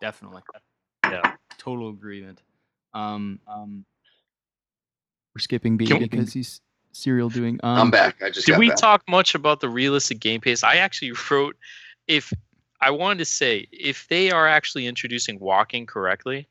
Definitely. 0.00 0.42
Yeah. 1.04 1.34
Total 1.58 1.90
agreement. 1.90 2.42
Um, 2.94 3.38
um, 3.46 3.84
we're 5.34 5.40
skipping 5.40 5.76
B 5.76 5.86
Can 5.86 5.98
we- 5.98 6.08
because 6.08 6.32
he's 6.32 6.60
cereal 6.92 7.28
doing. 7.28 7.58
Um, 7.62 7.78
I'm 7.78 7.90
back. 7.90 8.22
I 8.22 8.30
just 8.30 8.46
Did 8.46 8.52
got 8.52 8.58
we 8.58 8.68
back. 8.68 8.78
talk 8.78 9.02
much 9.08 9.34
about 9.34 9.60
the 9.60 9.68
realistic 9.68 10.20
game 10.20 10.40
pace? 10.40 10.62
I 10.62 10.76
actually 10.76 11.12
wrote 11.30 11.56
if 12.06 12.32
I 12.80 12.90
wanted 12.90 13.18
to 13.18 13.24
say 13.24 13.66
if 13.72 14.08
they 14.08 14.30
are 14.30 14.48
actually 14.48 14.86
introducing 14.86 15.38
walking 15.38 15.86
correctly, 15.86 16.48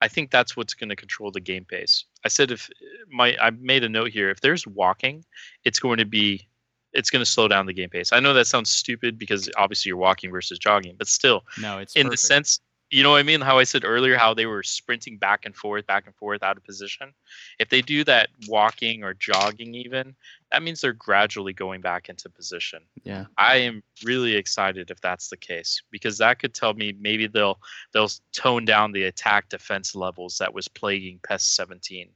I 0.00 0.08
think 0.08 0.30
that's 0.30 0.56
what's 0.56 0.74
going 0.74 0.90
to 0.90 0.96
control 0.96 1.30
the 1.30 1.40
game 1.40 1.64
pace. 1.64 2.04
I 2.24 2.28
said 2.28 2.50
if 2.50 2.70
my 3.10 3.36
I 3.40 3.50
made 3.50 3.84
a 3.84 3.88
note 3.88 4.10
here 4.10 4.30
if 4.30 4.40
there's 4.40 4.66
walking, 4.66 5.24
it's 5.64 5.78
going 5.78 5.98
to 5.98 6.04
be 6.04 6.48
it's 6.92 7.10
going 7.10 7.24
to 7.24 7.30
slow 7.30 7.48
down 7.48 7.66
the 7.66 7.72
game 7.72 7.90
pace. 7.90 8.12
I 8.12 8.20
know 8.20 8.32
that 8.34 8.46
sounds 8.46 8.70
stupid 8.70 9.18
because 9.18 9.50
obviously 9.56 9.90
you're 9.90 9.98
walking 9.98 10.30
versus 10.30 10.58
jogging, 10.58 10.96
but 10.98 11.08
still 11.08 11.44
No, 11.60 11.78
it's 11.78 11.94
in 11.96 12.08
the 12.08 12.16
sense 12.16 12.60
you 12.90 13.02
know 13.02 13.10
what 13.10 13.18
I 13.18 13.22
mean? 13.22 13.40
How 13.40 13.58
I 13.58 13.64
said 13.64 13.84
earlier, 13.84 14.16
how 14.16 14.32
they 14.32 14.46
were 14.46 14.62
sprinting 14.62 15.18
back 15.18 15.44
and 15.44 15.54
forth, 15.54 15.86
back 15.86 16.06
and 16.06 16.14
forth 16.14 16.42
out 16.42 16.56
of 16.56 16.64
position. 16.64 17.12
If 17.58 17.68
they 17.68 17.82
do 17.82 18.02
that 18.04 18.30
walking 18.46 19.04
or 19.04 19.14
jogging, 19.14 19.74
even, 19.74 20.16
that 20.52 20.62
means 20.62 20.80
they're 20.80 20.92
gradually 20.92 21.52
going 21.52 21.80
back 21.80 22.08
into 22.08 22.28
position. 22.28 22.80
Yeah. 23.04 23.26
I 23.36 23.56
am 23.56 23.82
really 24.04 24.34
excited 24.34 24.90
if 24.90 25.00
that's 25.00 25.28
the 25.28 25.36
case 25.36 25.82
because 25.90 26.18
that 26.18 26.38
could 26.38 26.54
tell 26.54 26.74
me 26.74 26.94
maybe 26.98 27.26
they'll 27.26 27.58
they'll 27.92 28.10
tone 28.32 28.64
down 28.64 28.92
the 28.92 29.04
attack 29.04 29.48
defense 29.48 29.94
levels 29.94 30.38
that 30.38 30.52
was 30.52 30.66
plaguing 30.68 31.20
PES 31.22 31.44
17 31.44 32.08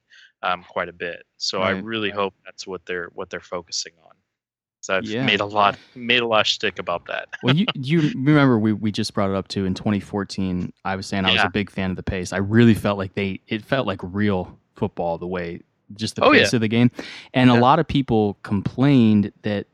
um, 0.43 0.64
quite 0.68 0.89
a 0.89 0.93
bit. 0.93 1.24
So 1.37 1.62
I 1.62 1.70
really 1.70 2.09
right. 2.09 2.18
hope 2.18 2.35
that's 2.45 2.66
what 2.66 2.85
they're 2.87 3.09
what 3.14 3.28
they're 3.30 3.41
focusing 3.41 3.93
on. 4.05 4.12
So 4.80 4.97
I've 4.97 5.05
Yeah. 5.05 5.24
made 5.24 5.41
a 5.41 5.47
lot 5.47 5.78
made 5.95 6.22
a 6.22 6.26
lot 6.26 6.41
of 6.41 6.47
shtick 6.47 6.78
about 6.78 7.07
that. 7.07 7.28
well, 7.43 7.55
you 7.55 7.66
you 7.74 8.01
remember 8.01 8.59
we, 8.59 8.72
we 8.72 8.91
just 8.91 9.14
brought 9.14 9.30
it 9.30 9.37
up 9.37 9.49
too 9.49 9.64
in 9.66 9.74
2014. 9.74 10.72
I 10.85 10.97
was 10.97 11.07
saying 11.07 11.24
I 11.26 11.33
was 11.33 11.43
a 11.43 11.51
big 11.51 11.70
fan 11.70 11.91
of 11.91 11.97
the 11.97 12.03
pace. 12.03 12.33
I 12.33 12.39
really 12.39 12.74
felt 12.74 12.99
like 12.99 13.14
they 13.14 13.41
it 13.47 13.62
felt 13.64 13.87
like 13.87 14.01
real 14.03 14.59
football 14.74 15.18
the 15.18 15.26
way 15.26 15.61
just 15.97 16.16
the 16.16 16.24
Oh, 16.24 16.32
pace 16.32 16.53
yeah. 16.53 16.57
of 16.57 16.61
the 16.61 16.68
game. 16.68 16.90
And 17.34 17.51
a 17.51 17.55
lot 17.55 17.78
of 17.78 17.86
people 17.88 18.36
complained 18.43 19.32
that 19.43 19.66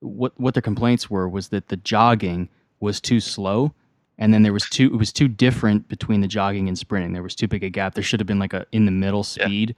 what 0.00 0.32
what 0.38 0.54
their 0.54 0.62
complaints 0.62 1.08
were 1.08 1.28
was 1.28 1.48
that 1.48 1.68
the 1.68 1.76
jogging 1.76 2.48
was 2.80 3.00
too 3.00 3.20
slow. 3.20 3.72
And 4.18 4.32
then 4.32 4.42
there 4.42 4.52
was 4.52 4.68
too 4.68 4.86
it 4.92 4.96
was 4.96 5.12
too 5.12 5.28
different 5.28 5.88
between 5.88 6.20
the 6.20 6.28
jogging 6.28 6.68
and 6.68 6.78
sprinting. 6.78 7.12
There 7.14 7.22
was 7.22 7.34
too 7.34 7.48
big 7.48 7.64
a 7.64 7.70
gap. 7.70 7.94
There 7.94 8.04
should 8.04 8.20
have 8.20 8.26
been 8.26 8.38
like 8.38 8.52
a 8.52 8.66
in 8.72 8.84
the 8.84 8.92
middle 8.92 9.24
speed. 9.24 9.74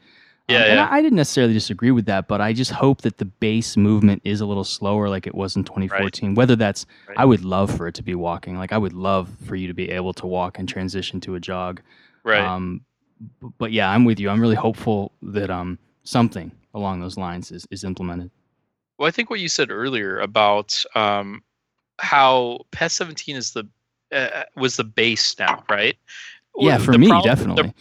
Yeah, 0.49 0.59
Um, 0.59 0.63
and 0.65 0.75
yeah. 0.75 0.89
I, 0.91 0.97
I 0.99 1.03
didn't 1.03 1.17
necessarily 1.17 1.55
disagree 1.55 1.91
with 1.91 2.07
that, 2.07 2.29
but 2.29 2.41
I 2.41 2.53
just 2.53 2.71
hope 2.71 3.01
that 3.03 3.19
the 3.19 3.25
base 3.25 3.77
movement 3.77 4.23
is 4.25 4.41
a 4.41 4.47
little 4.47 4.63
slower, 4.63 5.09
like 5.09 5.27
it 5.27 5.35
was 5.35 5.57
in 5.57 5.65
2014. 5.65 6.37
Whether 6.37 6.55
that's, 6.55 6.87
Right. 7.09 7.19
I 7.19 7.25
would 7.25 7.45
love 7.45 7.77
for 7.77 7.89
it 7.89 7.97
to 7.97 8.03
be 8.05 8.15
walking. 8.15 8.57
Like 8.57 8.73
I 8.73 8.79
would 8.79 8.93
love 8.93 9.29
for 9.45 9.57
you 9.57 9.67
to 9.67 9.75
be 9.75 9.91
able 9.91 10.13
to 10.15 10.27
walk 10.27 10.61
and 10.61 10.69
transition 10.69 11.21
to 11.23 11.35
a 11.35 11.41
jog. 11.41 11.81
Right. 12.23 12.41
Um, 12.45 12.83
but 13.59 13.73
yeah, 13.73 13.91
I'm 13.91 14.05
with 14.05 14.21
you. 14.21 14.29
I'm 14.31 14.41
really 14.41 14.57
hopeful 14.57 15.13
that 15.23 15.51
um 15.51 15.79
something 16.05 16.53
along 16.75 17.01
those 17.01 17.17
lines 17.17 17.51
is, 17.51 17.67
is 17.71 17.85
implemented. 17.85 18.31
Well, 18.99 19.09
I 19.09 19.11
think 19.11 19.31
what 19.31 19.41
you 19.41 19.49
said 19.49 19.71
earlier 19.71 20.21
about 20.21 20.83
um, 20.95 21.43
how 21.99 22.61
PES 22.71 22.93
17 22.95 23.37
is 23.37 23.53
the 23.53 23.67
uh, 24.13 24.45
was 24.57 24.77
the 24.77 24.85
base 24.85 25.37
now, 25.39 25.65
right? 25.69 25.97
Yeah, 26.57 26.79
for 26.79 26.93
the 26.93 26.99
me, 26.99 27.09
problem- 27.09 27.25
definitely. 27.29 27.63
The, 27.63 27.75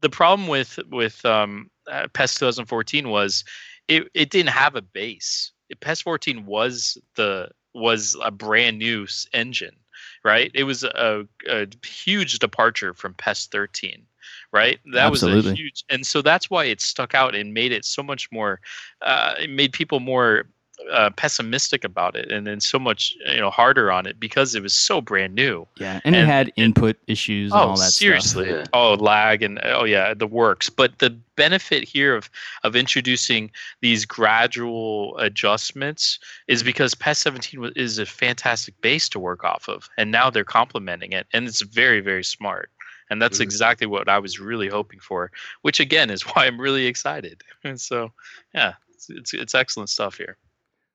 the 0.00 0.10
problem 0.10 0.48
with 0.48 0.78
with 0.90 1.24
um, 1.24 1.70
uh, 1.90 2.08
PES 2.12 2.34
2014 2.36 3.08
was 3.08 3.44
it, 3.88 4.08
it 4.14 4.30
didn't 4.30 4.50
have 4.50 4.74
a 4.74 4.82
base. 4.82 5.52
PES 5.80 6.02
14 6.02 6.44
was 6.44 6.98
the 7.16 7.48
was 7.74 8.16
a 8.22 8.30
brand 8.30 8.78
new 8.78 9.06
engine, 9.32 9.76
right? 10.24 10.50
It 10.54 10.64
was 10.64 10.84
a, 10.84 11.26
a 11.48 11.66
huge 11.86 12.38
departure 12.40 12.92
from 12.92 13.14
PES 13.14 13.46
13, 13.46 14.04
right? 14.52 14.78
That 14.92 15.10
was 15.10 15.22
a 15.22 15.40
huge, 15.54 15.84
and 15.88 16.06
so 16.06 16.22
that's 16.22 16.50
why 16.50 16.64
it 16.66 16.80
stuck 16.80 17.14
out 17.14 17.34
and 17.34 17.54
made 17.54 17.72
it 17.72 17.84
so 17.84 18.02
much 18.02 18.30
more. 18.30 18.60
Uh, 19.00 19.34
it 19.40 19.50
made 19.50 19.72
people 19.72 19.98
more 20.00 20.44
uh, 20.90 21.10
pessimistic 21.10 21.84
about 21.84 22.16
it, 22.16 22.32
and 22.32 22.44
then 22.46 22.58
so 22.60 22.78
much 22.78 23.14
you 23.26 23.36
know 23.38 23.50
harder 23.50 23.92
on 23.92 24.04
it 24.06 24.18
because 24.18 24.54
it 24.54 24.62
was 24.62 24.74
so 24.74 25.00
brand 25.00 25.34
new. 25.34 25.66
yeah, 25.78 26.00
and, 26.04 26.14
it 26.16 26.18
and 26.20 26.28
had 26.28 26.48
it- 26.48 26.54
input 26.56 26.96
issues 27.06 27.52
and 27.52 27.60
Oh, 27.60 27.68
all 27.68 27.76
that 27.76 27.92
seriously. 27.92 28.50
Yeah. 28.50 28.64
Oh, 28.72 28.94
lag 28.94 29.42
and 29.42 29.60
oh 29.64 29.84
yeah, 29.84 30.12
the 30.14 30.26
works. 30.26 30.68
But 30.70 30.98
the 30.98 31.10
benefit 31.36 31.84
here 31.84 32.16
of 32.16 32.28
of 32.64 32.74
introducing 32.74 33.50
these 33.80 34.04
gradual 34.04 35.16
adjustments 35.18 36.18
is 36.48 36.62
because 36.62 36.94
PES 36.94 37.18
17 37.18 37.72
is 37.76 37.98
a 37.98 38.06
fantastic 38.06 38.78
base 38.80 39.08
to 39.10 39.18
work 39.20 39.44
off 39.44 39.68
of, 39.68 39.88
and 39.96 40.10
now 40.10 40.30
they're 40.30 40.44
complementing 40.44 41.12
it, 41.12 41.26
and 41.32 41.46
it's 41.46 41.62
very 41.62 42.00
very 42.00 42.24
smart. 42.24 42.70
And 43.12 43.22
that's 43.22 43.38
Mhm. 43.38 43.42
exactly 43.42 43.86
what 43.86 44.08
I 44.08 44.18
was 44.18 44.40
really 44.40 44.68
hoping 44.68 44.98
for, 45.00 45.30
which 45.62 45.78
again 45.80 46.10
is 46.10 46.22
why 46.34 46.46
I'm 46.46 46.60
really 46.60 46.86
excited. 46.86 47.42
And 47.64 47.80
so, 47.80 48.12
yeah, 48.54 48.74
it's 48.94 49.08
it's, 49.10 49.34
it's 49.34 49.54
excellent 49.54 49.88
stuff 49.90 50.16
here. 50.16 50.36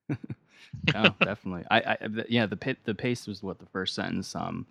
oh, 0.96 1.14
definitely. 1.22 1.66
I, 1.72 1.80
I 1.80 1.98
yeah, 2.30 2.46
the 2.46 2.58
pit, 2.58 2.78
the 2.86 2.96
pace 2.96 3.28
was 3.28 3.44
what 3.44 3.60
the 3.60 3.66
first 3.68 3.96
sentence. 3.96 4.36
Um, 4.36 4.66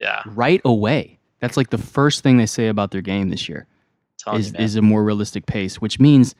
Yeah, 0.00 0.22
right 0.26 0.60
away. 0.64 1.18
That's 1.40 1.56
like 1.56 1.70
the 1.70 1.78
first 1.78 2.22
thing 2.22 2.36
they 2.36 2.46
say 2.46 2.68
about 2.68 2.90
their 2.90 3.00
game 3.00 3.30
this 3.30 3.48
year. 3.48 3.66
is, 4.34 4.52
you, 4.52 4.58
is 4.58 4.76
a 4.76 4.82
more 4.82 5.02
realistic 5.02 5.46
pace, 5.46 5.80
which 5.80 5.98
means 5.98 6.34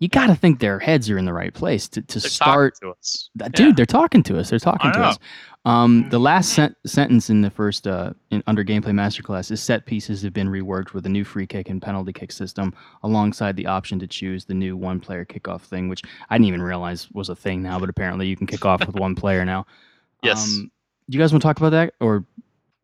you 0.00 0.08
got 0.08 0.26
to 0.26 0.34
think 0.34 0.58
their 0.58 0.78
heads 0.78 1.08
are 1.10 1.18
in 1.18 1.24
the 1.26 1.32
right 1.32 1.54
place 1.54 1.86
to, 1.88 2.02
to 2.02 2.18
They're 2.18 2.28
start. 2.30 2.74
to 2.82 2.90
us. 2.90 3.30
Th- 3.38 3.50
Yeah. 3.50 3.56
Dude, 3.56 3.76
they're 3.76 3.86
talking 3.86 4.22
to 4.24 4.38
us. 4.38 4.50
They're 4.50 4.58
talking 4.58 4.92
to 4.92 4.98
us. 5.00 5.18
Um, 5.66 6.08
the 6.08 6.18
last 6.18 6.54
sen- 6.54 6.74
sentence 6.86 7.28
in 7.28 7.42
the 7.42 7.50
first 7.50 7.86
uh, 7.86 8.14
in, 8.30 8.42
under 8.46 8.64
gameplay 8.64 8.92
masterclass 8.94 9.50
is 9.50 9.60
set 9.60 9.84
pieces 9.84 10.22
have 10.22 10.32
been 10.32 10.48
reworked 10.48 10.94
with 10.94 11.04
a 11.04 11.08
new 11.10 11.22
free 11.22 11.46
kick 11.46 11.68
and 11.68 11.82
penalty 11.82 12.14
kick 12.14 12.32
system, 12.32 12.74
alongside 13.02 13.56
the 13.56 13.66
option 13.66 13.98
to 13.98 14.06
choose 14.06 14.46
the 14.46 14.54
new 14.54 14.74
one 14.74 15.00
player 15.00 15.26
kickoff 15.26 15.60
thing, 15.60 15.88
which 15.90 16.02
I 16.30 16.36
didn't 16.38 16.46
even 16.48 16.62
realize 16.62 17.10
was 17.12 17.28
a 17.28 17.36
thing 17.36 17.62
now, 17.62 17.78
but 17.78 17.90
apparently 17.90 18.26
you 18.26 18.36
can 18.36 18.46
kick 18.46 18.64
off 18.64 18.86
with 18.86 18.96
one 18.96 19.14
player 19.14 19.44
now. 19.44 19.66
Yes. 20.22 20.44
Um, 20.44 20.70
do 21.08 21.16
you 21.18 21.22
guys 21.22 21.32
want 21.32 21.40
to 21.42 21.48
talk 21.48 21.56
about 21.58 21.70
that, 21.70 21.94
or 22.00 22.24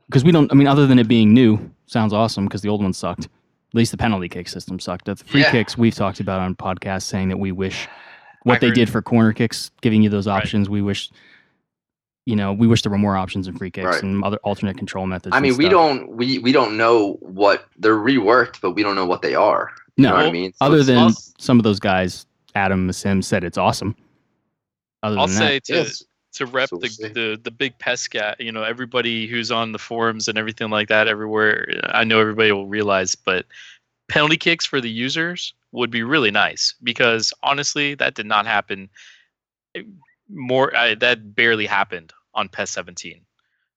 because 0.09 0.25
we 0.25 0.33
don't? 0.33 0.51
I 0.51 0.55
mean, 0.55 0.67
other 0.67 0.87
than 0.87 0.99
it 0.99 1.07
being 1.07 1.35
new, 1.35 1.71
sounds 1.87 2.13
awesome 2.15 2.45
because 2.47 2.63
the 2.63 2.69
old 2.71 2.83
one 2.83 2.93
sucked. 2.95 3.29
At 3.77 3.81
least 3.81 3.91
the 3.91 3.99
penalty 3.99 4.27
kick 4.31 4.49
system 4.49 4.81
sucked. 4.81 5.05
The 5.05 5.17
free 5.17 5.43
Yeah. 5.43 5.51
kicks 5.51 5.77
we've 5.77 5.95
talked 5.95 6.19
about 6.19 6.41
on 6.41 6.55
podcasts, 6.55 7.03
saying 7.03 7.29
that 7.29 7.37
we 7.37 7.53
wish 7.53 7.87
what 8.45 8.55
I 8.55 8.59
they 8.61 8.67
agree. 8.69 8.77
did 8.87 8.89
for 8.91 9.03
corner 9.03 9.35
kicks, 9.35 9.71
giving 9.83 10.03
you 10.03 10.09
those 10.09 10.27
Right. 10.27 10.39
options. 10.39 10.71
We 10.71 10.81
wish, 10.81 11.11
you 12.25 12.37
know, 12.37 12.55
we 12.55 12.67
wish 12.67 12.81
there 12.81 12.91
were 12.91 12.97
more 12.97 13.19
options 13.19 13.47
in 13.49 13.55
free 13.59 13.71
kicks 13.71 13.85
Right. 13.85 14.03
and 14.03 14.25
other 14.25 14.39
alternate 14.45 14.79
control 14.79 15.07
methods. 15.07 15.37
I 15.37 15.41
mean, 15.41 15.59
we 15.59 15.69
don't 15.69 16.09
we 16.17 16.39
we 16.39 16.53
don't 16.53 16.79
know 16.79 17.19
what 17.21 17.67
they're 17.77 17.99
reworked, 17.99 18.63
but 18.63 18.71
we 18.71 18.83
don't 18.83 18.95
know 18.95 19.05
what 19.05 19.21
they 19.21 19.35
are. 19.35 19.71
You 19.99 20.05
No, 20.05 20.09
know 20.09 20.17
what 20.17 20.25
I 20.27 20.31
mean? 20.33 20.53
So 20.55 20.65
other 20.65 20.83
than 20.83 20.97
also- 20.97 21.33
some 21.39 21.59
of 21.59 21.63
those 21.65 21.79
guys, 21.79 22.25
Adam 22.55 22.91
Sim 22.93 23.21
said 23.21 23.45
it's 23.45 23.59
awesome. 23.59 23.95
Other 25.03 25.19
I'll 25.19 25.27
than 25.27 25.37
say 25.37 25.55
that, 25.57 25.65
to 25.65 25.75
yes. 25.75 26.03
To 26.37 26.47
rep 26.47 26.69
So 26.69 26.77
the, 26.77 26.89
the 27.15 27.41
the 27.43 27.51
big 27.51 27.79
pescat 27.79 28.37
you 28.39 28.53
know 28.53 28.63
everybody 28.63 29.27
who's 29.27 29.51
on 29.51 29.73
the 29.73 29.79
forums 29.79 30.29
and 30.29 30.37
everything 30.37 30.71
like 30.71 30.89
that 30.89 31.09
everywhere 31.09 31.67
i 31.89 32.05
know 32.05 32.21
everybody 32.21 32.53
will 32.53 32.67
realize 32.67 33.15
but 33.15 33.47
penalty 34.09 34.37
kicks 34.37 34.67
for 34.67 34.81
the 34.81 34.91
users 34.91 35.55
would 35.73 35.91
be 35.91 36.03
really 36.03 36.31
nice 36.31 36.75
because 36.83 37.33
honestly 37.43 37.95
that 37.95 38.15
did 38.15 38.27
not 38.27 38.47
happen. 38.47 38.89
Eh, 39.75 39.83
more 40.29 40.75
uh, 40.77 40.95
that 40.97 41.35
barely 41.35 41.67
happened 41.67 42.13
on 42.35 42.49
PES 42.49 42.71
17 42.71 43.21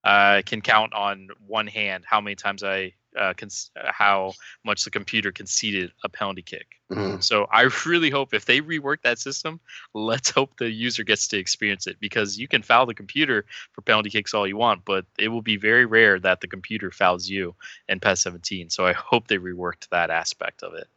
i 0.03 0.41
can 0.45 0.61
count 0.61 0.93
on 0.93 1.29
one 1.47 1.67
hand 1.67 2.03
how 2.07 2.19
many 2.19 2.35
times 2.35 2.63
i 2.63 2.91
uh, 3.17 3.33
cons- 3.37 3.71
uh, 3.79 3.91
how 3.91 4.33
much 4.63 4.83
the 4.83 4.89
computer 4.91 5.31
conceded 5.31 5.91
a 6.03 6.09
penalty 6.09 6.41
kick 6.41 6.67
Mhm. 6.89 7.21
so 7.21 7.45
I 7.51 7.69
really 7.85 8.09
hope 8.09 8.33
if 8.33 8.45
they 8.45 8.61
rework 8.61 9.01
that 9.03 9.19
system, 9.19 9.59
let's 9.93 10.29
hope 10.29 10.57
the 10.57 10.69
user 10.69 11.03
gets 11.03 11.27
to 11.29 11.37
experience 11.37 11.87
it 11.87 11.97
because 11.99 12.37
you 12.37 12.47
can 12.47 12.61
foul 12.61 12.85
the 12.85 12.93
computer 12.93 13.45
for 13.73 13.81
penalty 13.81 14.09
kicks 14.09 14.33
all 14.33 14.47
you 14.47 14.57
want, 14.57 14.85
but 14.85 15.05
it 15.17 15.29
will 15.29 15.41
be 15.41 15.57
very 15.57 15.85
rare 15.85 16.19
that 16.19 16.41
the 16.41 16.47
computer 16.47 16.91
fouls 16.91 17.29
you 17.29 17.55
in 17.87 17.99
PES 17.99 18.21
17. 18.21 18.69
So 18.69 18.85
I 18.85 18.93
hope 18.93 19.27
they 19.27 19.37
reworked 19.37 19.89
that 19.89 20.09
aspect 20.09 20.63
of 20.63 20.73
it. 20.73 20.87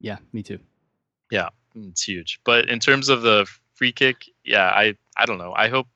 yeah, 0.00 0.18
me 0.32 0.42
too. 0.42 0.58
Yeah, 1.30 1.50
it's 1.74 2.02
huge. 2.04 2.40
But 2.44 2.68
in 2.68 2.80
terms 2.80 3.08
of 3.08 3.22
the 3.22 3.46
free 3.74 3.92
kick, 3.92 4.24
yeah, 4.44 4.66
I 4.68 4.96
I 5.16 5.26
don't 5.26 5.38
know. 5.38 5.52
I 5.54 5.68
hope 5.68 5.88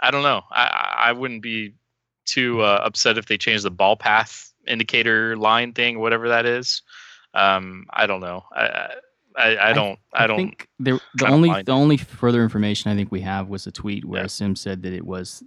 I 0.00 0.10
don't 0.10 0.22
know. 0.22 0.42
I 0.50 0.62
I 0.64 1.08
I 1.10 1.12
wouldn't 1.12 1.42
be 1.42 1.74
too 2.26 2.60
uh, 2.62 2.80
upset 2.84 3.18
if 3.18 3.26
they 3.26 3.38
change 3.38 3.62
the 3.62 3.70
ball 3.70 3.96
path 3.96 4.51
indicator 4.66 5.36
line 5.36 5.72
thing, 5.72 5.98
whatever 5.98 6.28
that 6.28 6.46
is. 6.46 6.82
Um, 7.34 7.86
I 7.90 8.06
don't 8.06 8.20
know. 8.20 8.44
I 8.54 8.62
I, 9.34 9.56
I, 9.56 9.70
I 9.70 9.72
don't 9.72 9.98
I, 10.12 10.26
don't 10.26 10.36
think 10.36 10.68
there, 10.78 11.00
the 11.14 11.26
only 11.28 11.62
the 11.62 11.72
only 11.72 11.96
further 11.96 12.42
information 12.42 12.90
I 12.90 12.94
think 12.94 13.10
we 13.10 13.22
have 13.22 13.48
was 13.48 13.66
a 13.66 13.72
tweet 13.72 14.04
where 14.04 14.22
Yeah. 14.22 14.26
Sim 14.26 14.54
said 14.54 14.82
that 14.82 14.92
it 14.92 15.06
was 15.06 15.42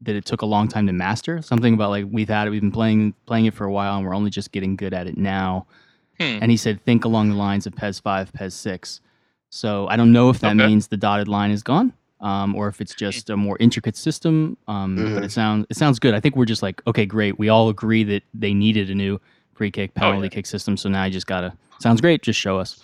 that 0.00 0.16
it 0.16 0.24
took 0.24 0.42
a 0.42 0.46
long 0.46 0.68
time 0.68 0.86
to 0.86 0.92
master. 0.92 1.40
Something 1.42 1.74
about 1.74 1.90
like 1.90 2.06
we've 2.10 2.28
had 2.28 2.46
it, 2.46 2.50
we've 2.50 2.60
been 2.62 2.72
playing 2.72 3.14
playing 3.26 3.46
it 3.46 3.54
for 3.54 3.64
a 3.64 3.72
while, 3.72 3.96
and 3.96 4.06
we're 4.06 4.14
only 4.14 4.30
just 4.30 4.52
getting 4.52 4.76
good 4.76 4.94
at 4.94 5.06
it 5.06 5.16
now. 5.18 5.66
Hmm. 6.18 6.38
And 6.42 6.50
he 6.50 6.56
said, 6.56 6.82
think 6.84 7.04
along 7.04 7.28
the 7.30 7.34
lines 7.36 7.66
of 7.66 7.74
PES 7.74 8.00
five, 8.00 8.32
PES 8.32 8.54
six. 8.54 9.00
So 9.50 9.86
I 9.88 9.96
don't 9.96 10.12
know 10.12 10.30
if 10.30 10.40
that 10.40 10.56
Okay. 10.56 10.66
means 10.66 10.88
the 10.88 10.96
dotted 10.96 11.28
line 11.28 11.50
is 11.50 11.62
gone, 11.62 11.92
um, 12.24 12.56
or 12.56 12.66
if 12.68 12.80
it's 12.80 12.94
just 12.94 13.30
a 13.30 13.36
more 13.36 13.56
intricate 13.60 13.96
system. 13.96 14.56
Um, 14.66 14.96
But 15.14 15.22
Mhm. 15.22 15.24
it 15.26 15.30
sounds 15.30 15.66
it 15.70 15.76
sounds 15.76 15.98
good. 16.00 16.14
I 16.14 16.20
think 16.20 16.34
we're 16.34 16.46
just 16.46 16.62
like, 16.62 16.82
okay, 16.86 17.06
great. 17.06 17.38
We 17.38 17.48
all 17.50 17.68
agree 17.68 18.02
that 18.04 18.22
they 18.32 18.54
needed 18.54 18.90
a 18.90 18.94
new 18.94 19.20
free 19.54 19.70
kick, 19.70 19.92
Oh, 19.96 20.00
penalty 20.00 20.26
yeah. 20.26 20.30
kick 20.30 20.46
system. 20.46 20.76
So 20.76 20.88
now 20.88 21.04
you 21.04 21.12
just 21.12 21.26
gotta. 21.28 21.52
Sounds 21.78 22.00
great. 22.00 22.22
Just 22.22 22.40
show 22.40 22.58
us. 22.58 22.80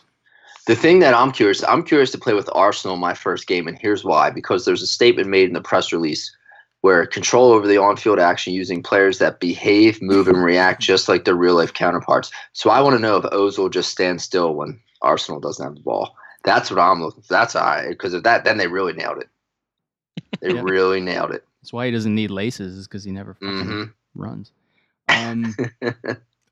The 0.67 0.77
thing 0.77 0.99
that 1.01 1.15
I'm 1.15 1.33
curious, 1.33 1.65
I'm 1.65 1.83
curious 1.83 2.11
to 2.13 2.19
play 2.19 2.35
with 2.35 2.49
Arsenal 2.53 2.97
my 2.97 3.15
first 3.15 3.47
game, 3.47 3.67
and 3.67 3.79
here's 3.79 4.05
why. 4.05 4.31
Because 4.31 4.67
there's 4.67 4.83
a 4.83 4.87
statement 4.87 5.29
made 5.29 5.49
in 5.49 5.55
the 5.55 5.61
press 5.63 5.91
release 5.91 6.31
where 6.83 7.05
control 7.07 7.51
over 7.53 7.67
the 7.67 7.77
on-field 7.79 8.19
action 8.19 8.53
using 8.55 8.83
players 8.83 9.19
that 9.19 9.41
behave, 9.41 10.01
move, 10.03 10.29
and 10.29 10.43
react 10.45 10.81
just 10.93 11.09
like 11.09 11.25
their 11.25 11.35
real-life 11.35 11.73
counterparts. 11.73 12.31
So 12.53 12.71
I 12.71 12.81
want 12.83 12.95
to 12.97 13.03
know 13.03 13.17
if 13.17 13.25
Ozil 13.25 13.71
just 13.71 13.91
stands 13.91 14.23
still 14.25 14.55
when 14.55 14.79
Arsenal 15.03 15.41
doesn't 15.41 15.65
have 15.65 15.75
the 15.75 15.81
ball. 15.81 16.15
That's 16.45 16.71
what 16.71 16.79
I'm 16.81 17.03
looking 17.03 17.23
for. 17.23 17.29
That's 17.33 17.55
I 17.57 17.89
Because 17.89 18.15
of 18.15 18.23
that, 18.25 18.45
then 18.45 18.57
they 18.57 18.67
really 18.67 18.93
nailed 18.93 19.19
it. 19.19 19.29
They 20.41 20.55
Yeah. 20.55 20.63
really 20.63 21.01
nailed 21.01 21.33
it. 21.33 21.45
That's 21.61 21.73
why 21.73 21.87
he 21.87 21.93
doesn't 21.93 22.15
need 22.15 22.31
laces, 22.31 22.77
is 22.77 22.87
because 22.89 23.05
he 23.05 23.11
never 23.13 23.35
fucking 23.35 23.59
hmm 23.67 23.83
runs. 24.15 24.53
Um, 25.09 25.55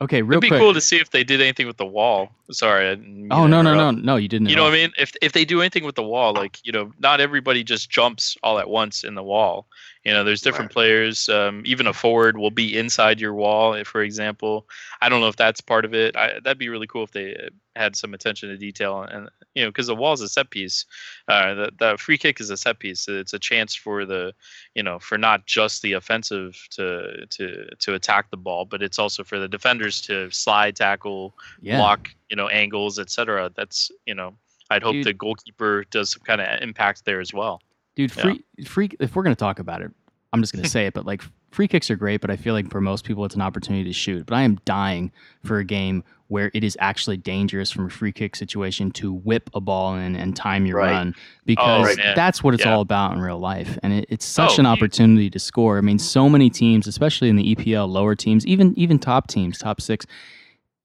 okay, 0.02 0.20
real 0.20 0.38
It'd 0.38 0.42
be 0.42 0.48
quick. 0.48 0.58
cool 0.60 0.74
to 0.74 0.80
see 0.80 0.96
if 0.96 1.10
they 1.10 1.22
did 1.22 1.40
anything 1.40 1.66
with 1.68 1.76
the 1.76 1.86
wall. 1.86 2.30
Sorry. 2.50 2.88
I 2.88 2.94
didn't 2.96 3.28
oh 3.30 3.46
no 3.46 3.62
no 3.62 3.74
no 3.74 3.92
no! 3.92 4.16
You 4.16 4.26
didn't. 4.28 4.48
You 4.48 4.56
know 4.56 4.62
all. 4.64 4.68
what 4.70 4.74
I 4.74 4.82
mean? 4.82 4.92
If 4.98 5.12
if 5.22 5.32
they 5.32 5.44
do 5.44 5.60
anything 5.60 5.84
with 5.84 5.94
the 5.94 6.02
wall, 6.02 6.32
like 6.34 6.58
you 6.64 6.72
know, 6.72 6.92
not 6.98 7.20
everybody 7.20 7.62
just 7.62 7.88
jumps 7.88 8.36
all 8.42 8.58
at 8.58 8.68
once 8.68 9.04
in 9.04 9.14
the 9.14 9.22
wall. 9.22 9.66
You 10.08 10.14
know, 10.14 10.24
there's 10.24 10.40
different 10.40 10.70
Right. 10.70 10.74
players. 10.74 11.28
Um, 11.28 11.62
even 11.66 11.86
a 11.86 11.92
forward 11.92 12.38
will 12.38 12.50
be 12.50 12.78
inside 12.78 13.20
your 13.20 13.34
wall, 13.34 13.74
if- 13.74 13.86
for 13.88 14.00
example. 14.02 14.66
I 15.02 15.10
don't 15.10 15.20
know 15.20 15.28
if 15.28 15.36
that's 15.36 15.60
part 15.60 15.84
of 15.84 15.92
it. 15.92 16.16
I, 16.16 16.40
that'd 16.42 16.56
be 16.56 16.70
really 16.70 16.86
cool 16.86 17.04
if 17.04 17.10
they 17.10 17.34
uh, 17.34 17.50
had 17.76 17.94
some 17.94 18.14
attention 18.14 18.48
to 18.48 18.56
detail, 18.56 19.02
and 19.02 19.28
you 19.54 19.62
know, 19.64 19.68
because 19.68 19.86
the 19.88 19.94
wall 19.94 20.14
is 20.14 20.22
a 20.22 20.28
set 20.30 20.48
piece. 20.48 20.86
Uh, 21.28 21.52
the 21.54 21.72
the 21.78 21.98
free 21.98 22.16
kick 22.16 22.40
is 22.40 22.48
a 22.48 22.56
set 22.56 22.78
piece. 22.78 23.06
It's 23.06 23.34
a 23.34 23.38
chance 23.38 23.74
for 23.74 24.06
the, 24.06 24.32
you 24.74 24.82
know, 24.82 24.98
for 24.98 25.18
not 25.18 25.44
just 25.44 25.82
the 25.82 25.92
offensive 25.92 26.56
to 26.70 27.26
to 27.36 27.66
to 27.78 27.92
attack 27.94 28.30
the 28.30 28.36
ball, 28.38 28.64
but 28.64 28.82
it's 28.82 28.98
also 28.98 29.22
for 29.24 29.38
the 29.38 29.46
defenders 29.48 30.00
to 30.08 30.30
slide, 30.30 30.74
tackle, 30.74 31.34
Yeah. 31.60 31.76
block, 31.76 32.08
you 32.30 32.36
know, 32.36 32.48
angles, 32.48 32.98
etc. 32.98 33.50
That's 33.54 33.90
you 34.06 34.14
know, 34.14 34.38
I'd 34.70 34.82
hope 34.82 34.94
Dude. 34.94 35.04
the 35.04 35.12
goalkeeper 35.12 35.84
does 35.90 36.08
some 36.12 36.22
kind 36.22 36.40
of 36.40 36.62
impact 36.62 37.04
there 37.04 37.20
as 37.20 37.34
well. 37.34 37.60
Dude, 37.94 38.14
Yeah. 38.16 38.22
free 38.22 38.44
free. 38.64 38.90
If 39.00 39.14
we're 39.16 39.24
gonna 39.24 39.34
talk 39.36 39.58
about 39.58 39.82
it, 39.82 39.90
I'm 40.32 40.40
just 40.42 40.52
gonna 40.52 40.68
say 40.68 40.86
it. 40.86 40.94
But 40.94 41.06
like, 41.06 41.22
free 41.50 41.68
kicks 41.68 41.90
are 41.90 41.96
great, 41.96 42.20
but 42.20 42.30
I 42.30 42.36
feel 42.36 42.54
like 42.54 42.70
for 42.70 42.80
most 42.80 43.04
people, 43.04 43.24
it's 43.24 43.34
an 43.34 43.40
opportunity 43.40 43.84
to 43.84 43.92
shoot. 43.92 44.26
But 44.26 44.34
I 44.36 44.42
am 44.42 44.58
dying 44.64 45.10
for 45.44 45.58
a 45.58 45.64
game 45.64 46.04
where 46.26 46.50
it 46.52 46.62
is 46.62 46.76
actually 46.80 47.16
dangerous 47.16 47.70
from 47.70 47.86
a 47.86 47.90
free 47.90 48.12
kick 48.12 48.36
situation 48.36 48.90
to 48.90 49.10
whip 49.14 49.48
a 49.54 49.60
ball 49.62 49.94
in 49.94 50.14
and 50.14 50.36
time 50.36 50.66
your 50.66 50.76
Right. 50.76 50.90
run 50.92 51.14
oh, 51.16 51.20
because 51.46 51.96
Oh, 51.98 52.02
man. 52.02 52.14
that's 52.14 52.44
what 52.44 52.52
it's 52.52 52.66
Yeah. 52.66 52.72
all 52.74 52.82
about 52.82 53.14
in 53.14 53.20
real 53.20 53.38
life. 53.38 53.78
And 53.82 53.94
it, 53.94 54.06
it's 54.10 54.26
such 54.26 54.58
Oh, 54.58 54.60
an 54.60 54.66
opportunity 54.66 55.30
to 55.30 55.38
score. 55.38 55.78
I 55.78 55.80
mean, 55.80 55.98
so 55.98 56.28
many 56.28 56.50
teams, 56.50 56.86
especially 56.86 57.30
in 57.30 57.36
the 57.36 57.54
EPL, 57.54 57.88
lower 57.88 58.14
teams, 58.14 58.46
even 58.46 58.74
even 58.78 58.98
top 58.98 59.28
teams, 59.28 59.56
top 59.56 59.80
six, 59.80 60.04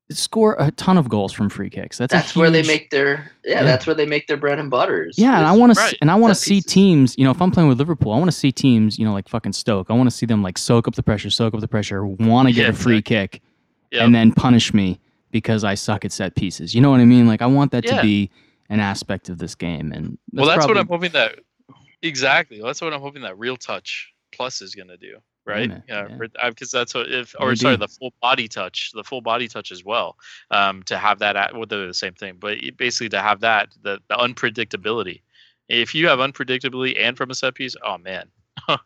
score 0.10 0.56
a 0.60 0.70
ton 0.72 0.98
of 0.98 1.10
goals 1.10 1.32
from 1.34 1.50
free 1.50 1.70
kicks. 1.70 1.98
That's 1.98 2.14
a 2.14 2.18
That's 2.18 2.36
where 2.36 2.52
they 2.52 2.62
make 2.64 2.90
their 2.90 3.32
yeah, 3.44 3.56
Yeah. 3.60 3.64
That's 3.64 3.88
where 3.88 3.96
they 3.96 4.06
make 4.06 4.28
their 4.28 4.38
bread 4.38 4.60
and 4.60 4.70
butters. 4.70 5.18
Yeah, 5.18 5.38
and 5.38 5.46
I 5.48 5.54
is- 5.54 5.60
want 5.60 5.74
to 5.76 5.98
and 6.02 6.12
I 6.12 6.16
want 6.16 6.32
to 6.32 6.36
see 6.36 6.56
pieces. 6.58 6.72
teams. 6.74 7.18
You 7.18 7.24
know, 7.24 7.32
if 7.32 7.42
I'm 7.42 7.52
playing 7.52 7.70
with 7.70 7.80
Liverpool, 7.80 8.12
I 8.12 8.18
want 8.20 8.30
to 8.30 8.38
see 8.38 8.52
teams. 8.52 9.00
You 9.00 9.06
know, 9.06 9.14
like 9.14 9.30
fucking 9.30 9.54
Stoke. 9.54 9.88
I 9.90 9.94
want 9.94 10.10
to 10.10 10.16
see 10.16 10.26
them 10.26 10.44
like 10.44 10.58
soak 10.58 10.88
up 10.88 10.96
the 10.96 11.04
pressure, 11.04 11.30
soak 11.30 11.54
up 11.54 11.62
the 11.62 11.68
pressure, 11.68 12.06
want 12.06 12.48
to 12.50 12.54
get 12.54 12.64
Yeah, 12.64 12.70
a 12.70 12.74
free 12.74 13.02
kick, 13.02 13.42
Yep. 13.92 14.02
and 14.04 14.14
then 14.16 14.32
punish 14.34 14.74
me 14.74 15.00
because 15.32 15.64
I 15.64 15.74
suck 15.76 16.06
at 16.06 16.12
set 16.12 16.36
pieces. 16.36 16.76
You 16.76 16.82
know 16.82 16.92
what 16.92 17.00
I 17.00 17.06
mean? 17.06 17.26
Like 17.28 17.42
I 17.42 17.48
want 17.48 17.72
that 17.72 17.86
to 17.88 18.02
be 18.02 18.30
an 18.70 18.80
aspect 18.80 19.30
of 19.30 19.38
this 19.40 19.56
game. 19.56 19.92
And 19.92 20.18
well, 20.32 20.46
that's 20.48 20.68
what 20.68 20.78
I'm 20.78 20.88
hoping 20.88 21.12
that 21.14 21.40
exactly. 22.02 22.62
That's 22.62 22.82
what 22.82 22.94
I'm 22.94 23.02
hoping 23.02 23.22
that 23.24 23.38
Real 23.40 23.58
Touch 23.58 24.12
Plus 24.32 24.62
is 24.62 24.76
going 24.76 24.90
to 24.90 24.98
do. 24.98 25.18
Right? 25.46 25.70
Yeah, 25.90 26.08
yeah. 26.10 26.50
because 26.50 26.72
that's 26.72 26.94
what 26.94 27.12
if 27.12 27.36
or 27.40 27.48
Maybe. 27.48 27.56
sorry, 27.58 27.76
the 27.76 27.88
full 27.88 28.14
body 28.22 28.48
touch, 28.48 28.92
the 28.94 29.04
full 29.04 29.22
body 29.22 29.48
touch 29.48 29.72
as 29.72 29.84
well. 29.84 30.18
Um, 30.52 30.84
to 30.84 30.98
have 30.98 31.20
that 31.20 31.36
at 31.36 31.54
well, 31.54 31.66
they're 31.66 31.88
the 31.88 31.94
same 31.94 32.14
thing, 32.14 32.38
but 32.40 32.58
basically 32.78 33.10
to 33.10 33.22
have 33.22 33.42
that 33.42 33.74
the, 33.82 34.00
the 34.08 34.16
unpredictability. 34.16 35.22
If 35.68 35.96
you 35.96 36.08
have 36.08 36.20
unpredictability 36.20 36.98
and 37.00 37.18
from 37.18 37.30
a 37.30 37.36
set 37.36 37.56
piece, 37.56 37.76
oh 37.86 37.98
man, 37.98 38.30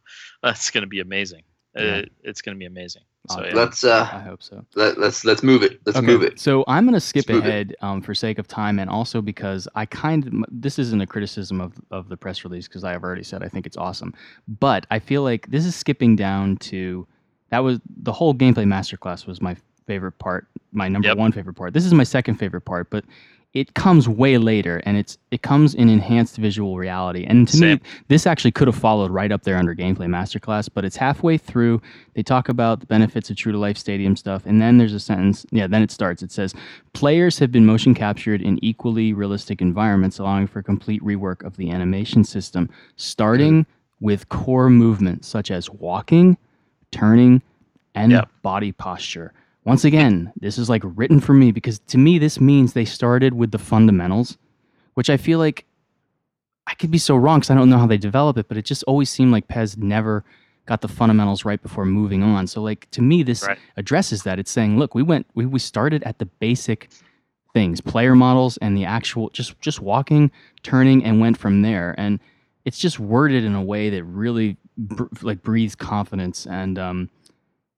that's 0.43 0.71
going 0.71 0.81
to 0.81 0.87
be 0.87 0.99
amazing. 0.99 1.43
Yeah. 1.75 1.97
It, 1.97 2.11
it's 2.23 2.41
going 2.41 2.55
to 2.55 2.59
be 2.59 2.65
amazing. 2.65 3.03
So 3.29 3.45
yeah. 3.45 3.53
Let's 3.55 3.83
uh 3.83 4.07
I 4.11 4.19
hope 4.19 4.41
so. 4.41 4.65
let, 4.75 4.97
let's 4.97 5.25
let's 5.25 5.43
move 5.43 5.63
it. 5.63 5.79
Let's 5.85 5.97
Okay, 5.97 6.07
move 6.07 6.23
it. 6.23 6.39
So 6.39 6.63
I'm 6.67 6.85
going 6.85 6.93
to 6.93 6.99
skip 6.99 7.29
Let's 7.29 7.39
ahead 7.39 7.75
um, 7.81 8.01
for 8.01 8.13
sake 8.15 8.39
of 8.39 8.47
time, 8.47 8.79
and 8.79 8.89
also 8.89 9.21
because 9.21 9.67
I 9.75 9.85
kind 9.85 10.25
of 10.25 10.33
this 10.49 10.79
isn't 10.79 11.01
a 11.01 11.07
criticism 11.07 11.59
of 11.59 11.73
of 11.91 12.09
the 12.09 12.17
press 12.17 12.43
release 12.43 12.67
because 12.67 12.83
I 12.83 12.91
have 12.91 13.03
already 13.03 13.23
said 13.23 13.43
I 13.43 13.49
think 13.49 13.65
it's 13.65 13.77
awesome, 13.77 14.13
but 14.47 14.85
I 14.91 14.99
feel 14.99 15.23
like 15.23 15.47
this 15.47 15.65
is 15.65 15.75
skipping 15.75 16.15
down 16.15 16.57
to 16.57 17.05
that 17.49 17.59
was 17.59 17.79
the 18.03 18.13
whole 18.13 18.33
gameplay 18.33 18.65
masterclass 18.65 19.25
was 19.25 19.41
my 19.41 19.55
favorite 19.87 20.19
part, 20.19 20.47
my 20.73 20.87
number 20.89 21.07
Yep. 21.07 21.17
one 21.17 21.31
favorite 21.31 21.53
part. 21.55 21.73
This 21.73 21.85
is 21.85 21.93
my 21.93 22.03
second 22.03 22.35
favorite 22.35 22.61
part, 22.61 22.89
but 22.89 23.05
it 23.53 23.73
comes 23.73 24.07
way 24.07 24.37
later, 24.37 24.81
and 24.85 24.97
it's 24.97 25.17
it 25.31 25.41
comes 25.41 25.73
in 25.73 25.89
enhanced 25.89 26.37
visual 26.37 26.77
reality, 26.77 27.23
and 27.25 27.47
to 27.47 27.57
me 27.59 27.79
this 28.07 28.27
actually 28.27 28.51
could 28.51 28.67
have 28.67 28.75
followed 28.75 29.09
right 29.09 29.31
up 29.31 29.43
there 29.43 29.57
under 29.57 29.73
gameplay 29.73 30.05
masterclass, 30.07 30.69
but 30.71 30.85
it's 30.85 30.97
halfway 30.97 31.37
through. 31.37 31.81
They 32.13 32.23
talk 32.23 32.49
about 32.49 32.81
the 32.81 32.85
benefits 32.85 33.29
of 33.29 33.37
true 33.37 33.51
to 33.51 33.57
life 33.57 33.77
stadium 33.77 34.15
stuff, 34.15 34.45
and 34.45 34.61
then 34.61 34.77
there's 34.77 34.93
a 34.93 34.99
sentence. 34.99 35.45
Yeah, 35.51 35.65
then 35.65 35.81
it 35.81 35.91
starts. 35.91 36.21
It 36.21 36.31
says, 36.31 36.53
"Players 36.93 37.39
have 37.39 37.51
been 37.51 37.65
motion 37.65 37.93
captured 37.93 38.41
in 38.41 38.63
equally 38.63 39.13
realistic 39.13 39.61
environments, 39.61 40.19
allowing 40.19 40.47
for 40.47 40.61
complete 40.61 41.01
rework 41.01 41.43
of 41.43 41.57
the 41.57 41.71
animation 41.71 42.23
system, 42.23 42.69
starting 42.95 43.65
with 43.99 44.29
core 44.29 44.69
movements 44.69 45.27
such 45.27 45.49
as 45.49 45.69
walking, 45.71 46.37
turning, 46.91 47.41
and 47.95 48.11
Yep. 48.11 48.29
body 48.43 48.71
posture." 48.71 49.33
Once 49.67 49.83
again, 49.83 50.31
this 50.39 50.57
is 50.57 50.69
like 50.69 50.81
written 50.85 51.19
for 51.19 51.33
me 51.33 51.51
because 51.51 51.79
to 51.79 51.97
me 51.97 52.17
this 52.17 52.39
means 52.39 52.71
they 52.71 52.85
started 52.85 53.33
with 53.33 53.51
the 53.51 53.57
fundamentals, 53.57 54.37
which 54.93 55.09
I 55.09 55.17
feel 55.17 55.39
like 55.39 55.65
I 56.67 56.73
could 56.73 56.89
be 56.89 56.97
so 56.97 57.17
wrong 57.17 57.39
because 57.39 57.49
I 57.49 57.55
don't 57.55 57.69
know 57.69 57.77
how 57.77 57.85
they 57.85 57.97
develop 57.97 58.37
it, 58.37 58.47
but 58.47 58.55
it 58.55 58.63
just 58.63 58.83
always 58.83 59.09
seemed 59.09 59.33
like 59.33 59.49
PES 59.49 59.75
never 59.75 60.23
got 60.67 60.79
the 60.79 60.87
fundamentals 60.87 61.43
right 61.43 61.61
before 61.61 61.83
moving 61.83 62.23
on. 62.23 62.47
So 62.47 62.61
like 62.61 62.89
to 62.91 63.01
me, 63.01 63.23
this 63.23 63.43
Right. 63.45 63.59
addresses 63.75 64.23
that. 64.23 64.39
It's 64.39 64.51
saying, 64.51 64.79
look, 64.79 64.95
we 64.95 65.03
went 65.03 65.27
we, 65.35 65.45
we 65.45 65.59
started 65.59 66.01
at 66.03 66.19
the 66.19 66.27
basic 66.27 66.89
things, 67.53 67.81
player 67.81 68.15
models 68.15 68.55
and 68.61 68.77
the 68.77 68.85
actual 68.85 69.29
just 69.31 69.59
just 69.59 69.81
walking, 69.81 70.31
turning, 70.63 71.03
and 71.03 71.19
went 71.19 71.37
from 71.37 71.61
there. 71.61 71.93
And 71.97 72.21
it's 72.63 72.79
just 72.79 73.01
worded 73.01 73.43
in 73.43 73.53
a 73.53 73.61
way 73.61 73.89
that 73.89 74.05
really 74.05 74.55
br- 74.77 75.07
like 75.21 75.43
breathes 75.43 75.75
confidence 75.75 76.47
and 76.47 76.79
um 76.79 77.09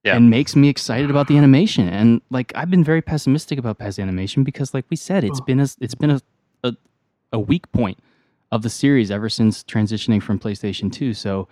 Yeah. 0.10 0.18
and 0.18 0.30
makes 0.30 0.56
me 0.56 0.70
excited 0.70 1.10
about 1.10 1.28
the 1.28 1.38
animation. 1.38 1.88
And 1.88 2.22
like 2.30 2.52
I've 2.56 2.70
been 2.70 2.84
very 2.84 3.02
pessimistic 3.02 3.60
about 3.60 3.78
PES 3.78 4.00
animation 4.00 4.44
because 4.44 4.74
like 4.74 4.86
we 4.90 4.96
said, 4.96 5.24
it's 5.24 5.40
been 5.42 5.60
a 5.60 5.68
it's 5.80 5.96
been 5.96 6.10
a, 6.12 6.22
a 6.64 6.74
a 7.34 7.40
weak 7.40 7.72
point 7.72 7.98
of 8.52 8.62
the 8.64 8.70
series 8.70 9.12
ever 9.12 9.30
since 9.30 9.64
transitioning 9.64 10.22
from 10.22 10.40
PlayStation 10.40 10.92
2. 10.92 11.14
So 11.14 11.48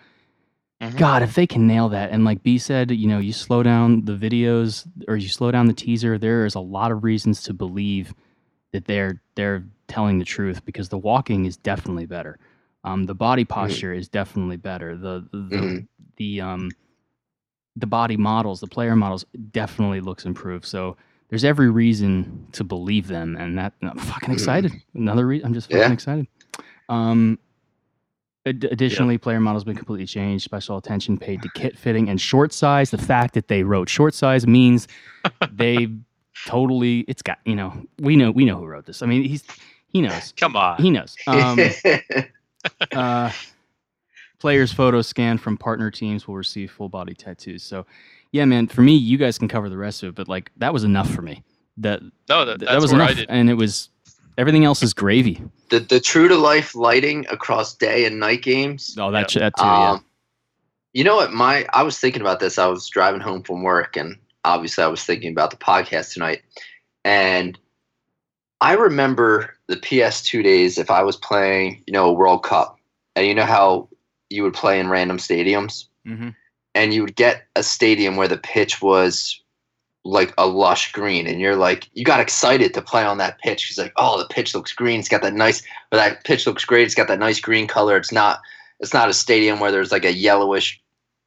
Mhm. 0.81 0.97
God, 0.97 1.23
if 1.23 1.33
they 1.35 1.47
can 1.47 1.65
nail 1.67 1.89
that, 1.89 2.11
and 2.11 2.23
like 2.23 2.43
B 2.43 2.57
said, 2.57 2.91
you 2.91 3.07
know, 3.07 3.17
you 3.19 3.33
slow 3.33 3.63
down 3.63 4.05
the 4.05 4.13
videos 4.15 4.87
or 5.07 5.15
you 5.17 5.27
slow 5.27 5.49
down 5.51 5.65
the 5.67 5.73
teaser, 5.73 6.17
there 6.19 6.45
is 6.45 6.53
a 6.55 6.59
lot 6.59 6.91
of 6.91 7.03
reasons 7.03 7.41
to 7.43 7.53
believe 7.53 8.13
that 8.73 8.85
they're 8.85 9.21
they're 9.35 9.63
telling 9.87 10.19
the 10.19 10.25
truth 10.25 10.63
because 10.65 10.89
the 10.89 10.97
walking 10.97 11.45
is 11.45 11.57
definitely 11.57 12.05
better. 12.05 12.37
Um, 12.83 13.05
the 13.05 13.15
body 13.15 13.43
posture 13.45 13.93
is 13.93 14.07
definitely 14.07 14.57
better. 14.57 14.95
The 14.97 15.27
the, 15.31 15.37
Mhm. 15.57 15.87
the 16.17 16.41
um 16.41 16.71
the 17.77 17.87
body 17.87 18.17
models, 18.17 18.59
the 18.59 18.67
player 18.67 18.95
models 18.95 19.25
definitely 19.51 20.01
looks 20.01 20.25
improved. 20.25 20.65
So 20.65 20.97
there's 21.29 21.43
every 21.43 21.69
reason 21.69 22.47
to 22.53 22.63
believe 22.63 23.07
them, 23.07 23.35
and 23.37 23.57
that 23.57 23.73
I'm 23.81 23.97
fucking 23.97 24.31
excited. 24.33 24.71
Another 24.93 25.27
reason, 25.27 25.45
I'm 25.47 25.53
just 25.53 25.67
fucking 25.67 25.81
Yeah. 25.81 25.91
excited. 25.93 26.27
Um, 26.89 27.37
ad- 28.45 28.67
additionally, 28.71 29.17
player 29.17 29.39
models 29.39 29.63
been 29.65 29.75
completely 29.75 30.05
changed. 30.05 30.43
Special 30.45 30.77
attention 30.77 31.17
paid 31.17 31.41
to 31.41 31.49
kit 31.53 31.77
fitting 31.77 32.09
and 32.09 32.19
short 32.19 32.53
size. 32.53 32.91
The 32.91 32.97
fact 32.97 33.33
that 33.33 33.47
they 33.49 33.63
wrote 33.63 33.89
short 33.89 34.13
size 34.13 34.47
means 34.47 34.87
they 35.51 35.87
totally. 36.45 37.01
It's 37.09 37.21
got 37.21 37.39
you 37.45 37.55
know 37.55 37.73
we 37.99 38.15
know 38.15 38.31
we 38.31 38.45
know 38.45 38.57
who 38.57 38.65
wrote 38.65 38.85
this. 38.85 39.01
I 39.01 39.05
mean 39.05 39.23
he's 39.23 39.43
he 39.89 40.01
knows 40.01 40.33
Come 40.37 40.55
on. 40.55 40.81
he 40.81 40.89
knows. 40.91 41.15
Um, 41.27 41.59
uh, 42.93 43.31
players' 44.39 44.71
photos 44.71 45.07
scanned 45.07 45.41
from 45.41 45.57
partner 45.57 45.89
teams 45.91 46.27
will 46.27 46.35
receive 46.35 46.71
full 46.71 46.89
body 46.89 47.13
tattoos. 47.13 47.63
So, 47.63 47.85
yeah, 48.31 48.45
man, 48.45 48.67
for 48.67 48.81
me, 48.81 48.95
you 48.95 49.17
guys 49.17 49.37
can 49.37 49.47
cover 49.47 49.69
the 49.69 49.77
rest 49.77 50.03
of 50.03 50.09
it, 50.09 50.15
but 50.15 50.27
like 50.27 50.51
that 50.57 50.73
was 50.73 50.83
enough 50.83 51.09
for 51.09 51.21
me. 51.21 51.43
That 51.77 52.01
no, 52.29 52.43
that, 52.45 52.59
that 52.59 52.81
was 52.81 52.91
where 52.91 53.01
enough, 53.01 53.11
I 53.11 53.13
did. 53.13 53.25
and 53.29 53.49
it 53.49 53.53
was 53.55 53.89
everything 54.37 54.65
else 54.65 54.81
is 54.83 54.93
gravy. 54.93 55.41
the 55.69 55.79
the 55.79 55.99
true 55.99 56.27
to 56.27 56.35
life 56.35 56.73
lighting 56.75 57.25
across 57.29 57.75
day 57.75 58.05
and 58.05 58.19
night 58.19 58.41
games. 58.41 58.95
Oh, 58.99 59.11
that 59.11 59.33
Yeah. 59.35 59.41
that 59.41 59.57
too. 59.57 59.63
Yeah. 59.65 59.91
Um, 59.91 60.05
You 60.93 61.03
know 61.03 61.15
what? 61.17 61.31
My 61.33 61.65
I 61.73 61.83
was 61.83 61.99
thinking 61.99 62.21
about 62.21 62.39
this. 62.39 62.57
I 62.57 62.65
was 62.67 62.87
driving 62.89 63.21
home 63.21 63.43
from 63.43 63.61
work, 63.63 63.95
and 63.95 64.17
obviously, 64.43 64.83
I 64.83 64.87
was 64.87 65.03
thinking 65.03 65.31
about 65.31 65.51
the 65.51 65.57
podcast 65.57 66.13
tonight. 66.13 66.41
And 67.05 67.57
I 68.59 68.73
remember 68.73 69.53
the 69.67 69.75
PS2 69.77 70.43
days. 70.43 70.77
If 70.79 70.89
I 70.89 71.03
was 71.03 71.15
playing, 71.15 71.83
you 71.85 71.93
know, 71.93 72.09
a 72.09 72.13
World 72.13 72.43
Cup, 72.43 72.79
and 73.15 73.27
you 73.27 73.35
know 73.35 73.45
how 73.45 73.87
you 74.29 74.43
would 74.43 74.53
play 74.53 74.79
in 74.79 74.89
random 74.89 75.17
stadiums, 75.17 75.85
Mm-hmm. 76.07 76.29
and 76.75 76.93
you 76.93 77.01
would 77.01 77.15
get 77.15 77.43
a 77.55 77.63
stadium 77.63 78.15
where 78.15 78.27
the 78.29 78.37
pitch 78.37 78.81
was 78.81 79.41
like 80.05 80.33
a 80.37 80.47
lush 80.47 80.93
green 80.93 81.27
and 81.27 81.41
you're 81.41 81.57
like 81.57 81.89
you 81.93 82.05
got 82.05 82.21
excited 82.21 82.73
to 82.73 82.81
play 82.81 83.03
on 83.03 83.17
that 83.17 83.37
pitch 83.39 83.65
he's 83.65 83.77
like 83.77 83.91
oh 83.97 84.17
the 84.17 84.27
pitch 84.33 84.55
looks 84.55 84.71
green 84.71 84.99
it's 85.01 85.09
got 85.09 85.21
that 85.21 85.33
nice 85.33 85.61
but 85.91 85.97
that 85.97 86.23
pitch 86.23 86.47
looks 86.47 86.63
great 86.63 86.85
it's 86.85 86.95
got 86.95 87.09
that 87.09 87.19
nice 87.19 87.41
green 87.41 87.67
color 87.67 87.97
it's 87.97 88.13
not 88.13 88.39
it's 88.79 88.93
not 88.93 89.09
a 89.09 89.13
stadium 89.13 89.59
where 89.59 89.69
there's 89.69 89.91
like 89.91 90.05
a 90.05 90.13
yellowish 90.13 90.81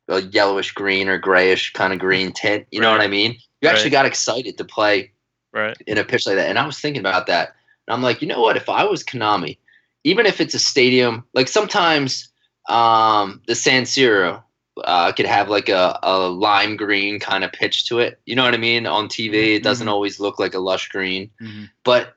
a 0.08 0.22
yellowish 0.22 0.72
green 0.72 1.10
or 1.10 1.18
grayish 1.18 1.74
kind 1.74 1.92
of 1.92 1.98
green 1.98 2.32
tint 2.32 2.66
you 2.70 2.80
know 2.80 2.90
what 2.90 3.02
i 3.02 3.06
mean 3.06 3.36
you 3.60 3.68
actually 3.68 3.84
Right. 3.90 3.92
got 3.92 4.06
excited 4.06 4.56
to 4.56 4.64
play 4.64 5.10
Right. 5.52 5.76
in 5.86 5.98
a 5.98 6.04
pitch 6.04 6.26
like 6.26 6.36
that. 6.36 6.48
And 6.48 6.58
I 6.58 6.64
was 6.64 6.78
thinking 6.80 7.00
about 7.00 7.26
that. 7.26 7.48
And 7.86 7.92
I'm 7.94 8.02
like, 8.02 8.22
you 8.22 8.28
know 8.28 8.40
what? 8.40 8.56
If 8.56 8.68
I 8.70 8.84
was 8.84 9.02
Konami, 9.04 9.58
even 10.04 10.24
if 10.24 10.40
it's 10.40 10.54
a 10.54 10.58
stadium, 10.60 11.24
like 11.34 11.48
sometimes 11.48 12.29
um, 12.68 13.42
the 13.46 13.54
San 13.54 13.82
Siro 13.84 14.42
uh, 14.84 15.12
could 15.12 15.26
have 15.26 15.48
like 15.48 15.68
a, 15.68 15.98
a 16.02 16.28
lime 16.28 16.76
green 16.76 17.18
kind 17.18 17.44
of 17.44 17.52
pitch 17.52 17.86
to 17.88 17.98
it. 17.98 18.20
You 18.26 18.34
know 18.36 18.44
what 18.44 18.54
I 18.54 18.58
mean? 18.58 18.86
On 18.86 19.08
TV, 19.08 19.56
it 19.56 19.62
doesn't 19.62 19.86
Mhm. 19.86 19.90
always 19.90 20.20
look 20.20 20.38
like 20.38 20.54
a 20.54 20.58
lush 20.58 20.88
green, 20.88 21.30
Mm-hmm. 21.42 21.64
but 21.84 22.16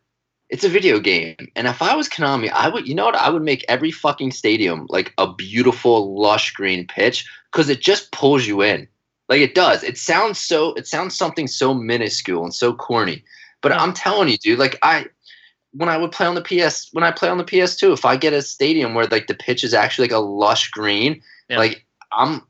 it's 0.49 0.63
a 0.63 0.69
video 0.69 0.99
game. 0.99 1.47
And 1.55 1.67
if 1.67 1.81
I 1.81 1.95
was 1.95 2.07
Konami, 2.07 2.49
I 2.51 2.69
would, 2.69 2.87
you 2.87 2.93
know 2.93 3.05
what? 3.05 3.15
I 3.15 3.29
would 3.29 3.41
make 3.41 3.65
every 3.67 3.91
fucking 3.91 4.31
stadium 4.31 4.85
like 4.89 5.11
a 5.17 5.33
beautiful 5.33 6.19
lush 6.19 6.51
green 6.53 6.85
pitch 6.85 7.27
because 7.51 7.69
it 7.69 7.81
just 7.81 8.11
pulls 8.11 8.45
you 8.45 8.61
in. 8.61 8.87
Like 9.29 9.41
it 9.41 9.55
does. 9.55 9.83
It 9.83 9.97
sounds 9.97 10.37
so. 10.37 10.73
It 10.73 10.85
sounds 10.85 11.15
something 11.17 11.47
so 11.47 11.73
minuscule 11.73 12.43
and 12.43 12.53
so 12.53 12.73
corny. 12.73 13.23
But 13.61 13.71
Yeah. 13.71 13.79
I'm 13.81 13.93
telling 13.93 14.27
you, 14.29 14.37
dude. 14.37 14.59
Like 14.59 14.77
I, 14.83 15.05
when 15.73 15.89
I 15.89 15.97
would 15.97 16.11
play 16.11 16.25
on 16.27 16.35
the 16.35 16.41
PS, 16.41 16.89
when 16.93 17.03
I 17.03 17.11
play 17.11 17.29
on 17.29 17.37
the 17.37 17.43
PS2, 17.43 17.93
if 17.93 18.05
I 18.05 18.15
get 18.15 18.33
a 18.33 18.41
stadium 18.41 18.93
where 18.93 19.05
like 19.07 19.27
the 19.27 19.33
pitch 19.33 19.63
is 19.63 19.73
actually 19.73 20.05
like 20.07 20.13
a 20.15 20.19
lush 20.19 20.69
green, 20.71 21.21
Yeah. 21.49 21.57
like 21.57 21.85
I'm, 22.11 22.41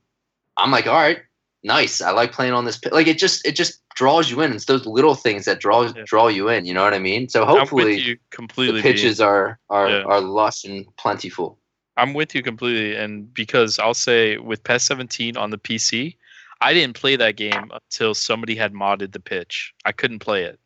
I'm 0.57 0.71
like, 0.71 0.87
all 0.87 0.93
right, 0.95 1.19
nice. 1.63 2.01
I 2.01 2.11
like 2.11 2.31
playing 2.33 2.53
on 2.53 2.65
this. 2.65 2.77
pi-" 2.77 2.89
Like 2.91 3.07
it 3.07 3.17
just, 3.17 3.45
it 3.47 3.53
just 3.55 3.79
draws 3.95 4.29
you 4.29 4.41
in. 4.41 4.51
It's 4.53 4.65
those 4.65 4.85
little 4.85 5.15
things 5.15 5.45
that 5.45 5.59
draw 5.59 5.83
Yeah. 5.83 6.03
draw 6.05 6.27
you 6.27 6.49
in. 6.49 6.65
You 6.65 6.73
know 6.73 6.83
what 6.83 6.93
I 6.93 6.99
mean? 6.99 7.29
So 7.29 7.45
hopefully 7.45 7.97
you 7.99 8.15
the 8.15 8.19
completely. 8.35 8.81
B. 8.81 8.91
pitches 8.91 9.21
are 9.21 9.59
are 9.69 9.89
Yeah. 9.89 10.03
are 10.03 10.19
lush 10.21 10.65
and 10.65 10.85
plentiful. 10.97 11.57
I'm 11.95 12.13
with 12.15 12.33
you 12.35 12.41
completely, 12.41 12.95
and 12.95 13.31
because 13.33 13.77
I'll 13.79 13.93
say 13.93 14.37
with 14.37 14.63
PES 14.63 14.83
17 14.83 15.37
on 15.37 15.51
the 15.51 15.59
PC, 15.59 16.17
I 16.59 16.73
didn't 16.73 16.95
play 16.95 17.15
that 17.17 17.35
game 17.35 17.69
until 17.71 18.15
somebody 18.15 18.55
had 18.55 18.73
modded 18.73 19.11
the 19.11 19.19
pitch. 19.19 19.73
I 19.85 19.91
couldn't 19.91 20.19
play 20.19 20.43
it 20.43 20.59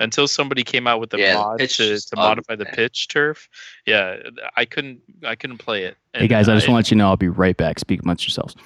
until 0.00 0.26
somebody 0.26 0.64
came 0.64 0.86
out 0.86 0.98
with 0.98 1.10
the 1.10 1.18
Yeah, 1.18 1.34
mod 1.34 1.58
pitch 1.58 1.76
to, 1.76 2.00
to 2.00 2.16
modify 2.16 2.56
the 2.56 2.64
pitch 2.64 3.08
turf. 3.08 3.48
Yeah, 3.86 4.16
I 4.56 4.64
couldn't. 4.64 5.00
I 5.24 5.36
couldn't 5.36 5.58
play 5.58 5.84
it. 5.84 5.96
Hey 6.14 6.26
guys, 6.26 6.48
I 6.48 6.54
just 6.54 6.68
I- 6.68 6.72
want 6.72 6.86
to 6.86 6.88
let 6.88 6.90
you 6.90 6.96
know 6.96 7.08
I'll 7.08 7.16
be 7.16 7.28
right 7.28 7.56
back. 7.56 7.78
Speak 7.78 8.02
amongst 8.02 8.24
yourselves. 8.24 8.56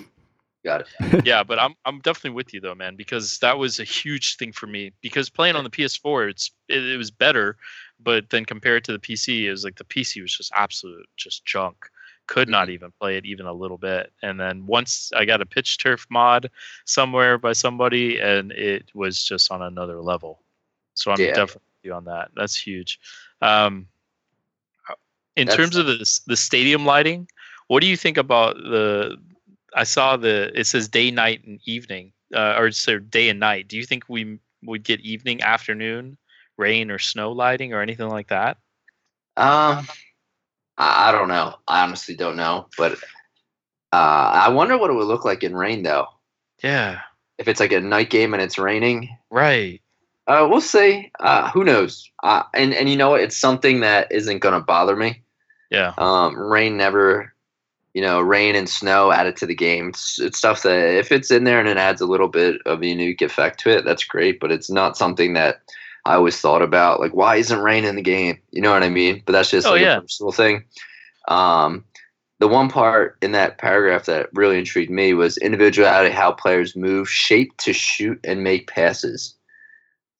Got 0.64 0.80
it. 0.80 1.26
yeah, 1.26 1.42
but 1.42 1.58
I'm 1.58 1.74
I'm 1.84 2.00
definitely 2.00 2.30
with 2.30 2.54
you 2.54 2.60
though, 2.60 2.74
man, 2.74 2.96
because 2.96 3.38
that 3.40 3.58
was 3.58 3.78
a 3.78 3.84
huge 3.84 4.36
thing 4.36 4.52
for 4.52 4.66
me. 4.66 4.92
Because 5.02 5.28
playing 5.28 5.56
on 5.56 5.64
the 5.64 5.70
PS4, 5.70 6.30
it's 6.30 6.50
it, 6.68 6.82
it 6.82 6.96
was 6.96 7.10
better, 7.10 7.58
but 8.00 8.30
then 8.30 8.46
compared 8.46 8.84
to 8.84 8.92
the 8.92 8.98
PC, 8.98 9.42
it 9.42 9.50
was 9.50 9.64
like 9.64 9.76
the 9.76 9.84
PC 9.84 10.22
was 10.22 10.34
just 10.34 10.52
absolute 10.54 11.06
just 11.16 11.44
junk. 11.44 11.76
Could 12.26 12.48
not 12.48 12.68
mm-hmm. 12.68 12.74
even 12.74 12.92
play 12.98 13.18
it 13.18 13.26
even 13.26 13.44
a 13.44 13.52
little 13.52 13.76
bit. 13.76 14.10
And 14.22 14.40
then 14.40 14.64
once 14.64 15.12
I 15.14 15.26
got 15.26 15.42
a 15.42 15.46
pitch 15.46 15.76
turf 15.76 16.06
mod 16.08 16.50
somewhere 16.86 17.36
by 17.36 17.52
somebody, 17.52 18.18
and 18.18 18.50
it 18.52 18.88
was 18.94 19.22
just 19.22 19.52
on 19.52 19.60
another 19.60 20.00
level. 20.00 20.40
So 20.94 21.10
I'm 21.10 21.20
Yeah. 21.20 21.34
definitely 21.34 21.90
on 21.92 22.04
that. 22.06 22.30
That's 22.34 22.56
huge. 22.56 22.98
Um, 23.42 23.88
in 25.36 25.46
That's- 25.46 25.56
terms 25.56 25.76
of 25.76 25.86
the 25.86 26.20
the 26.26 26.36
stadium 26.36 26.86
lighting, 26.86 27.28
what 27.66 27.80
do 27.80 27.86
you 27.86 27.96
think 27.96 28.16
about 28.16 28.56
the? 28.56 29.16
I 29.74 29.82
saw 29.84 30.16
the 30.16 30.52
it 30.58 30.66
says 30.66 30.88
day, 30.88 31.10
night, 31.10 31.44
and 31.44 31.60
evening, 31.66 32.12
uh, 32.34 32.54
or 32.56 32.70
so 32.70 32.98
day 33.00 33.28
and 33.28 33.40
night. 33.40 33.66
Do 33.68 33.76
you 33.76 33.84
think 33.84 34.04
we 34.08 34.38
would 34.62 34.84
get 34.84 35.00
evening, 35.00 35.42
afternoon, 35.42 36.16
rain 36.56 36.90
or 36.90 36.98
snow 37.00 37.32
lighting 37.32 37.72
or 37.74 37.80
anything 37.82 38.08
like 38.08 38.28
that? 38.28 38.56
Um, 39.36 39.88
I, 40.78 41.08
I 41.08 41.12
don't 41.12 41.26
know. 41.28 41.56
I 41.66 41.82
honestly 41.82 42.14
don't 42.14 42.36
know, 42.36 42.68
but 42.78 42.92
uh, 43.92 44.30
I 44.46 44.48
wonder 44.50 44.78
what 44.78 44.90
it 44.90 44.94
would 44.94 45.06
look 45.08 45.24
like 45.24 45.42
in 45.42 45.56
rain 45.56 45.82
though. 45.82 46.06
Yeah, 46.62 47.00
If 47.38 47.48
it's 47.48 47.58
like 47.60 47.72
a 47.72 47.80
night 47.80 48.08
game 48.10 48.32
and 48.32 48.42
it's 48.42 48.56
raining, 48.58 49.08
right. 49.30 49.82
Uh, 50.26 50.46
we'll 50.50 50.60
see. 50.60 51.10
Uh, 51.20 51.50
who 51.50 51.64
knows? 51.64 52.08
Uh, 52.22 52.42
and 52.54 52.74
and 52.74 52.88
you 52.88 52.96
know 52.96 53.10
what? 53.10 53.20
It's 53.20 53.36
something 53.36 53.80
that 53.80 54.10
isn't 54.10 54.38
gonna 54.38 54.60
bother 54.60 54.96
me. 54.96 55.22
Yeah, 55.70 55.92
Um, 55.98 56.36
rain 56.38 56.76
never, 56.76 57.34
you 57.94 58.02
know, 58.02 58.20
rain 58.20 58.54
and 58.54 58.68
snow 58.68 59.10
added 59.10 59.36
to 59.38 59.46
the 59.46 59.54
game. 59.54 59.88
It's, 59.88 60.20
it's 60.20 60.38
stuff 60.38 60.62
that 60.62 60.96
if 60.98 61.10
it's 61.10 61.30
in 61.30 61.44
there 61.44 61.58
and 61.58 61.68
it 61.68 61.76
adds 61.78 62.00
a 62.00 62.06
little 62.06 62.28
bit 62.28 62.60
of 62.64 62.80
a 62.82 62.86
unique 62.86 63.22
effect 63.22 63.58
to 63.60 63.70
it, 63.70 63.84
that's 63.84 64.04
great. 64.04 64.38
But 64.40 64.52
it's 64.52 64.70
not 64.70 64.96
something 64.96 65.32
that 65.34 65.62
I 66.04 66.14
always 66.14 66.40
thought 66.40 66.62
about. 66.62 67.00
Like, 67.00 67.14
why 67.14 67.36
isn't 67.36 67.58
rain 67.58 67.84
in 67.84 67.96
the 67.96 68.02
game? 68.02 68.38
You 68.52 68.62
know 68.62 68.70
what 68.72 68.82
I 68.84 68.88
mean? 68.88 69.22
But 69.26 69.32
that's 69.32 69.50
just 69.50 69.66
Oh, 69.66 69.72
like 69.72 69.80
yeah. 69.80 69.96
a 69.96 70.00
personal 70.02 70.32
thing. 70.32 70.64
Um, 71.28 71.84
the 72.38 72.48
one 72.48 72.68
part 72.68 73.16
in 73.22 73.32
that 73.32 73.58
paragraph 73.58 74.04
that 74.06 74.28
really 74.34 74.58
intrigued 74.58 74.90
me 74.90 75.14
was 75.14 75.38
individuality, 75.38 76.10
how 76.14 76.32
players 76.32 76.76
move, 76.76 77.08
shape 77.08 77.56
to 77.58 77.72
shoot 77.72 78.20
and 78.24 78.44
make 78.44 78.68
passes. 78.68 79.34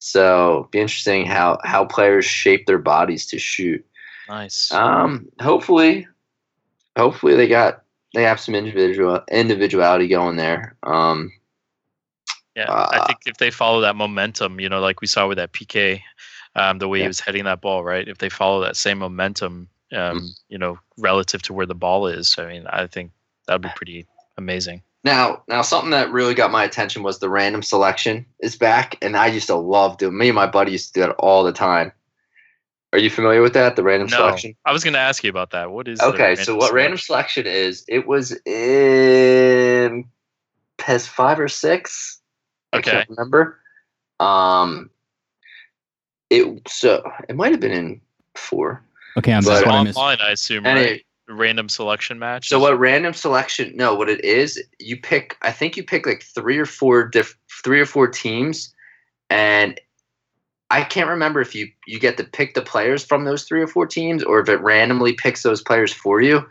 So, 0.05 0.69
be 0.69 0.79
interesting 0.79 1.25
how 1.25 1.57
how 1.63 1.83
players 1.85 2.25
shape 2.25 2.67
their 2.67 2.77
bodies 2.77 3.25
to 3.27 3.39
shoot. 3.39 3.83
nice. 4.29 4.71
Um, 4.71 5.27
hopefully, 5.41 6.07
hopefully 6.95 7.35
they 7.35 7.47
got 7.47 7.81
they 8.13 8.21
have 8.21 8.39
some 8.39 8.53
individual 8.53 9.23
individuality 9.31 10.07
going 10.07 10.35
there. 10.35 10.77
Um, 10.83 11.31
Yeah, 12.55 12.71
I 12.71 12.99
Uh, 12.99 13.07
think 13.07 13.19
if 13.25 13.37
they 13.37 13.49
follow 13.49 13.81
that 13.81 13.95
momentum, 13.95 14.59
you 14.59 14.69
know, 14.69 14.79
like 14.79 15.01
we 15.01 15.07
saw 15.07 15.27
with 15.27 15.37
that 15.39 15.51
PK, 15.53 16.03
um, 16.55 16.77
the 16.77 16.87
way 16.87 16.99
Yeah. 16.99 17.05
he 17.05 17.07
was 17.07 17.19
heading 17.19 17.45
that 17.45 17.59
ball, 17.59 17.83
right? 17.83 18.07
If 18.07 18.19
they 18.19 18.29
follow 18.29 18.61
that 18.61 18.77
same 18.77 18.99
momentum, 18.99 19.67
um, 19.91 20.19
Mhm. 20.21 20.29
you 20.49 20.57
know, 20.59 20.77
relative 20.99 21.41
to 21.41 21.53
where 21.53 21.65
the 21.65 21.73
ball 21.75 22.05
is, 22.05 22.37
I 22.37 22.45
mean, 22.45 22.67
I 22.67 22.85
think 22.85 23.11
that'd 23.47 23.61
be 23.63 23.69
pretty 23.75 24.05
amazing. 24.37 24.83
Now, 25.05 25.43
now 25.47 25.61
something 25.61 25.91
that 25.91 26.11
really 26.11 26.33
got 26.33 26.51
my 26.51 26.63
attention 26.63 27.03
was 27.03 27.19
the 27.19 27.29
random 27.29 27.61
selection 27.61 28.25
is 28.41 28.57
back, 28.57 28.97
and 29.03 29.15
I 29.15 29.27
used 29.27 29.47
to 29.47 29.55
love 29.55 29.97
doing. 29.99 30.17
Me 30.17 30.29
and 30.29 30.35
my 30.35 30.47
buddy 30.47 30.71
used 30.73 30.93
to 30.95 30.99
do 30.99 31.05
that 31.07 31.13
all 31.19 31.43
the 31.43 31.53
time. 31.53 31.91
Are 32.91 32.97
you 32.97 33.09
familiar 33.11 33.41
with 33.41 33.53
that? 33.53 33.75
The 33.75 33.83
random 33.83 34.07
No, 34.09 34.17
selection. 34.17 34.55
I 34.65 34.71
was 34.71 34.83
going 34.83 34.93
to 34.95 34.99
ask 34.99 35.23
you 35.23 35.29
about 35.29 35.51
that. 35.51 35.69
What 35.69 35.87
is 35.87 35.99
the 35.99 36.07
Okay, 36.07 36.35
so 36.35 36.55
what 36.55 36.73
random 36.73 36.97
selection? 36.97 37.43
selection 37.43 37.61
is? 37.69 37.85
It 37.87 38.07
was 38.07 38.31
in 38.45 40.05
PES 40.77 41.07
five 41.07 41.39
or 41.39 41.47
six. 41.47 42.19
I 42.73 42.77
Okay, 42.79 42.91
can't 42.91 43.09
remember. 43.09 43.59
Um, 44.19 44.89
it 46.31 46.61
so 46.67 47.03
it 47.29 47.35
might 47.35 47.51
have 47.51 47.59
been 47.59 47.71
in 47.71 48.01
four. 48.35 48.83
Okay, 49.17 49.33
I'm 49.33 49.43
But- 49.43 49.65
that's 49.65 49.67
I 49.67 49.77
online, 49.77 50.17
I 50.21 50.31
assume, 50.31 50.63
right? 50.65 50.77
it, 50.77 51.03
random 51.27 51.69
selection 51.69 52.19
match. 52.19 52.49
So 52.49 52.59
what 52.59 52.77
random 52.79 53.13
selection? 53.13 53.73
No, 53.75 53.95
what 53.95 54.09
it 54.09 54.23
is, 54.23 54.61
you 54.79 54.97
pick. 54.99 55.37
I 55.41 55.51
think 55.51 55.77
you 55.77 55.83
pick 55.83 56.05
like 56.05 56.23
three 56.23 56.57
or 56.57 56.65
four 56.65 57.07
diff, 57.07 57.35
three 57.63 57.79
or 57.79 57.85
four 57.85 58.07
teams, 58.07 58.73
and 59.29 59.79
I 60.69 60.83
can't 60.83 61.09
remember 61.09 61.41
if 61.41 61.55
you 61.55 61.67
you 61.87 61.99
get 61.99 62.17
to 62.17 62.23
pick 62.23 62.53
the 62.53 62.61
players 62.61 63.03
from 63.03 63.25
those 63.25 63.43
three 63.43 63.61
or 63.61 63.67
four 63.67 63.85
teams, 63.85 64.23
or 64.23 64.39
if 64.39 64.49
it 64.49 64.61
randomly 64.61 65.13
picks 65.13 65.43
those 65.43 65.61
players 65.61 65.93
for 65.93 66.21
you. 66.21 66.45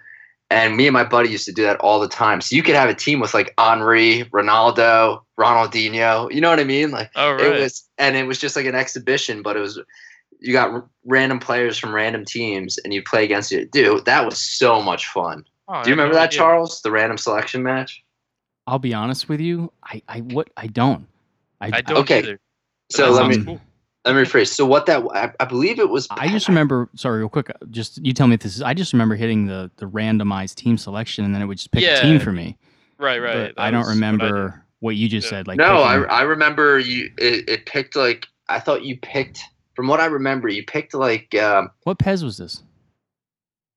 And 0.50 0.76
me 0.76 0.86
and 0.86 0.92
my 0.92 1.04
buddy 1.04 1.30
used 1.30 1.46
to 1.46 1.52
do 1.52 1.62
that 1.62 1.80
all 1.80 1.98
the 1.98 2.08
time. 2.08 2.40
So 2.40 2.54
you 2.54 2.62
could 2.62 2.74
have 2.74 2.90
a 2.90 2.94
team 2.94 3.18
with 3.18 3.34
like 3.34 3.54
Henry, 3.58 4.24
Ronaldo, 4.32 5.22
Ronaldinho. 5.38 6.32
You 6.32 6.40
know 6.40 6.50
what 6.50 6.60
I 6.60 6.64
mean? 6.64 6.90
Like 6.90 7.10
Oh, 7.16 7.32
right. 7.32 7.40
it 7.40 7.60
was, 7.60 7.88
and 7.98 8.14
it 8.14 8.24
was 8.24 8.38
just 8.38 8.54
like 8.54 8.66
an 8.66 8.74
exhibition, 8.74 9.42
but 9.42 9.56
it 9.56 9.60
was. 9.60 9.80
You 10.44 10.52
got 10.52 10.70
r- 10.70 10.88
random 11.06 11.38
players 11.40 11.78
from 11.78 11.94
random 11.94 12.24
teams, 12.24 12.78
and 12.84 12.92
you 12.92 13.02
play 13.02 13.24
against 13.24 13.50
it. 13.52 13.70
Dude, 13.72 14.04
that 14.04 14.24
was 14.24 14.38
so 14.38 14.82
much 14.82 15.08
fun. 15.08 15.44
Oh, 15.68 15.82
Do 15.82 15.90
you 15.90 15.92
had 15.92 15.96
no 15.96 16.02
remember 16.02 16.14
that, 16.14 16.28
idea. 16.28 16.38
Charles? 16.38 16.82
The 16.82 16.90
random 16.90 17.16
selection 17.18 17.62
match. 17.62 18.02
I'll 18.66 18.78
be 18.78 18.92
honest 18.94 19.28
with 19.28 19.40
you. 19.40 19.72
I, 19.84 20.02
I 20.08 20.20
what 20.20 20.48
I 20.56 20.66
don't. 20.66 21.06
I 21.60 21.80
don't 21.80 21.98
Okay, 21.98 22.18
either. 22.18 22.40
so 22.90 23.10
let 23.10 23.28
me- 23.28 23.42
cool. 23.44 23.60
Let 24.06 24.16
me 24.16 24.20
rephrase. 24.22 24.48
So 24.48 24.66
what 24.66 24.84
that 24.84 25.02
I, 25.14 25.32
I 25.40 25.46
believe 25.46 25.78
it 25.78 25.88
was. 25.88 26.06
I 26.10 26.28
just 26.28 26.46
remember. 26.46 26.90
Sorry, 26.94 27.20
real 27.20 27.30
quick. 27.30 27.48
Uh, 27.48 27.54
just 27.70 28.04
you 28.04 28.12
tell 28.12 28.26
me 28.26 28.34
if 28.34 28.40
this 28.40 28.54
is. 28.54 28.60
I 28.60 28.74
just 28.74 28.92
remember 28.92 29.14
hitting 29.14 29.46
the 29.46 29.70
the 29.76 29.86
randomized 29.86 30.56
team 30.56 30.76
selection, 30.76 31.24
and 31.24 31.34
then 31.34 31.40
it 31.40 31.46
would 31.46 31.56
just 31.56 31.70
pick 31.70 31.82
a 31.84 32.02
team 32.02 32.20
for 32.20 32.30
me. 32.30 32.58
Right, 32.98 33.18
right. 33.18 33.54
But 33.56 33.62
I 33.62 33.70
don't 33.70 33.80
was 33.80 33.86
what 33.88 33.92
I 33.92 33.94
remember 33.94 34.64
what 34.80 34.96
you 34.96 35.08
just 35.08 35.24
Yeah. 35.28 35.30
said. 35.38 35.46
Like 35.46 35.56
no, 35.56 35.76
I, 35.78 36.02
I 36.02 36.20
remember 36.22 36.78
you. 36.78 37.10
It, 37.16 37.48
it 37.48 37.64
picked 37.64 37.96
like 37.96 38.26
I 38.50 38.60
thought 38.60 38.84
you 38.84 38.98
picked. 38.98 39.40
From 39.74 39.88
what 39.88 40.00
I 40.00 40.06
remember, 40.06 40.48
you 40.48 40.64
picked 40.64 40.94
like 40.94 41.34
um, 41.34 41.70
what 41.84 41.98
PES 41.98 42.22
was 42.22 42.36
this? 42.38 42.62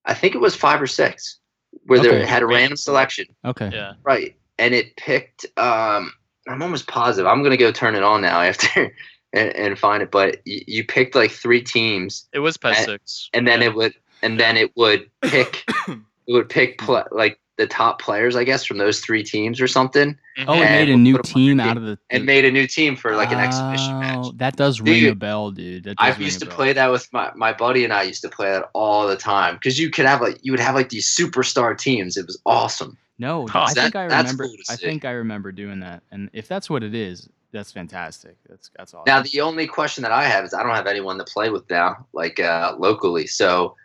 I 0.06 0.14
think 0.14 0.36
it 0.36 0.40
was 0.42 0.56
five 0.56 0.82
or 0.82 0.88
six, 0.88 1.40
where 1.86 2.00
Okay. 2.00 2.10
they 2.20 2.26
had 2.26 2.42
a 2.42 2.46
Random 2.46 2.62
random 2.62 2.78
selection. 2.78 3.26
Okay. 3.46 3.70
Yeah. 3.74 3.94
Right. 4.04 4.36
and 4.60 4.74
it 4.74 4.96
picked. 4.96 5.46
Um, 5.58 6.12
I'm 6.48 6.62
almost 6.64 6.88
positive. 6.88 7.28
I'm 7.28 7.44
gonna 7.44 7.58
go 7.58 7.72
turn 7.72 7.96
it 7.96 8.04
on 8.04 8.22
now 8.22 8.42
after 8.50 8.94
and, 9.34 9.50
and 9.56 9.78
find 9.80 10.02
it. 10.02 10.12
But 10.12 10.38
you, 10.46 10.62
you 10.68 10.84
picked 10.86 11.14
like 11.16 11.32
three 11.32 11.62
teams, 11.62 12.28
It 12.34 12.40
was 12.40 12.58
PES 12.58 12.78
And- 12.78 12.86
six. 12.86 13.30
and 13.34 13.48
then 13.48 13.62
Yeah. 13.62 13.68
it 13.68 13.76
would 13.76 13.94
and 14.22 14.40
then 14.40 14.58
it 14.58 14.76
would 14.78 15.10
pick 15.22 15.64
it 15.88 16.00
would 16.34 16.50
pick 16.50 16.78
pl- 16.80 17.06
like 17.12 17.40
the 17.58 17.68
top 17.68 18.00
players, 18.02 18.36
I 18.36 18.44
guess, 18.44 18.64
from 18.66 18.78
those 18.78 19.00
three 19.02 19.24
teams 19.24 19.60
or 19.60 19.68
something, 19.68 20.18
Oh, 20.48 20.54
it 20.54 20.66
And 20.66 20.72
made 20.76 20.90
a 20.90 20.98
new 20.98 21.18
put 21.18 21.30
'em 21.30 21.34
on 21.36 21.42
your 21.42 21.50
team 21.56 21.58
team. 21.58 21.70
out 21.72 21.78
of 21.78 21.84
the. 21.84 21.98
and 22.12 22.26
made 22.26 22.46
a 22.46 22.52
new 22.52 22.68
team 22.68 22.96
for 22.96 23.16
like 23.16 23.32
an 23.32 23.40
exhibition 23.40 23.94
Oh, 23.96 24.00
match. 24.00 24.26
That 24.36 24.56
does 24.56 24.80
ring 24.80 25.08
a 25.08 25.16
bell, 25.16 25.50
dude. 25.52 25.92
I 25.98 26.16
used 26.16 26.40
to 26.42 26.46
bell. 26.46 26.56
play 26.56 26.74
that 26.74 26.92
with 26.92 27.12
my, 27.12 27.32
my 27.36 27.54
buddy 27.54 27.84
and 27.84 27.92
I 27.92 28.04
used 28.04 28.22
to 28.22 28.30
play 28.30 28.52
that 28.52 28.70
all 28.74 29.08
the 29.08 29.18
time 29.18 29.56
because 29.56 29.80
you 29.80 29.90
could 29.90 30.06
have 30.06 30.22
like 30.22 30.38
you 30.44 30.52
would 30.54 30.60
have 30.60 30.76
like 30.76 30.90
these 30.90 31.08
superstar 31.08 31.76
teams. 31.78 32.16
It 32.18 32.28
was 32.28 32.40
awesome. 32.46 32.96
No, 33.20 33.48
Huh. 33.48 33.62
I 33.68 33.74
That- 33.74 33.82
think 33.82 33.96
I 33.96 34.04
remember. 34.04 34.44
cool 34.44 34.56
I 34.70 34.76
think 34.76 35.04
I 35.06 35.12
remember 35.12 35.52
doing 35.52 35.80
that. 35.80 36.04
And 36.12 36.30
if 36.34 36.48
that's 36.48 36.70
what 36.70 36.84
it 36.84 36.94
is, 36.94 37.28
that's 37.52 37.72
fantastic. 37.72 38.36
That's 38.48 38.70
that's 38.78 38.94
awesome. 38.94 39.06
Now 39.08 39.24
the 39.24 39.42
only 39.42 39.66
question 39.66 40.04
that 40.04 40.12
I 40.12 40.26
have 40.26 40.46
is 40.46 40.54
I 40.54 40.62
don't 40.62 40.76
have 40.76 40.86
anyone 40.86 41.18
to 41.18 41.24
play 41.24 41.50
with 41.50 41.68
now, 41.72 42.06
like 42.14 42.40
uh, 42.40 42.76
locally. 42.78 43.26
So 43.26 43.76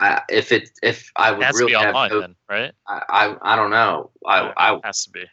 I, 0.00 0.22
if 0.28 0.52
it 0.52 0.70
if 0.82 1.10
I 1.16 1.30
would 1.32 1.46
really 1.54 1.66
be 1.66 1.72
have 1.78 1.94
online 1.94 2.10
no- 2.10 2.20
then, 2.20 2.36
right? 2.48 2.72
I, 2.86 3.02
I 3.08 3.52
I 3.52 3.56
don't 3.56 3.70
know. 3.70 4.10
I, 4.26 4.52
I 4.56 4.80
has 4.84 5.04
to 5.04 5.10
be. 5.10 5.24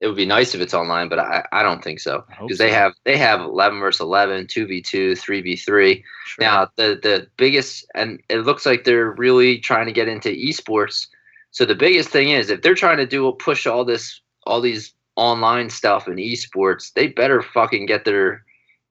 it 0.00 0.06
would 0.06 0.16
be 0.16 0.26
nice 0.26 0.54
if 0.54 0.60
it's 0.60 0.74
online, 0.74 1.08
but 1.08 1.18
I, 1.18 1.44
I 1.52 1.62
don't 1.62 1.82
think 1.82 2.00
so 2.00 2.24
because 2.40 2.58
they 2.58 2.70
have 2.70 2.94
they 3.04 3.16
have 3.16 3.40
11 3.40 3.80
versus 3.80 4.00
11, 4.00 4.46
2v2, 4.46 5.12
3v3. 5.12 6.02
Sure. 6.24 6.44
Now 6.44 6.68
the 6.76 6.98
the 7.02 7.26
biggest 7.36 7.86
and 7.94 8.20
it 8.28 8.38
looks 8.38 8.64
like 8.64 8.84
they're 8.84 9.10
really 9.12 9.58
trying 9.58 9.86
to 9.86 9.92
get 9.92 10.08
into 10.08 10.30
esports. 10.30 11.06
So 11.50 11.64
the 11.64 11.74
biggest 11.74 12.10
thing 12.10 12.30
is 12.30 12.48
if 12.48 12.62
they're 12.62 12.74
trying 12.74 12.98
to 12.98 13.06
do 13.06 13.30
push 13.32 13.66
all 13.66 13.84
this 13.84 14.20
all 14.46 14.60
these 14.60 14.94
online 15.16 15.68
stuff 15.68 16.06
in 16.08 16.14
esports, 16.16 16.92
they 16.94 17.08
better 17.08 17.42
fucking 17.42 17.86
get 17.86 18.04
their 18.04 18.44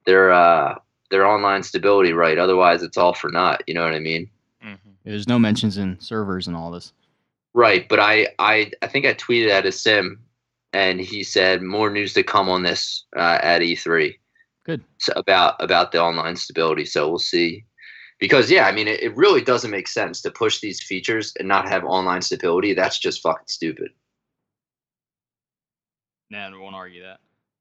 their 0.06 0.30
uh 0.30 0.74
their 1.10 1.26
online 1.26 1.62
stability 1.62 2.12
right. 2.12 2.38
Otherwise, 2.38 2.82
it's 2.84 2.96
all 2.96 3.14
for 3.14 3.30
naught. 3.30 3.62
You 3.66 3.74
know 3.74 3.82
what 3.82 3.94
I 3.94 3.98
mean? 3.98 4.30
There's 5.04 5.28
no 5.28 5.38
mentions 5.38 5.78
in 5.78 5.98
servers 6.00 6.46
and 6.46 6.56
all 6.56 6.70
this. 6.70 6.92
Right, 7.54 7.88
but 7.88 7.98
I, 7.98 8.28
I, 8.38 8.70
I 8.82 8.86
think 8.86 9.06
I 9.06 9.14
tweeted 9.14 9.50
at 9.50 9.64
Asim, 9.64 10.18
and 10.72 11.00
he 11.00 11.24
said 11.24 11.62
more 11.62 11.90
news 11.90 12.14
to 12.14 12.22
come 12.22 12.48
on 12.48 12.62
this 12.62 13.04
uh, 13.16 13.38
at 13.42 13.62
E3. 13.62 14.14
Good. 14.64 14.84
So 14.98 15.12
about 15.16 15.60
about 15.60 15.90
the 15.90 16.00
online 16.00 16.36
stability. 16.36 16.84
So 16.84 17.08
we'll 17.08 17.18
see. 17.18 17.64
Because 18.18 18.50
yeah, 18.50 18.66
I 18.66 18.72
mean, 18.72 18.86
it, 18.86 19.02
it 19.02 19.16
really 19.16 19.40
doesn't 19.40 19.70
make 19.70 19.88
sense 19.88 20.20
to 20.22 20.30
push 20.30 20.60
these 20.60 20.82
features 20.82 21.32
and 21.38 21.48
not 21.48 21.66
have 21.68 21.84
online 21.84 22.22
stability. 22.22 22.74
That's 22.74 22.98
just 22.98 23.22
fucking 23.22 23.46
stupid. 23.48 23.88
Nah, 26.30 26.48
I 26.48 26.56
won't 26.56 26.76
argue 26.76 27.02
that. 27.02 27.18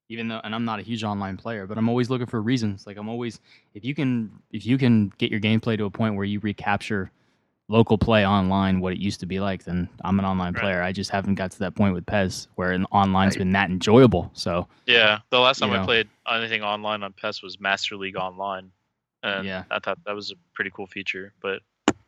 Even 0.10 0.28
though, 0.28 0.41
and 0.44 0.53
I'm 0.53 0.66
not 0.66 0.80
a 0.80 0.82
huge 0.82 1.03
online 1.03 1.38
player, 1.38 1.66
but 1.66 1.78
I'm 1.78 1.88
always 1.88 2.10
looking 2.10 2.28
for 2.28 2.41
reasons. 2.41 2.86
Like 2.86 2.98
I'm 2.98 3.10
always, 3.10 3.40
if 3.74 3.86
you 3.86 3.95
can, 3.95 4.32
if 4.52 4.66
you 4.66 4.78
can 4.78 5.14
get 5.18 5.32
your 5.32 5.40
gameplay 5.40 5.78
to 5.78 5.86
a 5.86 5.90
point 5.90 6.16
where 6.16 6.26
you 6.26 6.40
recapture 6.40 7.11
local 7.70 7.98
play 7.98 8.26
online, 8.26 8.82
what 8.82 8.91
it 8.94 9.00
used 9.00 9.22
to 9.22 9.26
be 9.26 9.40
like, 9.40 9.64
then 9.64 9.88
I'm 10.04 10.20
an 10.20 10.26
online 10.26 10.54
Right. 10.54 10.62
player. 10.62 10.82
I 10.82 10.91
just 10.91 11.12
haven't 11.12 11.36
got 11.36 11.52
to 11.52 11.60
that 11.60 11.76
point 11.76 11.94
with 11.94 12.06
PES 12.06 12.48
where 12.56 12.72
an 12.72 12.86
online's 12.91 13.36
Right. 13.36 13.40
been 13.40 13.52
that 13.54 13.70
enjoyable. 13.70 14.32
So 14.34 14.68
Yeah, 14.86 15.20
the 15.30 15.40
last 15.40 15.62
You 15.62 15.68
time 15.68 15.80
I 15.80 15.86
played 15.86 16.10
anything 16.28 16.64
online 16.64 17.04
on 17.04 17.14
PES 17.14 17.41
was 17.44 17.60
Master 17.60 17.96
League 17.96 18.18
Online, 18.18 18.72
and 19.24 19.46
Yeah. 19.46 19.64
I 19.70 19.80
thought 19.80 20.00
that 20.06 20.16
was 20.16 20.32
a 20.32 20.36
pretty 20.54 20.72
cool 20.72 20.88
feature. 20.88 21.32
But 21.41 21.62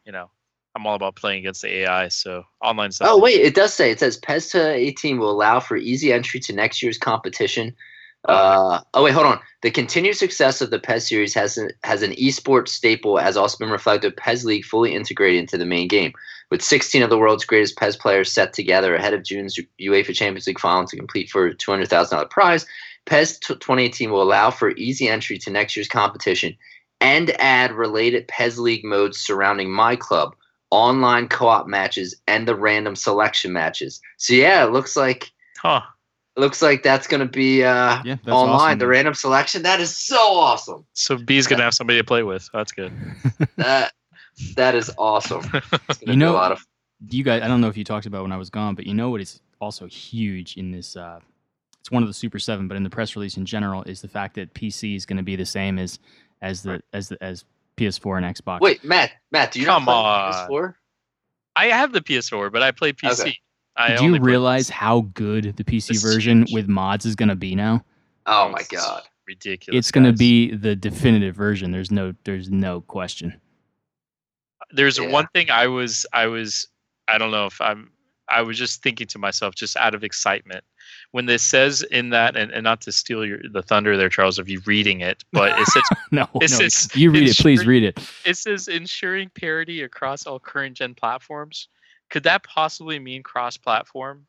you 0.03 0.11
know, 0.11 0.31
I'm 0.75 0.87
all 0.87 0.95
about 0.95 1.15
playing 1.15 1.39
against 1.39 1.61
the 1.61 1.69
AI, 1.69 2.07
so 2.07 2.43
online 2.61 2.91
stuff. 2.91 3.09
Oh 3.11 3.19
wait, 3.19 3.41
it 3.41 3.53
does 3.53 3.73
say 3.73 3.91
it 3.91 3.99
says 3.99 4.17
PES 4.17 4.49
to 4.51 4.73
18 4.73 5.19
will 5.19 5.29
allow 5.29 5.59
for 5.59 5.77
easy 5.77 6.11
entry 6.11 6.39
to 6.41 6.53
next 6.53 6.81
year's 6.81 6.97
competition. 6.97 7.75
Uh, 8.25 8.79
oh 8.93 9.03
wait, 9.03 9.13
hold 9.13 9.25
on. 9.25 9.39
The 9.61 9.71
continued 9.71 10.15
success 10.15 10.61
of 10.61 10.69
the 10.69 10.79
PES 10.79 11.09
series 11.09 11.33
has 11.33 11.57
an, 11.57 11.71
has 11.83 12.03
an 12.03 12.11
esports 12.13 12.69
staple, 12.69 13.17
has 13.17 13.37
also 13.37 13.57
been 13.57 13.71
reflected. 13.71 14.15
PES 14.17 14.45
League 14.45 14.65
fully 14.65 14.93
integrated 14.93 15.39
into 15.39 15.57
the 15.57 15.65
main 15.65 15.87
game, 15.87 16.13
with 16.49 16.61
16 16.61 17.01
of 17.01 17.09
the 17.09 17.17
world's 17.17 17.45
greatest 17.45 17.77
PES 17.77 17.95
players 17.95 18.31
set 18.31 18.53
together 18.53 18.95
ahead 18.95 19.13
of 19.13 19.23
June's 19.23 19.57
UEFA 19.79 20.13
Champions 20.13 20.47
League 20.47 20.59
final 20.59 20.85
to 20.85 20.97
complete 20.97 21.29
for 21.29 21.47
a 21.47 21.55
$200,000 21.55 22.29
prize. 22.29 22.65
PES 23.05 23.39
t- 23.39 23.53
2018 23.55 24.11
will 24.11 24.21
allow 24.21 24.51
for 24.51 24.71
easy 24.71 25.07
entry 25.07 25.37
to 25.39 25.49
next 25.49 25.75
year's 25.75 25.87
competition 25.87 26.55
and 26.99 27.31
add 27.39 27.71
related 27.71 28.27
PES 28.27 28.59
League 28.59 28.85
modes 28.85 29.17
surrounding 29.17 29.71
My 29.71 29.95
Club, 29.95 30.35
online 30.69 31.27
co-op 31.27 31.67
matches, 31.67 32.15
and 32.27 32.47
the 32.47 32.55
random 32.55 32.95
selection 32.95 33.51
matches. 33.51 33.99
So 34.17 34.33
yeah, 34.33 34.63
it 34.63 34.71
looks 34.71 34.95
like 34.95 35.31
Huh. 35.57 35.81
It 36.37 36.39
looks 36.39 36.61
like 36.61 36.83
that's 36.83 37.07
gonna 37.07 37.25
be 37.25 37.63
uh, 37.63 38.01
yeah, 38.05 38.15
online. 38.27 38.49
awesome, 38.49 38.79
the 38.79 38.85
man. 38.85 38.89
random 38.89 39.13
selection 39.13 39.63
that 39.63 39.79
is 39.79 39.97
so 39.97 40.17
awesome. 40.17 40.85
So 40.93 41.17
B's 41.17 41.47
gonna 41.47 41.63
have 41.63 41.73
somebody 41.73 41.99
to 41.99 42.03
play 42.05 42.23
with. 42.23 42.47
That's 42.53 42.71
good. 42.71 42.91
That 43.57 43.91
that 44.55 44.75
is 44.75 44.91
awesome. 44.97 45.41
It's 45.53 45.69
gonna 45.69 45.89
You 46.01 46.05
be 46.07 46.11
a 46.13 46.15
know- 46.15 46.33
lot 46.33 46.51
of 46.51 46.65
you 47.09 47.23
guys, 47.23 47.41
I 47.41 47.47
don't 47.47 47.61
know 47.61 47.67
if 47.67 47.75
you 47.77 47.83
talked 47.83 48.05
about 48.05 48.21
when 48.21 48.31
I 48.31 48.37
was 48.37 48.49
gone, 48.51 48.75
but 48.75 48.85
you 48.85 48.93
know 48.93 49.09
what 49.09 49.21
is 49.21 49.41
also 49.59 49.87
huge 49.87 50.55
in 50.57 50.69
this? 50.71 50.95
Uh, 50.95 51.19
it's 51.79 51.89
one 51.89 52.03
of 52.03 52.07
the 52.07 52.13
Super 52.13 52.37
Seven, 52.37 52.67
but 52.67 52.77
in 52.77 52.83
the 52.83 52.91
press 52.91 53.15
release 53.15 53.37
in 53.37 53.45
general 53.45 53.81
is 53.83 54.01
the 54.01 54.07
fact 54.07 54.35
that 54.35 54.53
PC 54.53 54.95
is 54.95 55.05
going 55.07 55.17
to 55.17 55.23
be 55.23 55.35
the 55.35 55.45
same 55.45 55.79
as 55.79 55.97
as 56.43 56.61
the 56.61 56.79
as 56.93 57.09
the 57.09 57.17
as 57.23 57.43
PS4 57.77 58.23
and 58.23 58.35
Xbox. 58.35 58.59
wait, 58.61 58.83
Matt. 58.83 59.13
Matt, 59.31 59.51
do 59.51 59.59
you 59.59 59.65
Come 59.65 59.85
not 59.85 60.47
play 60.47 60.57
on. 60.57 60.63
PS4? 60.69 60.73
I 61.55 61.65
have 61.67 61.91
the 61.91 62.01
PS4, 62.01 62.51
but 62.51 62.61
I 62.61 62.69
play 62.69 62.93
PC. 62.93 63.19
Okay. 63.21 63.37
I 63.77 63.95
do 63.95 64.05
you 64.05 64.19
realize 64.19 64.69
how 64.69 65.01
good 65.13 65.55
the 65.55 65.63
PC 65.63 66.01
version 66.01 66.39
huge. 66.39 66.53
with 66.53 66.67
mods 66.67 67.05
is 67.05 67.15
going 67.15 67.29
to 67.29 67.35
be 67.35 67.55
now? 67.55 67.83
Oh 68.25 68.49
my 68.49 68.59
It's 68.59 68.67
god. 68.67 69.03
ridiculous! 69.27 69.77
it's 69.79 69.91
going 69.91 70.03
to 70.05 70.13
be 70.13 70.53
the 70.55 70.75
definitive 70.75 71.35
version. 71.35 71.71
There's 71.71 71.91
no 71.91 72.13
there's 72.25 72.49
no 72.49 72.81
question. 72.81 73.39
there's 74.71 74.97
Yeah. 74.97 75.09
one 75.09 75.27
thing 75.33 75.49
I 75.49 75.67
was 75.67 76.05
I 76.13 76.27
was 76.27 76.67
I 77.07 77.17
don't 77.17 77.31
know 77.31 77.45
if 77.45 77.59
I'm 77.61 77.91
I 78.29 78.41
was 78.41 78.57
just 78.57 78.81
thinking 78.81 79.07
to 79.07 79.19
myself 79.19 79.55
just 79.55 79.75
out 79.77 79.93
of 79.95 80.03
excitement 80.03 80.63
when 81.11 81.25
this 81.25 81.43
says 81.43 81.81
in 81.91 82.09
that 82.11 82.37
and, 82.37 82.51
and 82.51 82.63
not 82.63 82.79
to 82.81 82.91
steal 82.91 83.25
your 83.25 83.39
the 83.51 83.61
thunder 83.61 83.97
there 83.97 84.07
Charles 84.09 84.39
of 84.39 84.47
you 84.47 84.61
reading 84.65 85.01
it 85.01 85.23
but 85.33 85.57
it 85.59 85.67
says 85.67 85.83
no, 86.11 86.27
it 86.35 86.51
no. 86.51 86.59
is 86.65 86.89
you 86.95 87.11
read 87.11 87.27
it, 87.27 87.37
please 87.37 87.65
read 87.65 87.83
it. 87.83 87.99
it 88.25 88.37
says 88.37 88.67
ensuring 88.69 89.29
parity 89.35 89.81
across 89.83 90.25
all 90.25 90.39
current 90.39 90.77
gen 90.77 90.93
platforms 90.93 91.67
could 92.11 92.23
that 92.23 92.43
possibly 92.43 92.99
mean 92.99 93.23
cross 93.23 93.57
platform 93.57 94.27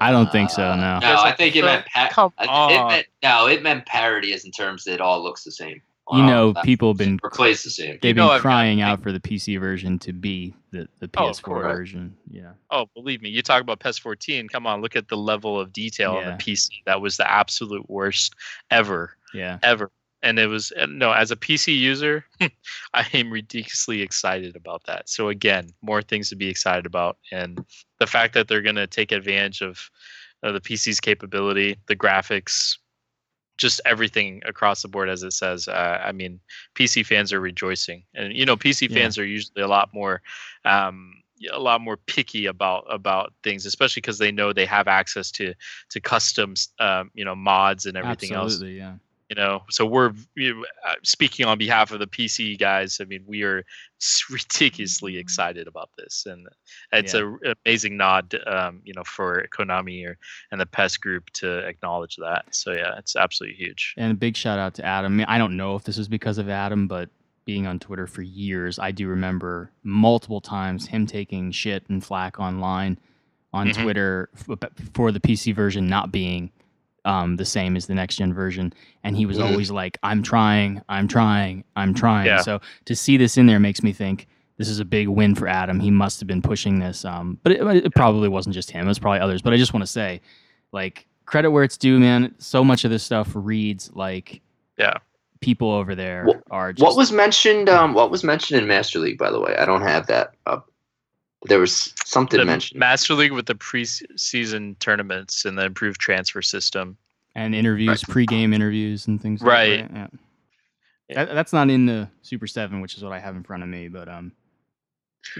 I 0.00 0.12
don't 0.12 0.30
think 0.30 0.50
so, 0.50 0.76
no. 0.76 1.00
No, 1.00 1.14
I 1.14 1.30
it- 1.30 1.36
think 1.36 1.56
it 1.56 1.64
meant 1.64 1.84
pa- 1.86 2.08
come 2.12 2.32
I- 2.38 2.72
It 2.72 2.86
meant, 2.88 3.06
no, 3.24 3.46
it 3.48 3.60
meant 3.62 3.86
parody 3.86 4.32
as 4.32 4.44
in 4.44 4.52
terms 4.52 4.84
that 4.84 4.94
it 4.94 5.00
all 5.00 5.20
looks 5.20 5.42
the 5.42 5.50
same. 5.50 5.82
You 6.12 6.22
know, 6.24 6.52
platforms, 6.52 6.64
people 6.66 6.88
have 6.90 6.96
been 6.98 7.18
or 7.24 7.30
plays 7.30 7.62
the 7.64 7.70
same. 7.70 7.98
they've 8.02 8.14
know 8.16 8.26
been 8.28 8.34
I've 8.36 8.38
got 8.38 8.42
crying 8.42 8.80
out 8.82 9.00
for 9.02 9.10
the 9.12 9.18
PC 9.20 9.58
version 9.58 9.98
to 10.00 10.12
be 10.12 10.54
the 10.70 10.88
the 11.00 11.08
Oh, 11.16 11.30
PS4 11.30 11.42
course. 11.42 11.64
version. 11.66 12.16
Yeah. 12.30 12.52
oh 12.70 12.86
believe 12.94 13.20
me 13.22 13.30
you 13.30 13.42
talk 13.42 13.62
about 13.62 13.78
PES 13.80 13.98
14 13.98 14.48
come 14.48 14.64
on 14.66 14.80
look 14.80 14.94
at 14.96 15.08
the 15.08 15.16
level 15.16 15.58
of 15.58 15.72
detail 15.72 16.12
on 16.16 16.24
the 16.24 16.32
PC 16.32 16.82
that 16.86 17.00
was 17.00 17.16
the 17.16 17.28
absolute 17.30 17.88
worst 17.90 18.34
ever 18.70 19.16
Yeah. 19.34 19.58
ever. 19.64 19.90
And 20.22 20.38
it 20.38 20.46
was 20.46 20.72
no, 20.88 21.12
as 21.12 21.30
a 21.30 21.36
PC 21.36 21.76
user, 21.78 22.24
I 22.94 23.06
am 23.14 23.30
ridiculously 23.30 24.02
excited 24.02 24.54
about 24.54 24.84
that. 24.84 25.08
So 25.08 25.28
again, 25.28 25.70
more 25.80 26.02
things 26.02 26.28
to 26.28 26.36
be 26.36 26.48
excited 26.48 26.86
about, 26.86 27.18
and 27.32 27.64
the 27.98 28.06
fact 28.06 28.34
that 28.34 28.48
they're 28.48 28.62
going 28.62 28.76
to 28.76 28.86
take 28.86 29.12
advantage 29.12 29.62
of 29.62 29.90
uh, 30.42 30.52
the 30.52 30.60
PC's 30.60 31.00
capability, 31.00 31.76
the 31.86 31.96
graphics, 31.96 32.76
just 33.56 33.80
everything 33.84 34.42
across 34.46 34.82
the 34.82 34.88
board, 34.88 35.08
as 35.08 35.22
it 35.22 35.32
says. 35.32 35.68
Uh, 35.68 36.00
I 36.04 36.12
mean, 36.12 36.40
PC 36.74 37.04
fans 37.04 37.32
are 37.32 37.40
rejoicing, 37.40 38.04
and 38.14 38.34
you 38.34 38.44
know, 38.44 38.56
PC 38.56 38.88
Yeah. 38.88 38.94
fans 38.96 39.18
are 39.18 39.26
usually 39.26 39.62
a 39.62 39.68
lot 39.68 39.92
more. 39.94 40.22
Um, 40.64 41.22
a 41.50 41.58
lot 41.58 41.80
more 41.80 41.96
picky 41.96 42.44
about 42.46 42.84
about 42.90 43.32
things, 43.42 43.64
especially 43.64 44.02
because 44.02 44.18
they 44.18 44.30
know 44.30 44.52
they 44.52 44.66
have 44.66 44.88
access 44.88 45.30
to 45.32 45.54
to 45.88 46.00
customs, 46.00 46.68
um, 46.78 47.10
you 47.14 47.24
know, 47.24 47.34
mods 47.34 47.86
and 47.86 47.96
everything 47.96 48.34
else 48.34 48.52
Absolutely, 48.52 48.76
yeah. 48.76 48.96
You 49.30 49.36
know 49.36 49.62
so 49.70 49.86
we're 49.86 50.12
you, 50.34 50.66
uh, 50.84 50.94
speaking 51.04 51.46
on 51.46 51.56
behalf 51.56 51.92
of 51.92 52.00
the 52.00 52.06
pc 52.08 52.58
guys 52.58 52.98
i 53.00 53.04
mean 53.04 53.22
we 53.28 53.44
are 53.44 53.64
ridiculously 54.30 55.18
excited 55.18 55.68
about 55.68 55.90
this 55.96 56.26
and 56.26 56.48
it's 56.92 57.14
Yeah. 57.14 57.30
a 57.44 57.54
amazing 57.64 57.96
nod 57.96 58.34
um, 58.46 58.80
you 58.84 58.92
know 58.92 59.04
for 59.04 59.46
konami 59.56 60.04
or 60.04 60.18
and 60.50 60.60
the 60.60 60.66
PES 60.66 60.96
group 60.96 61.30
to 61.34 61.58
acknowledge 61.58 62.16
that 62.16 62.44
so 62.50 62.72
yeah 62.72 62.98
it's 62.98 63.14
absolutely 63.14 63.56
huge 63.56 63.94
And 63.96 64.10
a 64.10 64.16
big 64.16 64.36
shout 64.36 64.58
out 64.58 64.74
to 64.74 64.84
Adam. 64.84 65.12
I, 65.12 65.16
mean, 65.16 65.26
I 65.28 65.38
don't 65.38 65.56
know 65.56 65.76
if 65.76 65.84
this 65.84 65.96
is 65.98 66.08
because 66.08 66.38
of 66.38 66.48
Adam, 66.48 66.88
but 66.88 67.08
being 67.44 67.66
on 67.68 67.78
Twitter 67.78 68.06
for 68.08 68.22
years, 68.22 68.78
I 68.78 68.90
do 68.90 69.06
remember 69.08 69.70
multiple 69.84 70.40
times 70.40 70.88
him 70.88 71.06
taking 71.06 71.52
shit 71.52 71.84
and 71.88 72.04
flack 72.04 72.40
online 72.40 72.98
on 73.52 73.68
Mhm. 73.68 73.82
Twitter 73.82 74.28
for 74.92 75.12
the 75.12 75.20
PC 75.20 75.52
version 75.54 75.88
not 75.88 76.10
being 76.12 76.50
um, 77.04 77.36
the 77.36 77.44
same 77.44 77.76
as 77.76 77.86
the 77.86 77.94
next 77.94 78.16
gen 78.16 78.32
version. 78.34 78.72
And 79.04 79.16
he 79.16 79.26
was 79.26 79.38
Mhm. 79.38 79.50
always 79.50 79.70
like, 79.70 79.98
I'm 80.02 80.22
trying, 80.22 80.82
I'm 80.88 81.08
trying, 81.08 81.64
I'm 81.76 81.94
trying. 81.94 82.26
Yeah. 82.26 82.40
So 82.42 82.60
to 82.86 82.94
see 82.96 83.16
this 83.16 83.36
in 83.36 83.46
there 83.46 83.58
makes 83.60 83.82
me 83.82 83.92
think 83.92 84.26
this 84.58 84.68
is 84.68 84.78
a 84.80 84.84
big 84.84 85.08
win 85.08 85.34
for 85.34 85.48
Adam. 85.48 85.80
He 85.80 85.90
must 85.90 86.20
have 86.20 86.26
been 86.26 86.42
pushing 86.42 86.78
this. 86.78 87.04
Um, 87.04 87.38
but 87.42 87.52
it, 87.52 87.86
it 87.86 87.94
probably 87.94 88.28
wasn't 88.28 88.54
just 88.54 88.70
him. 88.70 88.84
It 88.84 88.88
was 88.88 88.98
probably 88.98 89.20
others. 89.20 89.40
But 89.42 89.52
I 89.54 89.56
just 89.56 89.72
want 89.72 89.82
to 89.82 89.90
say, 89.90 90.20
like, 90.72 91.06
credit 91.24 91.50
where 91.50 91.64
it's 91.64 91.78
due, 91.78 91.98
man. 91.98 92.34
So 92.38 92.62
much 92.62 92.84
of 92.84 92.90
this 92.90 93.02
stuff 93.02 93.30
reads 93.34 93.90
like 93.94 94.40
Yeah. 94.78 94.94
people 95.40 95.70
over 95.70 95.94
there 95.94 96.24
What- 96.26 96.42
are 96.50 96.72
just 96.74 96.84
What 96.84 96.96
was 96.96 97.10
mentioned? 97.12 97.68
Um, 97.70 97.94
what 97.94 98.10
was 98.10 98.22
mentioned 98.22 98.60
in 98.60 98.68
Master 98.68 98.98
League? 98.98 99.16
By 99.18 99.30
the 99.30 99.40
way, 99.40 99.56
I 99.56 99.64
don't 99.64 99.82
have 99.82 100.06
that 100.08 100.34
up. 100.46 100.69
There 101.46 101.58
was 101.58 101.94
something 102.04 102.38
The 102.38 102.44
mentioned. 102.44 102.78
Master 102.78 103.14
League 103.14 103.32
with 103.32 103.46
the 103.46 103.54
preseason 103.54 104.78
tournaments 104.78 105.44
and 105.44 105.56
the 105.56 105.64
improved 105.64 106.00
transfer 106.00 106.42
system. 106.42 106.96
and 107.34 107.54
interviews, 107.54 108.02
pre-game 108.04 108.52
interviews, 108.52 109.06
and 109.06 109.20
things. 109.20 109.40
Right. 109.40 109.80
Like 109.82 109.94
that. 109.94 110.10
Yeah. 111.08 111.24
That, 111.24 111.34
that's 111.34 111.52
not 111.52 111.70
in 111.70 111.86
the 111.86 112.08
Super 112.22 112.46
Seven, 112.46 112.80
which 112.80 112.96
is 112.96 113.02
what 113.02 113.12
I 113.12 113.18
have 113.18 113.36
in 113.36 113.42
front 113.42 113.62
of 113.62 113.68
me. 113.68 113.88
But 113.88 114.08
um, 114.08 114.32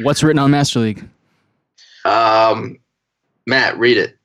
what's 0.02 0.22
written 0.22 0.38
on 0.38 0.50
Master 0.50 0.80
League? 0.80 1.06
um, 2.04 2.78
Matt, 3.46 3.78
read 3.78 3.98
it. 3.98 4.16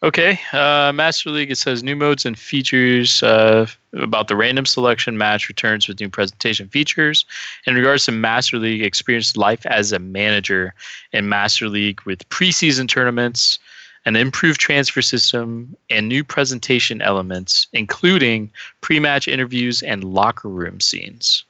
Okay, 0.00 0.38
uh, 0.52 0.92
Master 0.94 1.30
League. 1.30 1.50
It 1.50 1.58
says 1.58 1.82
new 1.82 1.96
modes 1.96 2.24
and 2.24 2.38
features 2.38 3.20
uh, 3.22 3.66
about 3.94 4.28
the 4.28 4.36
random 4.36 4.64
selection 4.64 5.18
match 5.18 5.48
returns 5.48 5.88
with 5.88 5.98
new 5.98 6.08
presentation 6.08 6.68
features. 6.68 7.24
In 7.66 7.74
regards 7.74 8.04
to 8.04 8.12
Master 8.12 8.58
League, 8.58 8.82
experience 8.82 9.36
life 9.36 9.66
as 9.66 9.90
a 9.90 9.98
manager 9.98 10.72
in 11.12 11.28
Master 11.28 11.68
League 11.68 12.00
with 12.02 12.28
preseason 12.28 12.88
tournaments, 12.88 13.58
an 14.04 14.14
improved 14.14 14.60
transfer 14.60 15.02
system, 15.02 15.76
and 15.90 16.08
new 16.08 16.22
presentation 16.22 17.02
elements, 17.02 17.66
including 17.72 18.52
pre-match 18.82 19.26
interviews 19.26 19.82
and 19.82 20.04
locker 20.04 20.48
room 20.48 20.80
scenes. 20.80 21.44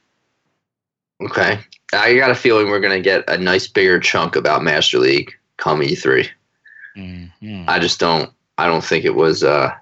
Okay, 1.21 1.61
I 1.93 2.17
got 2.17 2.31
a 2.31 2.35
feeling 2.35 2.69
we're 2.69 2.81
gonna 2.81 3.01
get 3.01 3.29
a 3.29 3.37
nice 3.37 3.67
bigger 3.67 4.01
chunk 4.01 4.37
about 4.37 4.63
Master 4.63 4.99
League 4.99 5.37
come 5.59 5.81
E3. 5.81 6.31
I 7.69 7.79
just 7.79 8.01
don't. 8.01 8.31
I 8.59 8.67
don't 8.67 8.85
think 8.85 9.05
it 9.05 9.15
was. 9.15 9.43
Uh, 9.45 9.73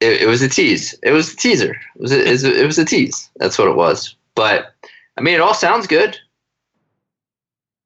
it, 0.00 0.22
it 0.22 0.26
was 0.28 0.42
a 0.42 0.48
tease. 0.48 0.94
It 1.02 1.10
was 1.12 1.32
a 1.32 1.36
teaser. 1.36 1.72
It 1.96 2.00
was 2.02 2.12
a, 2.12 2.28
it 2.28 2.30
was 2.30 2.44
a- 2.44 2.60
it 2.62 2.66
was 2.66 2.78
a 2.78 2.84
tease. 2.84 3.30
That's 3.36 3.58
what 3.58 3.68
it 3.68 3.76
was. 3.76 4.14
But 4.34 4.74
I 5.16 5.22
mean, 5.22 5.34
it 5.34 5.40
all 5.40 5.54
sounds 5.54 5.86
good. 5.86 6.18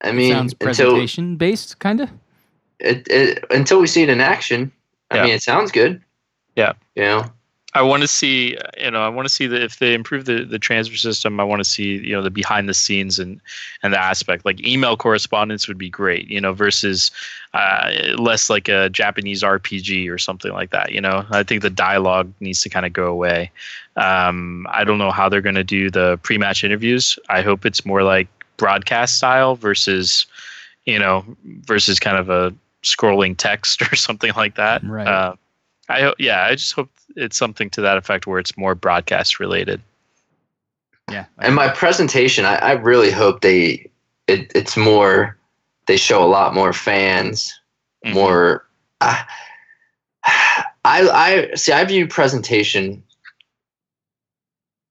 I 0.02 0.12
mean, 0.12 0.32
Sounds 0.32 0.52
until 0.54 0.66
presentation 0.66 1.36
based, 1.36 1.78
kind 1.78 2.00
of. 2.00 2.10
it, 2.78 3.06
it, 3.10 3.44
until 3.50 3.80
we 3.80 3.86
see 3.86 4.02
it 4.02 4.08
in 4.08 4.20
action, 4.20 4.72
I 5.10 5.16
Yeah. 5.16 5.22
mean, 5.24 5.32
it 5.34 5.42
sounds 5.42 5.70
good. 5.70 6.02
Yeah. 6.56 6.72
You 6.96 7.02
know. 7.04 7.24
I 7.74 7.82
want 7.82 8.02
to 8.02 8.08
see, 8.08 8.56
you 8.78 8.90
know, 8.90 9.02
I 9.02 9.08
want 9.08 9.28
to 9.28 9.34
see 9.34 9.46
that 9.46 9.62
if 9.62 9.78
they 9.78 9.94
improve 9.94 10.24
the, 10.24 10.44
the 10.44 10.58
transfer 10.58 10.96
system, 10.96 11.38
I 11.38 11.44
want 11.44 11.60
to 11.60 11.64
see, 11.64 11.98
you 11.98 12.12
know, 12.12 12.22
the 12.22 12.30
behind 12.30 12.68
the 12.68 12.74
scenes 12.74 13.18
and 13.18 13.40
and 13.82 13.92
the 13.92 14.00
aspect 14.00 14.44
like 14.44 14.66
email 14.66 14.96
correspondence 14.96 15.68
would 15.68 15.78
be 15.78 15.88
great, 15.88 16.28
you 16.28 16.40
know, 16.40 16.52
versus 16.52 17.12
uh, 17.54 17.90
less 18.18 18.50
like 18.50 18.68
a 18.68 18.88
Japanese 18.90 19.42
RPG 19.42 20.10
or 20.10 20.18
something 20.18 20.52
like 20.52 20.70
that. 20.70 20.90
You 20.92 21.00
know, 21.00 21.24
I 21.30 21.44
think 21.44 21.62
the 21.62 21.70
dialogue 21.70 22.32
needs 22.40 22.60
to 22.62 22.68
kind 22.68 22.86
of 22.86 22.92
go 22.92 23.06
away. 23.06 23.52
Um, 23.96 24.66
I 24.70 24.82
don't 24.82 24.98
know 24.98 25.12
how 25.12 25.28
they're 25.28 25.40
going 25.40 25.54
to 25.54 25.64
do 25.64 25.90
the 25.90 26.18
pre-match 26.22 26.64
interviews. 26.64 27.18
I 27.28 27.42
hope 27.42 27.64
it's 27.64 27.86
more 27.86 28.02
like 28.02 28.28
broadcast 28.56 29.16
style 29.16 29.54
versus, 29.54 30.26
you 30.86 30.98
know, 30.98 31.24
versus 31.44 32.00
kind 32.00 32.16
of 32.16 32.30
a 32.30 32.52
scrolling 32.82 33.36
text 33.36 33.82
or 33.92 33.94
something 33.94 34.32
like 34.36 34.56
that. 34.56 34.82
Right. 34.82 35.06
Uh, 35.06 35.34
I 35.90 36.00
ho- 36.02 36.14
yeah, 36.18 36.44
I 36.44 36.54
just 36.54 36.72
hope 36.74 36.90
it's 37.16 37.36
something 37.36 37.70
to 37.70 37.80
that 37.82 37.96
effect 37.96 38.26
where 38.26 38.38
it's 38.38 38.56
more 38.56 38.74
broadcast 38.74 39.40
related. 39.40 39.80
Yeah. 41.10 41.24
And 41.38 41.54
my 41.54 41.68
presentation, 41.68 42.44
I, 42.44 42.56
I 42.56 42.72
really 42.72 43.10
hope 43.10 43.40
they. 43.40 43.90
It, 44.28 44.52
it's 44.54 44.76
more. 44.76 45.36
They 45.86 45.96
show 45.96 46.22
a 46.22 46.26
lot 46.28 46.54
more 46.54 46.72
fans. 46.72 47.52
Mhm. 48.06 48.14
more 48.14 48.66
I, 49.02 49.24
I 50.24 50.64
I 50.84 51.54
see 51.54 51.72
I 51.72 51.84
view 51.84 52.06
presentation 52.06 53.02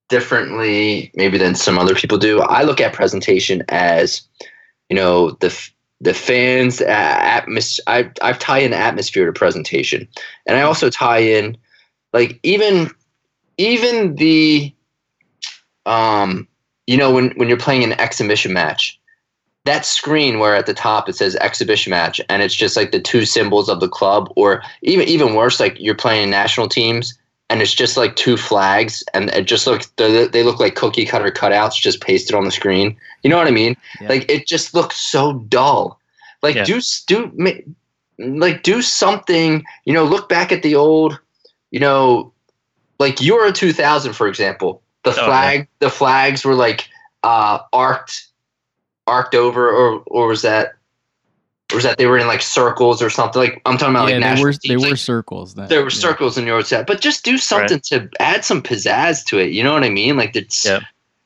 differently 0.10 1.12
maybe 1.16 1.38
than 1.38 1.56
some 1.56 1.78
other 1.80 1.96
people 1.96 2.18
do. 2.18 2.42
I 2.42 2.64
look 2.64 2.82
at 2.82 2.94
presentation 2.94 3.64
as 3.70 4.22
you 4.90 4.96
know 4.96 5.32
the 5.32 5.48
f- 5.48 5.72
the 6.02 6.14
fans 6.14 6.82
atmosphere 6.82 7.84
I 7.88 8.12
I 8.22 8.34
tie 8.34 8.60
in 8.60 8.74
atmosphere 8.74 9.26
to 9.26 9.34
presentation. 9.34 10.08
And 10.46 10.58
I 10.58 10.62
also 10.62 10.90
tie 10.90 11.20
in 11.20 11.58
like 12.14 12.40
even 12.44 12.90
even 13.58 14.16
the 14.16 14.74
um 15.86 16.48
you 16.88 16.98
know 16.98 17.12
when 17.12 17.32
when 17.32 17.50
you're 17.50 17.58
playing 17.58 17.84
an 17.84 17.94
exhibition 17.94 18.54
match 18.54 19.00
that 19.66 19.86
screen 19.86 20.40
where 20.40 20.56
at 20.56 20.66
the 20.66 20.74
top 20.74 21.10
it 21.10 21.16
says 21.16 21.36
exhibition 21.36 21.92
match 21.92 22.22
and 22.30 22.42
it's 22.42 22.56
just 22.56 22.78
like 22.78 22.92
the 22.92 23.00
two 23.00 23.26
symbols 23.26 23.70
of 23.70 23.82
the 23.82 23.90
club 23.90 24.32
or 24.36 24.64
even 24.82 25.08
even 25.08 25.36
worse 25.36 25.60
like 25.60 25.76
you're 25.80 25.96
playing 25.96 26.30
national 26.30 26.70
teams 26.70 27.19
and 27.50 27.62
it's 27.62 27.74
just 27.74 27.98
like 27.98 28.16
two 28.16 28.38
flags 28.38 29.04
and 29.14 29.30
it 29.32 29.46
just 29.46 29.66
looks 29.68 29.88
they 29.98 30.28
they 30.28 30.44
look 30.44 30.60
like 30.60 30.76
cookie 30.76 31.06
cutter 31.06 31.32
cutouts 31.32 31.76
just 31.82 32.02
pasted 32.02 32.36
on 32.36 32.46
the 32.46 32.52
screen 32.52 32.96
you 33.24 33.30
know 33.30 33.38
what 33.38 33.48
i 33.48 33.52
mean 33.52 33.76
Yeah. 34.02 34.10
like 34.10 34.30
it 34.30 34.48
just 34.48 34.74
looks 34.74 34.98
so 35.00 35.34
dull 35.50 36.00
like 36.42 36.56
Yeah. 36.56 36.64
do 36.66 36.80
do 37.08 37.64
like 38.18 38.64
do 38.64 38.82
something 38.82 39.64
you 39.86 39.94
know 39.94 40.04
look 40.04 40.30
back 40.30 40.52
at 40.52 40.62
the 40.64 40.76
old 40.76 41.20
you 41.72 41.80
know 41.80 42.32
like 43.00 43.22
euro 43.22 43.52
2000 43.52 44.14
for 44.14 44.28
example 44.28 44.82
the 45.04 45.12
Oh, 45.12 45.16
yeah. 45.16 45.26
flag 45.26 45.68
the 45.80 45.90
flags 45.90 46.44
were 46.46 46.56
like 46.56 46.88
uh 47.24 47.60
arced 47.74 48.28
arced 49.08 49.34
over 49.36 49.70
or 49.70 50.04
or 50.08 50.28
was 50.28 50.42
that 50.44 50.74
was 51.74 51.84
that 51.84 51.98
they 51.98 52.08
were 52.08 52.18
in 52.18 52.28
like 52.28 52.41
circles 52.41 53.02
or 53.02 53.10
something 53.10 53.40
like 53.41 53.62
i'm 53.66 53.78
talking 53.78 53.94
about 53.96 54.08
yeah, 54.10 54.16
like 54.16 54.24
they 54.24 54.30
national 54.30 54.44
were 54.46 54.52
they 54.54 54.58
teams, 54.70 54.90
were 54.90 54.96
circles. 54.96 55.54
That, 55.56 55.70
there 55.70 55.82
were 55.82 55.90
yeah. 55.90 55.96
circles 55.98 56.38
in 56.38 56.48
your 56.48 56.64
set, 56.64 56.88
but 56.88 57.00
just 57.02 57.24
do 57.24 57.38
something 57.38 57.80
to 57.82 58.10
add 58.20 58.44
some 58.44 58.62
pizzazz 58.62 59.24
to 59.26 59.38
it 59.40 59.52
you 59.52 59.64
know 59.64 59.74
what 59.74 59.84
i 59.84 59.90
mean 59.90 60.18
like 60.18 60.36
it's 60.36 60.66
Yeah. 60.66 60.80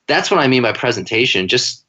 that's 0.07 0.29
what 0.29 0.39
i 0.39 0.47
mean 0.47 0.63
by 0.63 0.73
presentation 0.73 1.47
just 1.47 1.85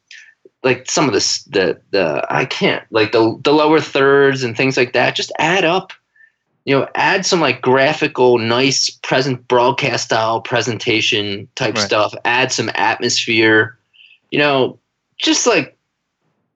like 0.63 0.91
some 0.91 1.07
of 1.09 1.13
this 1.15 1.43
the 1.45 1.81
the 1.91 2.25
i 2.31 2.45
can't 2.45 2.85
like 2.91 3.13
the 3.13 3.39
the 3.43 3.53
lower 3.53 3.81
thirds 3.81 4.43
and 4.45 4.57
things 4.57 4.77
like 4.77 4.93
that 4.93 5.15
just 5.17 5.33
add 5.39 5.65
up 5.65 5.93
you 6.65 6.75
know 6.79 6.89
add 6.95 7.27
some 7.27 7.41
like 7.41 7.61
graphical 7.61 8.39
nice 8.39 8.89
present 8.89 9.47
broadcast 9.49 10.05
style 10.05 10.41
presentation 10.41 11.49
type 11.57 11.75
Right. 11.75 11.85
stuff 11.85 12.15
add 12.25 12.53
some 12.53 12.71
atmosphere 12.77 13.77
you 14.31 14.39
know 14.39 14.79
just 15.19 15.47
like 15.47 15.74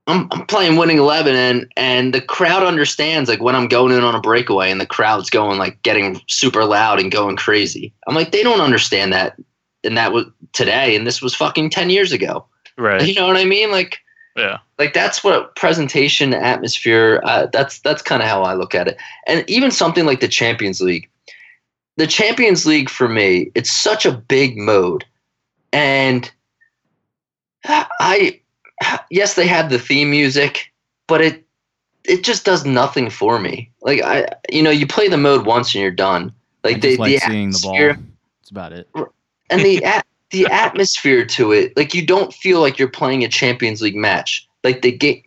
I'm, 0.08 0.26
I'm 0.32 0.46
playing 0.46 0.76
winning 0.76 0.98
11 0.98 1.36
and 1.36 1.72
and 1.76 2.14
the 2.14 2.22
crowd 2.22 2.62
understands 2.64 3.28
like 3.28 3.42
when 3.42 3.54
i'm 3.54 3.68
going 3.68 3.92
in 3.92 4.02
on 4.02 4.14
a 4.14 4.20
breakaway 4.20 4.70
and 4.70 4.80
the 4.80 4.86
crowd's 4.86 5.28
going 5.30 5.58
like 5.58 5.80
getting 5.82 6.20
super 6.26 6.64
loud 6.64 6.98
and 6.98 7.12
going 7.12 7.36
crazy. 7.36 7.92
I'm 8.06 8.14
like 8.14 8.32
they 8.32 8.42
don't 8.42 8.62
understand 8.62 9.12
that 9.12 9.36
and 9.84 9.96
that 9.96 10.12
was 10.12 10.24
today 10.54 10.96
and 10.96 11.06
this 11.06 11.22
was 11.22 11.34
fucking 11.34 11.70
10 11.70 11.90
years 11.90 12.10
ago. 12.10 12.46
Right. 12.76 13.02
you 13.06 13.14
know 13.14 13.26
what 13.26 13.36
i 13.36 13.44
mean? 13.44 13.70
Like 13.70 13.98
Yeah. 14.34 14.58
like 14.78 14.94
that's 14.94 15.22
what 15.22 15.54
presentation 15.56 16.32
atmosphere 16.32 17.20
uh, 17.24 17.46
that's 17.52 17.80
that's 17.80 18.02
kind 18.02 18.22
of 18.22 18.28
how 18.28 18.42
i 18.42 18.54
look 18.54 18.74
at 18.74 18.88
it. 18.88 18.96
And 19.26 19.44
even 19.48 19.70
something 19.70 20.06
like 20.06 20.20
the 20.20 20.28
champions 20.28 20.80
league. 20.80 21.08
The 21.98 22.06
champions 22.06 22.64
league 22.64 22.88
for 22.88 23.08
me 23.08 23.50
it's 23.54 23.70
such 23.70 24.06
a 24.06 24.12
big 24.12 24.56
mode 24.56 25.04
and 25.72 26.30
i 27.66 28.40
yes 29.10 29.34
they 29.34 29.46
had 29.46 29.70
the 29.70 29.78
theme 29.78 30.10
music 30.10 30.72
but 31.06 31.20
it 31.20 31.44
it 32.04 32.24
just 32.24 32.44
does 32.46 32.64
nothing 32.64 33.10
for 33.10 33.38
me. 33.38 33.70
Like 33.82 34.02
i 34.02 34.26
you 34.50 34.62
know 34.62 34.70
you 34.70 34.86
play 34.86 35.08
the 35.08 35.16
mode 35.16 35.46
once 35.46 35.74
and 35.74 35.82
you're 35.82 35.90
done. 35.90 36.32
I 36.64 36.68
like 36.68 36.82
just 36.82 36.96
the, 36.96 37.02
like 37.02 37.12
the 37.12 37.18
seeing 37.18 37.50
the 37.50 37.60
ball. 37.62 37.74
atmosphere- 37.74 38.06
That's 38.40 38.50
about 38.50 38.72
it. 38.72 38.88
and 39.50 39.60
the 39.60 39.84
at, 39.84 40.06
the 40.30 40.46
atmosphere 40.46 41.24
to 41.24 41.52
it 41.52 41.74
like 41.76 41.94
you 41.94 42.04
don't 42.04 42.34
feel 42.34 42.60
like 42.60 42.78
you're 42.78 42.88
playing 42.88 43.24
a 43.24 43.28
champions 43.28 43.80
league 43.80 43.96
match. 43.96 44.46
Like 44.64 44.82
the 44.82 44.92
game 44.92 45.22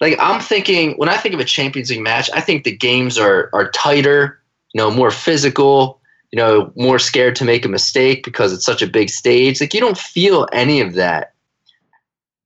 like 0.00 0.16
i'm 0.18 0.40
thinking 0.40 0.94
when 0.96 1.08
i 1.08 1.16
think 1.16 1.32
of 1.32 1.40
a 1.40 1.44
champions 1.44 1.88
league 1.88 2.00
match 2.00 2.28
i 2.34 2.40
think 2.40 2.64
the 2.64 2.76
games 2.76 3.16
are 3.16 3.48
are 3.52 3.70
tighter 3.70 4.42
you 4.74 4.78
know 4.80 4.90
more 4.90 5.12
physical 5.12 6.00
you 6.32 6.36
know 6.38 6.72
more 6.76 6.98
scared 6.98 7.36
to 7.36 7.44
make 7.44 7.64
a 7.64 7.68
mistake 7.68 8.24
because 8.24 8.52
it's 8.52 8.64
such 8.64 8.82
a 8.82 8.86
big 8.86 9.10
stage. 9.10 9.60
Like 9.60 9.74
you 9.74 9.80
don't 9.80 9.98
feel 9.98 10.48
any 10.52 10.80
of 10.80 10.94
that 10.94 11.31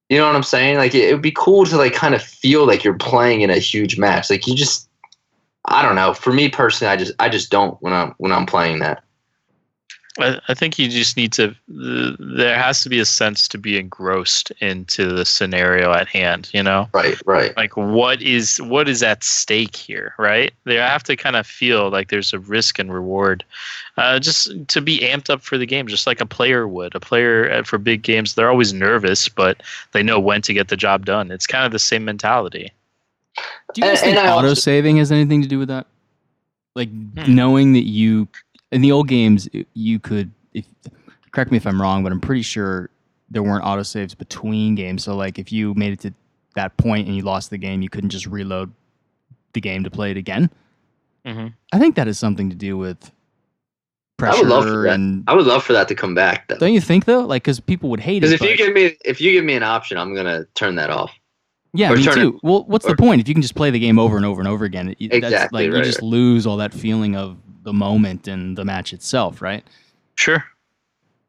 you 0.09 0.19
know 0.19 0.27
what 0.27 0.37
i'm 0.37 0.43
saying? 0.43 0.77
Like 0.77 0.95
it, 0.95 1.12
would 1.12 1.23
be 1.23 1.33
cool 1.33 1.66
to 1.66 1.77
like 1.77 1.95
kind 1.95 2.15
of 2.15 2.23
feel 2.23 2.66
like 2.66 2.85
you're 2.85 2.95
playing 2.95 3.41
in 3.41 3.51
a 3.51 3.59
huge 3.59 3.99
match. 3.99 4.31
Like 4.31 4.47
you 4.47 4.55
just 4.55 4.89
i 5.66 5.83
don't 5.83 5.97
know. 5.97 6.15
For 6.15 6.33
me 6.33 6.49
personally 6.49 6.93
i 6.93 6.97
just 6.97 7.12
i 7.19 7.28
just 7.28 7.51
don't 7.51 7.81
when 7.83 7.93
i'm 7.93 8.15
when 8.19 8.33
i'm 8.33 8.47
playing 8.47 8.81
that 8.81 9.03
I, 10.18 10.40
I 10.48 10.55
think 10.55 10.78
you 10.78 10.88
just 10.88 11.16
need 11.16 11.32
to. 11.34 11.48
th- 11.68 12.16
There 12.18 12.56
has 12.59 12.82
to 12.82 12.88
be 12.88 12.98
a 13.01 13.05
sense 13.05 13.47
to 13.48 13.59
be 13.59 13.78
engrossed 13.78 14.51
into 14.60 15.12
the 15.12 15.24
scenario 15.24 15.93
at 15.93 16.09
hand. 16.09 16.51
You 16.55 16.62
know, 16.62 16.88
Right, 16.94 17.16
right. 17.26 17.56
like 17.56 17.76
what 17.76 18.22
is 18.22 18.60
what 18.62 18.88
is 18.88 19.02
at 19.02 19.22
stake 19.24 19.76
here, 19.76 20.14
right? 20.18 20.52
They 20.64 20.76
have 20.76 21.02
to 21.05 21.16
kind 21.16 21.36
of 21.36 21.47
feel 21.47 21.90
like 21.90 22.09
there's 22.09 22.32
a 22.32 22.38
risk 22.38 22.78
and 22.78 22.93
reward, 22.93 23.44
uh, 23.98 24.18
just 24.18 24.51
to 24.68 24.80
be 24.80 24.98
amped 25.01 25.28
up 25.30 25.43
for 25.43 25.59
the 25.59 25.66
game, 25.66 25.86
just 25.86 26.06
like 26.06 26.20
a 26.20 26.26
player 26.26 26.66
would. 26.66 26.94
A 26.94 27.01
player 27.01 27.51
uh, 27.52 27.62
for 27.62 27.78
big 27.78 28.02
games, 28.02 28.34
they're 28.34 28.51
always 28.51 28.72
nervous, 28.72 29.28
but 29.28 29.62
they 29.93 30.02
know 30.02 30.18
when 30.20 30.43
to 30.43 30.55
get 30.55 30.68
the 30.68 30.76
job 30.76 31.05
done. 31.05 31.30
It's 31.30 31.47
kind 31.47 31.64
of 31.66 31.72
the 31.72 31.78
same 31.78 32.05
mentality. 32.05 32.72
Do 33.74 33.80
you 33.80 33.82
guys 33.82 34.02
And- 34.02 34.12
think 34.14 34.16
and 34.18 34.28
auto 34.28 34.55
saving 34.55 34.97
has 34.97 35.12
anything 35.12 35.43
to 35.43 35.48
do 35.48 35.59
with 35.59 35.68
that? 35.68 35.86
Like 36.74 36.88
Hmm. 36.90 37.34
knowing 37.34 37.72
that 37.72 37.84
you 37.86 38.28
in 38.72 38.80
the 38.82 38.93
old 38.93 39.09
games 39.09 39.48
you 39.74 39.98
could 39.98 40.30
if 40.52 40.64
correct 41.32 41.51
me 41.51 41.56
if 41.56 41.66
I'm 41.66 41.80
wrong, 41.80 42.02
but 42.02 42.12
I'm 42.12 42.20
pretty 42.20 42.43
sure 42.43 42.90
there 43.30 43.43
weren't 43.43 43.64
autosaves 43.64 44.16
between 44.16 44.74
games. 44.74 45.05
So 45.05 45.14
like 45.16 45.38
if 45.38 45.52
you 45.52 45.74
made 45.74 45.93
it 45.93 46.01
to 46.01 46.14
that 46.55 46.76
point 46.76 47.06
and 47.06 47.16
you 47.16 47.22
lost 47.22 47.51
the 47.51 47.59
game, 47.59 47.82
you 47.82 47.88
couldn't 47.88 48.10
just 48.10 48.26
reload 48.26 48.72
the 49.52 49.60
game 49.60 49.84
to 49.84 49.90
play 49.90 50.10
it 50.10 50.16
again. 50.16 50.51
Mhm. 51.26 51.52
I 51.72 51.78
think 51.78 51.97
that 51.97 52.09
is 52.09 52.18
something 52.18 52.48
to 52.51 52.56
do 52.56 52.76
with 52.78 53.10
I 54.18 54.18
pressure 54.18 54.38
would 54.43 54.48
love 54.48 54.64
for 54.64 54.82
that. 54.84 54.94
and 54.94 55.24
I 55.26 55.34
would 55.34 55.47
love 55.47 55.62
for 55.62 55.72
that 55.74 55.88
to 55.88 55.94
come 55.94 56.14
back. 56.14 56.48
Though. 56.48 56.56
don't 56.59 56.72
you 56.72 56.80
think 56.80 57.05
though? 57.05 57.24
Like 57.26 57.43
because 57.43 57.60
people 57.60 57.90
would 57.90 58.01
hate 58.01 58.18
it. 58.24 58.30
Because 58.30 58.32
if 58.34 58.43
you 58.43 58.56
give 58.56 58.72
me 58.72 58.97
if 59.05 59.20
you 59.20 59.32
give 59.32 59.44
me 59.44 59.55
an 59.55 59.62
option, 59.62 59.98
I'm 59.98 60.14
gonna 60.14 60.44
turn 60.55 60.76
that 60.76 60.88
off. 60.90 61.12
Yeah, 61.74 61.93
Or 61.93 61.97
me 61.97 62.05
turn 62.05 62.16
it- 62.18 62.22
too. 62.22 62.40
Well, 62.43 62.64
what's 62.66 62.86
or- 62.86 62.90
the 62.93 62.97
point 62.97 63.20
if 63.20 63.28
you 63.28 63.34
can 63.34 63.43
just 63.43 63.55
play 63.55 63.70
the 63.70 63.78
game 63.78 63.98
over 63.98 64.16
and 64.16 64.24
over 64.24 64.40
and 64.40 64.48
over 64.48 64.64
again? 64.64 64.94
It, 64.98 65.10
that's 65.10 65.14
Exactly, 65.24 65.68
like 65.68 65.76
you 65.76 65.84
just 65.84 66.01
right. 66.01 66.09
lose 66.09 66.47
all 66.47 66.56
that 66.56 66.72
feeling 66.72 67.14
of 67.16 67.36
the 67.66 67.72
moment 67.72 68.28
and 68.28 68.56
the 68.56 68.64
match 68.64 68.93
itself, 68.93 69.43
right? 69.43 69.64
Sure, 70.14 70.43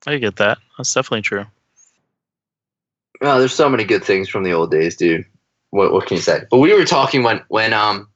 I 0.05 0.17
get 0.17 0.35
that. 0.37 0.59
That's 0.77 0.93
definitely 0.93 1.23
true. 1.23 1.45
Oh, 3.21 3.39
there's 3.39 3.53
so 3.53 3.67
many 3.67 3.83
good 3.83 4.03
things 4.03 4.29
from 4.29 4.43
the 4.43 4.53
old 4.53 4.69
days, 4.69 4.95
dude. 4.95 5.25
What 5.71 5.91
what 5.91 6.05
can 6.05 6.15
you 6.17 6.21
say? 6.21 6.43
But 6.49 6.59
we 6.59 6.73
were 6.73 6.85
talking 6.85 7.23
when 7.23 7.41
when 7.49 7.73
um 7.73 8.07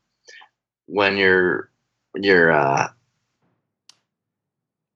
when 0.85 1.17
your 1.17 1.71
your 2.15 2.51
uh, 2.51 2.87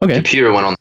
Okay. 0.04 0.14
computer 0.14 0.54
went 0.54 0.68
on. 0.68 0.76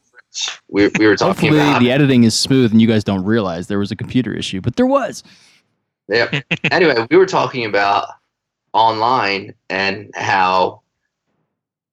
We 0.68 0.88
we 0.98 1.06
were 1.06 1.16
talking 1.16 1.48
Hopefully 1.48 1.60
about 1.60 1.80
the 1.80 1.90
editing 1.90 2.24
is 2.24 2.38
smooth 2.38 2.72
and 2.72 2.82
you 2.82 2.86
guys 2.86 3.04
don't 3.04 3.24
realize 3.24 3.68
there 3.68 3.78
was 3.78 3.90
a 3.90 3.96
computer 3.96 4.34
issue, 4.34 4.60
but 4.60 4.76
there 4.76 4.86
was. 4.86 5.24
Yep. 6.08 6.44
anyway, 6.70 7.06
we 7.10 7.16
were 7.16 7.24
talking 7.24 7.64
about 7.64 8.08
online 8.74 9.54
and 9.70 10.10
how 10.14 10.82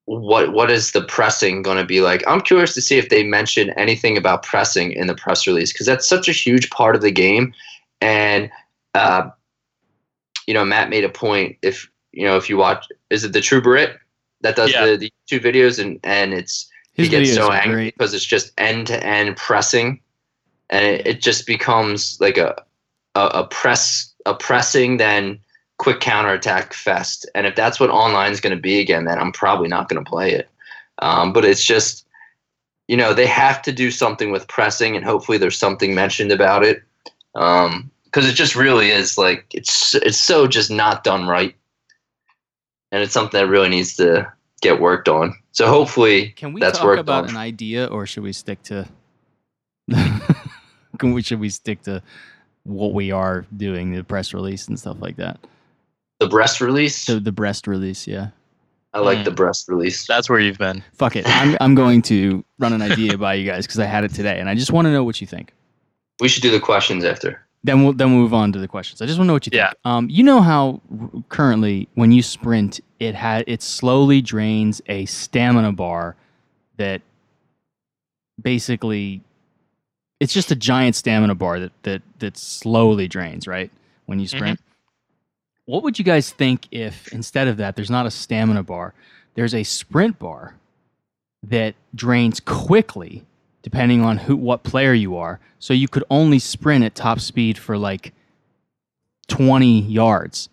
what 0.05 0.53
what 0.53 0.71
is 0.71 0.91
the 0.91 1.01
pressing 1.03 1.61
going 1.61 1.77
to 1.77 1.85
be 1.85 2.01
like? 2.01 2.23
I'm 2.27 2.41
curious 2.41 2.73
to 2.73 2.81
see 2.81 2.97
if 2.97 3.09
they 3.09 3.23
mention 3.23 3.69
anything 3.71 4.17
about 4.17 4.43
pressing 4.43 4.91
in 4.91 5.07
the 5.07 5.15
press 5.15 5.47
release 5.47 5.71
because 5.71 5.85
that's 5.85 6.07
such 6.07 6.27
a 6.27 6.33
huge 6.33 6.69
part 6.69 6.95
of 6.95 7.01
the 7.01 7.11
game. 7.11 7.53
And 8.01 8.49
uh, 8.93 9.29
you 10.47 10.53
know, 10.53 10.65
Matt 10.65 10.89
made 10.89 11.03
a 11.03 11.09
point. 11.09 11.57
If 11.61 11.89
you 12.11 12.25
know, 12.25 12.35
if 12.35 12.49
you 12.49 12.57
watch, 12.57 12.85
is 13.09 13.23
it 13.23 13.33
the 13.33 13.41
True 13.41 13.61
Brit 13.61 13.97
that 14.41 14.55
does 14.55 14.71
Yeah. 14.71 14.85
the, 14.85 14.97
the 14.97 15.13
two 15.27 15.39
videos 15.39 15.79
and 15.79 15.99
and 16.03 16.33
it's 16.33 16.69
His 16.93 17.07
he 17.07 17.11
gets 17.11 17.33
so 17.33 17.51
angry 17.51 17.75
great. 17.75 17.97
because 17.97 18.13
it's 18.13 18.25
just 18.25 18.51
end 18.57 18.87
to 18.87 19.05
end 19.05 19.37
pressing, 19.37 20.01
and 20.69 20.83
it, 20.85 21.07
it 21.07 21.21
just 21.21 21.45
becomes 21.45 22.17
like 22.19 22.37
a, 22.37 22.55
a 23.15 23.21
a 23.21 23.47
press 23.47 24.11
a 24.25 24.33
pressing 24.33 24.97
then 24.97 25.39
quick 25.81 25.99
counterattack 25.99 26.73
fest. 26.73 27.27
And 27.33 27.47
if 27.47 27.55
that's 27.55 27.79
what 27.79 27.89
online 27.89 28.31
is 28.31 28.39
going 28.39 28.55
to 28.55 28.61
be 28.61 28.79
again, 28.79 29.05
then 29.05 29.17
I'm 29.17 29.31
probably 29.31 29.67
not 29.67 29.89
going 29.89 30.03
to 30.03 30.07
play 30.07 30.31
it. 30.31 30.47
Um, 30.99 31.33
but 31.33 31.43
it's 31.43 31.63
just 31.63 32.05
you 32.87 32.95
know 32.95 33.15
they 33.15 33.25
have 33.25 33.63
to 33.63 33.71
do 33.71 33.89
something 33.89 34.31
with 34.31 34.47
pressing, 34.47 34.95
and 34.95 35.03
hopefully 35.03 35.39
there's 35.39 35.57
something 35.57 35.95
mentioned 35.95 36.31
about 36.31 36.63
it. 36.63 36.83
Um, 37.33 37.89
because 38.05 38.27
it 38.27 38.33
just 38.33 38.55
really 38.55 38.89
is 38.89 39.17
like 39.17 39.45
it's 39.51 39.95
it's 39.95 40.19
so 40.19 40.45
just 40.45 40.69
not 40.69 41.03
done 41.03 41.27
right, 41.27 41.55
and 42.91 43.01
it's 43.01 43.13
something 43.13 43.39
that 43.39 43.47
really 43.47 43.69
needs 43.69 43.95
to 43.95 44.31
get 44.61 44.79
worked 44.79 45.09
on. 45.09 45.33
So 45.51 45.67
hopefully 45.67 46.29
Can 46.35 46.53
we 46.53 46.61
that's 46.61 46.77
talk 46.77 46.85
worked 46.85 46.99
about 46.99 47.23
on. 47.23 47.31
an 47.31 47.37
idea 47.37 47.87
or 47.87 48.05
should 48.05 48.23
we 48.23 48.33
stick 48.33 48.61
to 48.63 48.87
Can 50.99 51.13
we 51.13 51.23
should 51.23 51.39
we 51.39 51.49
stick 51.49 51.81
to 51.83 52.03
what 52.63 52.93
we 52.93 53.11
are 53.11 53.45
doing, 53.57 53.93
the 53.93 54.03
press 54.03 54.33
release 54.33 54.67
and 54.67 54.77
stuff 54.77 54.97
like 54.99 55.15
that? 55.15 55.39
The 56.21 56.27
breast 56.27 56.61
release. 56.61 57.05
The 57.05 57.19
the 57.19 57.31
breast 57.31 57.65
release, 57.67 58.07
yeah. 58.07 58.27
I 58.93 58.99
like 58.99 59.17
Hmm. 59.19 59.23
the 59.23 59.31
breast 59.31 59.67
release. 59.67 60.05
That's 60.05 60.29
where 60.29 60.39
you've 60.39 60.57
been. 60.59 60.83
Fuck 60.93 61.15
it. 61.15 61.25
I'm 61.27 61.57
I'm 61.59 61.75
going 61.75 62.01
to 62.03 62.43
run 62.59 62.73
an 62.73 62.81
idea 62.81 63.17
by 63.17 63.33
you 63.33 63.45
guys 63.45 63.65
because 63.65 63.79
I 63.79 63.85
had 63.85 64.03
it 64.03 64.13
today 64.13 64.39
and 64.39 64.47
I 64.47 64.53
just 64.55 64.71
want 64.71 64.85
to 64.85 64.91
know 64.91 65.03
what 65.03 65.19
you 65.19 65.25
think. 65.27 65.51
We 66.19 66.27
should 66.27 66.43
do 66.43 66.51
the 66.51 66.59
questions 66.59 67.03
after. 67.03 67.41
Then 67.63 67.83
we'll 67.83 67.93
then 67.93 68.11
we'll 68.11 68.21
move 68.21 68.33
on 68.35 68.51
to 68.51 68.59
the 68.59 68.67
questions. 68.67 69.01
I 69.01 69.05
just 69.07 69.17
want 69.17 69.25
to 69.25 69.27
know 69.29 69.33
what 69.33 69.45
you 69.47 69.49
think. 69.51 69.59
Yeah. 69.61 69.73
Um, 69.83 70.09
you 70.11 70.23
know 70.23 70.41
how 70.41 70.79
r- 71.01 71.09
currently 71.29 71.87
when 71.95 72.11
you 72.11 72.21
sprint, 72.21 72.79
it 72.99 73.15
had 73.15 73.43
it 73.47 73.61
slowly 73.63 74.21
drains 74.21 74.79
a 74.87 75.05
stamina 75.05 75.71
bar 75.71 76.15
that 76.77 77.01
basically 78.41 79.21
it's 80.19 80.33
just 80.33 80.51
a 80.51 80.55
giant 80.55 80.95
stamina 80.95 81.33
bar 81.35 81.59
that 81.59 81.71
that 81.83 82.01
that 82.19 82.37
slowly 82.37 83.07
drains 83.07 83.47
right 83.47 83.71
when 84.05 84.19
you 84.19 84.27
sprint. 84.27 84.59
What 85.65 85.83
would 85.83 85.99
you 85.99 86.05
guys 86.05 86.31
think 86.31 86.67
if 86.71 87.07
instead 87.13 87.47
of 87.47 87.57
that, 87.57 87.75
there's 87.75 87.89
not 87.89 88.05
a 88.05 88.11
stamina 88.11 88.63
bar, 88.63 88.93
there's 89.35 89.53
a 89.55 89.63
sprint 89.63 90.19
bar 90.19 90.55
that 91.43 91.75
drains 91.95 92.39
quickly 92.39 93.25
depending 93.63 94.01
on 94.01 94.17
who 94.17 94.35
what 94.35 94.63
player 94.63 94.93
you 94.93 95.15
are. 95.15 95.39
So 95.59 95.73
you 95.73 95.87
could 95.87 96.03
only 96.09 96.39
sprint 96.39 96.83
at 96.83 96.95
top 96.95 97.19
speed 97.19 97.57
for 97.57 97.77
like 97.77 98.13
20 99.27 99.81
yards. 99.81 100.49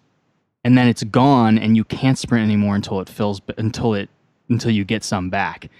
And 0.65 0.77
then 0.77 0.89
it's 0.89 1.03
gone 1.05 1.59
and 1.59 1.77
you 1.77 1.85
can't 1.85 2.19
sprint 2.19 2.45
anymore 2.45 2.75
until 2.75 3.01
it 3.01 3.09
fills 3.09 3.41
until 3.57 3.95
it 3.95 4.11
until 4.51 4.71
you 4.71 4.85
get 4.85 5.05
some 5.05 5.31
back. 5.31 5.71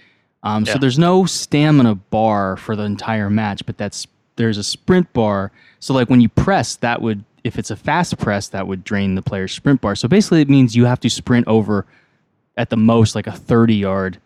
Um, 0.41 0.65
So 0.65 0.73
there's 0.79 0.97
no 0.97 1.25
stamina 1.25 1.95
bar 1.95 2.55
for 2.57 2.75
the 2.75 2.83
entire 2.83 3.29
match, 3.29 3.65
but 3.65 3.77
that's 3.77 4.07
there's 4.37 4.57
a 4.57 4.63
sprint 4.63 5.11
bar. 5.13 5.51
So 5.79 5.93
like 5.93 6.09
when 6.09 6.21
you 6.21 6.29
press, 6.29 6.77
that 6.77 7.01
would 7.01 7.23
if 7.43 7.57
it's 7.57 7.71
a 7.71 7.75
fast 7.75 8.17
press, 8.17 8.49
that 8.49 8.67
would 8.67 8.83
drain 8.83 9.15
the 9.15 9.21
player's 9.21 9.51
sprint 9.51 9.81
bar. 9.81 9.95
So 9.95 10.07
basically, 10.07 10.41
it 10.41 10.49
means 10.49 10.75
you 10.75 10.85
have 10.85 10.99
to 11.01 11.09
sprint 11.09 11.47
over 11.47 11.85
at 12.57 12.69
the 12.69 12.77
most 12.77 13.15
like 13.15 13.27
a 13.27 13.31
30 13.31 13.75
yard. 13.75 14.17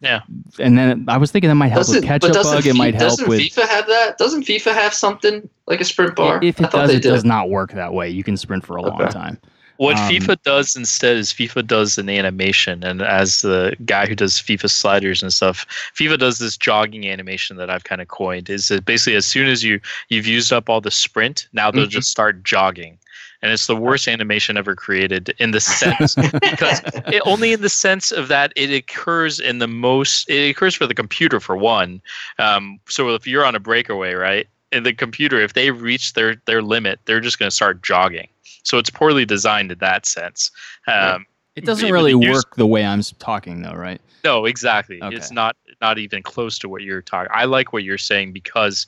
Yeah. 0.00 0.20
And 0.58 0.76
then 0.76 1.06
I 1.08 1.16
was 1.16 1.30
thinking 1.30 1.48
that 1.48 1.54
might 1.54 1.68
help 1.68 1.88
with 1.88 2.04
catch 2.04 2.24
up 2.24 2.32
doesn't 2.32 2.52
bug. 2.52 2.66
It 2.66 2.74
might 2.74 2.94
help 2.94 3.26
with. 3.26 3.40
doesn't 3.40 3.64
FIFA 3.64 3.68
have 3.68 3.86
that? 3.86 4.18
Doesn't 4.18 4.42
FIFA 4.42 4.74
have 4.74 4.94
something 4.94 5.48
like 5.66 5.80
a 5.80 5.84
sprint 5.84 6.14
bar? 6.14 6.40
if 6.42 6.60
it 6.60 6.70
does, 6.70 6.90
it 6.90 7.02
did. 7.02 7.08
does 7.08 7.24
not 7.24 7.48
work 7.48 7.72
that 7.72 7.94
way. 7.94 8.10
You 8.10 8.22
can 8.22 8.36
sprint 8.36 8.66
for 8.66 8.76
a 8.76 8.82
long 8.82 9.08
time. 9.08 9.40
What 9.76 9.96
Um, 9.96 10.08
FIFA 10.08 10.36
does 10.44 10.76
instead 10.76 11.16
is 11.16 11.32
FIFA 11.32 11.66
does 11.66 11.98
an 11.98 12.08
animation, 12.08 12.84
and 12.84 13.02
as 13.02 13.40
the 13.40 13.74
guy 13.84 14.06
who 14.06 14.14
does 14.14 14.34
FIFA 14.34 14.70
sliders 14.70 15.22
and 15.22 15.32
stuff, 15.32 15.66
FIFA 15.96 16.18
does 16.18 16.38
this 16.38 16.56
jogging 16.56 17.08
animation 17.08 17.56
that 17.56 17.70
I've 17.70 17.84
kind 17.84 18.00
of 18.00 18.08
coined. 18.08 18.48
Is 18.48 18.68
that 18.68 18.84
basically 18.84 19.16
as 19.16 19.26
soon 19.26 19.48
as 19.48 19.64
you 19.64 19.80
you've 20.10 20.26
used 20.26 20.52
up 20.52 20.68
all 20.70 20.80
the 20.80 20.92
sprint, 20.92 21.48
now 21.52 21.70
they'll 21.70 21.86
Mhm. 21.86 21.90
just 21.90 22.10
start 22.10 22.44
jogging, 22.44 22.98
and 23.42 23.50
it's 23.50 23.66
the 23.66 23.74
worst 23.74 24.06
animation 24.06 24.56
ever 24.56 24.76
created 24.76 25.34
in 25.38 25.50
the 25.50 25.60
sense 25.60 26.14
because 26.40 26.80
it, 27.08 27.22
only 27.24 27.52
in 27.52 27.60
the 27.60 27.68
sense 27.68 28.12
of 28.12 28.28
that 28.28 28.52
it 28.54 28.70
occurs 28.70 29.40
in 29.40 29.58
the 29.58 29.66
most 29.68 30.30
it 30.30 30.50
occurs 30.50 30.76
for 30.76 30.86
the 30.86 30.94
computer 30.94 31.40
for 31.40 31.56
one. 31.56 32.00
Um, 32.38 32.78
so 32.88 33.12
if 33.14 33.26
you're 33.26 33.44
on 33.44 33.56
a 33.56 33.60
breakaway, 33.60 34.14
right, 34.14 34.46
and 34.70 34.86
the 34.86 34.92
computer 34.92 35.40
if 35.40 35.54
they 35.54 35.72
reach 35.72 36.12
their 36.12 36.36
their 36.46 36.62
limit, 36.62 37.00
they're 37.06 37.20
just 37.20 37.40
going 37.40 37.50
to 37.50 37.54
start 37.56 37.82
jogging. 37.82 38.28
So 38.64 38.78
it's 38.78 38.90
poorly 38.90 39.24
designed 39.24 39.70
in 39.70 39.78
that 39.78 40.06
sense. 40.06 40.50
Um, 40.88 41.26
It 41.54 41.64
doesn't 41.64 41.92
really 41.92 42.14
work 42.14 42.56
the 42.56 42.66
way 42.66 42.84
I'm 42.84 43.02
talking, 43.20 43.62
though, 43.62 43.74
right? 43.74 44.00
no, 44.24 44.46
exactly. 44.46 45.00
Okay. 45.02 45.14
It's 45.14 45.30
not 45.30 45.56
not 45.80 45.98
even 45.98 46.22
close 46.22 46.58
to 46.60 46.68
what 46.68 46.82
you're 46.82 47.02
talking. 47.02 47.30
I 47.32 47.44
like 47.44 47.72
what 47.72 47.84
you're 47.84 47.98
saying 47.98 48.32
because 48.32 48.86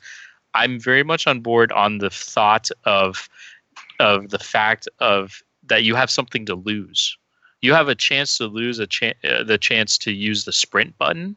I'm 0.54 0.80
very 0.80 1.02
much 1.04 1.26
on 1.26 1.40
board 1.40 1.70
on 1.72 1.98
the 1.98 2.10
thought 2.10 2.70
of 2.84 3.28
of 4.00 4.30
the 4.30 4.38
fact 4.38 4.88
of 4.98 5.42
that 5.64 5.84
you 5.84 5.94
have 5.94 6.10
something 6.10 6.46
to 6.46 6.54
lose. 6.54 7.16
You 7.60 7.74
have 7.74 7.88
a 7.88 7.94
chance 7.94 8.38
to 8.38 8.46
lose 8.46 8.78
a 8.78 8.86
chan 8.86 9.14
uh, 9.24 9.44
the 9.44 9.58
chance 9.58 9.98
to 9.98 10.12
use 10.12 10.44
the 10.44 10.52
sprint 10.52 10.96
button. 10.98 11.36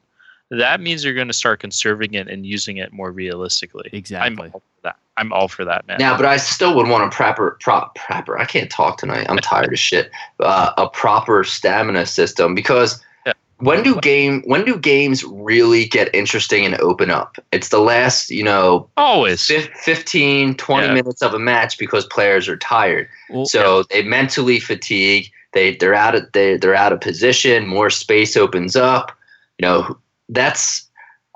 That 0.49 0.81
means 0.81 1.03
you're 1.03 1.13
going 1.13 1.27
to 1.27 1.33
start 1.33 1.59
conserving 1.59 2.15
it 2.15 2.27
and 2.27 2.45
using 2.45 2.77
it 2.77 2.91
more 2.91 3.11
realistically. 3.11 3.89
I'm 3.93 3.97
Exactly. 3.97 4.49
all 4.53 4.61
for 4.61 4.81
that. 4.83 4.97
I'm 5.19 5.33
all 5.33 5.49
for 5.49 5.65
that, 5.65 5.85
man. 5.85 5.97
Now, 5.99 6.15
but 6.15 6.25
I 6.25 6.37
still 6.37 6.73
would 6.75 6.87
want 6.87 7.03
a 7.03 7.15
proper, 7.15 7.57
prop, 7.61 7.95
proper. 7.95 8.39
I 8.39 8.45
can't 8.45 8.71
talk 8.71 8.97
tonight. 8.97 9.25
I'm 9.29 9.37
tired 9.37 9.73
of 9.73 9.77
shit. 9.79 10.11
Uh, 10.39 10.71
a 10.77 10.87
proper 10.87 11.43
stamina 11.43 12.05
system 12.05 12.55
because 12.55 13.03
Yeah. 13.27 13.33
when 13.57 13.83
do 13.83 13.99
game 13.99 14.41
when 14.45 14.63
do 14.63 14.77
games 14.77 15.25
really 15.25 15.85
get 15.85 16.13
interesting 16.15 16.65
and 16.65 16.79
open 16.79 17.11
up? 17.11 17.37
It's 17.51 17.67
the 17.67 17.79
last, 17.79 18.31
you 18.31 18.43
know, 18.43 18.89
Always. 18.95 19.45
fif- 19.45 19.69
15, 19.83 20.55
20 20.55 20.87
Yeah. 20.87 20.93
minutes 20.93 21.21
of 21.21 21.33
a 21.33 21.39
match 21.39 21.77
because 21.77 22.05
players 22.05 22.47
are 22.47 22.57
tired. 22.57 23.09
Well, 23.29 23.45
So 23.45 23.83
they 23.91 24.03
mentally 24.03 24.61
fatigue. 24.61 25.29
They 25.51 25.75
they're 25.75 25.95
out 25.95 26.15
of 26.15 26.31
they 26.33 26.55
they're 26.57 26.75
out 26.75 26.93
of 26.93 27.01
position. 27.01 27.67
More 27.67 27.89
space 27.89 28.37
opens 28.37 28.77
up. 28.77 29.11
You 29.57 29.67
know 29.67 29.97
that's 30.29 30.85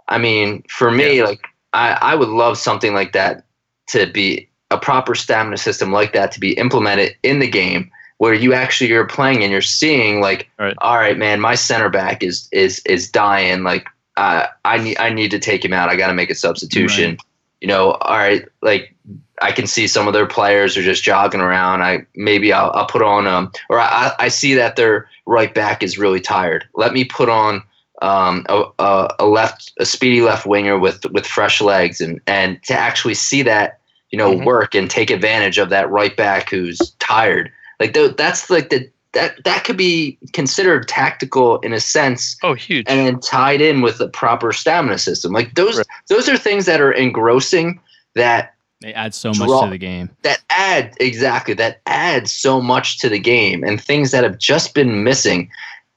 I 0.07 0.17
mean, 0.19 0.63
for 0.69 0.89
me, 0.91 1.23
like 1.23 1.41
I, 1.73 1.97
I 2.01 2.15
would 2.15 2.29
love 2.29 2.57
something 2.57 2.93
like 2.93 3.13
that 3.13 3.43
to 3.87 4.07
be 4.07 4.47
a 4.71 4.77
proper 4.77 5.13
stamina 5.15 5.57
system 5.57 5.91
like 5.91 6.13
that 6.13 6.31
to 6.31 6.39
be 6.39 6.53
implemented 6.53 7.15
in 7.23 7.39
the 7.39 7.47
game 7.47 7.91
where 8.17 8.33
you 8.33 8.53
actually 8.53 8.89
you're 8.89 9.05
playing 9.05 9.43
and 9.43 9.51
you're 9.51 9.61
seeing 9.61 10.21
like 10.21 10.49
Right. 10.57 10.75
all 10.79 10.95
right 10.97 11.17
man 11.17 11.39
my 11.39 11.55
center 11.55 11.89
back 11.89 12.23
is 12.23 12.47
is 12.51 12.79
is 12.85 13.09
dying. 13.09 13.63
Like 13.63 13.87
uh, 14.15 14.47
I 14.63 14.77
need 14.77 14.97
I 14.99 15.09
need 15.09 15.31
to 15.31 15.39
take 15.39 15.65
him 15.65 15.73
out. 15.73 15.89
I 15.89 15.95
got 15.95 16.07
to 16.07 16.13
make 16.13 16.29
a 16.29 16.35
substitution. 16.35 17.11
Right. 17.11 17.19
you 17.61 17.67
know 17.67 17.91
all 17.93 18.17
right 18.17 18.47
like 18.61 18.95
I 19.41 19.51
can 19.51 19.67
see 19.67 19.87
some 19.87 20.07
of 20.07 20.13
their 20.13 20.27
players 20.27 20.77
are 20.77 20.83
just 20.83 21.03
jogging 21.03 21.41
around. 21.41 21.81
I 21.81 22.05
maybe 22.15 22.53
I'll, 22.53 22.71
I'll 22.71 22.85
put 22.85 23.01
on 23.01 23.27
um 23.27 23.51
or 23.69 23.79
I, 23.79 24.13
I 24.19 24.27
see 24.29 24.53
that 24.53 24.75
their 24.75 25.09
right 25.25 25.53
back 25.53 25.83
is 25.83 25.97
really 25.97 26.21
tired. 26.21 26.65
Let 26.75 26.93
me 26.93 27.03
put 27.03 27.29
on 27.29 27.61
um, 28.03 28.45
a, 28.49 28.63
a, 28.79 29.15
a 29.19 29.25
left 29.25 29.71
a 29.79 29.85
speedy 29.85 30.21
left 30.21 30.45
winger 30.45 30.77
with 30.77 31.05
with 31.11 31.25
fresh 31.25 31.61
legs 31.61 32.01
and 32.01 32.19
and 32.27 32.61
to 32.63 32.73
actually 32.73 33.13
see 33.15 33.41
that 33.41 33.79
you 34.11 34.17
know 34.17 34.31
Mhm. 34.33 34.45
work 34.45 34.75
and 34.75 34.89
take 34.91 35.09
advantage 35.09 35.57
of 35.57 35.69
that 35.69 35.89
right 35.89 36.15
back 36.15 36.49
who's 36.49 36.77
tired 36.99 37.49
like 37.79 37.93
th- 37.93 38.15
that's 38.17 38.49
like 38.49 38.69
the 38.69 38.89
that 39.13 39.41
that 39.45 39.63
could 39.63 39.77
be 39.77 40.17
considered 40.33 40.87
tactical 40.87 41.59
in 41.59 41.71
a 41.71 41.79
sense 41.79 42.35
Oh, 42.43 42.53
huge. 42.55 42.85
and 42.89 42.99
then 43.07 43.19
tied 43.21 43.61
in 43.61 43.81
with 43.81 43.99
a 44.01 44.07
proper 44.09 44.51
stamina 44.51 44.97
system 44.97 45.31
like 45.31 45.55
those 45.55 45.77
Right. 45.77 45.87
those 46.09 46.27
are 46.27 46.37
things 46.37 46.65
that 46.65 46.81
are 46.81 46.91
engrossing 46.91 47.79
that 48.15 48.53
They 48.81 48.93
add 48.93 49.13
so 49.13 49.29
much 49.33 49.49
to 49.63 49.69
the 49.69 49.77
game. 49.77 50.09
that 50.23 50.39
add 50.49 50.93
exactly 50.99 51.53
that 51.53 51.79
adds 51.85 52.31
so 52.33 52.59
much 52.59 52.99
to 52.99 53.07
the 53.09 53.19
game 53.19 53.63
and 53.63 53.79
things 53.81 54.11
that 54.11 54.23
have 54.25 54.37
just 54.39 54.73
been 54.73 55.03
missing 55.05 55.49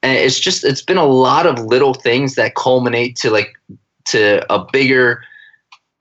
and 0.02 0.16
it's 0.16 0.38
just 0.38 0.64
it's 0.64 0.82
been 0.82 0.96
a 0.98 1.04
lot 1.06 1.46
of 1.46 1.58
little 1.60 1.94
things 1.94 2.34
that 2.34 2.54
culminate 2.54 3.16
to 3.16 3.30
like 3.30 3.54
to 4.06 4.44
a 4.52 4.64
bigger 4.72 5.22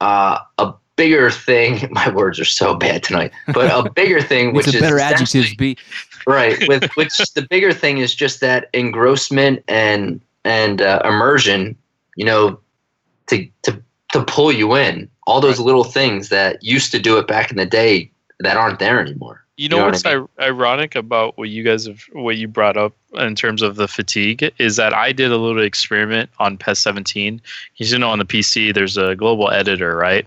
uh 0.00 0.38
a 0.58 0.72
bigger 0.96 1.30
thing. 1.30 1.88
My 1.92 2.08
words 2.10 2.38
are 2.40 2.44
so 2.44 2.74
bad 2.74 3.02
tonight 3.02 3.32
but 3.52 3.70
a 3.70 3.90
bigger 3.90 4.20
thing 4.32 4.54
which 4.54 4.66
It's 4.66 4.74
a 4.74 4.78
is 4.78 4.82
better 4.82 4.96
essentially- 4.96 5.40
adjective. 5.42 5.58
Be 5.58 5.76
right 6.26 6.56
with 6.68 6.84
which 6.96 7.16
the 7.34 7.46
bigger 7.48 7.72
thing 7.72 7.98
is 7.98 8.14
just 8.14 8.40
that 8.40 8.68
engrossment 8.72 9.62
and 9.68 10.20
and 10.44 10.80
uh, 10.82 11.00
immersion 11.04 11.76
you 12.16 12.24
know 12.24 12.58
to 13.28 13.48
to 13.62 13.82
to 14.12 14.24
pull 14.24 14.52
you 14.52 14.76
in. 14.76 15.10
All 15.26 15.40
those 15.40 15.58
little 15.58 15.82
things 15.82 16.28
that 16.28 16.62
used 16.62 16.92
to 16.92 17.00
do 17.00 17.18
it 17.18 17.26
back 17.26 17.50
in 17.50 17.56
the 17.56 17.66
day 17.66 18.10
that 18.38 18.56
aren't 18.56 18.78
there 18.78 19.00
anymore 19.00 19.44
You 19.56 19.70
know, 19.70 19.78
know 19.78 19.84
what 19.84 19.92
what's 19.92 20.04
I 20.04 20.16
ir- 20.16 20.28
ironic 20.38 20.94
about 20.94 21.38
what 21.38 21.48
you 21.48 21.62
guys 21.62 21.86
have, 21.86 22.02
what 22.12 22.36
you 22.36 22.46
brought 22.46 22.76
up 22.76 22.94
in 23.14 23.34
terms 23.34 23.62
of 23.62 23.76
the 23.76 23.88
fatigue 23.88 24.52
is 24.58 24.76
that 24.76 24.92
I 24.92 25.12
did 25.12 25.32
a 25.32 25.38
little 25.38 25.62
experiment 25.62 26.28
on 26.38 26.58
PES 26.58 26.80
17. 26.80 27.40
You 27.76 27.98
know, 27.98 28.10
on 28.10 28.18
the 28.18 28.26
PC, 28.26 28.74
there's 28.74 28.98
a 28.98 29.16
global 29.16 29.50
editor, 29.50 29.96
right? 29.96 30.26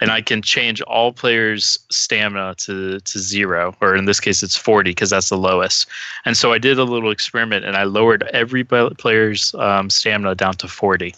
And 0.00 0.12
I 0.12 0.20
can 0.20 0.42
change 0.42 0.80
all 0.82 1.12
players' 1.12 1.78
stamina 1.90 2.54
to 2.58 3.00
to 3.00 3.18
zero, 3.18 3.74
or 3.80 3.96
in 3.96 4.04
this 4.04 4.20
case, 4.20 4.44
it's 4.44 4.56
40 4.56 4.90
because 4.90 5.10
that's 5.10 5.30
the 5.30 5.38
lowest. 5.38 5.88
And 6.24 6.36
so 6.36 6.52
I 6.52 6.58
did 6.58 6.78
a 6.78 6.84
little 6.84 7.10
experiment, 7.10 7.64
and 7.64 7.76
I 7.76 7.82
lowered 7.82 8.22
every 8.32 8.62
player's 8.62 9.54
um, 9.54 9.90
stamina 9.90 10.36
down 10.36 10.54
to 10.54 10.68
40. 10.68 11.14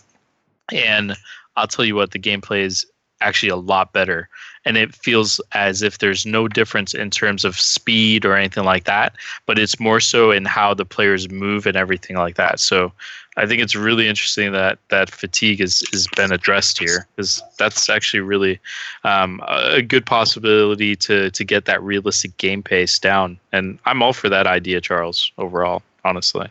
And 0.73 1.15
I'll 1.57 1.67
tell 1.67 1.85
you 1.85 1.95
what, 1.95 2.13
the 2.13 2.19
gameplay 2.19 2.63
is 2.63 2.87
actually 3.21 3.49
a 3.51 3.57
lot 3.57 3.93
better. 3.93 4.29
And 4.65 4.77
it 4.77 4.95
feels 4.95 5.41
as 5.53 5.83
if 5.83 5.99
there's 5.99 6.27
no 6.27 6.47
difference 6.49 6.93
in 6.95 7.11
terms 7.11 7.45
of 7.45 7.59
speed 7.59 8.25
or 8.27 8.37
anything 8.37 8.65
like 8.65 8.85
that 8.85 9.15
but 9.47 9.59
it's 9.59 9.81
more 9.81 10.01
so 10.01 10.31
in 10.31 10.45
how 10.45 10.75
the 10.75 10.85
players 10.85 11.31
move 11.31 11.67
and 11.67 11.77
everything 11.77 12.17
like 12.17 12.37
that. 12.37 12.61
So 12.61 12.93
i 13.37 13.47
think 13.47 13.63
it's 13.63 13.77
really 13.77 14.09
interesting 14.09 14.53
that 14.53 14.79
that 14.89 15.09
fatigue 15.09 15.61
is 15.61 15.85
has 15.93 16.07
been 16.17 16.33
addressed 16.33 16.79
here 16.79 17.07
because 17.17 17.41
that's 17.59 17.89
actually 17.89 18.21
really 18.21 18.59
um, 19.05 19.41
a 19.47 19.81
good 19.83 20.05
possibility 20.05 20.97
to 20.97 21.31
to 21.31 21.45
get 21.45 21.65
that 21.65 21.81
realistic 21.83 22.37
game 22.39 22.63
pace 22.63 22.99
down. 22.99 23.39
And 23.53 23.79
i'm 23.87 24.03
all 24.03 24.13
for 24.13 24.29
that 24.29 24.47
idea 24.47 24.81
charles 24.81 25.31
overall 25.39 25.83
honestly. 26.05 26.49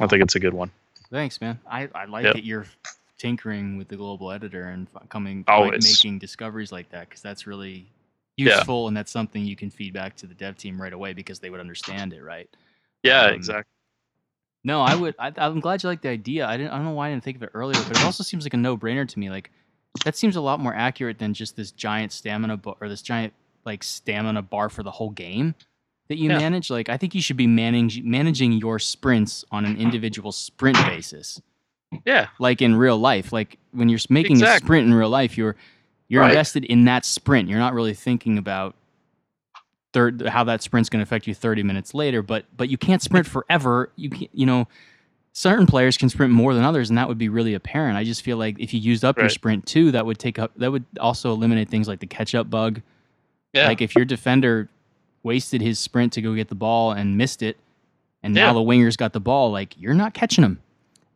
I 0.00 0.06
think 0.06 0.22
it's 0.22 0.36
a 0.36 0.40
good 0.40 0.54
one. 0.54 0.70
Thanks, 1.10 1.40
man. 1.40 1.58
I, 1.70 1.88
I 1.94 2.04
like 2.04 2.24
Yep. 2.24 2.34
that 2.34 2.44
you're 2.44 2.66
tinkering 3.18 3.76
with 3.76 3.88
the 3.88 3.96
global 3.96 4.30
editor 4.32 4.64
and 4.68 4.88
f- 4.94 5.08
coming 5.08 5.44
Always. 5.48 5.84
making 5.84 6.18
discoveries 6.18 6.72
like 6.72 6.88
that 6.90 7.08
because 7.08 7.20
that's 7.22 7.46
really 7.46 7.86
Yeah. 8.36 8.54
useful 8.54 8.88
and 8.88 8.96
that's 8.96 9.10
something 9.10 9.44
you 9.44 9.56
can 9.56 9.70
feed 9.70 9.92
back 9.92 10.16
to 10.16 10.26
the 10.26 10.34
dev 10.34 10.56
team 10.56 10.80
right 10.80 10.92
away 10.92 11.12
because 11.12 11.38
they 11.40 11.50
would 11.50 11.60
understand 11.60 12.12
it, 12.12 12.22
right? 12.22 12.48
yeah 13.02 13.26
Um, 13.26 13.34
exactly 13.34 13.70
No, 14.64 14.80
I 14.82 14.94
would. 14.94 15.14
I, 15.18 15.32
I'm 15.36 15.60
glad 15.60 15.82
you 15.82 15.88
like 15.88 16.02
the 16.02 16.08
idea. 16.08 16.46
I 16.46 16.56
didn't. 16.56 16.72
I 16.72 16.76
don't 16.76 16.84
know 16.86 16.92
why 16.92 17.08
I 17.08 17.10
didn't 17.10 17.24
think 17.24 17.36
of 17.36 17.42
it 17.42 17.50
earlier, 17.54 17.78
but 17.86 17.96
it 17.96 18.04
also 18.04 18.22
seems 18.24 18.44
like 18.44 18.54
a 18.54 18.56
no-brainer 18.58 19.06
to 19.08 19.18
me. 19.18 19.30
Like 19.30 19.50
that 20.04 20.16
seems 20.16 20.36
a 20.36 20.40
lot 20.40 20.60
more 20.60 20.74
accurate 20.74 21.18
than 21.18 21.32
just 21.34 21.56
this 21.56 21.70
giant 21.70 22.12
stamina 22.12 22.56
bar 22.56 22.76
or 22.80 22.88
this 22.88 23.02
giant 23.02 23.32
like 23.64 23.82
stamina 23.84 24.42
bar 24.42 24.68
for 24.68 24.82
the 24.82 24.90
whole 24.90 25.10
game 25.10 25.54
that 26.08 26.18
you 26.18 26.28
Yeah. 26.30 26.38
manage. 26.38 26.70
Like 26.70 26.88
I 26.88 26.96
think 26.96 27.14
you 27.14 27.22
should 27.22 27.36
be 27.36 27.46
managing 27.46 28.08
managing 28.10 28.52
your 28.52 28.78
sprints 28.78 29.44
on 29.52 29.64
an 29.64 29.76
individual 29.76 30.32
sprint 30.32 30.76
basis, 30.86 31.40
yeah 32.04 32.28
like 32.38 32.60
in 32.62 32.76
real 32.76 32.98
life. 32.98 33.32
Like 33.32 33.58
when 33.72 33.88
you're 33.88 33.98
making 34.10 34.42
a 34.42 34.56
sprint 34.58 34.86
in 34.86 34.94
real 34.94 35.08
life, 35.10 35.36
you're 35.38 35.56
you're 36.08 36.22
Right. 36.22 36.30
invested 36.30 36.64
in 36.64 36.84
that 36.86 37.04
sprint. 37.04 37.48
You're 37.48 37.58
not 37.58 37.74
really 37.74 37.94
thinking 37.94 38.38
about 38.38 38.74
third 39.92 40.22
how 40.28 40.44
that 40.44 40.62
sprint's 40.62 40.88
going 40.90 40.98
to 40.98 41.02
affect 41.02 41.26
you 41.26 41.32
30 41.34 41.62
minutes 41.62 41.94
later 41.94 42.20
but 42.22 42.44
but 42.56 42.68
you 42.68 42.76
can't 42.76 43.00
sprint 43.00 43.26
forever 43.36 43.90
you 43.96 44.10
can 44.10 44.28
you 44.32 44.44
know 44.44 44.68
certain 45.32 45.66
players 45.66 45.96
can 45.96 46.10
sprint 46.10 46.30
more 46.32 46.52
than 46.52 46.62
others 46.62 46.90
and 46.90 46.98
that 46.98 47.08
would 47.08 47.16
be 47.16 47.30
really 47.30 47.54
apparent 47.54 47.96
i 47.96 48.04
just 48.04 48.20
feel 48.20 48.36
like 48.36 48.54
if 48.60 48.74
you 48.74 48.80
used 48.80 49.02
up 49.02 49.16
your 49.16 49.30
sprint 49.30 49.64
too 49.64 49.90
that 49.90 50.04
would 50.04 50.18
take 50.18 50.38
up 50.38 50.52
that 50.56 50.70
would 50.70 50.84
also 51.00 51.32
eliminate 51.32 51.70
things 51.70 51.88
like 51.88 52.00
the 52.00 52.06
catch 52.06 52.34
up 52.34 52.50
bug 52.50 52.82
yeah 53.54 53.66
like 53.66 53.80
if 53.80 53.94
your 53.96 54.04
defender 54.04 54.68
wasted 55.22 55.62
his 55.62 55.78
sprint 55.78 56.12
to 56.12 56.20
go 56.20 56.34
get 56.34 56.48
the 56.48 56.54
ball 56.54 56.92
and 56.92 57.16
missed 57.16 57.42
it 57.42 57.56
and 58.22 58.34
now 58.34 58.48
Yeah. 58.48 58.52
the 58.52 58.60
wingers 58.60 58.96
got 58.96 59.14
the 59.14 59.20
ball 59.20 59.50
like 59.50 59.74
you're 59.80 59.94
not 59.94 60.12
catching 60.12 60.44
him 60.44 60.60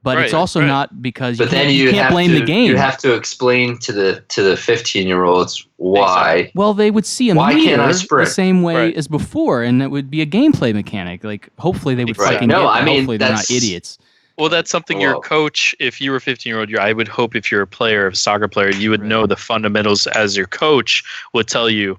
but 0.03 0.19
it's 0.19 0.35
also 0.35 0.61
right. 0.61 0.67
not 0.67 1.01
because 1.03 1.39
you 1.39 1.45
but 1.45 1.51
can't, 1.51 1.67
then 1.69 1.75
you 1.75 1.85
you, 1.85 1.91
can't 1.91 2.13
blame 2.13 2.31
to, 2.31 2.39
the 2.41 2.45
game 2.45 2.69
you 2.71 2.77
have 2.77 2.99
to 2.99 3.15
explain 3.15 3.79
to 3.79 3.93
the 3.93 4.21
to 4.29 4.43
the 4.43 4.57
15 4.57 5.07
year 5.07 5.25
olds 5.25 5.67
why 5.77 6.51
Well, 6.55 6.75
they 6.75 6.91
would 6.91 7.07
see 7.07 7.31
a 7.31 7.35
Why 7.35 7.53
can't 7.55 7.81
I 7.81 7.89
meter 7.89 8.17
the 8.19 8.27
same 8.27 8.63
way 8.63 8.75
Right. 8.77 8.97
as 8.97 9.09
before, 9.09 9.63
and 9.63 9.83
it 9.83 9.91
would 9.91 10.11
be 10.11 10.21
a 10.21 10.27
gameplay 10.27 10.73
mechanic. 10.73 11.25
Like, 11.25 11.49
hopefully, 11.59 11.95
they 11.95 12.05
would 12.05 12.19
Right. 12.19 12.35
fucking 12.35 12.49
No, 12.49 12.63
get 12.63 12.67
I 12.69 12.85
mean, 12.85 12.97
hopefully, 12.99 13.17
they're 13.17 13.29
not 13.31 13.37
that's- 13.47 13.51
idiots. 13.51 13.99
Well, 14.39 14.49
that's 14.49 14.71
something 14.71 14.99
your 15.01 15.21
coach, 15.21 15.75
if 15.79 16.01
you 16.01 16.11
were 16.11 16.19
15 16.19 16.51
year 16.51 16.61
old, 16.61 16.75
I 16.77 16.93
would 16.95 17.07
hope 17.09 17.37
if 17.37 17.53
you're 17.53 17.63
a 17.63 17.67
player, 17.67 18.09
a 18.09 18.15
soccer 18.17 18.49
player, 18.49 18.71
you 18.71 18.89
would 18.91 19.01
Right. 19.01 19.09
know 19.09 19.27
the 19.27 19.37
fundamentals 19.37 20.07
as 20.09 20.37
your 20.37 20.47
coach 20.47 21.03
would 21.35 21.49
tell 21.49 21.69
you. 21.69 21.99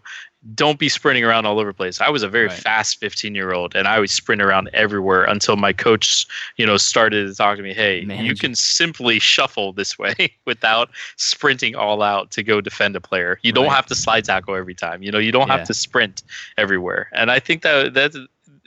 Don't 0.56 0.78
be 0.78 0.90
sprinting 0.90 1.24
around 1.24 1.46
all 1.46 1.58
over 1.58 1.70
the 1.70 1.74
place. 1.74 2.02
I 2.02 2.10
was 2.10 2.22
a 2.22 2.28
very 2.28 2.48
Right. 2.48 2.58
fast 2.58 3.00
15 3.00 3.34
year 3.34 3.54
old, 3.54 3.76
and 3.76 3.88
I 3.88 4.00
would 4.00 4.10
sprint 4.10 4.42
around 4.42 4.70
everywhere 4.74 5.24
until 5.24 5.56
my 5.56 5.72
coach, 5.72 6.26
you 6.58 6.66
know, 6.66 6.76
started 6.76 7.28
to 7.30 7.34
talk 7.36 7.56
to 7.58 7.64
me. 7.64 7.74
Hey, 7.74 8.02
you 8.02 8.36
can 8.36 8.54
simply 8.54 9.20
shuffle 9.20 9.72
this 9.72 9.98
way 9.98 10.14
without 10.46 10.90
sprinting 11.16 11.76
all 11.76 12.02
out 12.02 12.32
to 12.32 12.44
go 12.44 12.60
defend 12.60 12.96
a 12.98 13.02
player. 13.02 13.40
You 13.42 13.54
don't 13.54 13.72
have 13.72 13.86
to 13.86 13.96
slide 13.96 14.26
tackle 14.26 14.56
every 14.56 14.76
time. 14.76 15.02
You 15.02 15.12
know, 15.12 15.20
you 15.20 15.32
don't 15.32 15.48
Yeah. 15.48 15.58
have 15.60 15.68
to 15.68 15.74
sprint 15.74 16.24
everywhere. 16.58 17.10
And 17.14 17.32
I 17.32 17.40
think 17.40 17.62
that 17.62 17.94
that 17.94 18.14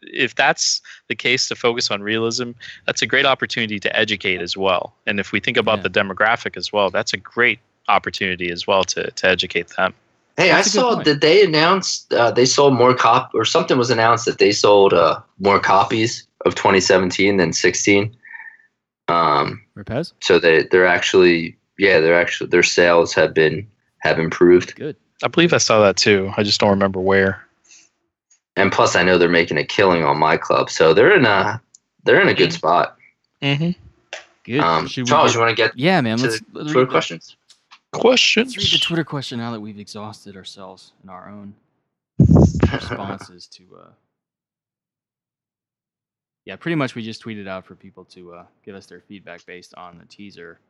if 0.03 0.35
that's 0.35 0.81
the 1.09 1.15
case 1.15 1.48
to 1.48 1.55
focus 1.57 1.90
on 1.90 2.01
realism, 2.03 2.53
that's 2.86 3.03
a 3.03 3.07
great 3.07 3.27
opportunity 3.27 3.78
to 3.81 3.94
educate 3.94 4.40
as 4.40 4.57
well. 4.57 4.94
And 5.07 5.19
if 5.20 5.32
we 5.32 5.40
think 5.40 5.57
about 5.57 5.78
Yeah. 5.78 5.89
the 5.89 5.90
demographic 5.90 6.57
as 6.57 6.73
well, 6.73 6.90
that's 6.90 7.12
a 7.12 7.16
great 7.16 7.59
opportunity 7.89 8.51
as 8.51 8.66
well 8.66 8.85
to, 8.85 9.11
to 9.11 9.27
educate 9.28 9.69
them. 9.77 9.93
Hey, 10.36 10.48
That's 10.48 10.56
I 10.56 10.60
a 10.60 10.64
good 10.64 10.70
saw 10.88 10.94
point. 10.96 11.04
that 11.06 11.20
they 11.22 11.44
announced 11.44 12.12
uh, 12.12 12.30
they 12.30 12.44
sold 12.44 12.74
more 12.74 12.94
cop 12.94 13.30
or 13.34 13.44
something 13.44 13.78
was 13.78 13.90
announced 13.90 14.26
that 14.26 14.38
they 14.38 14.52
sold 14.52 14.92
uh, 14.92 15.20
more 15.38 15.58
copies 15.58 16.26
of 16.44 16.54
2017 16.54 17.38
than 17.38 17.52
16. 17.54 18.14
Um, 19.08 19.62
Repez, 19.76 20.12
so 20.20 20.38
they 20.38 20.64
they're 20.64 20.86
actually 20.86 21.56
yeah 21.78 22.00
they're 22.00 22.18
actually 22.20 22.50
their 22.50 22.62
sales 22.64 23.14
have 23.14 23.32
been 23.34 23.66
have 24.00 24.18
improved 24.18 24.74
good. 24.74 24.96
I 25.22 25.28
believe 25.28 25.52
I 25.54 25.58
saw 25.58 25.80
that 25.82 25.96
too. 25.96 26.32
I 26.36 26.42
just 26.42 26.60
don't 26.60 26.70
remember 26.70 27.00
where. 27.00 27.42
and 28.56 28.70
plus 28.72 28.96
I 28.96 29.02
know 29.04 29.16
they're 29.16 29.28
making 29.28 29.58
a 29.58 29.64
killing 29.64 30.04
on 30.04 30.18
my 30.18 30.36
club 30.36 30.70
so 30.70 30.92
they're 30.92 31.16
in 31.16 31.24
a 31.24 31.60
they're 32.04 32.20
in 32.20 32.28
a 32.28 32.34
good 32.34 32.52
spot. 32.52 32.96
Mm-hmm. 33.42 33.70
Good. 34.44 34.60
Um, 34.60 34.86
Charles, 34.88 35.32
get- 35.32 35.34
you 35.34 35.40
want 35.40 35.50
to 35.50 35.56
get 35.56 35.78
yeah, 35.78 36.00
man. 36.00 36.18
to 36.18 36.24
Let's, 36.24 36.40
the 36.40 36.46
let's 36.52 36.72
the- 36.72 36.86
questions? 36.86 37.36
Questions. 38.01 38.56
Let's 38.56 38.73
read 38.73 38.81
the 38.81 38.85
Twitter 38.85 39.05
question 39.05 39.39
now 39.39 39.52
that 39.52 39.60
we've 39.60 39.78
exhausted 39.78 40.36
ourselves 40.36 40.93
in 41.02 41.09
our 41.09 41.28
own 41.28 41.55
responses 42.73 43.47
to. 43.48 43.64
Uh, 43.81 43.90
yeah, 46.44 46.56
pretty 46.56 46.74
much 46.74 46.94
we 46.94 47.02
just 47.02 47.24
tweeted 47.24 47.48
out 47.48 47.64
for 47.64 47.74
people 47.74 48.05
to 48.05 48.35
uh, 48.35 48.44
give 48.64 48.74
us 48.74 48.86
their 48.86 49.01
feedback 49.01 49.44
based 49.47 49.74
on 49.77 49.98
the 49.98 50.05
teaser, 50.05 50.60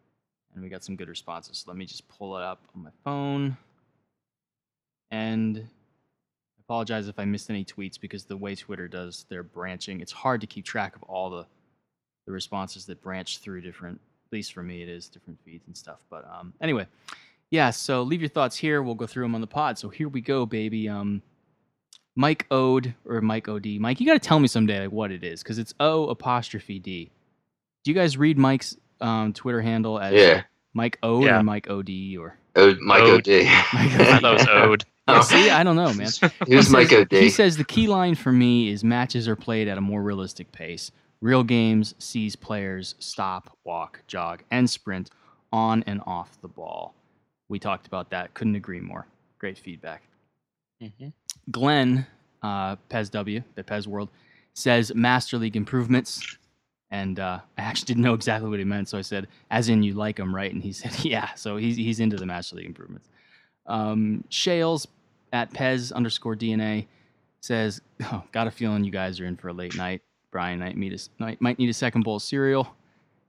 and 0.55 0.63
we 0.63 0.69
got 0.69 0.85
some 0.85 0.97
good 0.97 1.09
responses. 1.09 1.59
So 1.59 1.71
let 1.71 1.77
me 1.77 1.85
just 1.85 2.09
pull 2.09 2.37
it 2.37 2.43
up 2.43 2.63
on 2.75 2.85
my 2.85 2.91
phone. 3.05 3.57
And 5.11 5.59
I 5.59 6.61
apologize 6.61 7.09
if 7.09 7.19
I 7.19 7.25
missed 7.25 7.51
any 7.51 7.65
tweets 7.65 8.01
because 8.01 8.25
the 8.25 8.37
way 8.37 8.55
Twitter 8.55 8.89
does 8.89 9.27
their 9.29 9.43
branching, 9.43 10.01
it's 10.01 10.13
hard 10.13 10.41
to 10.41 10.47
keep 10.47 10.65
track 10.65 10.97
of 10.97 11.03
all 11.05 11.31
the 11.31 11.47
the 12.27 12.33
responses 12.33 12.87
that 12.87 13.01
branch 13.03 13.39
through 13.39 13.61
different 13.61 14.01
At 14.27 14.33
least 14.33 14.53
for 14.53 14.63
me, 14.63 14.83
it 14.83 14.89
is 14.89 15.09
different 15.09 15.39
feeds 15.45 15.67
and 15.67 15.77
stuff. 15.77 16.01
But 16.11 16.25
um, 16.31 16.53
anyway, 16.61 16.87
yeah. 17.51 17.71
So 17.71 18.03
leave 18.03 18.21
your 18.21 18.29
thoughts 18.29 18.57
here. 18.57 18.83
We'll 18.83 18.95
go 18.97 19.07
through 19.07 19.25
them 19.25 19.35
on 19.35 19.41
the 19.41 19.47
pod. 19.47 19.79
So 19.79 19.89
here 19.89 20.09
we 20.09 20.21
go, 20.21 20.47
baby. 20.47 20.89
Um, 20.89 21.23
Mike 22.17 22.47
Ode 22.51 22.95
or 23.05 23.21
Mike 23.21 23.49
Od. 23.49 23.67
Mike, 23.79 24.01
you 24.01 24.07
got 24.07 24.15
to 24.15 24.19
tell 24.19 24.41
me 24.41 24.49
someday 24.49 24.81
like, 24.81 24.91
what 24.93 25.11
it 25.13 25.23
is 25.23 25.43
because 25.43 25.59
it's 25.59 25.75
O 25.81 26.09
apostrophe 26.09 26.79
D. 26.79 27.11
Do 27.85 27.91
you 27.91 27.95
guys 27.95 28.17
read 28.17 28.39
Mike's 28.39 28.77
um, 29.01 29.33
Twitter 29.33 29.61
handle 29.61 29.99
as 30.01 30.15
Yeah. 30.15 30.43
Mike 30.75 30.99
Ode 31.03 31.25
Yeah. 31.25 31.39
or 31.41 31.43
Mike 31.43 31.69
Od 31.71 31.91
or? 32.19 32.37
Oh, 32.57 32.75
Mike 32.81 33.03
Ode. 33.05 33.29
O'D. 33.29 33.47
I 33.47 34.19
thought 34.21 34.25
it 34.25 34.39
was 34.39 34.49
owed. 34.49 34.85
Yeah, 35.09 35.19
Oh. 35.19 35.21
see, 35.23 35.51
I 35.51 35.63
don't 35.63 35.77
know, 35.77 35.93
man. 35.93 36.09
Who's 36.49 36.71
Mike 36.71 36.89
says- 36.89 36.99
O'D? 37.01 37.13
He 37.13 37.29
says 37.31 37.57
the 37.59 37.65
key 37.65 37.87
line 37.87 38.15
for 38.17 38.33
me 38.33 38.71
is 38.71 38.83
matches 38.83 39.29
are 39.29 39.37
played 39.37 39.69
at 39.69 39.79
a 39.79 39.81
more 39.81 40.03
realistic 40.03 40.51
pace. 40.53 40.91
Real 41.21 41.43
games 41.43 41.95
sees 41.99 42.37
players 42.37 42.95
stop, 42.99 43.57
walk, 43.65 44.03
jog, 44.07 44.43
and 44.51 44.69
sprint 44.69 45.11
on 45.53 45.83
and 45.87 46.01
off 46.07 46.41
the 46.41 46.49
ball. 46.49 46.95
We 47.49 47.59
talked 47.59 47.87
about 47.87 48.11
that. 48.11 48.35
Couldn't 48.35 48.57
agree 48.57 48.81
more. 48.81 49.07
Great 49.39 49.59
feedback. 49.59 50.03
Mhm. 50.83 51.13
Glenn, 51.51 52.07
uh, 52.43 52.77
Pez 52.91 53.11
W, 53.11 53.43
the 53.55 53.63
Pez 53.65 53.87
World, 53.87 54.11
says 54.55 54.95
Master 54.95 55.39
League 55.39 55.57
improvements. 55.57 56.37
And 56.91 57.19
uh, 57.19 57.41
I 57.59 57.63
actually 57.63 57.87
didn't 57.87 58.05
know 58.05 58.15
exactly 58.15 58.49
what 58.49 58.59
he 58.61 58.65
meant, 58.65 58.89
so 58.89 58.97
I 58.97 59.03
said, 59.03 59.27
"As 59.51 59.69
in 59.69 59.83
you 59.83 59.95
like 59.95 60.19
him, 60.19 60.33
right?" 60.35 60.53
And 60.53 60.63
he 60.63 60.73
said, 60.81 61.05
"Yeah." 61.05 61.35
So 61.35 61.57
he's 61.57 61.77
he's 61.77 61.99
into 61.99 62.17
the 62.17 62.27
Master 62.27 62.57
League 62.57 62.67
improvements. 62.67 63.09
Um, 63.67 64.23
Shales 64.29 64.87
at 65.33 65.53
Pez 65.53 65.93
underscore 65.93 66.37
DNA 66.37 66.87
says, 67.41 67.81
oh, 68.05 68.23
"Got 68.33 68.47
a 68.47 68.51
feeling 68.53 68.85
you 68.85 68.93
guys 68.93 69.19
are 69.19 69.27
in 69.27 69.37
for 69.37 69.49
a 69.49 69.53
late 69.53 69.77
night. 69.77 70.03
Brian 70.37 70.59
might 70.59 70.77
need 70.77 70.93
a, 70.93 71.37
might, 71.41 71.59
need 71.59 71.71
a 71.71 71.73
second 71.73 72.03
bowl 72.03 72.17
of 72.17 72.23
cereal, 72.23 72.69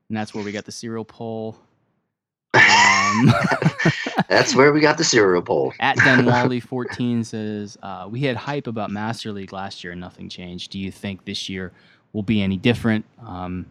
and 0.09 0.17
that's 0.17 0.33
where 0.33 0.43
we 0.43 0.51
got 0.51 0.65
the 0.65 0.73
cereal 0.73 1.05
poll." 1.05 1.57
Um, 2.53 3.33
That's 4.27 4.55
where 4.55 4.73
we 4.73 4.81
got 4.81 4.97
the 4.97 5.03
cereal 5.03 5.41
bowl. 5.41 5.73
at 5.79 5.97
Denwally14 5.97 7.25
says, 7.25 7.77
uh, 7.81 8.07
We 8.09 8.21
had 8.21 8.35
hype 8.35 8.67
about 8.67 8.91
Master 8.91 9.31
League 9.31 9.53
last 9.53 9.83
year 9.83 9.93
and 9.93 10.01
nothing 10.01 10.27
changed. 10.27 10.71
Do 10.71 10.79
you 10.79 10.91
think 10.91 11.25
this 11.25 11.47
year 11.47 11.71
will 12.13 12.23
be 12.23 12.41
any 12.41 12.57
different? 12.57 13.05
Um, 13.25 13.67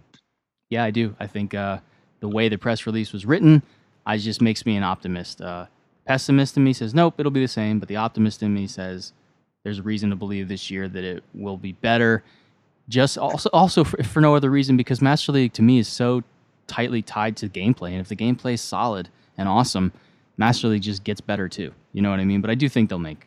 yeah, 0.71 0.85
I 0.85 0.91
do. 0.91 1.15
I 1.21 1.27
think 1.27 1.55
uh, 1.55 1.79
the 2.21 2.29
way 2.29 2.49
the 2.49 2.59
press 2.59 2.87
release 2.87 3.13
was 3.13 3.27
written, 3.27 3.63
I 4.07 4.17
just 4.19 4.41
makes 4.41 4.65
me 4.65 4.77
an 4.77 4.83
optimist. 4.83 5.41
Uh, 5.41 5.67
pessimist 6.07 6.57
in 6.57 6.65
me 6.65 6.73
says, 6.73 6.95
Nope, 6.95 7.15
it'll 7.19 7.33
be 7.33 7.43
the 7.43 7.49
same. 7.49 7.79
But 7.79 7.89
the 7.89 7.97
optimist 7.97 8.43
in 8.43 8.55
me 8.55 8.67
says, 8.67 9.13
There's 9.65 9.79
a 9.81 9.83
reason 9.83 10.11
to 10.11 10.17
believe 10.17 10.49
this 10.49 10.71
year 10.71 10.89
that 10.89 11.05
it 11.05 11.23
will 11.35 11.57
be 11.59 11.73
better. 11.73 12.25
Just 12.89 13.19
also, 13.19 13.51
also 13.53 13.83
for, 13.85 14.03
for 14.05 14.21
no 14.21 14.35
other 14.35 14.51
reason, 14.51 14.77
because 14.77 15.03
Master 15.03 15.33
League 15.33 15.53
to 15.55 15.63
me 15.63 15.79
is 15.79 15.89
so 15.89 16.23
tightly 16.69 17.03
tied 17.03 17.37
to 17.39 17.49
gameplay. 17.49 17.91
And 17.91 18.01
if 18.01 18.09
the 18.09 18.17
gameplay 18.17 18.55
is 18.55 18.61
solid 18.61 19.09
and 19.37 19.49
awesome, 19.49 19.93
Master 20.37 20.69
League 20.69 20.83
just 20.83 21.03
gets 21.05 21.21
better 21.21 21.49
too. 21.49 21.73
You 21.93 22.03
know 22.03 22.11
what 22.11 22.21
I 22.21 22.25
mean? 22.25 22.41
But 22.41 22.51
I 22.51 22.55
do 22.55 22.69
think 22.69 22.89
they'll 22.89 22.99
make 22.99 23.27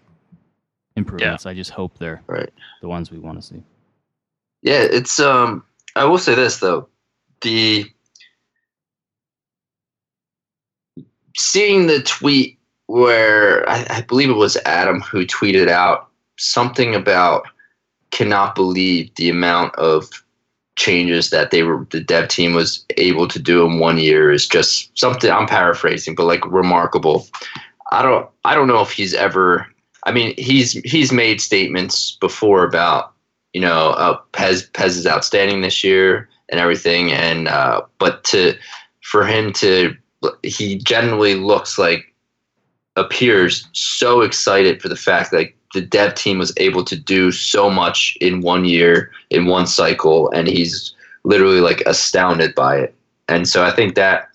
improvements. 0.96 1.46
I 1.46 1.54
just 1.54 1.72
hope 1.72 1.98
they're 1.98 2.22
Right. 2.28 2.50
the 2.82 2.88
ones 2.88 3.12
we 3.12 3.20
want 3.20 3.42
to 3.42 3.46
see. 3.46 3.64
Yeah, 4.62 4.82
it's 4.82 5.20
um 5.20 5.64
I 5.96 6.06
will 6.06 6.18
say 6.18 6.36
this 6.36 6.60
though. 6.60 6.88
The 7.42 7.86
seeing 11.36 11.88
the 11.88 12.02
tweet 12.04 12.58
where 12.88 13.68
I, 13.70 13.86
I 13.90 14.02
believe 14.02 14.30
it 14.30 14.34
was 14.34 14.58
Adam 14.66 15.00
who 15.02 15.26
tweeted 15.26 15.70
out 15.70 16.10
something 16.38 16.96
about 16.96 17.48
cannot 18.12 18.56
believe 18.56 19.14
the 19.16 19.30
amount 19.30 19.76
of 19.76 20.10
changes 20.76 21.30
that 21.30 21.52
they 21.52 21.64
were 21.64 21.86
the 21.92 22.00
dev 22.00 22.30
team 22.30 22.54
was 22.54 22.86
able 22.98 23.28
to 23.28 23.40
do 23.40 23.66
in 23.66 23.80
one 23.80 23.98
year 23.98 24.32
is 24.32 24.48
just 24.48 24.98
something 24.98 25.30
I'm 25.30 25.48
paraphrasing, 25.48 26.16
but 26.16 26.26
like 26.26 26.46
remarkable. 26.46 27.28
I 27.92 28.02
don't 28.02 28.30
I 28.46 28.56
don't 28.56 28.68
know 28.68 28.82
if 28.82 28.92
he's 28.92 29.14
ever 29.14 29.68
I 30.06 30.12
mean 30.12 30.34
he's 30.38 30.72
he's 30.72 31.12
made 31.12 31.42
statements 31.42 32.18
before 32.22 32.64
about 32.64 33.14
you 33.54 33.62
know, 33.62 33.90
uh, 33.92 34.18
PES 34.32 34.70
PES 34.74 34.98
is 34.98 35.08
outstanding 35.08 35.62
this 35.62 35.84
year 35.84 36.30
and 36.50 36.60
everything, 36.60 37.12
and 37.12 37.48
uh, 37.48 37.82
but 37.98 38.24
to 38.26 38.56
for 39.02 39.26
him 39.26 39.54
to 39.54 39.96
he 40.44 40.78
generally 40.78 41.36
looks 41.36 41.78
like 41.78 42.14
appears 42.96 43.68
so 43.74 44.22
excited 44.22 44.82
for 44.82 44.90
the 44.90 44.96
fact 44.96 45.32
that 45.32 45.52
the 45.74 45.82
dev 45.82 46.16
team 46.16 46.38
was 46.38 46.54
able 46.58 46.84
to 46.84 46.96
do 46.96 47.32
so 47.32 47.70
much 47.70 48.18
in 48.22 48.42
one 48.42 48.66
year 48.66 49.12
in 49.30 49.46
one 49.46 49.68
cycle, 49.68 50.30
and 50.32 50.48
he's 50.48 50.94
literally 51.24 51.62
like 51.62 51.82
astounded 51.82 52.56
by 52.56 52.78
it. 52.78 52.96
And 53.28 53.48
so 53.48 53.64
I 53.64 53.72
think 53.72 53.96
that 53.96 54.30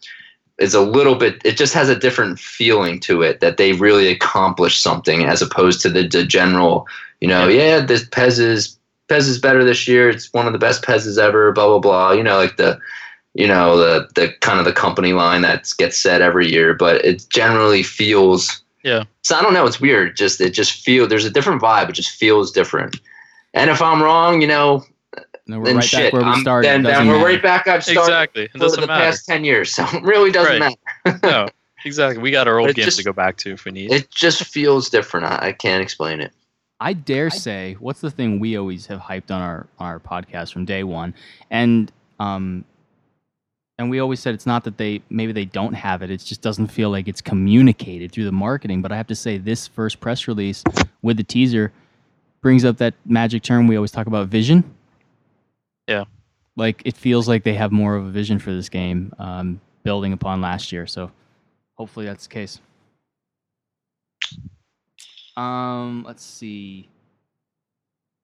is 0.59 0.75
a 0.75 0.81
little 0.81 1.17
bit. 1.17 1.41
It 1.45 1.57
just 1.57 1.75
has 1.75 1.89
a 1.89 1.99
different 1.99 2.39
feeling 2.39 3.01
to 3.01 3.23
it 3.23 3.41
that 3.41 3.57
they 3.57 3.73
really 3.73 4.09
accomplished 4.09 4.81
something 4.81 5.25
as 5.25 5.43
opposed 5.43 5.81
to 5.83 5.91
the, 5.91 6.07
the 6.07 6.25
general. 6.25 6.87
You 7.21 7.29
know, 7.29 7.49
yeah, 7.49 7.81
this 7.81 8.07
PES 8.09 8.39
is 8.39 8.79
PES 9.09 9.27
is 9.27 9.39
better 9.39 9.65
this 9.65 9.89
year. 9.89 10.09
It's 10.09 10.33
one 10.33 10.47
of 10.47 10.53
the 10.53 10.59
best 10.59 10.85
PES's 10.85 11.19
ever. 11.19 11.53
Blah 11.53 11.67
blah 11.67 11.79
blah. 11.79 12.13
You 12.13 12.23
know, 12.23 12.37
like 12.37 12.57
the, 12.57 12.79
you 13.35 13.49
know, 13.49 13.77
the 13.77 14.09
the 14.15 14.33
kind 14.41 14.59
of 14.59 14.65
the 14.65 14.73
company 14.73 15.13
line 15.13 15.43
that 15.43 15.73
gets 15.77 15.99
said 15.99 16.23
every 16.23 16.51
year, 16.51 16.75
but 16.75 17.05
it 17.05 17.27
generally 17.31 17.83
feels. 17.83 18.61
Yeah. 18.85 19.05
So 19.23 19.35
I 19.37 19.43
don't 19.43 19.55
know. 19.55 19.67
It's 19.67 19.81
weird. 19.81 20.17
Just 20.17 20.41
it 20.41 20.51
just 20.51 20.85
feels 20.85 21.09
there's 21.09 21.25
a 21.25 21.31
different 21.31 21.61
vibe. 21.61 21.89
It 21.89 21.93
just 21.95 22.11
feels 22.11 22.53
different. 22.53 22.97
And 23.55 23.71
if 23.71 23.81
I'm 23.83 24.03
wrong, 24.03 24.41
you 24.41 24.47
know, 24.47 24.85
No, 25.47 25.59
we're 25.59 25.65
then 25.67 25.77
right 25.77 25.85
shit. 25.85 26.13
back 26.13 26.23
where 26.23 26.31
we 26.33 26.41
started. 26.41 26.69
Then, 26.69 26.83
then 26.83 27.07
we're 27.09 27.15
matter. 27.15 27.25
right 27.27 27.43
back. 27.43 27.67
I've 27.67 27.83
started 27.83 28.01
Exactly. 28.01 28.43
It 28.45 28.53
for 28.53 28.59
doesn't 28.59 28.81
the 28.81 28.87
matter. 28.87 29.05
past 29.05 29.27
ten 29.27 29.43
years, 29.45 29.73
so 29.75 29.85
it 29.93 30.03
really 30.03 30.31
doesn't 30.31 30.61
Right. 30.61 30.77
matter. 31.05 31.21
no, 31.23 31.49
exactly. 31.85 32.23
We 32.23 32.31
got 32.31 32.47
our 32.47 32.59
old 32.61 32.71
It 32.71 32.77
games 32.77 32.87
just- 32.87 32.99
to 32.99 33.05
go 33.05 33.13
back 33.13 33.37
to 33.39 33.53
if 33.53 33.65
we 33.65 33.73
need. 33.73 33.91
It 33.91 34.11
just 34.11 34.45
feels 34.45 34.89
different. 34.91 35.27
I, 35.27 35.49
I 35.49 35.53
can't 35.53 35.83
explain 35.83 36.21
it. 36.21 36.33
I 36.81 36.93
dare 36.93 37.31
say, 37.31 37.77
what's 37.79 38.01
the 38.03 38.11
thing 38.11 38.41
we 38.41 38.57
always 38.59 38.85
have 38.87 39.01
hyped 39.01 39.31
on 39.31 39.41
our 39.41 39.67
on 39.79 39.87
our 39.87 40.01
podcast 40.01 40.53
from 40.53 40.65
day 40.67 40.83
one, 40.85 41.15
and 41.51 41.91
um, 42.21 42.65
and 43.79 43.91
we 43.91 43.99
always 44.01 44.21
said 44.21 44.35
it's 44.35 44.47
not 44.47 44.65
that 44.65 44.79
they 44.79 45.03
maybe 45.11 45.33
they 45.33 45.45
don't 45.47 45.75
have 45.75 46.03
it; 46.03 46.11
it 46.11 46.19
just 46.19 46.43
doesn't 46.43 46.69
feel 46.69 46.91
like 46.91 47.09
it's 47.09 47.21
communicated 47.21 48.13
through 48.13 48.25
the 48.25 48.33
marketing. 48.33 48.83
But 48.83 48.93
I 48.93 48.97
have 48.97 49.07
to 49.09 49.15
say, 49.17 49.39
this 49.39 49.67
first 49.67 50.01
press 50.01 50.29
release 50.29 50.63
with 51.03 51.17
the 51.17 51.25
teaser 51.25 51.73
brings 52.41 52.65
up 52.65 52.77
that 52.79 52.95
magic 53.07 53.43
term 53.43 53.67
we 53.67 53.77
always 53.77 53.91
talk 53.91 54.07
about, 54.07 54.29
vision. 54.29 54.65
Yeah. 55.89 56.05
like 56.57 56.83
it 56.85 56.97
feels 56.97 57.29
like 57.29 57.43
they 57.45 57.55
have 57.55 57.73
more 57.73 57.97
of 57.97 58.07
a 58.07 58.11
vision 58.11 58.39
for 58.39 58.53
this 58.53 58.69
game, 58.69 59.13
um, 59.19 59.61
building 59.83 60.13
upon 60.13 60.41
last 60.41 60.73
year. 60.73 60.87
So 60.87 61.11
hopefully 61.75 62.07
that's 62.07 62.27
the 62.27 62.33
case. 62.35 62.61
Um, 65.37 66.05
let's 66.07 66.23
see. 66.25 66.89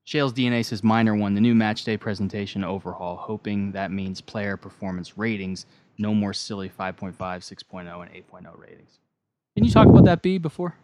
Shales 0.05 0.33
DNA 0.33 0.65
says 0.65 0.83
minor 0.83 1.15
one, 1.15 1.35
the 1.35 1.41
new 1.41 1.55
match 1.55 1.85
day 1.85 1.97
presentation 1.97 2.65
overhaul, 2.65 3.17
hoping 3.17 3.73
that 3.73 3.91
means 3.93 4.21
player 4.21 4.57
performance 4.57 5.17
ratings, 5.17 5.67
no 5.99 6.15
more 6.15 6.33
silly 6.33 6.69
5.5, 6.69 7.17
6.0, 7.17 7.79
and 7.79 8.13
8.0 8.13 8.59
ratings. 8.59 8.99
Can 9.55 9.65
you 9.65 9.71
talk 9.71 9.87
about 9.87 10.05
that 10.05 10.23
B 10.23 10.39
before? 10.39 10.75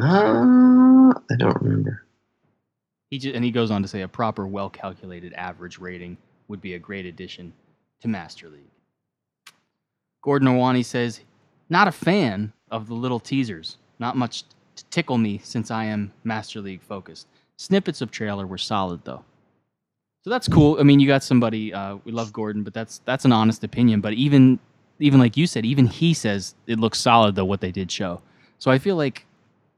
Uh, 0.00 0.04
I 0.04 1.36
don't 1.38 1.60
remember. 1.60 2.04
He 3.10 3.18
just, 3.18 3.34
and 3.34 3.44
he 3.44 3.50
goes 3.50 3.70
on 3.70 3.82
to 3.82 3.88
say 3.88 4.02
a 4.02 4.08
proper, 4.08 4.46
well 4.46 4.70
calculated 4.70 5.32
average 5.32 5.78
rating 5.78 6.16
would 6.46 6.60
be 6.60 6.74
a 6.74 6.78
great 6.78 7.06
addition 7.06 7.52
to 8.00 8.08
Master 8.08 8.48
League. 8.48 8.70
Gordon 10.22 10.48
Awani 10.48 10.84
says, 10.84 11.20
not 11.68 11.88
a 11.88 11.92
fan 11.92 12.52
of 12.70 12.88
the 12.88 12.94
little 12.94 13.20
teasers. 13.20 13.78
Not 13.98 14.16
much 14.16 14.44
to 14.80 14.86
tickle 14.90 15.18
me 15.18 15.40
since 15.42 15.70
I 15.70 15.84
am 15.84 16.12
Master 16.24 16.60
League 16.60 16.82
focused. 16.82 17.26
Snippets 17.56 18.00
of 18.00 18.10
trailer 18.10 18.46
were 18.46 18.58
solid 18.58 19.04
though. 19.04 19.24
So 20.22 20.30
that's 20.30 20.48
cool. 20.48 20.76
I 20.78 20.82
mean, 20.82 21.00
you 21.00 21.06
got 21.06 21.22
somebody. 21.22 21.72
Uh, 21.72 21.96
we 22.04 22.12
love 22.12 22.32
Gordon, 22.32 22.62
but 22.62 22.74
that's 22.74 23.00
that's 23.04 23.24
an 23.24 23.32
honest 23.32 23.64
opinion. 23.64 24.00
But 24.00 24.12
even 24.14 24.58
even 24.98 25.18
like 25.18 25.36
you 25.36 25.46
said, 25.46 25.64
even 25.64 25.86
he 25.86 26.12
says 26.12 26.54
it 26.66 26.78
looks 26.78 26.98
solid 26.98 27.34
though 27.34 27.44
what 27.46 27.60
they 27.60 27.72
did 27.72 27.90
show. 27.90 28.20
So 28.58 28.70
I 28.70 28.78
feel 28.78 28.96
like 28.96 29.26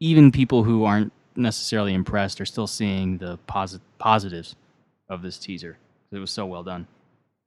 even 0.00 0.32
people 0.32 0.64
who 0.64 0.84
aren't 0.84 1.12
necessarily 1.36 1.94
impressed 1.94 2.40
are 2.40 2.44
still 2.44 2.66
seeing 2.66 3.18
the 3.18 3.38
posit- 3.46 3.80
positives 3.98 4.56
of 5.08 5.22
this 5.22 5.38
teaser. 5.38 5.78
It 6.10 6.18
was 6.18 6.30
so 6.30 6.44
well 6.46 6.64
done. 6.64 6.86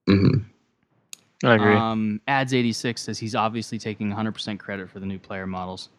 hmm 0.07 0.37
I 1.43 1.55
agree. 1.55 1.75
Um, 1.75 2.21
Ads 2.27 2.53
eighty 2.53 2.71
six 2.71 3.01
says 3.01 3.19
he's 3.19 3.35
obviously 3.35 3.77
taking 3.77 4.07
100 4.07 4.31
percent 4.31 4.59
credit 4.59 4.89
for 4.89 4.99
the 4.99 5.05
new 5.05 5.19
player 5.19 5.45
models. 5.45 5.89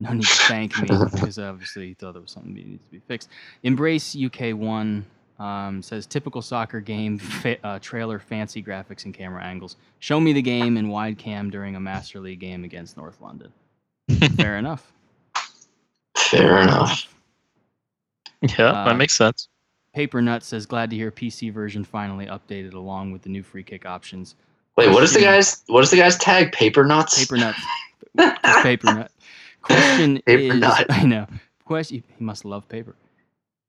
No 0.00 0.12
need 0.12 0.22
to 0.22 0.28
thank 0.28 0.78
me 0.80 0.88
because 1.12 1.38
obviously 1.38 1.88
he 1.88 1.94
thought 1.94 2.12
there 2.12 2.22
was 2.22 2.30
something 2.30 2.54
that 2.54 2.66
needs 2.66 2.84
to 2.84 2.90
be 2.90 3.00
fixed. 3.00 3.30
Embrace 3.62 4.16
UK 4.16 4.54
one 4.54 5.06
um, 5.38 5.82
says 5.82 6.06
typical 6.06 6.42
soccer 6.42 6.80
game 6.80 7.18
fa- 7.18 7.64
uh, 7.66 7.78
trailer, 7.78 8.18
fancy 8.18 8.62
graphics 8.62 9.04
and 9.04 9.14
camera 9.14 9.42
angles. 9.42 9.76
Show 9.98 10.20
me 10.20 10.32
the 10.32 10.42
game 10.42 10.76
in 10.76 10.88
wide 10.88 11.18
cam 11.18 11.50
during 11.50 11.76
a 11.76 11.80
Master 11.80 12.20
League 12.20 12.40
game 12.40 12.64
against 12.64 12.96
North 12.96 13.20
London. 13.20 13.52
Fair 14.36 14.58
enough. 14.58 14.92
Fair 16.16 16.58
enough. 16.62 17.14
yeah, 18.42 18.70
uh, 18.70 18.84
that 18.86 18.96
makes 18.96 19.14
sense. 19.14 19.48
Paper 19.94 20.20
Nut 20.20 20.42
says, 20.42 20.66
glad 20.66 20.90
to 20.90 20.96
hear 20.96 21.10
PC 21.10 21.52
version 21.52 21.82
finally 21.82 22.26
updated 22.26 22.74
along 22.74 23.12
with 23.12 23.22
the 23.22 23.30
new 23.30 23.42
free 23.42 23.62
kick 23.62 23.86
options. 23.86 24.34
Wait, 24.76 24.90
what 24.90 25.02
is 25.02 25.14
the 25.14 25.20
guy's 25.20 25.62
what 25.68 25.82
is 25.82 25.90
the 25.90 25.96
guy's 25.96 26.18
tag? 26.18 26.52
Paper 26.52 26.84
nuts. 26.84 27.18
Paper 27.18 27.38
nut. 27.38 27.54
It's 28.18 28.62
paper 28.62 28.94
nut. 28.94 29.10
Question 29.66 30.22
Paper 30.26 30.54
is, 30.54 30.60
nut. 30.60 30.86
I 30.90 31.04
know. 31.04 31.26
Question. 31.64 32.02
He 32.16 32.24
must 32.24 32.44
love 32.44 32.68
paper. 32.68 32.94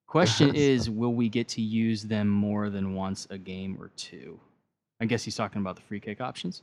Question 0.08 0.56
is, 0.56 0.90
will 0.90 1.14
we 1.14 1.30
get 1.30 1.48
to 1.50 1.62
use 1.62 2.04
them 2.04 2.28
more 2.30 2.70
than 2.70 2.94
once 2.96 3.28
a 3.30 3.38
game 3.38 3.78
or 3.80 3.90
two? 3.96 4.40
I 5.02 5.06
guess 5.06 5.24
he's 5.24 5.36
talking 5.36 5.62
about 5.62 5.76
the 5.76 5.82
free 5.84 6.00
kick 6.00 6.22
options. 6.22 6.62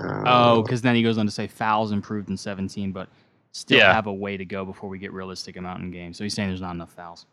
Oh, 0.00 0.06
uh, 0.06 0.62
because 0.62 0.82
then 0.82 0.94
he 0.96 1.02
goes 1.02 1.18
on 1.18 1.26
to 1.26 1.32
say 1.32 1.46
fouls 1.46 1.92
improved 1.92 2.28
in 2.28 2.36
17, 2.36 2.92
but 2.92 3.08
still 3.52 3.78
Yeah. 3.78 3.92
have 3.92 4.06
a 4.06 4.12
way 4.12 4.36
to 4.36 4.44
go 4.44 4.64
before 4.64 4.88
we 4.90 4.98
get 4.98 5.12
realistic 5.12 5.56
amount 5.56 5.82
in 5.82 5.90
games. 5.90 6.16
So 6.16 6.24
he's 6.24 6.34
saying 6.34 6.48
there's 6.48 6.60
not 6.60 6.74
enough 6.74 6.92
fouls. 6.92 7.26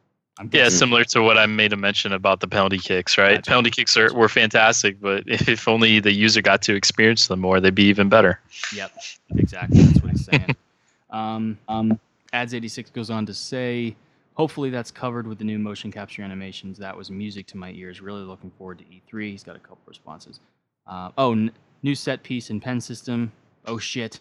Yeah, 0.51 0.69
similar 0.69 1.03
to 1.05 1.21
what 1.21 1.37
I 1.37 1.45
made 1.45 1.73
a 1.73 1.77
mention 1.77 2.13
about 2.13 2.39
the 2.39 2.47
penalty 2.47 2.79
kicks, 2.79 3.17
right? 3.17 3.35
Gotcha. 3.35 3.49
Penalty 3.49 3.69
kicks 3.69 3.95
are 3.97 4.13
were 4.13 4.29
fantastic, 4.29 4.99
but 4.99 5.23
if 5.27 5.67
only 5.67 5.99
the 5.99 6.11
user 6.11 6.41
got 6.41 6.61
to 6.63 6.75
experience 6.75 7.27
them 7.27 7.41
more, 7.41 7.59
they'd 7.59 7.75
be 7.75 7.83
even 7.85 8.09
better. 8.09 8.39
Yep, 8.73 8.91
exactly. 9.35 9.81
That's 9.81 10.01
what 10.01 10.11
he's 10.11 10.25
saying. 10.25 10.55
um, 11.09 11.57
um, 11.67 11.99
Ads86 12.33 12.93
goes 12.93 13.09
on 13.09 13.25
to 13.25 13.33
say, 13.33 13.95
hopefully 14.33 14.69
that's 14.69 14.89
covered 14.89 15.27
with 15.27 15.37
the 15.37 15.43
new 15.43 15.59
motion 15.59 15.91
capture 15.91 16.23
animations. 16.23 16.77
That 16.77 16.95
was 16.95 17.11
music 17.11 17.45
to 17.47 17.57
my 17.57 17.71
ears. 17.71 18.01
Really 18.01 18.21
looking 18.21 18.51
forward 18.57 18.79
to 18.79 18.85
E3. 18.85 19.31
He's 19.31 19.43
got 19.43 19.55
a 19.55 19.59
couple 19.59 19.79
responses. 19.85 20.39
Uh, 20.87 21.11
oh, 21.17 21.33
n- 21.33 21.51
new 21.83 21.93
set 21.93 22.23
piece 22.23 22.49
and 22.49 22.61
pen 22.61 22.81
system. 22.81 23.31
Oh 23.65 23.77
shit. 23.77 24.19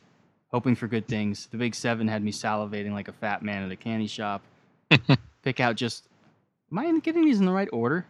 Hoping 0.53 0.75
for 0.75 0.89
good 0.89 1.07
things. 1.07 1.47
The 1.47 1.57
Big 1.57 1.75
Seven 1.75 2.09
had 2.09 2.25
me 2.25 2.33
salivating 2.33 2.93
like 2.93 3.07
a 3.07 3.13
fat 3.13 3.43
man 3.43 3.63
at 3.63 3.71
a 3.71 3.77
candy 3.77 4.09
shop. 4.09 4.43
Pick 5.43 5.61
out 5.61 5.77
just. 5.77 6.07
Am 6.73 6.79
I 6.79 6.99
getting 7.01 7.25
these 7.25 7.41
in 7.41 7.47
the 7.47 7.53
right 7.53 7.69
order? 7.73 8.07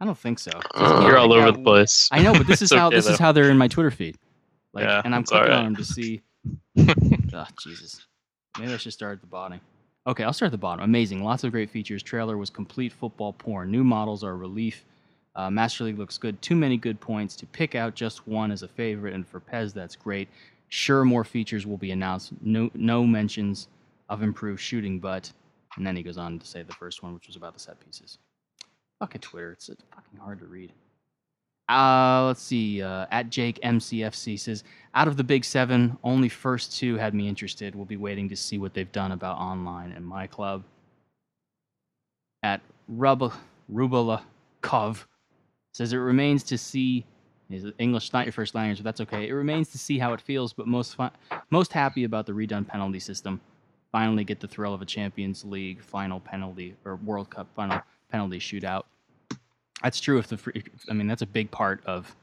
I 0.00 0.04
don't 0.04 0.16
think 0.18 0.38
so. 0.38 0.50
Just 0.52 0.72
can't 0.74 1.02
You're 1.04 1.18
all 1.18 1.32
over 1.32 1.48
out 1.48 1.54
the 1.56 1.62
place. 1.62 2.08
I 2.12 2.22
know, 2.22 2.32
but 2.32 2.46
this 2.46 2.62
is 2.62 2.70
It's 2.70 2.78
how 2.78 2.88
okay, 2.88 2.96
this 2.96 3.08
is 3.08 3.18
how 3.18 3.32
they're 3.32 3.50
in 3.50 3.58
my 3.58 3.68
Twitter 3.68 3.90
feed. 3.90 4.16
Like, 4.72 4.84
Yeah, 4.84 5.02
and 5.04 5.14
I'm 5.14 5.22
it's 5.22 5.30
clicking 5.30 5.48
alright. 5.52 5.66
on 5.66 5.72
them 5.72 5.76
to 5.76 5.84
see. 5.84 6.22
oh 7.34 7.46
Jesus! 7.60 8.06
Maybe 8.58 8.72
I 8.72 8.76
should 8.76 8.92
start 8.92 9.14
at 9.14 9.20
the 9.22 9.26
bottom. 9.26 9.60
Okay, 10.06 10.22
I'll 10.22 10.32
start 10.32 10.48
at 10.48 10.52
the 10.52 10.58
bottom. 10.58 10.84
Amazing, 10.84 11.24
lots 11.24 11.42
of 11.44 11.50
great 11.50 11.70
features. 11.70 12.02
Trailer 12.02 12.36
was 12.36 12.50
complete 12.50 12.92
football 12.92 13.32
porn. 13.32 13.70
New 13.70 13.82
models 13.82 14.22
are 14.22 14.30
a 14.32 14.36
relief. 14.36 14.84
Uh, 15.34 15.50
Master 15.50 15.84
League 15.84 15.98
looks 15.98 16.16
good. 16.16 16.40
Too 16.40 16.54
many 16.54 16.76
good 16.76 17.00
points 17.00 17.34
to 17.36 17.46
pick 17.46 17.74
out 17.74 17.94
just 17.94 18.26
one 18.28 18.52
as 18.52 18.62
a 18.62 18.68
favorite, 18.68 19.14
and 19.14 19.26
for 19.26 19.40
PES, 19.40 19.72
that's 19.72 19.96
great. 19.96 20.28
Sure, 20.68 21.04
more 21.04 21.24
features 21.24 21.66
will 21.66 21.76
be 21.76 21.90
announced. 21.90 22.32
No, 22.40 22.70
no 22.74 23.04
mentions 23.06 23.68
of 24.08 24.22
improved 24.22 24.60
shooting, 24.60 24.98
but 25.00 25.32
and 25.76 25.86
then 25.86 25.96
he 25.96 26.02
goes 26.02 26.18
on 26.18 26.38
to 26.38 26.46
say 26.46 26.62
the 26.62 26.72
first 26.72 27.02
one, 27.02 27.14
which 27.14 27.26
was 27.26 27.36
about 27.36 27.54
the 27.54 27.60
set 27.60 27.78
pieces. 27.80 28.18
Fucking 28.98 29.20
Twitter, 29.20 29.52
it's 29.52 29.66
fucking 29.66 30.18
hard 30.20 30.38
to 30.40 30.46
read. 30.46 30.72
Uh, 31.68 32.24
let's 32.26 32.42
see. 32.42 32.82
Uh, 32.82 33.06
at 33.10 33.28
Jake 33.28 33.60
MCFC 33.62 34.38
says, 34.38 34.64
out 34.94 35.08
of 35.08 35.16
the 35.16 35.24
big 35.24 35.44
seven, 35.44 35.98
only 36.04 36.28
first 36.28 36.76
two 36.78 36.96
had 36.96 37.12
me 37.14 37.28
interested. 37.28 37.74
We'll 37.74 37.84
be 37.84 37.96
waiting 37.96 38.28
to 38.28 38.36
see 38.36 38.58
what 38.58 38.72
they've 38.72 38.90
done 38.92 39.12
about 39.12 39.38
online 39.38 39.92
and 39.92 40.06
my 40.06 40.26
club. 40.26 40.62
At 42.42 42.60
Rub 42.88 43.32
Rubala 43.72 44.22
Kov 44.62 45.06
says 45.72 45.92
it 45.92 45.96
remains 45.96 46.42
to 46.44 46.58
see. 46.58 47.04
Is 47.50 47.66
English 47.78 48.12
not 48.12 48.26
your 48.26 48.32
first 48.32 48.54
language? 48.54 48.78
But 48.78 48.84
that's 48.84 49.00
okay. 49.02 49.28
It 49.28 49.32
remains 49.32 49.68
to 49.70 49.78
see 49.78 49.98
how 49.98 50.12
it 50.12 50.20
feels, 50.20 50.52
but 50.52 50.66
most 50.66 50.96
most 51.50 51.72
happy 51.72 52.04
about 52.04 52.26
the 52.26 52.32
redone 52.32 52.66
penalty 52.66 53.00
system. 53.00 53.40
Finally, 53.96 54.24
get 54.24 54.40
the 54.40 54.46
thrill 54.46 54.74
of 54.74 54.82
a 54.82 54.84
Champions 54.84 55.42
League 55.42 55.80
final 55.80 56.20
penalty 56.20 56.76
or 56.84 56.96
World 56.96 57.30
Cup 57.30 57.46
final 57.56 57.80
penalty 58.10 58.38
shootout. 58.38 58.82
That's 59.82 60.00
true. 60.00 60.18
If 60.18 60.26
the 60.26 60.36
free, 60.36 60.62
I 60.90 60.92
mean, 60.92 61.06
that's 61.06 61.22
a 61.22 61.26
big 61.26 61.50
part 61.50 61.80
of 61.86 62.14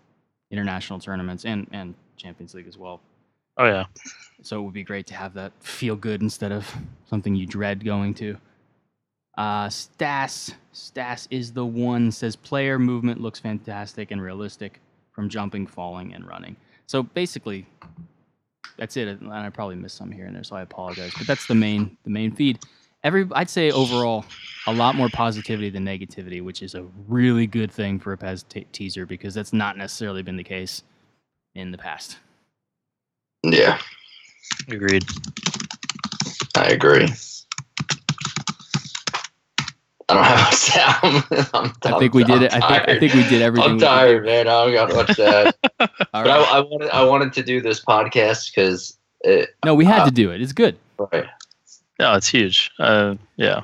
international 0.51 0.99
tournaments 0.99 1.45
and 1.45 1.65
and 1.71 1.95
Champions 2.15 2.53
League 2.53 2.67
as 2.67 2.77
well. 2.77 3.01
Oh 3.57 3.65
yeah. 3.65 3.85
So 4.43 4.59
it 4.59 4.61
would 4.65 4.75
be 4.75 4.83
great 4.83 5.07
to 5.07 5.15
have 5.15 5.33
that 5.33 5.51
feel 5.61 5.95
good 5.95 6.21
instead 6.21 6.51
of 6.51 6.71
something 7.09 7.33
you 7.33 7.47
dread 7.47 7.83
going 7.83 8.13
to. 8.13 8.37
Uh, 9.35 9.67
Stas, 9.67 10.53
Stas 10.73 11.27
is 11.31 11.53
the 11.53 11.65
one. 11.65 12.11
Says 12.11 12.35
player 12.35 12.77
movement 12.77 13.19
looks 13.19 13.39
fantastic 13.39 14.11
and 14.11 14.21
realistic 14.21 14.79
from 15.11 15.27
jumping, 15.27 15.65
falling, 15.65 16.13
and 16.13 16.27
running. 16.27 16.55
So 16.85 17.01
basically, 17.01 17.65
that's 18.77 18.97
it. 18.97 19.07
And 19.07 19.31
I 19.31 19.49
probably 19.49 19.75
missed 19.75 19.97
some 19.97 20.11
here 20.11 20.25
and 20.25 20.35
there, 20.35 20.43
so 20.43 20.55
I 20.55 20.61
apologize. 20.61 21.11
But 21.17 21.27
that's 21.27 21.47
the 21.47 21.55
main 21.55 21.97
the 22.03 22.09
main 22.09 22.31
feed. 22.31 22.59
Every 23.03 23.27
I'd 23.33 23.49
say 23.49 23.71
overall, 23.71 24.25
a 24.67 24.73
lot 24.73 24.95
more 24.95 25.09
positivity 25.09 25.69
than 25.69 25.85
negativity, 25.85 26.41
which 26.41 26.61
is 26.63 26.75
a 26.75 26.83
really 27.07 27.47
good 27.47 27.71
thing 27.71 27.99
for 27.99 28.13
a 28.13 28.17
PES 28.17 28.43
te- 28.43 28.67
teaser 28.71 29.05
because 29.05 29.33
that's 29.33 29.53
not 29.53 29.77
necessarily 29.77 30.23
been 30.23 30.37
the 30.37 30.43
case 30.43 30.83
in 31.55 31.71
the 31.71 31.77
past. 31.77 32.17
Yeah, 33.43 33.79
Agreed. 34.69 35.03
I 36.55 36.65
agree. 36.67 37.07
I 40.17 40.25
don't 40.25 40.25
have 40.25 40.53
a 40.53 40.55
sound. 40.55 41.49
I'm, 41.83 41.95
I 41.95 41.99
think 41.99 42.13
we 42.13 42.23
did 42.23 42.41
it. 42.43 42.53
I 42.53 42.59
think, 42.59 42.89
I 42.89 42.99
think 42.99 43.13
we 43.13 43.23
did 43.29 43.41
everything. 43.41 43.71
I'm 43.71 43.75
we 43.75 43.81
could 43.81 43.85
do. 43.85 43.91
tired, 43.91 44.25
man. 44.25 44.47
I 44.47 44.65
don't 44.65 44.73
got 44.73 44.93
much 44.93 45.15
to 45.17 45.25
add. 45.25 45.55
All 45.79 45.87
but 46.23 46.27
I, 46.29 46.37
right. 46.37 46.47
I 46.53 46.59
wanted, 46.59 46.89
I 46.89 47.03
wanted 47.03 47.33
to 47.33 47.43
do 47.43 47.61
this 47.61 47.83
podcast 47.83 48.53
because. 48.53 48.97
No, 49.63 49.73
we 49.73 49.85
had 49.85 50.01
uh, 50.01 50.05
to 50.05 50.11
do 50.11 50.31
it. 50.31 50.41
It's 50.41 50.53
good. 50.53 50.77
Right. 50.97 51.25
No, 51.99 52.13
it's 52.15 52.27
huge. 52.27 52.71
Uh, 52.79 53.15
yeah. 53.37 53.61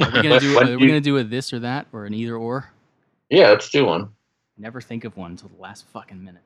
Are 0.00 0.10
we 0.10 0.22
gonna 0.22 0.40
do, 0.40 0.58
are 0.58 0.78
we 0.78 0.86
gonna 0.86 1.00
do 1.00 1.18
a 1.18 1.24
this 1.24 1.52
or 1.52 1.58
that 1.60 1.86
or 1.92 2.06
an 2.06 2.14
either 2.14 2.36
or? 2.36 2.70
Yeah, 3.30 3.50
let's 3.50 3.68
do 3.68 3.84
one. 3.84 4.10
Never 4.56 4.80
think 4.80 5.04
of 5.04 5.16
one 5.16 5.32
until 5.32 5.48
the 5.48 5.60
last 5.60 5.84
fucking 5.92 6.22
minute. 6.22 6.42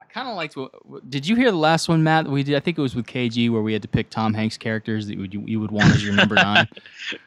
I 0.00 0.06
kind 0.06 0.28
of 0.28 0.36
liked. 0.36 0.56
What, 0.56 0.86
what- 0.86 1.10
did 1.10 1.26
you 1.26 1.36
hear 1.36 1.50
the 1.50 1.56
last 1.56 1.88
one, 1.88 2.02
Matt? 2.02 2.26
that 2.26 2.30
We 2.30 2.42
did. 2.42 2.54
I 2.54 2.60
think 2.60 2.78
it 2.78 2.82
was 2.82 2.94
with 2.94 3.06
KG 3.06 3.50
where 3.50 3.62
we 3.62 3.72
had 3.72 3.82
to 3.82 3.88
pick 3.88 4.10
Tom 4.10 4.34
Hanks 4.34 4.56
characters 4.56 5.06
that 5.06 5.14
you 5.14 5.20
would, 5.20 5.34
you 5.34 5.60
would 5.60 5.70
want 5.70 5.92
as 5.94 6.04
your 6.04 6.14
number 6.14 6.34
nine. 6.36 6.68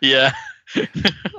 Yeah. 0.01 0.33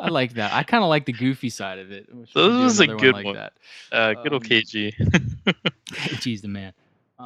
I 0.00 0.08
like 0.08 0.34
that. 0.34 0.52
I 0.52 0.62
kind 0.62 0.82
of 0.84 0.88
like 0.90 1.06
the 1.06 1.12
goofy 1.12 1.48
side 1.50 1.78
of 1.78 1.90
it. 1.92 2.08
I 2.12 2.16
wish 2.16 2.32
This 2.32 2.34
could 2.34 2.64
is 2.66 2.80
a 2.80 2.82
another 2.84 2.98
good 2.98 3.14
like 3.14 3.24
one. 3.24 3.34
That. 3.34 3.52
Uh, 3.92 4.14
good 4.22 4.32
old 4.32 4.44
Um, 4.44 4.48
KG. 4.48 4.94
KG's 5.90 6.42
the 6.42 6.48
man. 6.48 6.72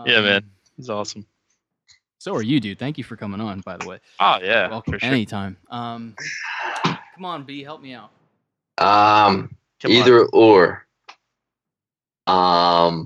Yeah, 0.07 0.21
man. 0.21 0.37
Um, 0.39 0.51
He's 0.77 0.91
awesome. 0.91 1.27
So 2.19 2.35
are 2.35 2.43
you, 2.43 2.61
dude. 2.61 2.79
Thank 2.79 2.99
you 2.99 3.05
for 3.05 3.17
coming 3.17 3.41
on. 3.41 3.61
By 3.61 3.77
the 3.77 3.87
way, 3.87 3.99
Oh 4.21 4.39
yeah. 4.43 4.69
welcome 4.69 4.93
for 4.95 4.99
sure. 5.01 5.09
anytime. 5.11 5.57
Um, 5.71 6.15
come 7.15 7.25
on, 7.25 7.45
B, 7.45 7.63
help 7.63 7.81
me 7.83 7.95
out. 7.95 8.11
Um, 8.79 9.57
Come 9.81 9.93
on. 9.93 9.97
either 9.99 10.25
or. 10.27 10.85
Um, 12.27 13.05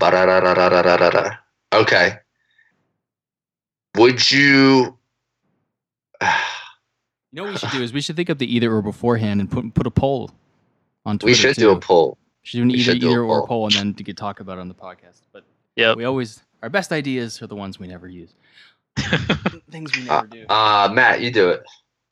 okay. 1.75 2.19
Would 3.97 4.31
you? 4.31 4.97
You 7.33 7.37
know 7.39 7.45
what 7.45 7.53
we 7.53 7.59
should 7.59 7.71
do 7.71 7.83
is 7.83 7.93
we 7.93 8.01
should 8.03 8.17
think 8.17 8.29
of 8.29 8.39
the 8.39 8.55
either 8.55 8.73
or 8.75 8.83
beforehand 8.83 9.41
and 9.41 9.51
put 9.51 9.73
put 9.75 9.87
a 9.87 9.91
poll 9.91 10.31
on 11.07 11.19
Twitter. 11.19 11.31
we 11.31 11.35
should 11.35 11.55
too. 11.55 11.61
do 11.63 11.71
a 11.71 11.81
poll. 11.81 12.19
Should 12.43 12.59
do 12.59 12.63
an 12.63 12.69
we 12.69 12.75
either 12.75 12.93
should 12.93 13.01
do 13.01 13.09
a 13.09 13.11
either 13.13 13.23
or 13.23 13.39
poll. 13.41 13.47
poll 13.47 13.65
and 13.67 13.75
then 13.75 13.95
to 13.95 14.03
get 14.05 14.17
talk 14.17 14.41
about 14.41 14.59
it 14.59 14.61
on 14.61 14.69
the 14.69 14.75
podcast. 14.75 15.23
But 15.33 15.45
yeah, 15.77 15.95
we 15.95 16.05
always 16.05 16.43
our 16.63 16.69
best 16.69 16.93
ideas 16.93 17.41
are 17.43 17.47
the 17.47 17.57
ones 17.57 17.79
we 17.79 17.87
never 17.89 18.07
use. 18.09 18.35
Things 19.71 19.97
we 19.97 20.09
Uh, 20.09 20.17
never 20.23 20.27
do. 20.27 20.47
uh, 20.49 20.91
Matt, 20.93 21.23
you 21.23 21.31
do 21.31 21.49
it. 21.49 21.63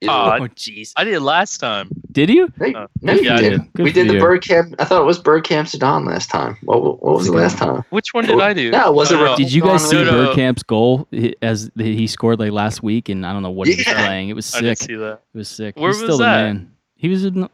You 0.01 0.09
do 0.09 0.13
Aw, 0.13 0.35
it. 0.37 0.41
oh 0.43 0.49
jeez. 0.49 0.93
I 0.97 1.05
did 1.05 1.15
it 1.15 1.21
last 1.21 1.59
time. 1.59 1.91
Did 2.11 2.31
you? 2.31 2.51
No, 2.59 2.67
uh, 2.81 2.87
no, 3.03 3.13
you 3.13 3.23
yeah, 3.23 3.37
did. 3.41 3.73
did. 3.75 3.85
We 3.85 3.93
did 3.93 4.09
the 4.09 4.15
you. 4.15 4.21
Bergkamp. 4.21 4.75
I 4.79 4.85
thought 4.87 5.03
it 5.03 5.05
was 5.05 5.21
Bergkamp 5.21 5.69
Sudan 5.69 6.05
last 6.07 6.31
time. 6.31 6.57
What, 6.65 6.83
what 7.03 7.17
was 7.17 7.27
the 7.27 7.33
last 7.33 7.59
time? 7.59 7.85
Which 7.91 8.15
one 8.15 8.25
did 8.25 8.41
I 8.41 8.55
do? 8.55 8.71
No, 8.71 8.93
was 8.93 9.13
it 9.13 9.17
Oh, 9.19 9.25
no. 9.25 9.37
Did 9.37 9.53
you 9.53 9.61
guys 9.63 9.83
No, 9.85 9.89
see 9.91 10.05
no, 10.05 10.11
no. 10.25 10.35
Bergkamp's 10.35 10.63
goal 10.63 11.07
as 11.43 11.71
he 11.77 12.07
scored 12.07 12.39
like 12.41 12.51
last 12.53 12.83
week? 12.83 13.09
And 13.11 13.27
I 13.27 13.33
don't 13.35 13.43
know 13.43 13.51
what 13.51 13.69
he 13.69 13.77
was 13.77 13.85
playing. 13.85 14.31
It 14.31 14.35
was 14.35 14.47
sick. 14.47 14.59
I 14.59 14.61
didn't 14.63 14.79
sick. 14.79 14.87
see 14.89 14.97
that. 14.97 15.21
It 15.35 15.39
was 15.39 15.49
sick. 15.49 15.77
Where 15.77 15.89
He's 15.91 15.99
still 15.99 16.09
was 16.09 16.19
the 16.19 16.25
that? 16.25 16.43
man. 16.45 16.73
He 16.97 17.09
was 17.09 17.25
in. 17.27 17.49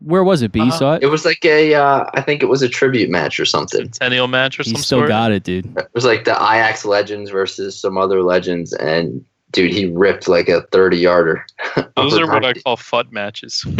Where 0.00 0.22
was 0.22 0.42
it? 0.42 0.52
B, 0.52 0.60
you 0.60 0.66
Uh, 0.66 0.70
saw 0.70 0.94
it? 0.94 1.02
It 1.02 1.08
was 1.08 1.24
like 1.24 1.44
a, 1.44 1.74
uh, 1.74 2.04
I 2.14 2.20
think 2.20 2.40
it 2.44 2.46
was 2.46 2.62
a 2.62 2.68
tribute 2.68 3.10
match 3.10 3.40
or 3.40 3.44
something. 3.44 3.92
Centennial 3.92 4.28
match 4.28 4.60
or 4.60 4.62
something. 4.62 4.76
He 4.76 4.82
some 4.82 4.84
still 4.84 4.98
sort. 5.00 5.08
got 5.08 5.32
it, 5.32 5.42
dude. 5.42 5.76
It 5.76 5.88
was 5.92 6.04
like 6.04 6.24
the 6.24 6.34
Ajax 6.36 6.84
legends 6.84 7.30
versus 7.32 7.76
some 7.80 7.98
other 7.98 8.22
legends, 8.22 8.72
and 8.74 9.24
dude, 9.52 9.72
he 9.72 9.86
ripped 9.86 10.28
like 10.28 10.48
a 10.48 10.62
thirty 10.72 10.98
yarder. 10.98 11.44
Those 11.96 12.18
are 12.18 12.26
what 12.26 12.44
I 12.44 12.54
call 12.54 12.76
FUT 12.76 13.12
matches. 13.12 13.64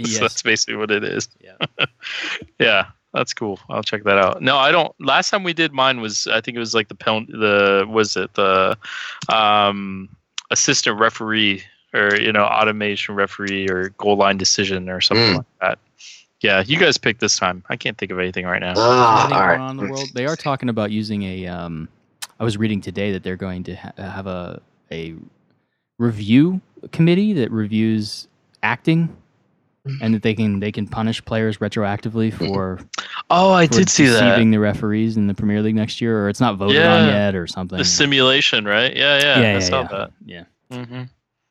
Yes. 0.00 0.18
that's 0.18 0.42
basically 0.42 0.76
what 0.76 0.90
it 0.90 1.04
is. 1.04 1.28
Yeah. 1.42 1.86
yeah, 2.58 2.86
that's 3.12 3.34
cool. 3.34 3.60
I'll 3.68 3.82
check 3.82 4.04
that 4.04 4.16
out. 4.16 4.40
No, 4.40 4.56
I 4.56 4.72
don't. 4.72 4.94
Last 4.98 5.28
time 5.28 5.42
we 5.44 5.52
did 5.52 5.72
mine 5.74 6.00
was 6.00 6.26
I 6.26 6.40
think 6.40 6.56
it 6.56 6.58
was 6.60 6.74
like 6.74 6.88
the 6.88 6.94
pen, 6.94 7.26
the 7.28 7.84
was 7.88 8.16
it 8.16 8.32
the 8.34 8.78
um, 9.28 10.08
assistant 10.50 10.98
referee 10.98 11.62
or 11.92 12.16
you 12.16 12.32
know 12.32 12.44
automation 12.44 13.14
referee 13.14 13.68
or 13.68 13.90
goal 13.90 14.16
line 14.16 14.38
decision 14.38 14.88
or 14.88 15.00
something 15.02 15.34
Mm. 15.34 15.36
like 15.38 15.46
that. 15.60 15.78
Yeah, 16.40 16.62
you 16.66 16.78
guys 16.78 16.96
picked 16.96 17.20
this 17.20 17.36
time. 17.36 17.62
I 17.68 17.76
can't 17.76 17.98
think 17.98 18.10
of 18.10 18.18
anything 18.18 18.46
right 18.46 18.60
now. 18.60 18.68
Anything 18.70 18.82
all 18.84 19.28
going 19.28 19.40
right. 19.40 19.60
on 19.60 19.70
in 19.72 19.76
the 19.84 19.92
world. 19.92 20.08
They 20.14 20.24
are 20.24 20.36
talking 20.36 20.70
about 20.70 20.90
using 20.90 21.22
a. 21.24 21.46
Um, 21.46 21.88
I 22.38 22.44
was 22.44 22.56
reading 22.56 22.80
today 22.80 23.12
that 23.12 23.22
they're 23.22 23.36
going 23.36 23.64
to 23.64 23.74
ha- 23.74 23.92
have 23.98 24.26
a 24.26 24.62
a 24.92 25.14
review 25.98 26.60
committee 26.92 27.32
that 27.34 27.50
reviews 27.50 28.26
acting 28.62 29.14
and 30.02 30.14
that 30.14 30.22
they 30.22 30.34
can 30.34 30.60
they 30.60 30.72
can 30.72 30.86
punish 30.86 31.24
players 31.24 31.58
retroactively 31.58 32.32
for 32.32 32.78
Oh, 33.30 33.52
I 33.52 33.66
for 33.66 33.74
did 33.74 33.88
see 33.88 34.06
that. 34.06 34.20
deceiving 34.20 34.50
the 34.50 34.58
referees 34.58 35.16
in 35.16 35.26
the 35.26 35.34
Premier 35.34 35.62
League 35.62 35.74
next 35.76 36.00
year, 36.00 36.24
or 36.24 36.28
it's 36.28 36.40
not 36.40 36.56
voted 36.56 36.84
on 36.84 37.06
yet, 37.06 37.34
or 37.34 37.46
something. 37.46 37.78
The 37.78 37.84
simulation, 37.84 38.64
right? 38.64 38.94
Yeah, 38.96 39.18
yeah. 39.20 39.40
yeah, 39.40 39.48
I 39.48 39.52
yeah, 39.52 39.58
saw 39.60 39.80
yeah. 39.82 39.88
that. 39.88 40.10
yeah. 40.24 40.44
hmm 40.84 41.02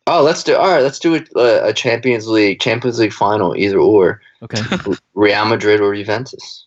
Oh, 0.08 0.24
let's 0.24 0.44
do. 0.44 0.56
All 0.56 0.68
right, 0.70 0.82
let's 0.82 0.98
do 1.00 1.16
a, 1.16 1.68
a 1.70 1.74
Champions 1.74 2.28
League 2.28 2.60
Champions 2.60 3.00
League 3.00 3.14
final, 3.14 3.56
either 3.56 3.78
or 3.80 4.22
Okay. 4.42 4.62
Real 5.14 5.46
Madrid 5.46 5.82
or 5.82 5.94
Juventus. 5.96 6.66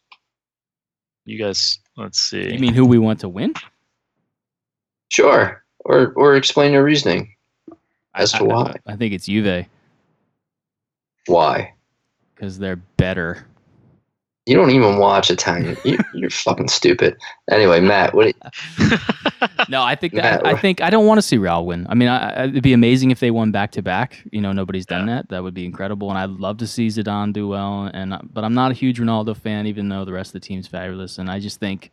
You 1.25 1.39
guys, 1.39 1.79
let's 1.97 2.19
see. 2.21 2.53
you 2.53 2.59
mean 2.59 2.75
who 2.75 2.85
we 2.87 2.99
want 2.99 3.21
to 3.21 3.29
win? 3.29 3.55
Sure, 5.11 5.62
or 5.85 6.13
or 6.17 6.37
explain 6.37 6.73
your 6.73 6.85
reasoning 6.85 7.35
as 8.15 8.33
to 8.33 8.45
why. 8.45 8.77
I 8.87 8.97
think 8.97 9.15
it's 9.15 9.27
Juve 9.27 9.67
Why? 11.27 11.75
because 12.35 12.59
they're 12.59 12.77
better. 12.77 13.47
You 14.47 14.57
don't 14.57 14.71
even 14.71 14.99
watch 14.99 15.31
Italian. 15.31 15.77
You, 15.85 15.97
you're 16.15 16.29
fucking 16.31 16.67
stupid. 16.69 17.17
Anyway, 17.51 17.81
Matt, 17.81 18.15
what? 18.15 18.35
No, 19.69 19.83
I 19.83 19.95
think 19.95 20.13
Matt, 20.13 20.43
that 20.43 20.47
I 20.47 20.57
think 20.59 20.81
I 20.81 20.91
don't 20.91 21.07
want 21.07 21.19
to 21.19 21.23
see 21.23 21.39
Real 21.39 21.65
win. 21.65 21.87
I 21.89 21.95
mean, 21.95 22.09
I, 22.09 22.31
I- 22.31 22.45
it'd 22.49 22.63
be 22.63 22.73
amazing 22.73 23.11
if 23.13 23.21
they 23.21 23.31
won 23.31 23.53
back 23.53 23.71
to 23.73 23.83
back. 23.83 24.21
You 24.33 24.41
know, 24.41 24.53
nobody's 24.53 24.87
done 24.87 25.07
that. 25.07 25.29
That 25.31 25.43
would 25.45 25.55
be 25.55 25.65
incredible, 25.65 26.11
and 26.11 26.19
I'd 26.19 26.31
love 26.31 26.59
to 26.59 26.67
see 26.67 26.89
Zidane 26.89 27.33
do 27.33 27.47
well. 27.49 27.89
And 27.95 28.15
but 28.33 28.45
I'm 28.45 28.55
not 28.55 28.71
a 28.73 28.75
huge 28.75 28.99
Ronaldo 28.99 29.37
fan, 29.37 29.67
even 29.67 29.89
though 29.89 30.05
the 30.05 30.13
rest 30.13 30.31
of 30.31 30.41
the 30.41 30.47
team's 30.47 30.67
fabulous. 30.67 31.19
And 31.19 31.31
I 31.31 31.39
just 31.39 31.61
think, 31.61 31.91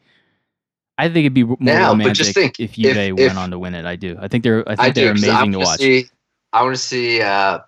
I 1.00 1.04
think 1.08 1.20
it'd 1.24 1.34
be 1.34 1.44
more 1.46 1.58
Now, 1.60 1.88
but 1.94 2.00
romantic 2.00 2.14
just 2.16 2.34
think, 2.34 2.60
if 2.60 2.74
Juve 2.74 2.96
if- 2.98 3.16
went 3.16 3.20
if- 3.20 3.38
on 3.38 3.52
to 3.52 3.58
win 3.60 3.74
it. 3.74 3.86
I 3.86 3.96
do. 3.96 4.18
I 4.20 4.28
think 4.28 4.44
they're. 4.44 4.68
I 4.68 4.76
think 4.76 4.80
I 4.82 4.90
they're 4.92 5.14
do. 5.14 5.22
'cause 5.22 5.30
I 5.30 5.32
amazing 5.32 5.52
to 5.54 5.58
wanna 5.60 5.70
watch. 5.70 5.80
See, 5.80 6.06
I 6.54 6.62
want 6.64 6.76
to 6.76 6.82
see 6.82 7.22
uh, 7.22 7.60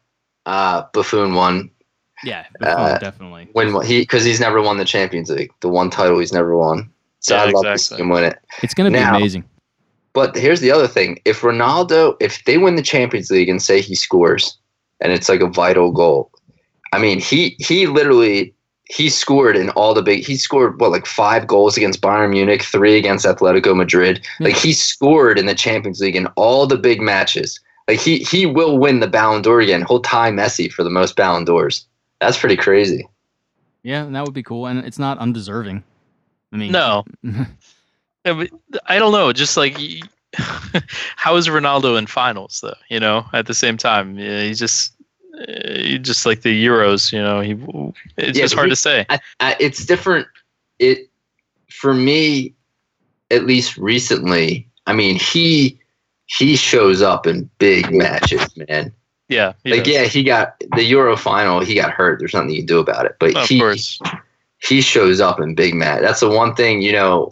uh, 0.46 0.84
Buffon 0.94 1.34
won 1.34 1.72
yeah, 2.24 2.46
uh, 2.62 2.98
definitely. 3.00 3.48
win 3.56 3.82
he 3.86 4.02
because 4.02 4.24
he's 4.26 4.40
never 4.40 4.62
won 4.62 4.78
the 4.78 4.86
Champions 4.86 5.30
League, 5.30 5.52
the 5.62 5.70
one 5.70 5.90
title 5.90 6.20
he's 6.20 6.34
never 6.34 6.58
won. 6.58 6.90
So 7.20 7.36
Yeah, 7.36 7.44
I'd 7.44 7.54
love 7.54 7.64
to 7.64 7.72
exactly. 7.72 7.98
see 7.98 8.02
him 8.04 8.10
win 8.10 8.24
it. 8.26 8.38
It's 8.64 8.74
gonna 8.74 8.92
be 8.92 8.98
amazing. 8.98 9.44
But 10.14 10.36
here's 10.36 10.60
the 10.60 10.72
other 10.72 10.88
thing: 10.88 11.20
if 11.24 11.42
Ronaldo, 11.42 12.16
if 12.20 12.44
they 12.46 12.58
win 12.58 12.76
the 12.76 12.82
Champions 12.84 13.32
League 13.32 13.48
and 13.50 13.62
say 13.62 13.80
he 13.80 13.96
scores, 13.96 14.58
and 15.00 15.14
it's 15.14 15.30
like 15.30 15.40
a 15.42 15.48
vital 15.48 15.92
goal, 15.92 16.32
I 16.92 17.00
mean, 17.00 17.22
he 17.22 17.56
he 17.60 17.88
literally 17.88 18.54
he 18.92 19.10
scored 19.10 19.56
in 19.56 19.70
all 19.72 19.94
the 19.94 20.02
big. 20.02 20.26
He 20.26 20.36
scored 20.36 20.80
what 20.80 20.92
like 20.92 21.06
five 21.06 21.48
goals 21.48 21.78
against 21.78 22.02
Bayern 22.02 22.32
Munich, 22.32 22.64
three 22.64 22.98
against 22.98 23.26
Atletico 23.26 23.76
Madrid. 23.76 24.22
Yeah. 24.40 24.48
Like 24.48 24.58
he 24.58 24.74
scored 24.74 25.40
in 25.40 25.46
the 25.46 25.56
Champions 25.56 26.02
League 26.02 26.16
in 26.16 26.28
all 26.36 26.68
the 26.68 26.78
big 26.78 27.02
matches. 27.02 27.60
Like 27.88 28.00
he 28.00 28.20
he 28.20 28.46
will 28.46 28.78
win 28.78 29.00
the 29.00 29.08
Ballon 29.08 29.42
d'Or 29.42 29.62
again. 29.62 29.86
He'll 29.88 30.02
tie 30.02 30.32
Messi 30.32 30.72
for 30.72 30.84
the 30.84 30.90
most 30.90 31.16
Ballon 31.16 31.46
d'Ors. 31.46 31.86
That's 32.20 32.38
pretty 32.38 32.58
crazy. 32.58 33.08
Yeah, 33.84 34.06
that 34.06 34.24
would 34.26 34.34
be 34.34 34.44
cool, 34.44 34.68
and 34.68 34.86
it's 34.86 35.00
not 35.00 35.18
undeserving. 35.18 35.84
I 36.54 36.58
mean, 36.58 36.72
No, 36.72 37.06
Yeah, 38.26 38.34
but 38.34 38.50
I 38.86 39.00
don't 39.00 39.12
know. 39.12 39.34
Just 39.34 39.58
like, 39.58 39.78
how 41.16 41.36
is 41.36 41.48
Ronaldo 41.48 41.98
in 41.98 42.06
finals 42.08 42.60
though? 42.62 42.76
You 42.90 43.00
know, 43.00 43.26
at 43.34 43.48
the 43.48 43.54
same 43.54 43.78
time, 43.78 44.18
yeah, 44.20 44.44
he's 44.44 44.60
just, 44.60 44.94
he 45.00 45.01
Uh, 45.40 45.98
just 46.00 46.26
like 46.26 46.42
the 46.42 46.66
Euros. 46.66 47.12
You 47.12 47.22
know, 47.22 47.40
he 47.42 47.52
it's 48.18 48.38
Yeah, 48.38 48.44
just 48.44 48.54
hard 48.56 48.68
he- 48.68 48.72
to 48.72 48.76
say. 48.76 49.06
I, 49.10 49.20
I, 49.40 49.56
it's 49.60 49.86
different. 49.86 50.28
It 50.80 51.10
for 51.70 51.94
me, 51.94 52.54
at 53.30 53.46
least 53.46 53.78
recently. 53.78 54.68
I 54.88 54.94
mean, 54.94 55.16
he 55.20 55.80
he 56.26 56.56
shows 56.56 57.02
up 57.02 57.28
in 57.28 57.50
big 57.60 57.92
matches, 57.94 58.42
man. 58.58 58.94
Yeah, 59.30 59.54
Like, 59.64 59.86
does. 59.86 59.94
yeah, 59.94 60.04
he 60.04 60.24
got 60.24 60.62
the 60.76 60.84
Euro 60.84 61.16
final. 61.16 61.62
He 61.62 61.74
got 61.76 61.92
hurt. 61.92 62.20
There's 62.20 62.34
nothing 62.34 62.50
you 62.50 62.58
can 62.58 62.66
do 62.66 62.80
about 62.80 63.06
it. 63.06 63.16
But 63.20 63.36
of 63.38 63.48
he 63.48 63.60
course. 63.60 64.00
he 64.62 64.82
shows 64.82 65.22
up 65.22 65.40
in 65.40 65.56
big 65.56 65.74
match. 65.74 66.02
That's 66.02 66.20
the 66.20 66.30
one 66.30 66.54
thing 66.56 66.82
you 66.82 66.92
know. 66.92 67.32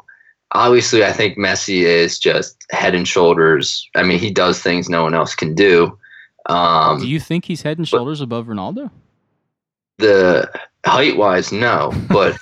Obviously, 0.53 1.03
I 1.03 1.11
think 1.11 1.37
Messi 1.37 1.81
is 1.81 2.17
just 2.17 2.57
head 2.71 2.95
and 2.95 3.07
shoulders. 3.07 3.87
I 3.95 4.03
mean, 4.03 4.17
he 4.17 4.31
does 4.31 4.61
things 4.61 4.89
no 4.89 5.03
one 5.03 5.13
else 5.13 5.35
can 5.35 5.53
do. 5.53 5.95
Um, 6.45 6.99
do 6.99 7.07
you 7.07 7.19
think 7.19 7.45
he's 7.45 7.61
head 7.61 7.77
and 7.77 7.87
shoulders 7.87 8.21
above 8.21 8.47
Ronaldo? 8.47 8.91
the 9.99 10.49
height 10.85 11.17
wise, 11.17 11.51
no, 11.51 11.93
but 12.09 12.35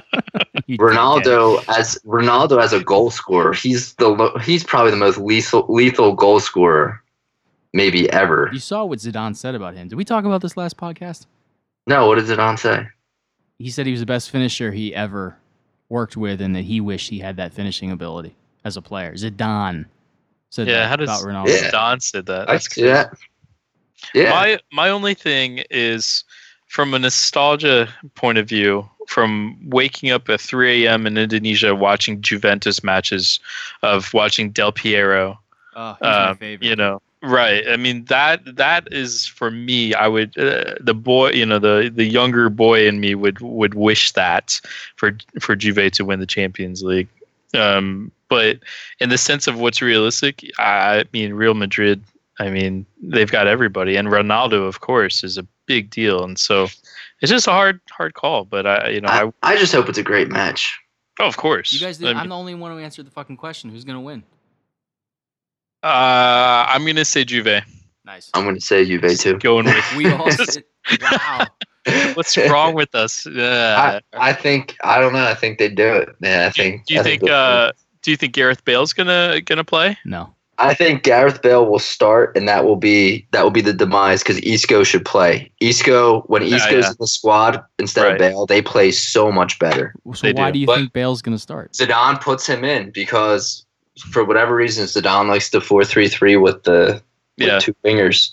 Ronaldo 0.68 1.62
as 1.68 1.98
Ronaldo 2.06 2.62
as 2.62 2.72
a 2.72 2.82
goal 2.82 3.10
scorer, 3.10 3.52
he's 3.52 3.94
the 3.94 4.40
he's 4.42 4.64
probably 4.64 4.92
the 4.92 4.96
most 4.96 5.18
lethal 5.18 5.66
lethal 5.68 6.14
goal 6.14 6.40
scorer 6.40 7.02
maybe 7.72 8.10
ever. 8.10 8.48
You 8.52 8.60
saw 8.60 8.84
what 8.84 9.00
Zidane 9.00 9.36
said 9.36 9.54
about 9.54 9.74
him. 9.74 9.88
Did 9.88 9.96
we 9.96 10.04
talk 10.04 10.24
about 10.24 10.40
this 10.40 10.56
last 10.56 10.76
podcast? 10.76 11.26
No, 11.86 12.06
what 12.06 12.14
did 12.14 12.24
Zidane 12.24 12.58
say? 12.58 12.86
He 13.58 13.70
said 13.70 13.86
he 13.86 13.92
was 13.92 14.00
the 14.00 14.06
best 14.06 14.30
finisher 14.30 14.72
he 14.72 14.94
ever 14.94 15.36
worked 15.88 16.16
with, 16.16 16.40
and 16.40 16.56
that 16.56 16.64
he 16.64 16.80
wished 16.80 17.10
he 17.10 17.18
had 17.18 17.36
that 17.36 17.52
finishing 17.52 17.90
ability 17.90 18.34
as 18.64 18.76
a 18.76 18.82
player. 18.82 19.12
Zidane 19.14 19.86
said 20.54 20.66
Yeah, 20.68 20.80
that 20.80 20.88
how 20.88 20.96
does- 20.96 21.08
about 21.22 21.46
Ronaldo. 21.46 21.62
Yeah. 21.62 21.70
Don 21.70 22.00
said 22.00 22.26
that. 22.26 22.48
I 22.48 22.52
That's 22.54 22.72
see 22.74 22.82
that. 22.84 23.12
Yeah, 24.14 24.30
My 24.30 24.58
my 24.70 24.88
only 24.90 25.14
thing 25.14 25.64
is 25.70 26.24
from 26.68 26.92
a 26.94 26.98
nostalgia 26.98 27.88
point 28.14 28.38
of 28.38 28.48
view, 28.48 28.88
from 29.08 29.56
waking 29.70 30.10
up 30.10 30.28
at 30.28 30.40
3 30.40 30.84
a.m. 30.86 31.06
in 31.06 31.16
Indonesia 31.16 31.74
watching 31.74 32.20
Juventus 32.20 32.84
matches, 32.84 33.40
of 33.82 34.12
watching 34.14 34.50
Del 34.50 34.72
Piero, 34.72 35.38
Oh, 35.76 35.96
um, 36.02 36.38
you 36.60 36.76
know, 36.76 37.00
right? 37.22 37.64
I 37.68 37.76
mean 37.76 38.04
that 38.04 38.42
that 38.56 38.86
is 38.92 39.26
for 39.26 39.50
me. 39.50 39.94
I 39.94 40.06
would 40.06 40.36
uh, 40.38 40.74
the 40.80 40.94
boy, 40.94 41.30
you 41.30 41.46
know, 41.46 41.58
the 41.58 41.90
the 41.92 42.04
younger 42.04 42.48
boy 42.50 42.86
in 42.86 43.00
me 43.00 43.14
would 43.16 43.40
would 43.40 43.74
wish 43.74 44.12
that 44.12 44.60
for 44.96 45.16
for 45.40 45.56
Juve 45.56 45.90
to 45.92 46.04
win 46.04 46.20
the 46.20 46.26
Champions 46.26 46.82
League. 46.84 47.08
Um, 47.54 48.12
but 48.34 48.58
in 49.00 49.08
the 49.10 49.18
sense 49.18 49.46
of 49.46 49.58
what's 49.60 49.80
realistic, 49.82 50.44
I 50.58 51.04
mean 51.12 51.34
Real 51.34 51.54
Madrid. 51.54 52.02
I 52.40 52.50
mean 52.50 52.84
they've 53.02 53.30
got 53.30 53.46
everybody, 53.46 53.96
and 53.96 54.08
Ronaldo, 54.08 54.66
of 54.66 54.80
course, 54.80 55.22
is 55.24 55.38
a 55.38 55.46
big 55.66 55.90
deal, 55.90 56.24
and 56.24 56.38
so 56.38 56.64
it's 57.20 57.30
just 57.30 57.46
a 57.46 57.52
hard 57.52 57.80
hard 57.90 58.14
call. 58.14 58.44
But 58.44 58.66
I, 58.66 58.88
you 58.88 59.00
know, 59.00 59.08
I, 59.08 59.26
I, 59.42 59.52
I 59.52 59.56
just 59.56 59.72
hope 59.72 59.88
it's 59.88 59.98
a 59.98 60.02
great 60.02 60.28
match. 60.30 60.78
oh, 61.20 61.26
of 61.26 61.36
course, 61.36 61.72
You 61.72 61.80
guys, 61.80 61.98
did, 61.98 62.14
I 62.16 62.20
I'm 62.20 62.28
the 62.28 62.34
only 62.36 62.54
one 62.56 62.72
who 62.72 62.78
answered 62.78 63.06
the 63.06 63.10
fucking 63.12 63.36
question. 63.36 63.70
Who's 63.70 63.84
gonna 63.84 64.00
win? 64.00 64.24
uh, 65.82 66.66
I'm 66.68 66.84
gonna 66.86 67.04
say 67.04 67.24
Juve. 67.24 67.62
Nice. 68.06 68.30
I'm 68.34 68.42
going 68.44 68.54
to 68.56 68.60
say 68.60 68.84
Juve 68.84 69.18
too. 69.18 69.38
Going 69.38 69.64
with 69.64 69.96
We 69.96 70.10
all 70.12 70.30
said, 70.50 70.64
wow. 71.00 71.46
what's 72.14 72.36
wrong 72.36 72.74
with 72.74 72.94
us? 72.94 73.24
Yeah. 73.26 74.00
I, 74.12 74.28
I 74.30 74.32
think 74.34 74.76
I 74.84 75.00
don't 75.00 75.14
know. 75.14 75.24
I 75.24 75.34
think 75.34 75.58
they 75.58 75.70
do 75.70 75.94
it, 75.94 76.10
man. 76.20 76.46
I 76.46 76.50
think. 76.50 76.84
do 76.84 76.94
you 76.94 77.00
I 77.00 77.02
think 77.02 77.22
they'll- 77.22 77.32
uh 77.34 77.72
do 78.04 78.10
you 78.10 78.16
think 78.16 78.34
Gareth 78.34 78.64
Bale's 78.64 78.92
gonna 78.92 79.40
gonna 79.44 79.64
play? 79.64 79.98
No. 80.04 80.32
I 80.58 80.72
think 80.72 81.02
Gareth 81.02 81.42
Bale 81.42 81.66
will 81.66 81.80
start, 81.80 82.36
and 82.36 82.46
that 82.46 82.64
will 82.64 82.76
be 82.76 83.26
that 83.32 83.42
will 83.42 83.50
be 83.50 83.60
the 83.62 83.72
demise 83.72 84.22
because 84.22 84.38
Isco 84.40 84.84
should 84.84 85.04
play. 85.04 85.50
Isco 85.60 86.20
when 86.28 86.42
Yeah, 86.42 86.56
Isco's 86.56 86.84
yeah. 86.84 86.90
in 86.90 86.96
the 87.00 87.06
squad 87.08 87.60
instead 87.80 88.02
Right. 88.04 88.12
of 88.12 88.18
Bale, 88.18 88.46
they 88.46 88.62
play 88.62 88.92
so 88.92 89.32
much 89.32 89.58
better. 89.58 89.94
So 90.14 90.26
They 90.28 90.32
why 90.32 90.50
do. 90.50 90.52
do, 90.52 90.58
you 90.60 90.66
But- 90.66 90.76
think 90.76 90.92
Bale's 90.92 91.22
gonna 91.22 91.38
start? 91.38 91.72
Zidane 91.72 92.20
puts 92.20 92.46
him 92.46 92.62
in 92.62 92.90
because 92.90 93.64
for 94.12 94.22
whatever 94.22 94.54
reason 94.54 94.84
Zidane 94.86 95.28
likes 95.28 95.50
the 95.50 95.60
four 95.60 95.82
three 95.84 96.08
three 96.08 96.36
with 96.36 96.62
the 96.64 97.02
with 97.38 97.48
Yeah. 97.48 97.58
two 97.58 97.74
wingers, 97.84 98.30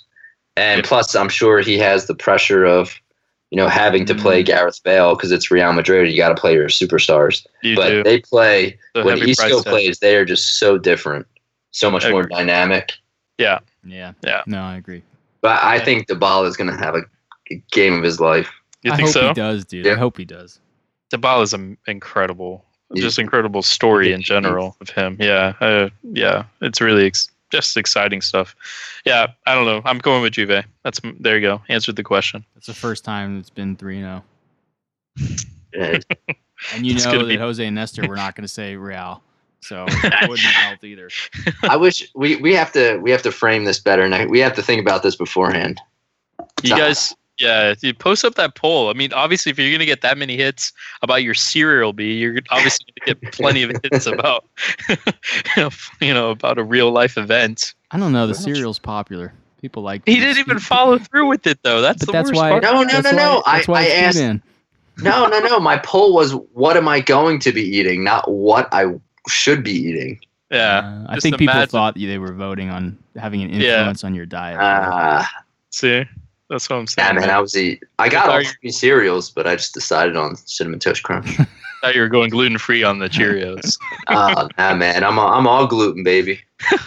and 0.58 0.82
Yeah. 0.84 0.88
plus 0.88 1.16
I'm 1.16 1.30
sure 1.30 1.62
he 1.62 1.80
has 1.80 2.06
the 2.06 2.14
pressure 2.14 2.66
of 2.66 2.94
you 3.52 3.58
know 3.58 3.68
having 3.68 4.06
to 4.06 4.16
play 4.16 4.42
Gareth 4.44 4.82
Bale 4.84 5.16
because 5.16 5.32
it's 5.32 5.52
Real 5.52 5.72
Madrid. 5.74 6.10
You 6.12 6.18
got 6.18 6.30
to 6.30 6.36
play 6.42 6.54
your 6.54 6.68
superstars, 6.70 7.46
You 7.62 7.76
but 7.76 7.90
do. 7.90 8.04
they 8.04 8.20
play 8.20 8.80
The 8.96 9.04
when 9.04 9.18
heavy 9.20 9.36
price 9.36 9.52
Isco 9.52 9.64
plays. 9.70 10.00
They 10.00 10.16
are 10.16 10.26
just 10.26 10.58
so 10.58 10.78
different, 10.78 11.28
so 11.72 11.92
much 11.92 12.10
more 12.10 12.24
dynamic. 12.24 12.94
Yeah. 13.38 13.60
Yeah. 13.84 14.14
Yeah. 14.24 14.42
No, 14.48 14.62
I 14.62 14.78
agree. 14.78 15.04
But 15.42 15.62
I 15.64 15.76
Yeah. 15.76 15.84
think 15.84 16.08
Dybala 16.08 16.48
is 16.48 16.56
going 16.58 16.70
to 16.70 16.78
have 16.78 16.96
a 16.96 17.02
game 17.72 17.96
of 17.96 18.04
his 18.04 18.20
life. 18.20 18.50
You 18.84 18.92
I 18.92 18.96
think 18.96 19.08
hope 19.10 19.14
so? 19.14 19.28
he 19.30 19.34
does, 19.34 19.66
dude. 19.66 19.86
Yeah. 19.86 19.94
I 19.94 19.96
hope 19.96 20.18
he 20.18 20.26
does. 20.26 20.60
Dybala 21.14 21.44
is 21.44 21.54
an 21.54 21.78
incredible, 21.88 22.64
Yeah. 22.94 23.02
just 23.02 23.20
incredible 23.20 23.62
story 23.64 24.14
in 24.14 24.22
general 24.22 24.78
of 24.80 24.90
him. 24.90 25.18
Yeah, 25.20 25.54
uh, 25.60 25.90
yeah, 26.04 26.44
it's 26.62 26.80
really 26.80 27.06
ex- 27.08 27.30
just 27.52 27.78
exciting 27.78 28.22
stuff. 28.22 28.56
Yeah, 29.06 29.28
I 29.46 29.54
don't 29.56 29.66
know. 29.66 29.82
I'm 29.86 29.98
going 30.00 30.22
with 30.22 30.34
Juve. 30.34 30.64
That's 30.84 31.00
there 31.20 31.36
you 31.38 31.42
go. 31.42 31.62
Answered 31.70 31.96
the 31.96 32.04
question. 32.04 32.46
It's 32.56 32.68
the 32.68 32.74
first 32.74 33.04
time 33.06 33.40
it's 33.40 33.50
been 33.50 33.76
three 33.76 34.00
zero, 34.00 34.24
Yeah, 35.74 36.00
and 36.74 36.86
you 36.86 36.96
It's 36.96 37.06
know 37.06 37.20
that 37.20 37.28
be- 37.28 37.38
Jose 37.38 37.66
and 37.66 37.76
Nestor 37.76 38.08
were 38.08 38.16
not 38.16 38.36
gonna 38.36 38.48
say 38.48 38.76
Real, 38.76 39.22
so 39.62 39.86
it 39.90 40.30
wouldn't 40.30 40.40
help 40.48 40.84
either. 40.84 41.10
I 41.64 41.78
wish 41.78 42.08
we, 42.16 42.38
we 42.38 42.54
have 42.56 42.72
to 42.74 42.98
we 42.98 43.12
have 43.12 43.22
to 43.24 43.32
frame 43.32 43.66
this 43.66 43.80
better. 43.80 44.04
And 44.04 44.30
we 44.30 44.40
have 44.40 44.56
to 44.56 44.62
think 44.62 44.82
about 44.82 45.04
this 45.04 45.16
beforehand. 45.16 45.80
You 46.64 46.76
guys, 46.76 47.16
yeah, 47.42 47.74
you 47.82 47.94
post 47.94 48.24
up 48.24 48.36
that 48.36 48.56
poll. 48.56 48.90
I 48.90 48.94
mean, 48.94 49.12
obviously, 49.14 49.50
if 49.52 49.58
you're 49.60 49.72
gonna 49.72 49.86
get 49.86 50.02
that 50.02 50.18
many 50.18 50.38
hits 50.38 50.72
about 51.02 51.24
your 51.24 51.34
cereal 51.34 51.92
bee, 51.94 52.14
you're 52.14 52.38
obviously 52.52 52.86
gonna 53.06 53.20
get 53.20 53.32
plenty 53.34 53.64
of 53.64 53.72
hits 53.92 54.06
about, 54.06 54.46
you 56.02 56.14
know, 56.14 56.30
about 56.32 56.58
a 56.58 56.64
real 56.64 56.92
life 56.92 57.18
event. 57.18 57.74
I 57.92 57.98
don't 57.98 58.12
know. 58.14 58.28
The 58.28 58.34
Well, 58.34 58.42
cereal's 58.42 58.80
popular. 58.80 59.34
People 59.62 59.84
like 59.84 60.02
He 60.06 60.20
didn't 60.20 60.40
even 60.40 60.60
follow 60.60 60.98
through 60.98 61.28
with 61.28 61.46
it 61.46 61.60
though. 61.64 61.82
That's 61.82 62.00
But 62.00 62.06
the 62.08 62.12
that's 62.14 62.30
worst 62.30 62.38
why. 62.42 62.50
part. 62.52 62.64
No, 62.64 62.84
no, 62.84 62.86
that's 62.86 63.04
no, 63.04 63.12
why- 63.12 63.18
no. 63.18 63.44
That's 63.46 63.68
why 63.68 63.80
I 63.82 63.84
it's 63.84 63.94
asked- 63.94 64.18
B-Man. 64.18 64.44
No, 64.98 65.28
no, 65.28 65.40
no. 65.40 65.60
My 65.60 65.78
poll 65.78 66.14
was 66.14 66.34
what 66.54 66.78
am 66.78 66.88
I 66.88 67.00
going 67.00 67.40
to 67.40 67.52
be 67.52 67.62
eating, 67.62 68.04
not 68.04 68.30
what 68.30 68.68
I 68.74 68.86
should 69.30 69.64
be 69.64 69.72
eating. 69.72 70.20
Yeah. 70.52 70.80
Uh, 70.80 71.06
I 71.10 71.14
just 71.16 71.24
think 71.24 71.38
people 71.38 71.66
thought 71.68 71.96
they 71.96 72.18
were 72.18 72.34
voting 72.34 72.70
on 72.70 72.98
having 73.16 73.42
an 73.42 73.50
Yeah. 73.52 73.78
influence 73.80 74.04
on 74.04 74.14
your 74.16 74.26
diet. 74.26 74.58
Ah, 74.60 75.30
See, 75.70 76.04
that's 76.52 76.70
what 76.70 76.76
I'm 76.76 76.86
saying. 76.88 77.16
yeah, 77.16 77.20
man. 77.20 77.30
I 77.30 77.40
was 77.40 77.56
eat. 77.58 77.82
I 77.98 78.10
got 78.10 78.28
all 78.28 78.36
Are 78.36 78.42
you- 78.42 78.50
three 78.62 78.72
cereals, 78.72 79.32
but 79.32 79.48
I 79.48 79.56
just 79.56 79.74
decided 79.74 80.16
on 80.16 80.36
cinnamon 80.36 80.80
toast 80.80 81.02
crunch. 81.04 81.38
thought 81.82 81.96
you 81.96 82.02
were 82.02 82.10
going 82.10 82.30
gluten 82.30 82.58
free 82.60 82.84
on 82.84 83.00
the 83.00 83.08
Cheerios. 83.10 83.78
uh, 84.08 84.48
nah, 84.58 84.76
man. 84.76 85.04
I'm 85.04 85.18
all, 85.18 85.34
I'm 85.34 85.48
all 85.48 85.66
gluten, 85.66 86.04
baby. 86.04 86.40
Uh, 86.72 86.78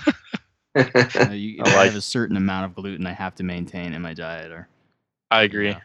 you, 1.32 1.60
I 1.64 1.70
I 1.70 1.76
like- 1.76 1.86
have 1.86 1.96
a 1.96 2.00
certain 2.00 2.36
amount 2.36 2.66
of 2.66 2.74
gluten 2.76 3.06
I 3.06 3.12
have 3.12 3.34
to 3.36 3.42
maintain 3.42 3.92
in 3.92 4.02
my 4.02 4.14
diet. 4.14 4.52
Or 4.52 4.68
I 5.30 5.42
agree. 5.42 5.68
Yeah. 5.70 5.80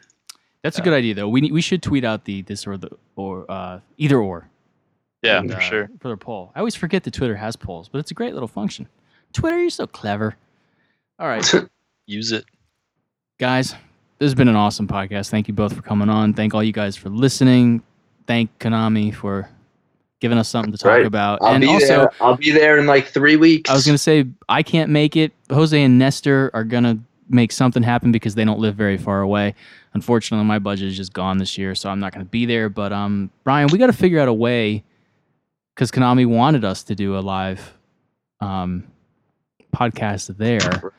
that's 0.64 0.78
a 0.78 0.82
good 0.82 0.94
idea, 0.94 1.16
though. 1.16 1.30
We 1.30 1.52
we 1.52 1.62
should 1.62 1.82
tweet 1.82 2.04
out 2.06 2.26
the 2.26 2.44
this 2.44 2.68
or 2.68 2.78
the 2.78 2.90
or 3.16 3.50
uh, 3.50 3.80
either 3.98 4.20
or. 4.20 4.48
Yeah, 5.24 5.40
and, 5.40 5.52
for 5.52 5.58
uh, 5.58 5.62
sure. 5.62 5.90
For 6.00 6.08
their 6.08 6.18
poll, 6.18 6.52
I 6.56 6.60
always 6.60 6.76
forget 6.76 7.04
that 7.04 7.14
Twitter 7.14 7.36
has 7.36 7.56
polls, 7.56 7.90
but 7.90 7.98
it's 8.00 8.12
a 8.12 8.14
great 8.14 8.34
little 8.34 8.48
function. 8.48 8.88
Twitter, 9.34 9.60
you're 9.60 9.70
so 9.70 9.86
clever. 9.88 10.36
All 11.18 11.28
right, 11.28 11.46
Use 12.06 12.32
it. 12.32 12.46
Guys, 13.40 13.72
this 14.20 14.28
has 14.28 14.36
been 14.36 14.48
an 14.50 14.56
awesome 14.56 14.88
podcast. 14.88 15.30
Thank 15.30 15.48
you 15.48 15.54
both 15.54 15.74
for 15.76 15.82
coming 15.82 16.10
on. 16.10 16.34
Thank 16.34 16.54
all 16.54 16.64
you 16.64 16.74
guys 16.74 16.96
for 16.96 17.10
listening. 17.10 17.82
Thank 18.28 18.58
Konami 18.60 19.14
for 19.14 19.50
giving 20.20 20.38
us 20.38 20.50
something 20.50 20.72
to 20.72 20.78
talk 20.78 20.90
Right. 20.92 21.06
about. 21.06 21.40
I'll 21.42 21.54
and 21.56 21.62
be 21.62 21.68
also, 21.68 21.88
there. 21.88 22.12
I'll 22.22 22.36
be 22.36 22.52
there 22.52 22.78
in 22.78 22.86
like 22.86 23.08
three 23.08 23.38
weeks. 23.38 23.70
I 23.70 23.74
was 23.74 23.86
gonna 23.86 23.98
say 23.98 24.26
I 24.50 24.62
can't 24.62 24.92
make 24.92 25.16
it. 25.16 25.32
Jose 25.50 25.82
and 25.82 25.98
Nestor 25.98 26.52
are 26.54 26.64
gonna 26.66 27.00
make 27.30 27.52
something 27.52 27.82
happen 27.84 28.12
because 28.12 28.36
they 28.36 28.44
don't 28.44 28.60
live 28.60 28.76
very 28.76 28.98
far 28.98 29.22
away. 29.22 29.56
Unfortunately, 29.94 30.46
my 30.46 30.60
budget 30.60 30.90
is 30.90 30.98
just 30.98 31.14
gone 31.14 31.38
this 31.38 31.58
year, 31.58 31.74
so 31.74 31.90
I'm 31.90 32.00
not 32.00 32.12
gonna 32.12 32.26
be 32.26 32.46
there. 32.46 32.70
But 32.70 32.92
um, 32.92 33.32
Brian, 33.44 33.70
we 33.72 33.78
got 33.78 33.88
to 33.88 33.94
figure 33.94 34.20
out 34.20 34.28
a 34.28 34.34
way 34.34 34.84
because 35.74 35.90
Konami 35.92 36.26
wanted 36.28 36.66
us 36.66 36.84
to 36.84 36.96
do 36.96 37.18
a 37.18 37.22
live 37.22 37.78
um 38.42 38.84
podcast 39.74 40.36
there. 40.38 40.92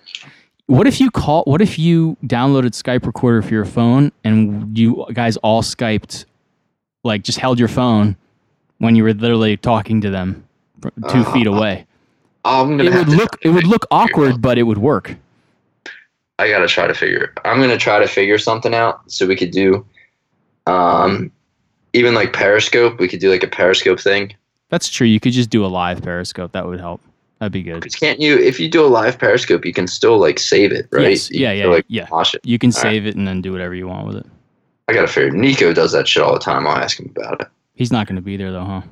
What 0.70 0.86
if 0.86 1.00
you 1.00 1.10
call? 1.10 1.42
What 1.46 1.60
if 1.60 1.80
you 1.80 2.16
downloaded 2.24 2.80
Skype 2.80 3.04
Recorder 3.04 3.42
for 3.42 3.52
your 3.52 3.64
phone 3.64 4.12
and 4.22 4.78
you 4.78 5.04
guys 5.12 5.36
all 5.38 5.62
Skyped, 5.62 6.26
like 7.02 7.24
just 7.24 7.40
held 7.40 7.58
your 7.58 7.66
phone 7.66 8.16
when 8.78 8.94
you 8.94 9.02
were 9.02 9.12
literally 9.12 9.56
talking 9.56 10.00
to 10.02 10.10
them 10.10 10.44
two 10.80 10.90
Uh, 11.02 11.32
feet 11.32 11.48
away? 11.48 11.86
I'm 12.44 12.76
gonna 12.76 12.84
it 12.84 12.94
would 12.94 13.08
look 13.08 13.36
it 13.42 13.48
would 13.48 13.66
look 13.66 13.84
awkward, 13.90 14.40
but 14.40 14.58
it 14.58 14.62
would 14.62 14.78
work. 14.78 15.16
I 16.38 16.48
gotta 16.48 16.68
try 16.68 16.86
to 16.86 16.94
figure. 16.94 17.34
I'm 17.44 17.60
gonna 17.60 17.76
try 17.76 17.98
to 17.98 18.06
figure 18.06 18.38
something 18.38 18.72
out 18.72 19.00
so 19.10 19.26
we 19.26 19.34
could 19.34 19.50
do, 19.50 19.84
um, 20.68 21.32
even 21.94 22.14
like 22.14 22.32
Periscope. 22.32 23.00
We 23.00 23.08
could 23.08 23.18
do 23.18 23.28
like 23.28 23.42
a 23.42 23.48
Periscope 23.48 23.98
thing. 23.98 24.34
That's 24.68 24.88
true. 24.88 25.08
You 25.08 25.18
could 25.18 25.32
just 25.32 25.50
do 25.50 25.64
a 25.64 25.66
live 25.66 26.00
Periscope. 26.00 26.52
That 26.52 26.64
would 26.68 26.78
help. 26.78 27.00
That'd 27.40 27.52
be 27.52 27.62
good. 27.62 27.74
Because 27.76 27.96
can't 27.96 28.20
you? 28.20 28.36
If 28.38 28.60
you 28.60 28.68
do 28.68 28.84
a 28.84 28.86
live 28.88 29.18
Periscope, 29.18 29.64
you 29.64 29.72
can 29.72 29.86
still 29.86 30.18
like 30.18 30.38
save 30.38 30.72
it, 30.72 30.86
right? 30.92 31.10
Yes. 31.10 31.30
You 31.30 31.40
Yeah. 31.40 31.52
Yeah. 31.52 31.62
still, 31.62 31.70
like, 31.72 31.84
yeah. 31.88 32.06
Watch 32.10 32.34
it. 32.34 32.42
You 32.44 32.58
can 32.58 32.68
All 32.68 32.82
right. 32.82 32.90
save 32.92 33.06
it 33.06 33.16
and 33.16 33.26
then 33.26 33.40
do 33.42 33.50
whatever 33.52 33.74
you 33.74 33.88
want 33.88 34.06
with 34.06 34.16
it. 34.16 34.26
I 34.88 34.92
gotta 34.92 35.08
figure. 35.08 35.30
Nico 35.30 35.72
does 35.72 35.92
that 35.92 36.06
shit 36.06 36.22
all 36.22 36.34
the 36.34 36.38
time. 36.40 36.66
I'll 36.66 36.76
ask 36.76 37.00
him 37.00 37.12
about 37.16 37.40
it. 37.40 37.48
He's 37.74 37.90
not 37.90 38.06
going 38.06 38.16
to 38.16 38.22
be 38.22 38.36
there 38.36 38.52
though, 38.52 38.64
huh? 38.64 38.82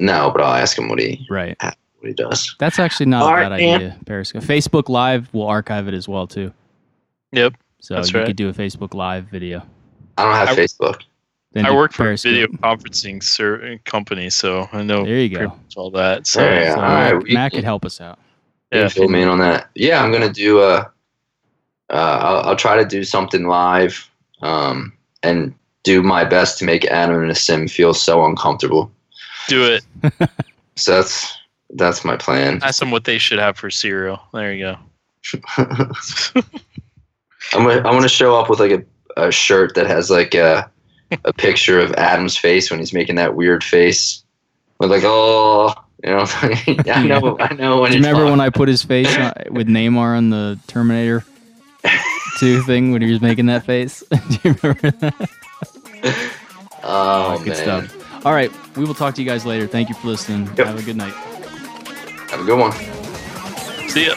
No, 0.00 0.30
but 0.32 0.42
I'll 0.42 0.54
ask 0.54 0.76
him 0.76 0.88
what 0.88 0.98
he 0.98 1.24
Right. 1.30 1.56
what 1.62 1.74
he 2.02 2.12
does. 2.12 2.56
That's 2.58 2.78
actually 2.80 3.06
not 3.06 3.22
All 3.22 3.28
a 3.28 3.32
right, 3.34 3.48
bad 3.50 3.60
man. 3.60 3.74
idea. 3.76 3.96
Periscope. 4.06 4.42
Facebook 4.42 4.88
Live 4.88 5.32
will 5.32 5.46
archive 5.46 5.86
it 5.86 5.94
as 5.94 6.08
well 6.08 6.26
too. 6.26 6.52
Yep. 7.32 7.54
So 7.80 7.94
That's 7.94 8.12
you 8.12 8.18
right. 8.18 8.26
could 8.26 8.36
do 8.36 8.48
a 8.48 8.52
Facebook 8.52 8.94
Live 8.94 9.26
video. 9.26 9.62
I 10.18 10.24
don't 10.24 10.34
have 10.34 10.48
I- 10.48 10.56
Facebook. 10.60 11.02
Then 11.52 11.66
I 11.66 11.74
work 11.74 11.92
for 11.92 12.12
a 12.12 12.16
video 12.16 12.46
conferencing 12.46 13.22
ser- 13.22 13.78
company, 13.84 14.30
so 14.30 14.68
I 14.72 14.82
know 14.82 15.04
There 15.04 15.18
you 15.18 15.28
go. 15.30 15.48
much 15.48 15.76
all 15.76 15.90
that. 15.92 16.26
So 16.26 16.42
Yeah, 16.42 16.60
yeah. 16.60 16.74
So 16.74 16.80
all 16.80 16.82
right, 16.82 17.12
Matt, 17.14 17.22
we- 17.24 17.34
Matt 17.34 17.52
could 17.52 17.64
help 17.64 17.84
us 17.84 18.00
out. 18.00 18.18
Yeah, 18.72 18.88
fill 18.88 19.08
me 19.08 19.22
in 19.22 19.28
on 19.28 19.38
that. 19.40 19.68
Yeah, 19.74 20.02
I'm 20.02 20.12
gonna 20.12 20.32
do 20.32 20.60
a. 20.60 20.90
Uh, 21.90 22.18
I'll, 22.22 22.50
I'll 22.50 22.56
try 22.56 22.76
to 22.76 22.84
do 22.84 23.02
something 23.02 23.48
live, 23.48 24.08
um, 24.42 24.92
and 25.24 25.52
do 25.82 26.04
my 26.04 26.24
best 26.24 26.56
to 26.58 26.64
make 26.64 26.84
Adam 26.84 27.20
and 27.20 27.32
Asim 27.32 27.68
feel 27.68 27.94
so 27.94 28.24
uncomfortable. 28.24 28.92
do 29.48 29.64
it. 29.64 29.84
So 30.76 30.92
that's 30.94 31.36
that's 31.70 32.04
my 32.06 32.16
plan. 32.16 32.60
Ask 32.62 32.78
them 32.80 32.90
what 32.90 33.04
they 33.04 33.18
should 33.18 33.38
have 33.40 33.58
for 33.58 33.68
cereal. 33.70 34.18
There 34.32 34.54
you 34.54 34.64
go. 34.64 34.78
I'm 35.58 35.92
gonna, 37.64 37.82
I 37.86 37.90
want 37.90 38.02
to 38.02 38.08
show 38.08 38.38
up 38.38 38.48
with 38.48 38.60
like 38.60 38.70
a, 38.70 38.84
a 39.26 39.30
shirt 39.32 39.74
that 39.74 39.86
has 39.86 40.10
like 40.10 40.34
a 40.34 40.70
a 41.24 41.32
picture 41.32 41.78
of 41.78 41.92
Adam's 41.92 42.36
face 42.36 42.70
when 42.70 42.80
he's 42.80 42.92
making 42.92 43.16
that 43.16 43.34
weird 43.34 43.62
face, 43.64 44.22
with 44.78 44.90
like 44.90 45.02
oh, 45.04 45.74
you 46.02 46.10
know, 46.10 46.24
I 46.28 47.04
know, 47.06 47.36
I 47.38 47.54
know 47.54 47.80
when 47.80 47.90
Do 47.92 47.98
you 47.98 48.02
remember 48.02 48.24
on. 48.24 48.30
when 48.32 48.40
I 48.40 48.50
put 48.50 48.68
his 48.68 48.82
face 48.82 49.14
on, 49.16 49.32
with 49.50 49.68
Neymar 49.68 50.16
on 50.16 50.30
the 50.30 50.58
Terminator 50.66 51.24
2 52.38 52.62
thing 52.66 52.92
when 52.92 53.02
he 53.02 53.10
was 53.10 53.20
making 53.20 53.46
that 53.46 53.64
face? 53.64 54.02
Do 54.10 54.38
you 54.44 54.56
remember 54.62 54.90
that? 54.92 55.30
Oh, 56.82 57.38
good 57.38 57.48
man. 57.48 57.88
stuff. 57.88 58.26
All 58.26 58.32
right, 58.32 58.50
we 58.76 58.84
will 58.84 58.94
talk 58.94 59.14
to 59.16 59.22
you 59.22 59.28
guys 59.28 59.44
later. 59.46 59.66
Thank 59.66 59.88
you 59.88 59.94
for 59.94 60.08
listening. 60.08 60.46
Yep. 60.56 60.66
Have 60.66 60.78
a 60.78 60.82
good 60.82 60.96
night. 60.96 61.14
Have 62.30 62.40
a 62.40 62.44
good 62.44 62.58
one. 62.58 62.72
See 63.88 64.06
ya. 64.06 64.14